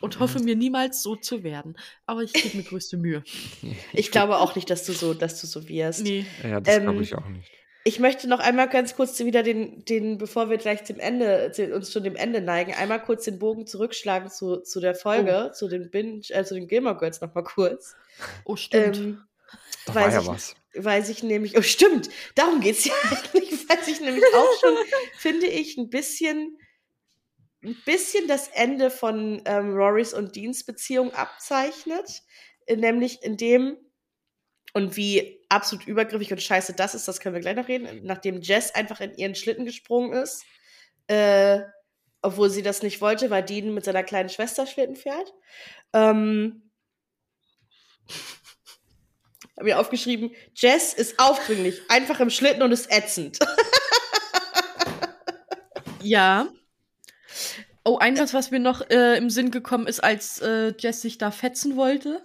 Und 0.00 0.18
hoffe 0.20 0.40
mir 0.40 0.54
niemals 0.54 1.02
so 1.02 1.16
zu 1.16 1.42
werden. 1.44 1.78
Aber 2.04 2.22
ich 2.22 2.34
gebe 2.34 2.58
mir 2.58 2.62
größte 2.64 2.96
Mühe. 2.98 3.22
Ich 3.94 4.10
glaube 4.10 4.36
auch 4.36 4.54
nicht, 4.54 4.68
dass 4.68 4.84
du 4.84 4.92
so, 4.92 5.14
dass 5.14 5.40
du 5.40 5.46
so 5.46 5.66
wirst. 5.68 6.02
Nee. 6.02 6.26
Ja, 6.42 6.60
das 6.60 6.76
Ähm, 6.76 6.82
glaube 6.82 7.02
ich 7.02 7.14
auch 7.14 7.26
nicht. 7.28 7.50
Ich 7.86 7.98
möchte 7.98 8.28
noch 8.28 8.40
einmal 8.40 8.68
ganz 8.70 8.96
kurz 8.96 9.18
wieder 9.20 9.42
den, 9.42 9.84
den, 9.84 10.16
bevor 10.16 10.48
wir 10.48 10.56
gleich 10.56 10.82
dem 10.84 10.98
Ende, 10.98 11.52
uns 11.74 11.92
schon 11.92 12.02
dem 12.02 12.16
Ende 12.16 12.40
neigen, 12.40 12.72
einmal 12.72 13.02
kurz 13.02 13.24
den 13.24 13.38
Bogen 13.38 13.66
zurückschlagen 13.66 14.30
zu, 14.30 14.58
zu 14.62 14.80
der 14.80 14.94
Folge, 14.94 15.52
zu 15.54 15.68
den 15.68 15.90
Binge, 15.90 16.22
äh, 16.30 16.44
zu 16.44 16.54
den 16.54 16.66
Gilmore 16.66 16.96
Girls 16.96 17.20
noch 17.20 17.34
mal 17.34 17.44
kurz. 17.44 17.94
Oh, 18.46 18.56
stimmt. 18.56 18.96
Ähm, 18.96 19.22
Da 19.86 19.94
war 19.94 20.06
weiß 20.06 20.14
ja 20.14 20.20
ich- 20.22 20.28
was. 20.28 20.54
weil 20.76 21.04
sich 21.04 21.22
nämlich, 21.22 21.58
oh 21.58 21.62
stimmt, 21.62 22.08
darum 22.34 22.60
geht's 22.60 22.86
ja 22.86 22.94
eigentlich, 23.10 23.68
weil 23.68 23.82
sich 23.84 24.00
nämlich 24.00 24.24
auch 24.34 24.60
schon, 24.60 24.74
finde 25.18 25.46
ich, 25.46 25.76
ein 25.76 25.90
bisschen, 25.90 26.56
ein 27.62 27.76
bisschen 27.84 28.26
das 28.28 28.48
Ende 28.48 28.88
von 28.90 29.42
ähm, 29.44 29.74
Rorys 29.74 30.14
und 30.14 30.34
Deans 30.36 30.64
Beziehung 30.64 31.12
abzeichnet, 31.12 32.22
äh, 32.64 32.76
nämlich 32.76 33.22
in 33.22 33.36
dem, 33.36 33.76
und 34.74 34.96
wie 34.96 35.40
absolut 35.48 35.86
übergriffig 35.86 36.30
und 36.32 36.42
scheiße 36.42 36.74
das 36.74 36.94
ist, 36.94 37.08
das 37.08 37.20
können 37.20 37.34
wir 37.34 37.40
gleich 37.40 37.56
noch 37.56 37.68
reden, 37.68 38.00
nachdem 38.02 38.42
Jess 38.42 38.74
einfach 38.74 39.00
in 39.00 39.14
ihren 39.14 39.34
Schlitten 39.34 39.64
gesprungen 39.64 40.12
ist, 40.12 40.44
äh, 41.06 41.60
obwohl 42.20 42.50
sie 42.50 42.62
das 42.62 42.82
nicht 42.82 43.00
wollte, 43.00 43.30
weil 43.30 43.42
Dean 43.42 43.72
mit 43.72 43.84
seiner 43.84 44.02
kleinen 44.02 44.28
Schwester 44.28 44.66
Schlitten 44.66 44.96
fährt. 44.96 45.32
Ähm, 45.92 46.70
habe 49.56 49.64
mir 49.64 49.78
aufgeschrieben, 49.78 50.34
Jess 50.54 50.92
ist 50.92 51.18
aufdringlich, 51.18 51.80
einfach 51.88 52.20
im 52.20 52.30
Schlitten 52.30 52.62
und 52.62 52.72
ist 52.72 52.90
ätzend. 52.92 53.38
Ja. 56.04 56.48
Oh, 57.82 57.98
ein 57.98 58.18
was, 58.18 58.50
mir 58.50 58.60
noch 58.60 58.88
äh, 58.90 59.16
im 59.16 59.30
Sinn 59.30 59.50
gekommen 59.50 59.86
ist, 59.86 60.00
als 60.00 60.40
äh, 60.40 60.74
Jess 60.78 61.02
sich 61.02 61.18
da 61.18 61.30
fetzen 61.30 61.76
wollte. 61.76 62.22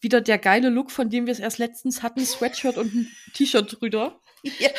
Wieder 0.00 0.20
der 0.20 0.38
geile 0.38 0.68
Look, 0.68 0.90
von 0.90 1.08
dem 1.10 1.26
wir 1.26 1.32
es 1.32 1.38
erst 1.38 1.58
letztens 1.58 2.02
hatten, 2.02 2.24
Sweatshirt 2.24 2.76
und 2.76 2.94
ein 2.94 3.16
T-Shirt 3.34 3.80
drüber. 3.80 4.20
ja, 4.42 4.70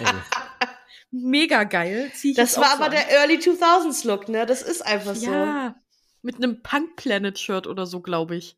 Oh. 0.00 0.66
Mega 1.10 1.62
geil. 1.62 2.10
Das 2.34 2.56
war 2.58 2.64
so 2.64 2.72
aber 2.72 2.86
an. 2.86 2.90
der 2.90 3.08
Early 3.10 3.36
2000s 3.36 4.04
Look, 4.04 4.28
ne? 4.28 4.46
Das 4.46 4.62
ist 4.62 4.82
einfach 4.82 5.14
so. 5.14 5.30
Ja, 5.30 5.76
mit 6.22 6.36
einem 6.36 6.60
Punk 6.60 6.96
Planet 6.96 7.38
Shirt 7.38 7.68
oder 7.68 7.86
so, 7.86 8.00
glaube 8.00 8.34
ich. 8.34 8.56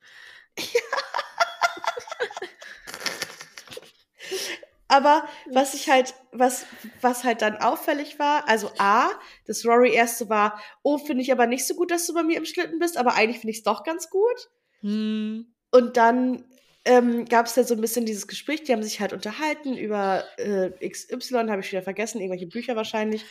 Aber 4.88 5.28
was 5.50 5.74
ich 5.74 5.90
halt, 5.90 6.14
was, 6.30 6.64
was 7.00 7.24
halt 7.24 7.42
dann 7.42 7.56
auffällig 7.56 8.18
war, 8.18 8.48
also 8.48 8.70
A, 8.78 9.10
das 9.46 9.66
Rory 9.66 9.92
erste 9.92 10.28
war, 10.28 10.62
oh, 10.82 10.96
finde 10.96 11.22
ich 11.22 11.32
aber 11.32 11.46
nicht 11.46 11.66
so 11.66 11.74
gut, 11.74 11.90
dass 11.90 12.06
du 12.06 12.14
bei 12.14 12.22
mir 12.22 12.36
im 12.36 12.44
Schlitten 12.44 12.78
bist, 12.78 12.96
aber 12.96 13.14
eigentlich 13.14 13.38
finde 13.38 13.50
ich 13.50 13.58
es 13.58 13.64
doch 13.64 13.82
ganz 13.82 14.10
gut. 14.10 14.48
Hm. 14.82 15.52
Und 15.70 15.96
dann 15.96 16.44
ähm, 16.84 17.24
gab 17.26 17.46
es 17.46 17.56
ja 17.56 17.64
so 17.64 17.74
ein 17.74 17.80
bisschen 17.80 18.06
dieses 18.06 18.28
Gespräch, 18.28 18.62
die 18.62 18.72
haben 18.72 18.82
sich 18.82 19.00
halt 19.00 19.12
unterhalten 19.12 19.76
über 19.76 20.24
äh, 20.38 20.70
XY, 20.88 21.48
habe 21.48 21.60
ich 21.60 21.72
wieder 21.72 21.82
vergessen, 21.82 22.20
irgendwelche 22.20 22.46
Bücher 22.46 22.76
wahrscheinlich. 22.76 23.24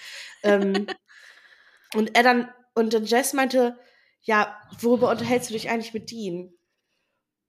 Ähm, 0.43 0.87
und 1.95 2.15
er 2.15 2.23
dann, 2.23 2.49
und 2.73 2.93
dann 2.93 3.05
Jess 3.05 3.33
meinte, 3.33 3.79
ja, 4.21 4.59
worüber 4.81 5.09
unterhältst 5.09 5.49
du 5.49 5.53
dich 5.53 5.69
eigentlich 5.69 5.93
mit 5.93 6.11
Dean? 6.11 6.53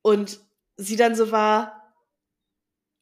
Und 0.02 0.38
sie 0.76 0.96
dann 0.96 1.16
so 1.16 1.32
war, 1.32 1.82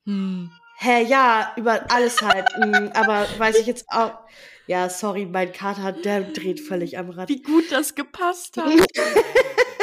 Hm. 0.06 0.50
hä, 0.78 1.02
ja, 1.02 1.52
über 1.56 1.90
alles 1.90 2.22
halt, 2.22 2.46
mm, 2.58 2.90
aber 2.94 3.26
weiß 3.38 3.56
ich 3.56 3.66
jetzt 3.66 3.86
auch, 3.88 4.18
ja, 4.66 4.88
sorry, 4.88 5.26
mein 5.26 5.52
Kater, 5.52 5.92
der 5.92 6.22
dreht 6.22 6.60
völlig 6.60 6.96
am 6.98 7.10
Rad. 7.10 7.28
Wie 7.28 7.42
gut 7.42 7.70
das 7.70 7.94
gepasst 7.94 8.56
hat. 8.56 8.72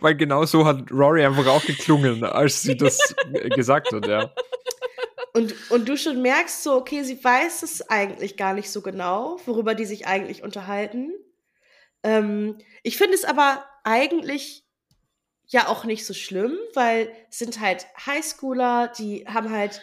Weil 0.00 0.14
genau 0.14 0.44
so 0.44 0.64
hat 0.64 0.90
Rory 0.90 1.24
einfach 1.24 1.46
auch 1.46 1.64
geklungen, 1.64 2.24
als 2.24 2.62
sie 2.62 2.76
das 2.76 3.14
gesagt 3.54 3.92
hat, 3.92 4.06
ja. 4.06 4.30
Und, 5.32 5.54
und 5.70 5.88
du 5.88 5.96
schon 5.96 6.22
merkst 6.22 6.62
so, 6.62 6.74
okay, 6.74 7.02
sie 7.02 7.22
weiß 7.22 7.64
es 7.64 7.88
eigentlich 7.90 8.36
gar 8.36 8.54
nicht 8.54 8.70
so 8.70 8.82
genau, 8.82 9.40
worüber 9.46 9.74
die 9.74 9.84
sich 9.84 10.06
eigentlich 10.06 10.44
unterhalten. 10.44 11.12
Ähm, 12.04 12.58
ich 12.84 12.96
finde 12.96 13.14
es 13.14 13.24
aber 13.24 13.64
eigentlich 13.82 14.64
ja 15.46 15.66
auch 15.68 15.84
nicht 15.84 16.06
so 16.06 16.14
schlimm, 16.14 16.56
weil 16.74 17.10
es 17.30 17.38
sind 17.38 17.60
halt 17.60 17.86
Highschooler, 18.06 18.92
die 18.96 19.24
haben 19.26 19.50
halt, 19.50 19.82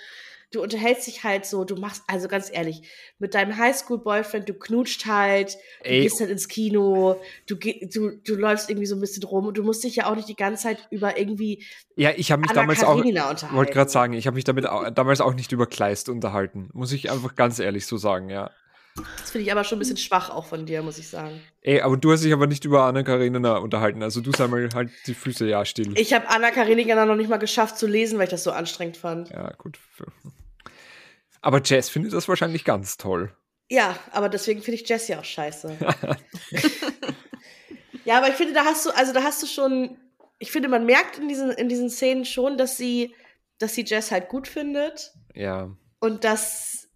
du 0.52 0.62
unterhältst 0.62 1.08
dich 1.08 1.24
halt 1.24 1.45
so, 1.45 1.64
du 1.64 1.76
machst, 1.76 2.04
also 2.08 2.28
ganz 2.28 2.49
ehrlich, 2.52 2.82
mit 3.20 3.34
deinem 3.34 3.58
Highschool-Boyfriend, 3.58 4.49
du 4.49 4.54
knutscht 4.54 5.06
halt, 5.06 5.56
du 5.84 5.89
Ey. 5.89 6.02
gehst 6.02 6.20
halt 6.20 6.30
ins 6.30 6.47
Kino, 6.47 7.22
du, 7.47 7.56
du, 7.56 8.12
du 8.18 8.36
läufst 8.36 8.70
irgendwie 8.70 8.86
so 8.88 8.95
ein 8.95 9.02
bisschen 9.02 9.24
rum 9.24 9.45
und 9.47 9.58
du 9.58 9.64
musst 9.64 9.84
dich 9.84 9.95
ja 9.95 10.10
auch 10.12 10.16
nicht 10.16 10.28
die 10.28 10.36
ganze 10.36 10.64
Zeit 10.64 10.88
über 10.91 11.18
irgendwie 11.18 11.64
Ja, 11.95 12.12
ich 12.16 12.32
habe 12.32 12.41
mich 12.41 12.52
Anna 12.52 12.62
damals 12.62 12.84
auch, 12.84 12.95
Karenina 12.97 13.30
unterhalten. 13.30 13.56
wollte 13.56 13.72
gerade 13.74 13.89
sagen, 13.89 14.14
ich 14.14 14.28
habe 14.28 14.36
mich 14.36 14.43
damit 14.43 14.66
au- 14.68 14.89
damals 14.89 15.22
auch 15.22 15.34
nicht 15.34 15.52
über 15.52 15.68
Kleist 15.68 16.10
unterhalten. 16.10 16.70
Muss 16.74 16.91
ich 16.91 17.10
einfach 17.12 17.36
ganz 17.36 17.60
ehrlich 17.60 17.86
so 17.86 17.97
sagen, 17.97 18.30
ja. 18.30 18.52
Das 19.20 19.32
finde 19.32 19.45
ich 19.45 19.52
aber 19.54 19.64
schon 19.64 19.78
ein 19.78 19.80
bisschen 19.80 19.95
schwach 19.95 20.30
auch 20.30 20.45
von 20.45 20.66
dir, 20.66 20.82
muss 20.82 20.97
ich 20.97 21.08
sagen. 21.08 21.39
Ey, 21.62 21.80
aber 21.80 21.95
du 21.95 22.12
hast 22.12 22.26
dich 22.26 22.34
aber 22.34 22.45
nicht 22.45 22.66
über 22.66 22.84
Anna 22.84 23.04
Karenina 23.04 23.58
unterhalten. 23.58 24.04
Also 24.04 24.20
du 24.20 24.32
sei 24.34 24.47
mal 24.47 24.68
halt 24.74 24.89
die 25.08 25.14
Füße 25.14 25.47
ja 25.47 25.64
still. 25.64 25.97
Ich 25.97 26.12
habe 26.14 26.28
Anna 26.28 26.52
Karenina 26.52 27.06
noch 27.06 27.16
nicht 27.16 27.30
mal 27.30 27.38
geschafft 27.38 27.78
zu 27.78 27.88
lesen, 27.88 28.18
weil 28.18 28.26
ich 28.26 28.32
das 28.32 28.43
so 28.43 28.52
anstrengend 28.52 28.97
fand. 28.97 29.30
ja, 29.30 29.54
gut. 29.58 29.80
Aber 31.42 31.62
Jess 31.64 31.89
findet 31.89 32.14
das 32.14 32.28
wahrscheinlich 32.28 32.64
ganz 32.64 32.98
toll. 32.98 33.36
Ja, 33.70 33.98
aber 34.12 34.30
deswegen 34.30 34.62
finde 34.62 34.82
ich 34.82 34.88
Jess 34.88 35.08
ja 35.08 35.20
auch 35.20 35.26
scheiße. 35.26 35.78
ja, 38.06 38.18
aber 38.18 38.30
ich 38.30 38.36
finde, 38.36 38.54
da 38.54 38.66
hast 38.66 38.86
du, 38.86 38.92
also 38.92 39.14
da 39.14 39.24
hast 39.24 39.42
du 39.42 39.48
schon, 39.48 39.98
ich 40.39 40.52
finde, 40.52 40.70
man 40.70 40.86
merkt 40.86 41.18
in 41.18 41.28
diesen, 41.28 41.52
in 41.52 41.70
diesen 41.70 41.89
Szenen 41.89 42.26
schon, 42.26 42.58
dass 42.58 42.78
sie, 42.78 43.16
dass 43.60 43.76
sie 43.76 43.86
Jess 43.86 44.12
halt 44.12 44.28
gut 44.30 44.48
findet 44.48 45.14
Ja. 45.34 45.70
und 46.00 46.24
dass 46.24 46.89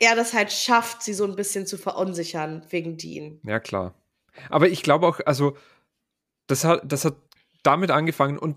er 0.00 0.16
das 0.16 0.32
halt 0.32 0.52
schafft, 0.52 1.02
sie 1.02 1.14
so 1.14 1.24
ein 1.24 1.36
bisschen 1.36 1.66
zu 1.66 1.76
verunsichern 1.78 2.64
wegen 2.70 2.96
Dean. 2.96 3.40
Ja, 3.44 3.58
klar. 3.60 3.94
Aber 4.50 4.68
ich 4.68 4.82
glaube 4.82 5.06
auch, 5.06 5.20
also, 5.26 5.56
das 6.46 6.64
hat, 6.64 6.82
das 6.84 7.04
hat 7.04 7.16
damit 7.62 7.90
angefangen 7.90 8.38
und 8.38 8.56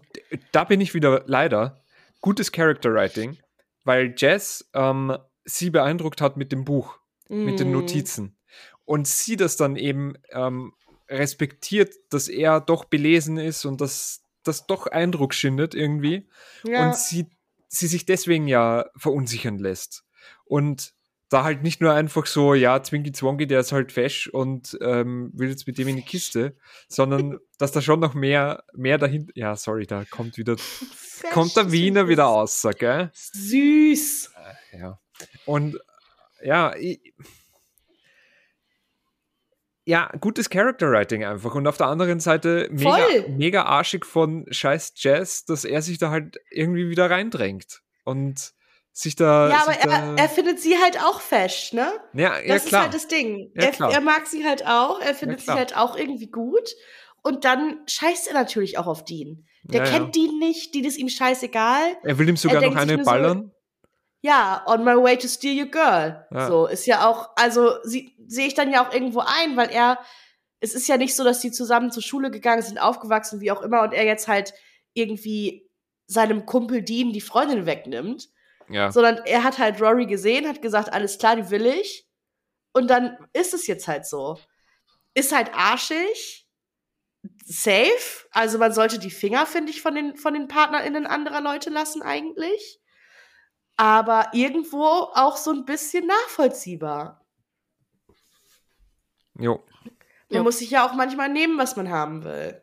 da 0.51 0.63
bin 0.63 0.79
ich 0.79 0.93
wieder 0.93 1.23
leider 1.25 1.83
gutes 2.21 2.51
Character 2.51 2.93
Writing, 2.93 3.37
weil 3.83 4.13
Jess 4.17 4.69
ähm, 4.73 5.17
sie 5.45 5.69
beeindruckt 5.69 6.21
hat 6.21 6.37
mit 6.37 6.51
dem 6.51 6.65
Buch, 6.65 6.99
mit 7.29 7.59
den 7.59 7.69
Mm. 7.69 7.73
Notizen. 7.73 8.37
Und 8.85 9.07
sie 9.07 9.37
das 9.37 9.55
dann 9.57 9.75
eben 9.75 10.13
ähm, 10.31 10.73
respektiert, 11.09 11.93
dass 12.09 12.27
er 12.27 12.59
doch 12.61 12.85
belesen 12.85 13.37
ist 13.37 13.65
und 13.65 13.81
dass 13.81 14.23
das 14.43 14.65
doch 14.67 14.87
Eindruck 14.87 15.33
schindet 15.33 15.75
irgendwie 15.75 16.27
Ja. 16.63 16.85
und 16.87 16.95
sie, 16.95 17.27
sie 17.67 17.87
sich 17.87 18.05
deswegen 18.05 18.47
ja 18.47 18.89
verunsichern 18.97 19.59
lässt. 19.59 20.03
Und 20.45 20.93
da 21.31 21.45
halt 21.45 21.63
nicht 21.63 21.79
nur 21.79 21.93
einfach 21.93 22.25
so, 22.25 22.53
ja, 22.53 22.83
Zwinky 22.83 23.13
Zwonky, 23.13 23.47
der 23.47 23.61
ist 23.61 23.71
halt 23.71 23.93
fesch 23.93 24.27
und 24.27 24.77
ähm, 24.81 25.31
will 25.33 25.49
jetzt 25.49 25.65
mit 25.65 25.77
dem 25.77 25.87
in 25.87 25.95
die 25.95 26.01
Kiste, 26.01 26.57
sondern 26.89 27.39
dass 27.57 27.71
da 27.71 27.81
schon 27.81 28.01
noch 28.01 28.13
mehr, 28.13 28.65
mehr 28.73 28.97
dahinter. 28.97 29.31
Ja, 29.35 29.55
sorry, 29.55 29.87
da 29.87 30.03
kommt 30.03 30.37
wieder, 30.37 30.57
kommt 31.31 31.55
der 31.55 31.71
Wiener 31.71 32.09
wieder 32.09 32.27
aus, 32.27 32.67
gell? 32.77 33.11
Süß. 33.13 34.33
Ja. 34.77 34.99
Und 35.45 35.79
ja, 36.43 36.75
ich, 36.75 36.99
ja, 39.85 40.11
gutes 40.19 40.49
Character 40.49 40.91
Writing 40.91 41.23
einfach. 41.23 41.55
Und 41.55 41.65
auf 41.65 41.77
der 41.77 41.87
anderen 41.87 42.19
Seite 42.19 42.67
mega, 42.71 42.89
Voll. 42.89 43.29
mega 43.29 43.63
arschig 43.63 44.05
von 44.05 44.45
scheiß 44.51 44.93
Jazz, 44.97 45.45
dass 45.45 45.63
er 45.63 45.81
sich 45.81 45.97
da 45.97 46.11
halt 46.11 46.37
irgendwie 46.49 46.89
wieder 46.89 47.09
reindrängt. 47.09 47.81
Und 48.03 48.53
sich 48.93 49.15
da. 49.15 49.49
Ja, 49.49 49.61
aber 49.63 49.73
er, 49.73 50.17
er 50.17 50.29
findet 50.29 50.59
sie 50.59 50.77
halt 50.77 51.01
auch 51.03 51.21
fesch, 51.21 51.73
ne? 51.73 51.91
ja, 52.13 52.39
ja, 52.39 52.53
Das 52.55 52.63
ist 52.63 52.69
klar. 52.69 52.83
halt 52.83 52.93
das 52.93 53.07
Ding. 53.07 53.51
Ja, 53.55 53.63
er, 53.65 53.89
er 53.93 54.01
mag 54.01 54.27
sie 54.27 54.45
halt 54.45 54.65
auch, 54.67 54.99
er 55.01 55.15
findet 55.15 55.39
sie 55.39 55.45
klar. 55.45 55.57
halt 55.57 55.77
auch 55.77 55.95
irgendwie 55.95 56.27
gut. 56.29 56.75
Und 57.23 57.45
dann 57.45 57.79
scheißt 57.87 58.27
er 58.27 58.33
natürlich 58.33 58.77
auch 58.77 58.87
auf 58.87 59.05
Dean. 59.05 59.45
Der 59.63 59.81
Ja, 59.81 59.85
ja. 59.85 59.91
kennt 59.91 60.15
Dean 60.15 60.39
nicht, 60.39 60.73
Dean 60.73 60.85
ist 60.85 60.97
ihm 60.97 61.07
scheißegal. 61.09 61.97
er 62.03 62.17
will 62.17 62.27
ihm 62.27 62.35
sogar 62.37 62.61
noch 62.61 62.75
eine 62.75 62.97
so, 62.97 63.03
ballern. 63.03 63.51
Ja, 64.23 64.63
on 64.67 64.83
my 64.83 64.95
way 64.95 65.17
to 65.17 65.27
steal 65.27 65.57
your 65.65 65.69
girl. 65.71 66.25
Ja. 66.31 66.47
So, 66.47 66.67
ist 66.67 66.85
ja 66.85 67.07
auch, 67.07 67.29
also 67.35 67.75
sie- 67.83 68.15
sehe 68.27 68.47
ich 68.47 68.53
dann 68.55 68.71
ja 68.71 68.85
auch 68.87 68.93
irgendwo 68.93 69.19
ein, 69.19 69.55
weil 69.57 69.69
er, 69.69 69.99
es 70.59 70.73
ist 70.75 70.87
ja 70.87 70.97
nicht 70.97 71.15
so, 71.15 71.23
dass 71.23 71.39
die 71.39 71.51
zusammen 71.51 71.91
zur 71.91 72.03
Schule 72.03 72.29
gegangen 72.29 72.61
sind, 72.61 72.77
aufgewachsen, 72.79 73.39
wie 73.41 73.51
auch 73.51 73.61
immer, 73.61 73.81
und 73.83 73.93
er 73.93 74.05
jetzt 74.05 74.27
halt 74.27 74.53
irgendwie 74.93 75.67
seinem 76.07 76.45
Kumpel 76.45 76.81
Dean 76.83 77.13
die 77.13 77.21
Freundin 77.21 77.65
wegnimmt, 77.65 78.29
Ja. 78.71 78.91
sondern 78.91 79.17
er 79.25 79.43
hat 79.43 79.57
halt 79.57 79.81
Rory 79.81 80.05
gesehen, 80.05 80.47
hat 80.47 80.61
gesagt, 80.61 80.93
alles 80.93 81.17
klar, 81.17 81.35
die 81.35 81.49
will 81.49 81.65
ich. 81.65 82.07
Und 82.73 82.87
dann 82.89 83.17
ist 83.33 83.53
es 83.53 83.67
jetzt 83.67 83.87
halt 83.87 84.05
so. 84.05 84.39
Ist 85.13 85.33
halt 85.35 85.53
arschig, 85.53 86.47
safe. 87.43 88.27
Also 88.31 88.57
man 88.57 88.73
sollte 88.73 88.97
die 88.97 89.11
Finger, 89.11 89.45
finde 89.45 89.71
ich, 89.71 89.81
von 89.81 89.93
den, 89.93 90.15
von 90.15 90.33
den 90.33 90.47
PartnerInnen 90.47 91.05
anderer 91.05 91.41
Leute 91.41 91.69
lassen 91.69 92.01
eigentlich. 92.01 92.79
Aber 93.77 94.29
irgendwo 94.33 94.83
auch 94.83 95.37
so 95.37 95.51
ein 95.51 95.65
bisschen 95.65 96.05
nachvollziehbar. 96.07 97.25
Jo. 99.37 99.63
Man 100.29 100.37
Ja. 100.37 100.43
muss 100.43 100.59
sich 100.59 100.69
ja 100.69 100.87
auch 100.87 100.93
manchmal 100.93 101.29
nehmen, 101.29 101.57
was 101.57 101.75
man 101.75 101.89
haben 101.89 102.23
will. 102.23 102.61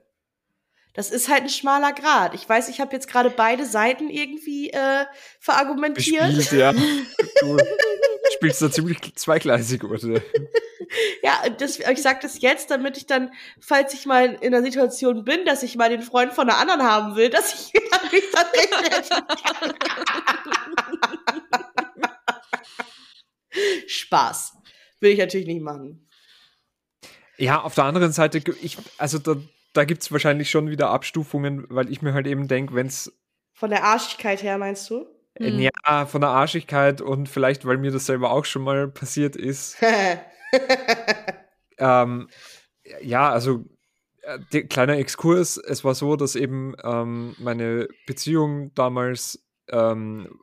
Das 0.98 1.12
ist 1.12 1.28
halt 1.28 1.42
ein 1.42 1.48
schmaler 1.48 1.92
Grad. 1.92 2.34
Ich 2.34 2.48
weiß, 2.48 2.68
ich 2.68 2.80
habe 2.80 2.92
jetzt 2.92 3.06
gerade 3.06 3.30
beide 3.30 3.64
Seiten 3.64 4.10
irgendwie 4.10 4.70
äh, 4.70 5.04
verargumentiert. 5.38 6.34
Gespielt, 6.34 6.60
ja. 6.60 6.72
Du 6.72 7.56
spielst 8.34 8.60
da 8.60 8.68
ziemlich 8.68 8.98
zweigleisig, 9.14 9.84
oder? 9.84 10.20
Ja, 11.22 11.48
das, 11.50 11.78
ich 11.78 12.02
sag 12.02 12.22
das 12.22 12.40
jetzt, 12.40 12.70
damit 12.70 12.96
ich 12.96 13.06
dann, 13.06 13.30
falls 13.60 13.92
ich 13.92 14.06
mal 14.06 14.38
in 14.40 14.52
der 14.52 14.62
Situation 14.62 15.22
bin, 15.22 15.44
dass 15.44 15.62
ich 15.62 15.76
mal 15.76 15.90
den 15.90 16.00
Freund 16.00 16.32
von 16.32 16.48
einer 16.48 16.58
anderen 16.58 16.82
haben 16.82 17.14
will, 17.14 17.28
dass 17.28 17.52
ich 17.52 17.72
dann 17.90 18.00
mich 18.10 18.24
tatsächlich 18.32 19.10
Spaß. 23.86 24.54
Will 25.00 25.12
ich 25.12 25.18
natürlich 25.18 25.46
nicht 25.46 25.60
machen. 25.60 26.08
Ja, 27.36 27.60
auf 27.60 27.74
der 27.74 27.84
anderen 27.84 28.12
Seite, 28.12 28.42
ich, 28.62 28.78
also 28.96 29.18
da, 29.18 29.36
da 29.72 29.84
gibt 29.84 30.02
es 30.02 30.12
wahrscheinlich 30.12 30.50
schon 30.50 30.70
wieder 30.70 30.90
Abstufungen, 30.90 31.66
weil 31.68 31.90
ich 31.90 32.02
mir 32.02 32.14
halt 32.14 32.26
eben 32.26 32.48
denke, 32.48 32.74
wenn 32.74 32.86
es 32.86 33.12
Von 33.52 33.70
der 33.70 33.84
Arschigkeit 33.84 34.42
her, 34.42 34.58
meinst 34.58 34.88
du? 34.90 35.06
Hm. 35.38 35.60
ja 35.60 36.06
von 36.06 36.20
der 36.20 36.30
Arschigkeit 36.30 37.00
und 37.00 37.28
vielleicht, 37.28 37.64
weil 37.64 37.78
mir 37.78 37.92
das 37.92 38.06
selber 38.06 38.32
auch 38.32 38.44
schon 38.44 38.62
mal 38.62 38.88
passiert 38.88 39.36
ist, 39.36 39.76
ähm, 41.78 42.28
ja, 43.02 43.30
also 43.30 43.64
äh, 44.22 44.38
der, 44.52 44.66
kleiner 44.66 44.98
Exkurs, 44.98 45.56
es 45.56 45.84
war 45.84 45.94
so, 45.94 46.16
dass 46.16 46.34
eben 46.34 46.74
ähm, 46.82 47.36
meine 47.38 47.88
Beziehung 48.06 48.74
damals 48.74 49.44
ähm, 49.68 50.40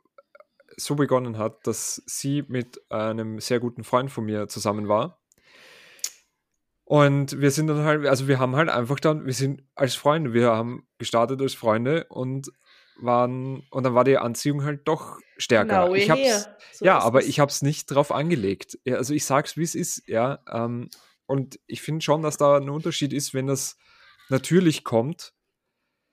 so 0.76 0.94
begonnen 0.94 1.38
hat, 1.38 1.66
dass 1.66 2.02
sie 2.06 2.44
mit 2.48 2.80
einem 2.90 3.40
sehr 3.40 3.60
guten 3.60 3.84
Freund 3.84 4.10
von 4.10 4.24
mir 4.24 4.48
zusammen 4.48 4.88
war. 4.88 5.18
Und 6.88 7.40
wir 7.40 7.50
sind 7.50 7.66
dann 7.66 7.82
halt, 7.82 8.06
also 8.06 8.28
wir 8.28 8.38
haben 8.38 8.54
halt 8.54 8.68
einfach 8.68 9.00
dann, 9.00 9.26
wir 9.26 9.32
sind 9.32 9.64
als 9.74 9.96
Freunde, 9.96 10.32
wir 10.32 10.52
haben 10.52 10.86
gestartet 10.98 11.42
als 11.42 11.52
Freunde 11.52 12.06
und 12.08 12.52
waren, 13.00 13.64
und 13.70 13.82
dann 13.82 13.94
war 13.94 14.04
die 14.04 14.16
Anziehung 14.18 14.62
halt 14.62 14.86
doch 14.86 15.18
stärker. 15.36 15.88
Now 15.88 15.94
ich 15.96 16.08
hab's. 16.08 16.48
So 16.72 16.84
ja, 16.84 17.00
aber 17.00 17.24
ich 17.24 17.40
habe 17.40 17.50
es 17.50 17.60
nicht 17.60 17.86
drauf 17.86 18.12
angelegt. 18.12 18.78
Ja, 18.84 18.96
also 18.98 19.14
ich 19.14 19.24
sag's, 19.24 19.56
wie 19.56 19.64
es 19.64 19.74
ist, 19.74 20.06
ja. 20.06 20.38
Ähm, 20.48 20.88
und 21.26 21.58
ich 21.66 21.82
finde 21.82 22.04
schon, 22.04 22.22
dass 22.22 22.36
da 22.36 22.56
ein 22.56 22.70
Unterschied 22.70 23.12
ist, 23.12 23.34
wenn 23.34 23.48
das 23.48 23.76
natürlich 24.28 24.84
kommt, 24.84 25.32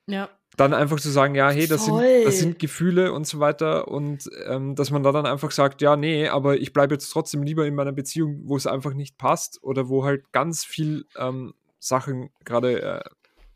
Ja. 0.07 0.27
Dann 0.57 0.73
einfach 0.73 0.99
zu 0.99 1.09
sagen, 1.09 1.35
ja, 1.35 1.49
hey, 1.49 1.67
das 1.67 1.85
sind, 1.85 1.99
das 2.25 2.39
sind 2.39 2.59
Gefühle 2.59 3.11
und 3.11 3.25
so 3.25 3.39
weiter 3.39 3.87
und 3.87 4.29
ähm, 4.45 4.75
dass 4.75 4.91
man 4.91 5.03
da 5.03 5.11
dann 5.11 5.25
einfach 5.25 5.51
sagt, 5.51 5.81
ja, 5.81 5.95
nee, 5.95 6.27
aber 6.27 6.57
ich 6.57 6.73
bleibe 6.73 6.93
jetzt 6.93 7.09
trotzdem 7.09 7.43
lieber 7.43 7.65
in 7.65 7.75
meiner 7.75 7.91
Beziehung, 7.91 8.41
wo 8.45 8.55
es 8.55 8.67
einfach 8.67 8.93
nicht 8.93 9.17
passt 9.17 9.63
oder 9.63 9.89
wo 9.89 10.03
halt 10.03 10.31
ganz 10.31 10.63
viel 10.63 11.05
ähm, 11.17 11.53
Sachen 11.79 12.29
gerade 12.45 12.81
äh, 12.81 13.03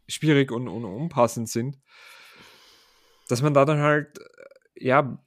schwierig 0.07 0.51
und, 0.51 0.67
und 0.67 0.85
unpassend 0.85 1.49
sind, 1.49 1.77
dass 3.27 3.41
man 3.41 3.53
da 3.53 3.65
dann 3.65 3.79
halt, 3.79 4.19
äh, 4.19 4.85
ja, 4.85 5.17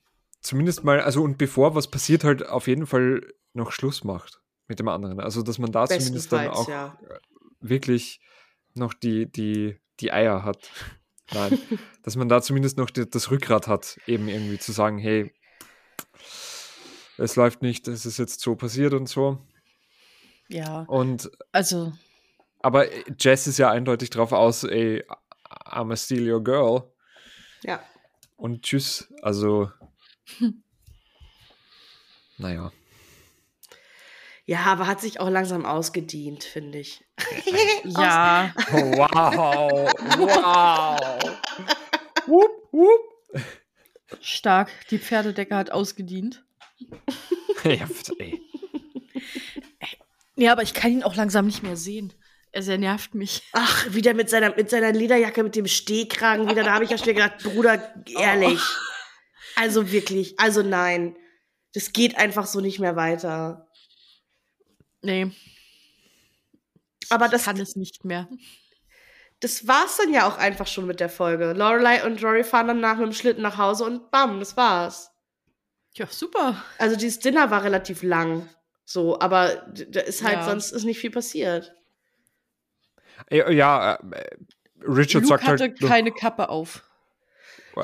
zumindest 0.40 0.84
mal, 0.84 1.01
also 1.01 1.22
und 1.22 1.38
bevor 1.38 1.74
was 1.74 1.88
passiert, 1.88 2.24
halt 2.24 2.47
auf 2.47 2.66
jeden 2.66 2.86
Fall 2.86 3.22
noch 3.52 3.72
Schluss 3.72 4.05
macht 4.05 4.40
mit 4.68 4.78
dem 4.78 4.88
anderen. 4.88 5.20
Also, 5.20 5.42
dass 5.42 5.59
man 5.59 5.72
da 5.72 5.86
zumindest 5.86 6.32
dann 6.32 6.48
auch 6.48 6.68
ja. 6.68 6.98
wirklich 7.60 8.20
noch 8.74 8.94
die, 8.94 9.30
die, 9.30 9.78
die 10.01 10.12
Eier 10.12 10.44
hat. 10.44 10.70
Nein, 11.32 11.59
dass 12.02 12.16
man 12.16 12.28
da 12.28 12.43
zumindest 12.43 12.77
noch 12.78 12.90
die, 12.90 13.09
das 13.09 13.31
Rückgrat 13.31 13.66
hat, 13.69 13.98
eben 14.07 14.28
irgendwie 14.28 14.59
zu 14.59 14.73
sagen, 14.73 14.98
hey, 14.98 15.32
es 17.19 17.36
läuft 17.36 17.62
nicht, 17.62 17.86
es 17.89 18.07
ist 18.07 18.19
jetzt 18.19 18.40
so 18.40 18.57
passiert 18.57 18.94
und 18.94 19.09
so. 19.09 19.39
Ja. 20.48 20.82
Und 20.82 21.31
Also, 21.52 21.93
aber 22.61 22.86
Jess 23.19 23.47
ist 23.47 23.59
ja 23.59 23.70
eindeutig 23.70 24.11
drauf 24.11 24.32
aus, 24.32 24.65
ey, 24.65 25.05
I'm 25.48 25.93
a 25.93 25.97
steal 25.97 26.31
your 26.31 26.43
girl. 26.43 26.93
Ja. 27.62 27.82
Und 28.36 28.62
tschüss. 28.62 29.12
Also. 29.23 29.70
Naja. 32.39 32.73
Ja, 34.51 34.64
aber 34.64 34.89
hat 34.89 35.01
sich 35.01 35.20
auch 35.20 35.31
langsam 35.31 35.64
ausgedient, 35.64 36.43
finde 36.43 36.81
ich. 36.81 37.05
ja. 37.85 38.52
Wow. 38.72 39.93
Wow. 40.18 40.98
Wupp, 42.27 42.72
wupp. 42.72 43.44
Stark. 44.20 44.68
Die 44.90 44.98
Pferdedecke 44.98 45.55
hat 45.55 45.70
ausgedient. 45.70 46.44
Ja, 47.62 47.86
ey. 48.18 48.40
Ja, 50.35 50.52
aber 50.52 50.62
ich 50.62 50.72
kann 50.72 50.90
ihn 50.90 51.02
auch 51.02 51.14
langsam 51.14 51.47
nicht 51.47 51.62
mehr 51.62 51.77
sehen. 51.77 52.14
Er 52.52 52.78
nervt 52.78 53.14
mich. 53.14 53.43
Ach, 53.52 53.86
wieder 53.93 54.14
mit 54.14 54.31
seiner, 54.31 54.56
mit 54.56 54.70
seiner 54.70 54.93
Lederjacke, 54.93 55.43
mit 55.44 55.55
dem 55.55 55.66
Stehkragen 55.66 56.48
wieder. 56.48 56.64
Da 56.64 56.72
habe 56.72 56.85
ich 56.85 56.90
ja 56.90 56.97
schon 56.97 57.09
gedacht, 57.09 57.43
Bruder, 57.43 57.94
ehrlich. 58.18 58.62
Also 59.56 59.93
wirklich, 59.93 60.40
also 60.40 60.62
nein. 60.62 61.16
Das 61.74 61.93
geht 61.93 62.16
einfach 62.16 62.47
so 62.47 62.60
nicht 62.60 62.81
mehr 62.81 62.97
weiter. 62.97 63.69
Nee. 65.02 65.31
Aber 67.09 67.27
ich 67.27 67.31
das- 67.32 67.44
kann 67.44 67.59
es 67.59 67.77
nicht 67.77 68.05
mehr. 68.05 68.28
Das 69.40 69.66
war's 69.66 69.97
dann 69.97 70.12
ja 70.12 70.28
auch 70.28 70.36
einfach 70.36 70.66
schon 70.66 70.86
mit 70.86 71.01
der 71.01 71.09
Folge. 71.09 71.55
Lorelei 71.55 72.05
und 72.05 72.22
Rory 72.22 72.44
fahren 72.44 72.68
dann 72.68 72.81
nach 72.81 72.97
mit 72.98 73.06
dem 73.06 73.12
Schlitten 73.14 73.40
nach 73.43 73.56
Hause 73.56 73.85
und 73.85 74.10
bam, 74.10 74.39
das 74.39 74.56
war's. 74.56 75.10
Ja, 75.94 76.06
super. 76.06 76.62
Also 76.78 76.94
dieses 76.97 77.20
Dinner 77.20 77.51
war 77.51 77.64
relativ 77.64 78.02
lang. 78.02 78.48
So, 78.85 79.18
aber 79.18 79.72
da 79.89 80.01
ist 80.01 80.22
halt, 80.22 80.35
Ja. 80.36 80.44
sonst 80.44 80.72
ist 80.72 80.85
nicht 80.85 80.98
viel 80.98 81.10
passiert. 81.10 81.72
Ja, 83.31 83.48
ja 83.51 83.94
äh, 83.94 84.36
Richard 84.82 85.22
Luke 85.22 85.27
sagt 85.28 85.44
hatte 85.44 85.62
halt. 85.64 85.81
noch- 85.81 85.89
keine 85.89 86.12
Kappe 86.12 86.48
auf. 86.51 86.82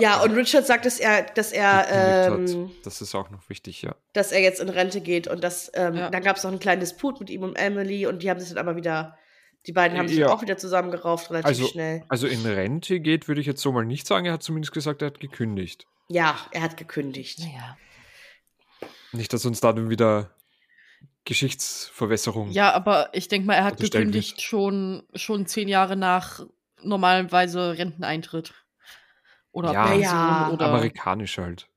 Ja, 0.00 0.22
und 0.22 0.32
Richard 0.32 0.66
sagt, 0.66 0.84
dass 0.86 0.98
er, 0.98 1.22
dass 1.22 1.52
er, 1.52 2.28
ähm. 2.28 2.70
Das 2.84 3.00
ist 3.00 3.14
auch 3.14 3.30
noch 3.30 3.48
wichtig, 3.48 3.82
ja. 3.82 3.94
dass 4.12 4.32
er 4.32 4.40
jetzt 4.40 4.60
in 4.60 4.68
Rente 4.68 5.00
geht 5.00 5.28
und 5.28 5.42
das, 5.44 5.70
ähm, 5.74 5.94
Ja. 5.94 6.10
dann 6.10 6.22
gab 6.22 6.36
es 6.36 6.42
noch 6.44 6.50
einen 6.50 6.60
kleinen 6.60 6.80
Disput 6.80 7.20
mit 7.20 7.30
ihm 7.30 7.42
und 7.42 7.56
Emily 7.56 8.06
und 8.06 8.22
die 8.22 8.30
haben 8.30 8.40
sich 8.40 8.48
dann 8.48 8.58
aber 8.58 8.76
wieder, 8.76 9.16
die 9.66 9.72
beiden 9.72 9.96
haben 9.98 10.08
sich 10.08 10.18
Ja. 10.18 10.28
auch 10.28 10.42
wieder 10.42 10.58
zusammengerauft, 10.58 11.30
relativ 11.30 11.46
Also- 11.48 11.66
schnell. 11.68 12.04
Also 12.08 12.26
in 12.26 12.44
Rente 12.44 13.00
geht, 13.00 13.28
würde 13.28 13.40
ich 13.40 13.46
jetzt 13.46 13.62
so 13.62 13.72
mal 13.72 13.84
nicht 13.84 14.06
sagen. 14.06 14.26
Er 14.26 14.32
hat 14.34 14.42
zumindest 14.42 14.72
gesagt, 14.72 15.02
er 15.02 15.06
hat 15.06 15.20
gekündigt. 15.20 15.86
Ja, 16.08 16.36
er 16.52 16.62
hat 16.62 16.76
gekündigt. 16.76 17.38
Naja. 17.40 17.76
Nicht, 19.12 19.32
dass 19.32 19.44
uns 19.46 19.60
da 19.60 19.72
dann 19.72 19.88
wieder 19.90 20.30
Geschichtsverwässerung. 21.24 22.50
Ja, 22.50 22.72
aber 22.72 23.10
ich 23.12 23.28
denke 23.28 23.46
mal, 23.46 23.54
er 23.54 23.64
hat 23.64 23.78
gekündigt 23.78 24.40
schon, 24.42 25.02
schon 25.14 25.46
zehn 25.46 25.68
Jahre 25.68 25.96
nach 25.96 26.40
normalerweise 26.82 27.76
Renteneintritt. 27.78 28.54
Oder 29.56 29.72
Ja. 29.72 29.86
Pension 29.86 30.02
Ja. 30.02 30.50
oder. 30.52 30.66
Amerikanisch 30.66 31.38
halt. 31.38 31.68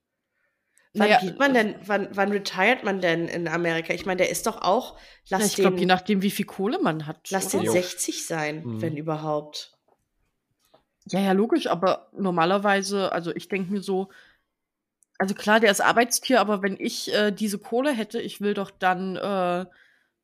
Wann 0.93 1.07
Naja, 1.07 1.19
geht 1.19 1.39
man 1.39 1.53
denn, 1.53 1.75
wann, 1.85 2.09
wann 2.11 2.31
retired 2.31 2.83
man 2.83 2.99
denn 2.99 3.29
in 3.29 3.47
Amerika? 3.47 3.93
Ich 3.93 4.05
meine, 4.05 4.17
der 4.17 4.29
ist 4.29 4.47
doch 4.47 4.61
auch, 4.61 4.97
Ja, 5.25 5.37
lass 5.37 5.47
ich 5.47 5.55
glaube, 5.55 5.77
je 5.79 5.85
nachdem, 5.85 6.21
wie 6.21 6.31
viel 6.31 6.45
Kohle 6.45 6.79
man 6.81 7.07
hat. 7.07 7.29
lass 7.29 7.45
oder? 7.45 7.59
den 7.59 7.65
Jo. 7.67 7.71
60 7.71 8.25
sein, 8.25 8.63
Mhm. 8.65 8.81
wenn 8.81 8.97
überhaupt. 8.97 9.77
Ja, 11.05 11.21
ja, 11.21 11.31
logisch, 11.31 11.67
aber 11.67 12.09
normalerweise, 12.11 13.11
also 13.13 13.33
ich 13.33 13.47
denke 13.47 13.71
mir 13.71 13.81
so, 13.81 14.09
also 15.17 15.33
klar, 15.35 15.59
der 15.61 15.71
ist 15.71 15.81
Arbeitstier, 15.81 16.41
aber 16.41 16.61
wenn 16.61 16.75
ich 16.77 17.13
äh, 17.13 17.31
diese 17.31 17.59
Kohle 17.59 17.93
hätte, 17.93 18.19
ich 18.19 18.41
will 18.41 18.53
doch 18.53 18.71
dann 18.71 19.15
äh, 19.15 19.65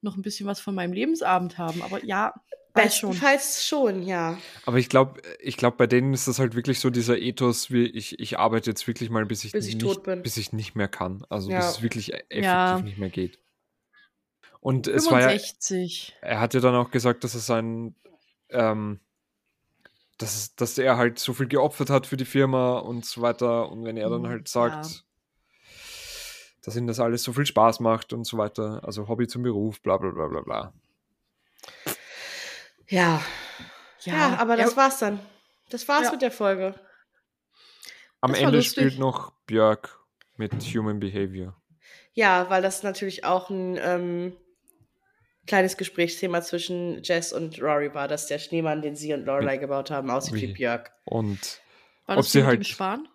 noch 0.02 0.18
ein 0.18 0.22
bisschen 0.24 0.46
was 0.46 0.60
von 0.60 0.76
meinem 0.76 0.94
Lebensabend 0.94 1.58
haben. 1.58 1.82
Aber 1.84 2.04
ja, 2.04 2.34
weiß 2.76 2.98
schon. 2.98 3.10
Bestenfalls 3.12 3.66
schon, 3.68 4.04
ja. 4.04 4.38
Aber 4.66 4.78
ich 4.78 4.90
glaube, 4.90 5.22
ich 5.40 5.58
glaube, 5.58 5.78
bei 5.78 5.88
denen 5.88 6.14
ist 6.14 6.28
das 6.28 6.40
halt 6.40 6.56
wirklich 6.56 6.80
so 6.80 6.90
dieser 6.90 7.18
Ethos, 7.18 7.72
wie 7.72 7.86
ich, 7.86 8.20
ich 8.20 8.38
arbeite 8.40 8.70
jetzt 8.72 8.86
wirklich 8.88 9.10
mal, 9.10 9.26
bis 9.26 9.44
ich, 9.44 9.52
Bis 9.54 9.68
ich 9.68 9.76
nicht, 9.76 9.84
tot 9.86 10.04
bin. 10.04 10.22
bis 10.24 10.38
ich 10.38 10.54
nicht 10.54 10.76
mehr 10.76 10.88
kann. 10.88 11.26
Also 11.30 11.52
Ja. 11.52 11.58
bis 11.60 11.78
es 11.78 11.82
wirklich 11.82 12.12
e- 12.14 12.18
effektiv 12.30 12.44
Ja. 12.44 12.82
nicht 12.82 12.98
mehr 12.98 13.10
geht. 13.10 13.40
Und 14.60 14.88
es 14.88 15.10
war 15.12 15.22
ja, 15.22 15.28
65. 15.30 16.16
er 16.22 16.40
hat 16.40 16.54
ja 16.54 16.60
dann 16.60 16.76
auch 16.76 16.90
gesagt, 16.92 17.24
dass 17.24 17.34
er 17.36 17.40
sein, 17.42 17.96
ähm, 18.50 19.00
dass, 20.18 20.36
es- 20.36 20.56
dass 20.56 20.78
er 20.78 20.98
halt 20.98 21.20
so 21.20 21.34
viel 21.34 21.48
geopfert 21.48 21.90
hat 21.90 22.08
für 22.08 22.18
die 22.18 22.26
Firma 22.26 22.80
und 22.80 23.06
so 23.06 23.22
weiter. 23.22 23.70
Und 23.72 23.86
wenn 23.86 23.98
er 23.98 24.10
dann 24.10 24.24
Mhm, 24.24 24.28
halt 24.28 24.48
sagt, 24.48 25.04
dass 26.64 26.76
ihm 26.76 26.88
das 26.88 27.00
alles 27.00 27.22
so 27.22 27.32
viel 27.34 27.46
Spaß 27.46 27.80
macht 27.80 28.12
und 28.12 28.26
so 28.26 28.38
weiter, 28.40 28.82
also 28.84 29.08
Hobby 29.08 29.28
zum 29.28 29.44
Beruf, 29.44 29.82
bla 29.82 29.98
bla 29.98 30.10
bla 30.12 30.28
bla 30.28 30.42
bla. 30.42 30.74
Ja. 32.88 33.22
Ja, 34.02 34.38
aber 34.38 34.56
das 34.58 34.72
ja, 34.72 34.78
war's 34.78 35.00
dann. 35.00 35.20
Das 35.70 35.88
war's 35.88 36.06
Ja. 36.06 36.12
mit 36.12 36.22
der 36.22 36.32
Folge. 36.32 36.76
Am 38.22 38.32
Das 38.32 38.40
Ende 38.40 38.58
lustig. 38.58 38.72
spielt 38.74 39.00
noch 39.00 39.32
Björk 39.48 40.00
mit 40.38 40.54
Human 40.76 41.00
Behavior. 41.00 41.60
Ja, 42.14 42.50
weil 42.50 42.62
das 42.62 42.84
natürlich 42.84 43.24
auch 43.26 43.50
ein 43.50 43.78
ähm, 43.82 44.38
kleines 45.48 45.78
Gesprächsthema 45.78 46.42
zwischen 46.42 47.02
Jess 47.04 47.34
und 47.34 47.62
Rory 47.62 47.94
war, 47.94 48.08
dass 48.08 48.28
der 48.28 48.40
Schneemann, 48.40 48.82
den 48.82 48.96
sie 48.96 49.14
und 49.14 49.26
Lorelei 49.26 49.58
gebaut 49.58 49.92
haben, 49.92 50.10
aussieht 50.10 50.36
wie 50.36 50.48
Wie? 50.50 50.54
Björk. 50.54 50.92
Und 51.06 51.62
War 52.06 52.18
Ob 52.18 52.24
das 52.24 52.32
sie 52.32 52.40
die 52.40 52.44
mit 52.44 52.48
halt- 52.48 52.60
dem 52.60 52.64
Schwan? 52.66 53.08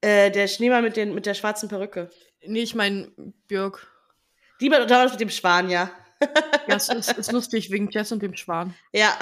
Äh, 0.00 0.30
der 0.30 0.46
Schneemann 0.48 0.84
mit, 0.84 0.96
den, 0.96 1.14
mit 1.14 1.26
der 1.26 1.34
schwarzen 1.34 1.68
Perücke. 1.68 2.10
Nee, 2.46 2.62
ich 2.62 2.74
meine 2.74 3.10
Björk. 3.48 3.90
Die 4.60 4.70
war 4.70 4.86
das 4.86 5.12
mit 5.12 5.20
dem 5.20 5.30
Schwan, 5.30 5.70
ja. 5.70 5.90
Ja, 6.68 6.76
es 6.76 6.88
ist, 6.88 7.12
ist 7.12 7.32
lustig 7.32 7.70
wegen 7.70 7.90
Jess 7.90 8.12
und 8.12 8.22
dem 8.22 8.34
Schwan. 8.34 8.74
Ja. 8.92 9.18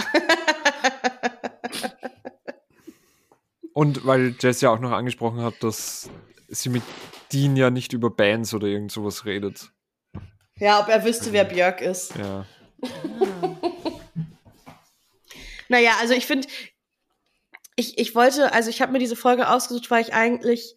Und 3.72 4.06
weil 4.06 4.34
Jess 4.40 4.62
ja 4.62 4.70
auch 4.70 4.80
noch 4.80 4.92
angesprochen 4.92 5.42
hat, 5.42 5.62
dass 5.62 6.08
sie 6.48 6.70
mit 6.70 6.82
Dean 7.32 7.56
ja 7.56 7.70
nicht 7.70 7.92
über 7.92 8.10
Bands 8.10 8.54
oder 8.54 8.66
irgend 8.66 8.90
sowas 8.90 9.26
redet. 9.26 9.70
ja, 10.56 10.80
ob 10.80 10.88
er 10.88 11.04
wüsste, 11.04 11.32
wer 11.32 11.44
Björk 11.44 11.82
ist. 11.82 12.16
Ja. 12.16 12.46
Naja, 15.68 15.92
also 16.00 16.14
ich 16.14 16.26
finde, 16.26 16.48
ich, 17.76 17.98
ich 17.98 18.14
wollte, 18.14 18.52
also 18.52 18.70
ich 18.70 18.80
habe 18.80 18.92
mir 18.92 18.98
diese 18.98 19.16
Folge 19.16 19.48
ausgesucht, 19.48 19.90
weil 19.90 20.02
ich 20.02 20.14
eigentlich 20.14 20.76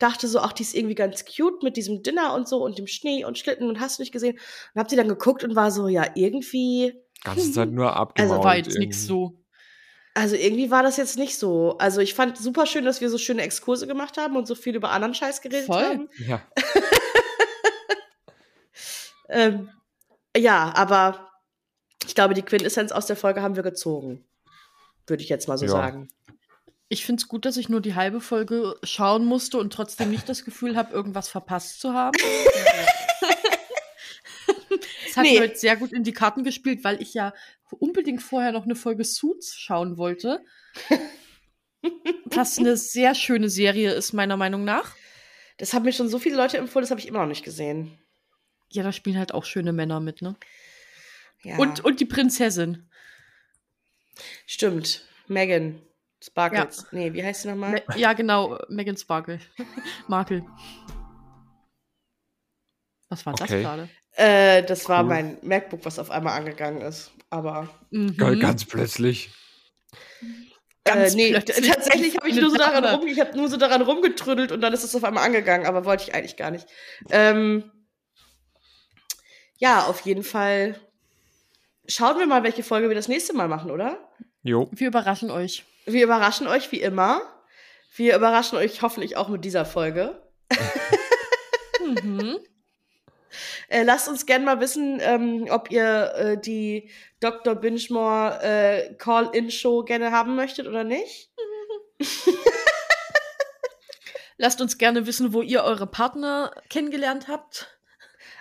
dachte 0.00 0.26
so, 0.26 0.40
ach, 0.40 0.52
die 0.52 0.64
ist 0.64 0.74
irgendwie 0.74 0.96
ganz 0.96 1.24
cute 1.24 1.62
mit 1.62 1.76
diesem 1.76 2.02
Dinner 2.02 2.34
und 2.34 2.48
so 2.48 2.64
und 2.64 2.76
dem 2.78 2.88
Schnee 2.88 3.24
und 3.24 3.38
Schlitten 3.38 3.68
und 3.68 3.78
hast 3.78 3.98
du 3.98 4.02
nicht 4.02 4.10
gesehen. 4.12 4.38
Und 4.74 4.80
hab 4.80 4.88
die 4.88 4.96
dann 4.96 5.08
geguckt 5.08 5.44
und 5.44 5.54
war 5.54 5.70
so, 5.70 5.86
ja, 5.86 6.04
irgendwie, 6.16 6.94
Ganze 7.22 7.52
Zeit 7.52 7.70
nur 7.70 7.94
abgemault. 7.94 8.32
Also 8.32 8.44
war 8.44 8.56
jetzt 8.56 8.78
nichts 8.78 9.06
so. 9.06 9.38
also 10.14 10.34
irgendwie 10.36 10.70
war 10.70 10.82
das 10.82 10.96
jetzt 10.96 11.18
nicht 11.18 11.38
so. 11.38 11.76
Also 11.78 12.00
ich 12.00 12.14
fand 12.14 12.36
super 12.38 12.66
schön, 12.66 12.84
dass 12.84 13.00
wir 13.00 13.10
so 13.10 13.18
schöne 13.18 13.42
Exkurse 13.42 13.86
gemacht 13.86 14.16
haben 14.16 14.36
und 14.36 14.46
so 14.46 14.54
viel 14.54 14.74
über 14.74 14.90
anderen 14.90 15.14
Scheiß 15.14 15.40
geredet 15.42 15.66
Voll. 15.66 15.84
haben. 15.84 16.08
Ja. 16.26 16.42
Ähm, 19.32 19.70
ja, 20.36 20.72
aber 20.74 21.30
ich 22.04 22.14
glaube, 22.14 22.34
die 22.34 22.42
Quintessenz 22.42 22.92
aus 22.92 23.06
der 23.06 23.16
Folge 23.16 23.42
haben 23.42 23.56
wir 23.56 23.62
gezogen. 23.62 24.24
Würde 25.06 25.22
ich 25.22 25.28
jetzt 25.28 25.48
mal 25.48 25.58
so 25.58 25.66
Ja. 25.66 25.70
sagen. 25.70 26.08
Ich 26.92 27.06
finde 27.06 27.20
es 27.22 27.28
gut, 27.28 27.44
dass 27.46 27.56
ich 27.56 27.68
nur 27.68 27.80
die 27.80 27.94
halbe 27.94 28.20
Folge 28.20 28.74
schauen 28.82 29.24
musste 29.24 29.58
und 29.58 29.72
trotzdem 29.72 30.10
nicht 30.10 30.28
das 30.28 30.44
Gefühl 30.44 30.76
habe, 30.76 30.92
irgendwas 30.92 31.28
verpasst 31.28 31.80
zu 31.80 31.94
haben. 31.94 32.18
Es 35.06 35.16
hat 35.16 35.24
Nee. 35.24 35.34
mir 35.34 35.40
heute 35.42 35.56
sehr 35.56 35.76
gut 35.76 35.92
in 35.92 36.04
die 36.04 36.12
Karten 36.12 36.44
gespielt, 36.44 36.84
weil 36.84 37.02
ich 37.02 37.14
ja 37.14 37.32
unbedingt 37.70 38.22
vorher 38.22 38.52
noch 38.52 38.64
eine 38.64 38.76
Folge 38.76 39.04
Suits 39.04 39.56
schauen 39.56 39.96
wollte. 39.96 40.44
Was 42.26 42.58
eine 42.58 42.76
sehr 42.76 43.16
schöne 43.16 43.50
Serie 43.50 43.92
ist, 43.92 44.12
meiner 44.12 44.36
Meinung 44.36 44.64
nach. 44.64 44.94
Das 45.58 45.72
haben 45.74 45.84
mir 45.84 45.92
schon 45.92 46.08
so 46.08 46.20
viele 46.20 46.36
Leute 46.36 46.58
empfohlen, 46.58 46.84
das 46.84 46.90
habe 46.90 47.00
ich 47.00 47.08
immer 47.08 47.18
noch 47.20 47.26
nicht 47.26 47.44
gesehen. 47.44 47.98
Ja, 48.70 48.84
da 48.84 48.92
spielen 48.92 49.18
halt 49.18 49.34
auch 49.34 49.44
schöne 49.44 49.72
Männer 49.72 49.98
mit, 49.98 50.22
ne? 50.22 50.36
Ja. 51.42 51.56
Und, 51.56 51.80
und 51.84 51.98
die 51.98 52.06
Prinzessin. 52.06 52.88
Stimmt. 54.46 55.08
Megan 55.26 55.82
Sparkles. 56.22 56.86
Nee, 56.92 57.12
wie 57.12 57.24
heißt 57.24 57.42
sie 57.42 57.48
nochmal? 57.48 57.72
Me 57.72 57.82
ja, 57.96 58.12
genau, 58.12 58.58
Megan 58.68 58.96
Sparkle. 58.96 59.40
Markle. 60.08 60.44
Was 63.08 63.24
war 63.26 63.32
das 63.34 63.42
Okay. 63.50 63.62
gerade? 63.62 63.88
Äh, 64.12 64.62
das 64.64 64.88
war 64.88 65.02
Cool. 65.02 65.08
mein 65.08 65.38
MacBook, 65.42 65.84
was 65.84 65.98
auf 65.98 66.10
einmal 66.10 66.36
angegangen 66.38 66.80
ist. 66.82 67.10
Aber 67.30 67.68
Mhm. 67.90 68.16
Geil, 68.16 68.38
Ganz 68.38 68.64
plötzlich. 68.64 69.30
Ganz 70.84 71.12
äh, 71.12 71.16
nee, 71.16 71.30
plötzlich 71.32 71.68
tatsächlich 71.68 72.16
habe 72.16 72.28
ich 72.28 72.36
nur 72.36 72.50
so 72.50 72.56
daran 72.56 72.84
rum, 72.84 73.06
ich 73.06 73.20
habe 73.20 73.36
nur 73.36 73.48
so 73.48 73.56
daran 73.56 73.82
rumgetrüttelt 73.82 74.50
und 74.52 74.60
dann 74.60 74.72
ist 74.72 74.82
es 74.82 74.94
auf 74.94 75.04
einmal 75.04 75.24
angegangen, 75.24 75.66
aber 75.66 75.84
wollte 75.84 76.04
ich 76.04 76.14
eigentlich 76.14 76.36
gar 76.36 76.50
nicht. 76.50 76.66
Ähm, 77.10 77.70
ja, 79.58 79.84
auf 79.84 80.00
jeden 80.02 80.22
Fall. 80.22 80.80
Schauen 81.86 82.18
wir 82.18 82.26
mal, 82.26 82.42
welche 82.44 82.62
Folge 82.62 82.88
wir 82.88 82.94
das 82.94 83.08
nächste 83.08 83.34
Mal 83.34 83.48
machen, 83.48 83.70
oder? 83.70 84.08
Jo. 84.42 84.68
Wir 84.72 84.88
überraschen 84.88 85.30
euch. 85.30 85.64
Wir 85.86 86.04
überraschen 86.04 86.46
euch 86.46 86.72
wie 86.72 86.80
immer. 86.80 87.22
Wir 87.94 88.16
überraschen 88.16 88.58
euch 88.58 88.82
hoffentlich 88.82 89.16
auch 89.16 89.28
mit 89.28 89.44
dieser 89.44 89.64
Folge. 89.64 90.20
Mhm. 91.80 92.38
Äh, 93.68 93.84
lasst 93.84 94.08
uns 94.08 94.26
gerne 94.26 94.44
mal 94.44 94.58
wissen, 94.58 94.98
ähm, 95.00 95.46
ob 95.50 95.70
ihr 95.70 96.12
äh, 96.16 96.36
die 96.40 96.90
Dr. 97.20 97.54
Bingemore 97.54 98.42
äh, 98.42 98.94
Call-In-Show 98.94 99.84
gerne 99.84 100.10
haben 100.10 100.34
möchtet 100.34 100.66
oder 100.66 100.82
nicht. 100.82 101.30
Lasst 104.36 104.60
uns 104.60 104.78
gerne 104.78 105.06
wissen, 105.06 105.32
wo 105.32 105.42
ihr 105.42 105.62
eure 105.62 105.86
Partner 105.86 106.50
kennengelernt 106.70 107.28
habt. 107.28 107.78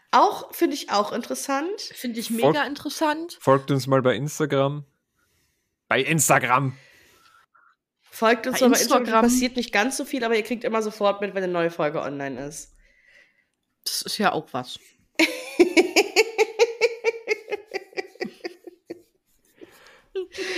Auch, 0.09 0.55
finde 0.55 0.73
ich 0.76 0.89
auch 0.89 1.11
interessant. 1.11 1.80
Finde 1.80 2.19
ich 2.19 2.31
mega 2.31 2.63
interessant. 2.63 3.38
Folgt 3.39 3.69
uns 3.69 3.85
mal 3.85 4.01
bei 4.01 4.15
Instagram. 4.15 4.85
Bei 5.90 6.02
Instagram. 6.02 6.78
Folgt 8.11 8.48
uns 8.48 8.60
Bei 8.60 8.68
Instagram. 8.68 9.02
Instagram. 9.03 9.22
passiert 9.24 9.56
nicht 9.57 9.74
ganz 9.74 9.98
so 9.98 10.06
viel, 10.06 10.24
aber 10.24 10.36
ihr 10.36 10.44
kriegt 10.44 10.64
immer 10.64 10.82
sofort 10.82 11.20
mit, 11.20 11.34
wenn 11.34 11.44
eine 11.44 11.52
neue 11.52 11.72
Folge 11.72 12.02
online 12.02 12.40
ist. 12.48 12.76
Das 13.84 14.03
ist 14.03 14.18
ja 14.18 14.32
auch 14.32 14.48
was. 14.52 14.80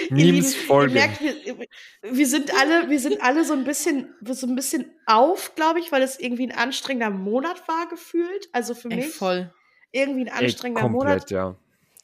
Memes 0.09 0.55
folgen. 0.55 0.93
Merkt, 0.93 1.21
wir, 1.21 1.67
wir 2.01 2.27
sind 2.27 2.53
alle, 2.59 2.89
wir 2.89 2.99
sind 2.99 3.21
alle 3.21 3.45
so 3.45 3.53
ein 3.53 3.63
bisschen, 3.63 4.13
so 4.25 4.47
ein 4.47 4.55
bisschen 4.55 4.91
auf, 5.05 5.55
glaube 5.55 5.79
ich, 5.79 5.91
weil 5.91 6.01
es 6.01 6.19
irgendwie 6.19 6.47
ein 6.47 6.57
anstrengender 6.57 7.09
Monat 7.09 7.67
war 7.67 7.87
gefühlt. 7.87 8.49
Also 8.51 8.73
für 8.75 8.89
Ey, 8.89 8.97
mich 8.97 9.09
voll. 9.13 9.53
irgendwie 9.91 10.29
ein 10.29 10.39
Ey, 10.39 10.45
anstrengender 10.45 10.81
komplett, 10.81 11.03
Monat. 11.07 11.31
ja. 11.31 11.55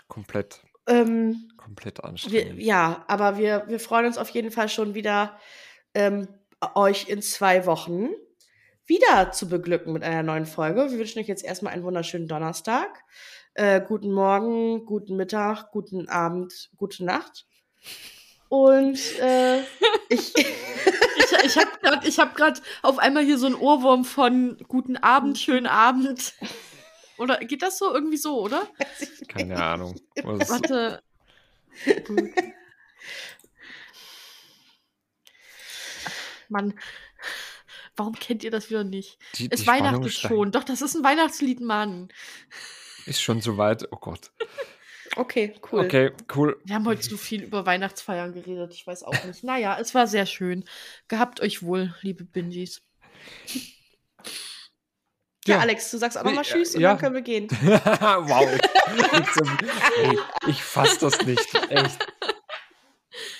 Komplett, 0.08 0.62
Ähm, 0.88 1.52
komplett 1.58 2.00
wir, 2.00 2.06
anstrengend. 2.06 2.62
ja, 2.62 3.04
aber 3.08 3.38
wir, 3.38 3.66
wir 3.68 3.80
freuen 3.80 4.06
uns 4.06 4.18
auf 4.18 4.30
jeden 4.30 4.52
Fall 4.52 4.70
schon 4.70 4.96
wieder, 4.96 5.38
ähm, 5.94 6.28
euch 6.76 7.10
in 7.10 7.22
zwei 7.22 7.66
Wochen 7.66 8.10
wieder 8.86 9.32
zu 9.32 9.50
beglücken 9.50 9.94
mit 9.94 10.04
einer 10.04 10.24
neuen 10.24 10.46
Folge. 10.46 10.90
Wir 10.90 10.98
wünschen 10.98 11.20
euch 11.20 11.28
jetzt 11.28 11.44
erstmal 11.44 11.74
einen 11.74 11.84
wunderschönen 11.84 12.28
Donnerstag. 12.28 13.04
Äh, 13.54 13.82
guten 13.82 14.12
Morgen, 14.12 14.86
guten 14.86 15.16
Mittag, 15.18 15.72
guten 15.72 16.08
Abend, 16.10 16.70
gute 16.78 17.04
Nacht. 17.04 17.46
Und 18.50 19.00
äh, 19.20 19.60
ich, 20.10 20.34
Ich, 21.18 21.46
ich 21.46 21.58
habe 21.58 21.72
gerade 21.82 22.08
ich 22.08 22.20
hab 22.20 22.36
grad 22.36 22.62
auf 22.82 23.00
einmal 23.00 23.24
hier 23.24 23.38
so 23.38 23.48
einen 23.48 23.56
Ohrwurm 23.56 24.06
von 24.06 24.58
Guten 24.68 24.98
Abend, 24.98 25.38
schönen 25.38 25.68
Abend. 25.68 26.34
Oder 27.18 27.40
geht 27.40 27.62
das 27.62 27.78
so 27.78 27.94
irgendwie 27.94 28.18
so, 28.18 28.40
oder? 28.42 28.68
Keine 29.28 29.62
Ahnung. 29.62 30.00
Was, 30.24 30.50
Warte. 30.50 31.02
Mann, 36.50 36.80
warum 37.96 38.14
kennt 38.14 38.44
ihr 38.44 38.52
das 38.52 38.70
wieder 38.70 38.84
nicht? 38.84 39.18
die, 39.36 39.50
Es 39.52 39.62
die 39.62 39.68
weihnachtet 39.68 40.14
schon. 40.14 40.52
Doch, 40.52 40.64
das 40.64 40.82
ist 40.82 40.96
ein 40.96 41.04
Weihnachtslied, 41.04 41.60
Mann. 41.60 42.10
Ist 43.06 43.22
schon 43.22 43.42
soweit. 43.42 43.88
Oh 43.92 43.98
Gott. 43.98 44.32
okay, 45.16 45.56
cool. 45.72 45.86
Okay, 45.86 46.12
cool. 46.36 46.60
Wir 46.66 46.76
haben 46.76 46.86
heute 46.86 47.04
so 47.04 47.18
viel 47.18 47.44
über 47.44 47.66
Weihnachtsfeiern 47.66 48.34
geredet. 48.34 48.74
Ich 48.74 48.86
weiß 48.86 49.04
auch 49.04 49.24
nicht. 49.26 49.44
Naja, 49.44 49.78
es 49.80 49.94
war 49.94 50.08
sehr 50.08 50.26
schön. 50.26 50.66
Gehabt 51.08 51.42
euch 51.42 51.64
wohl, 51.64 51.94
liebe 52.02 52.24
Bingies. 52.24 52.82
Ja. 55.48 55.60
Alex, 55.60 55.92
du 55.92 55.98
sagst 55.98 56.18
auch 56.18 56.24
nochmal 56.24 56.44
Ja, 56.44 56.52
Tschüss 56.52 56.76
und 56.76 56.82
ja. 56.82 56.90
dann 56.90 57.00
können 57.00 57.16
wir 57.16 57.22
gehen. 57.22 57.48
wow. 57.62 58.48
Ey, 60.04 60.20
ich 60.48 60.62
fass 60.62 60.98
das 61.00 61.26
nicht. 61.26 61.48
Echt. 61.70 61.98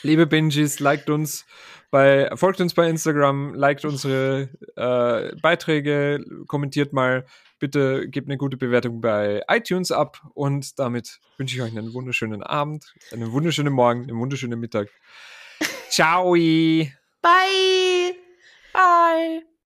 Liebe 0.04 0.26
Binges, 0.26 0.80
liked 0.80 1.10
uns 1.10 1.46
bei, 1.92 2.30
folgt 2.36 2.60
uns 2.62 2.74
bei 2.74 2.90
Instagram, 2.90 3.54
liked 3.54 3.86
unsere 3.86 4.50
äh, 4.76 5.36
Beiträge, 5.42 6.24
kommentiert 6.48 6.94
mal. 6.94 7.26
Bitte 7.60 8.08
gebt 8.08 8.28
eine 8.28 8.38
gute 8.38 8.56
Bewertung 8.56 9.02
bei 9.02 9.42
iTunes 9.48 9.92
ab 9.92 10.22
und 10.36 10.78
damit 10.78 11.20
wünsche 11.38 11.56
ich 11.56 11.62
euch 11.62 11.76
einen 11.76 11.94
wunderschönen 11.94 12.44
Abend, 12.44 12.94
einen 13.12 13.32
wunderschönen 13.32 13.74
Morgen, 13.74 14.04
einen 14.04 14.20
wunderschönen 14.20 14.60
Mittag. 14.60 14.90
Ciao! 15.90 16.34
Bye! 16.34 18.16
Bye. 18.74 19.57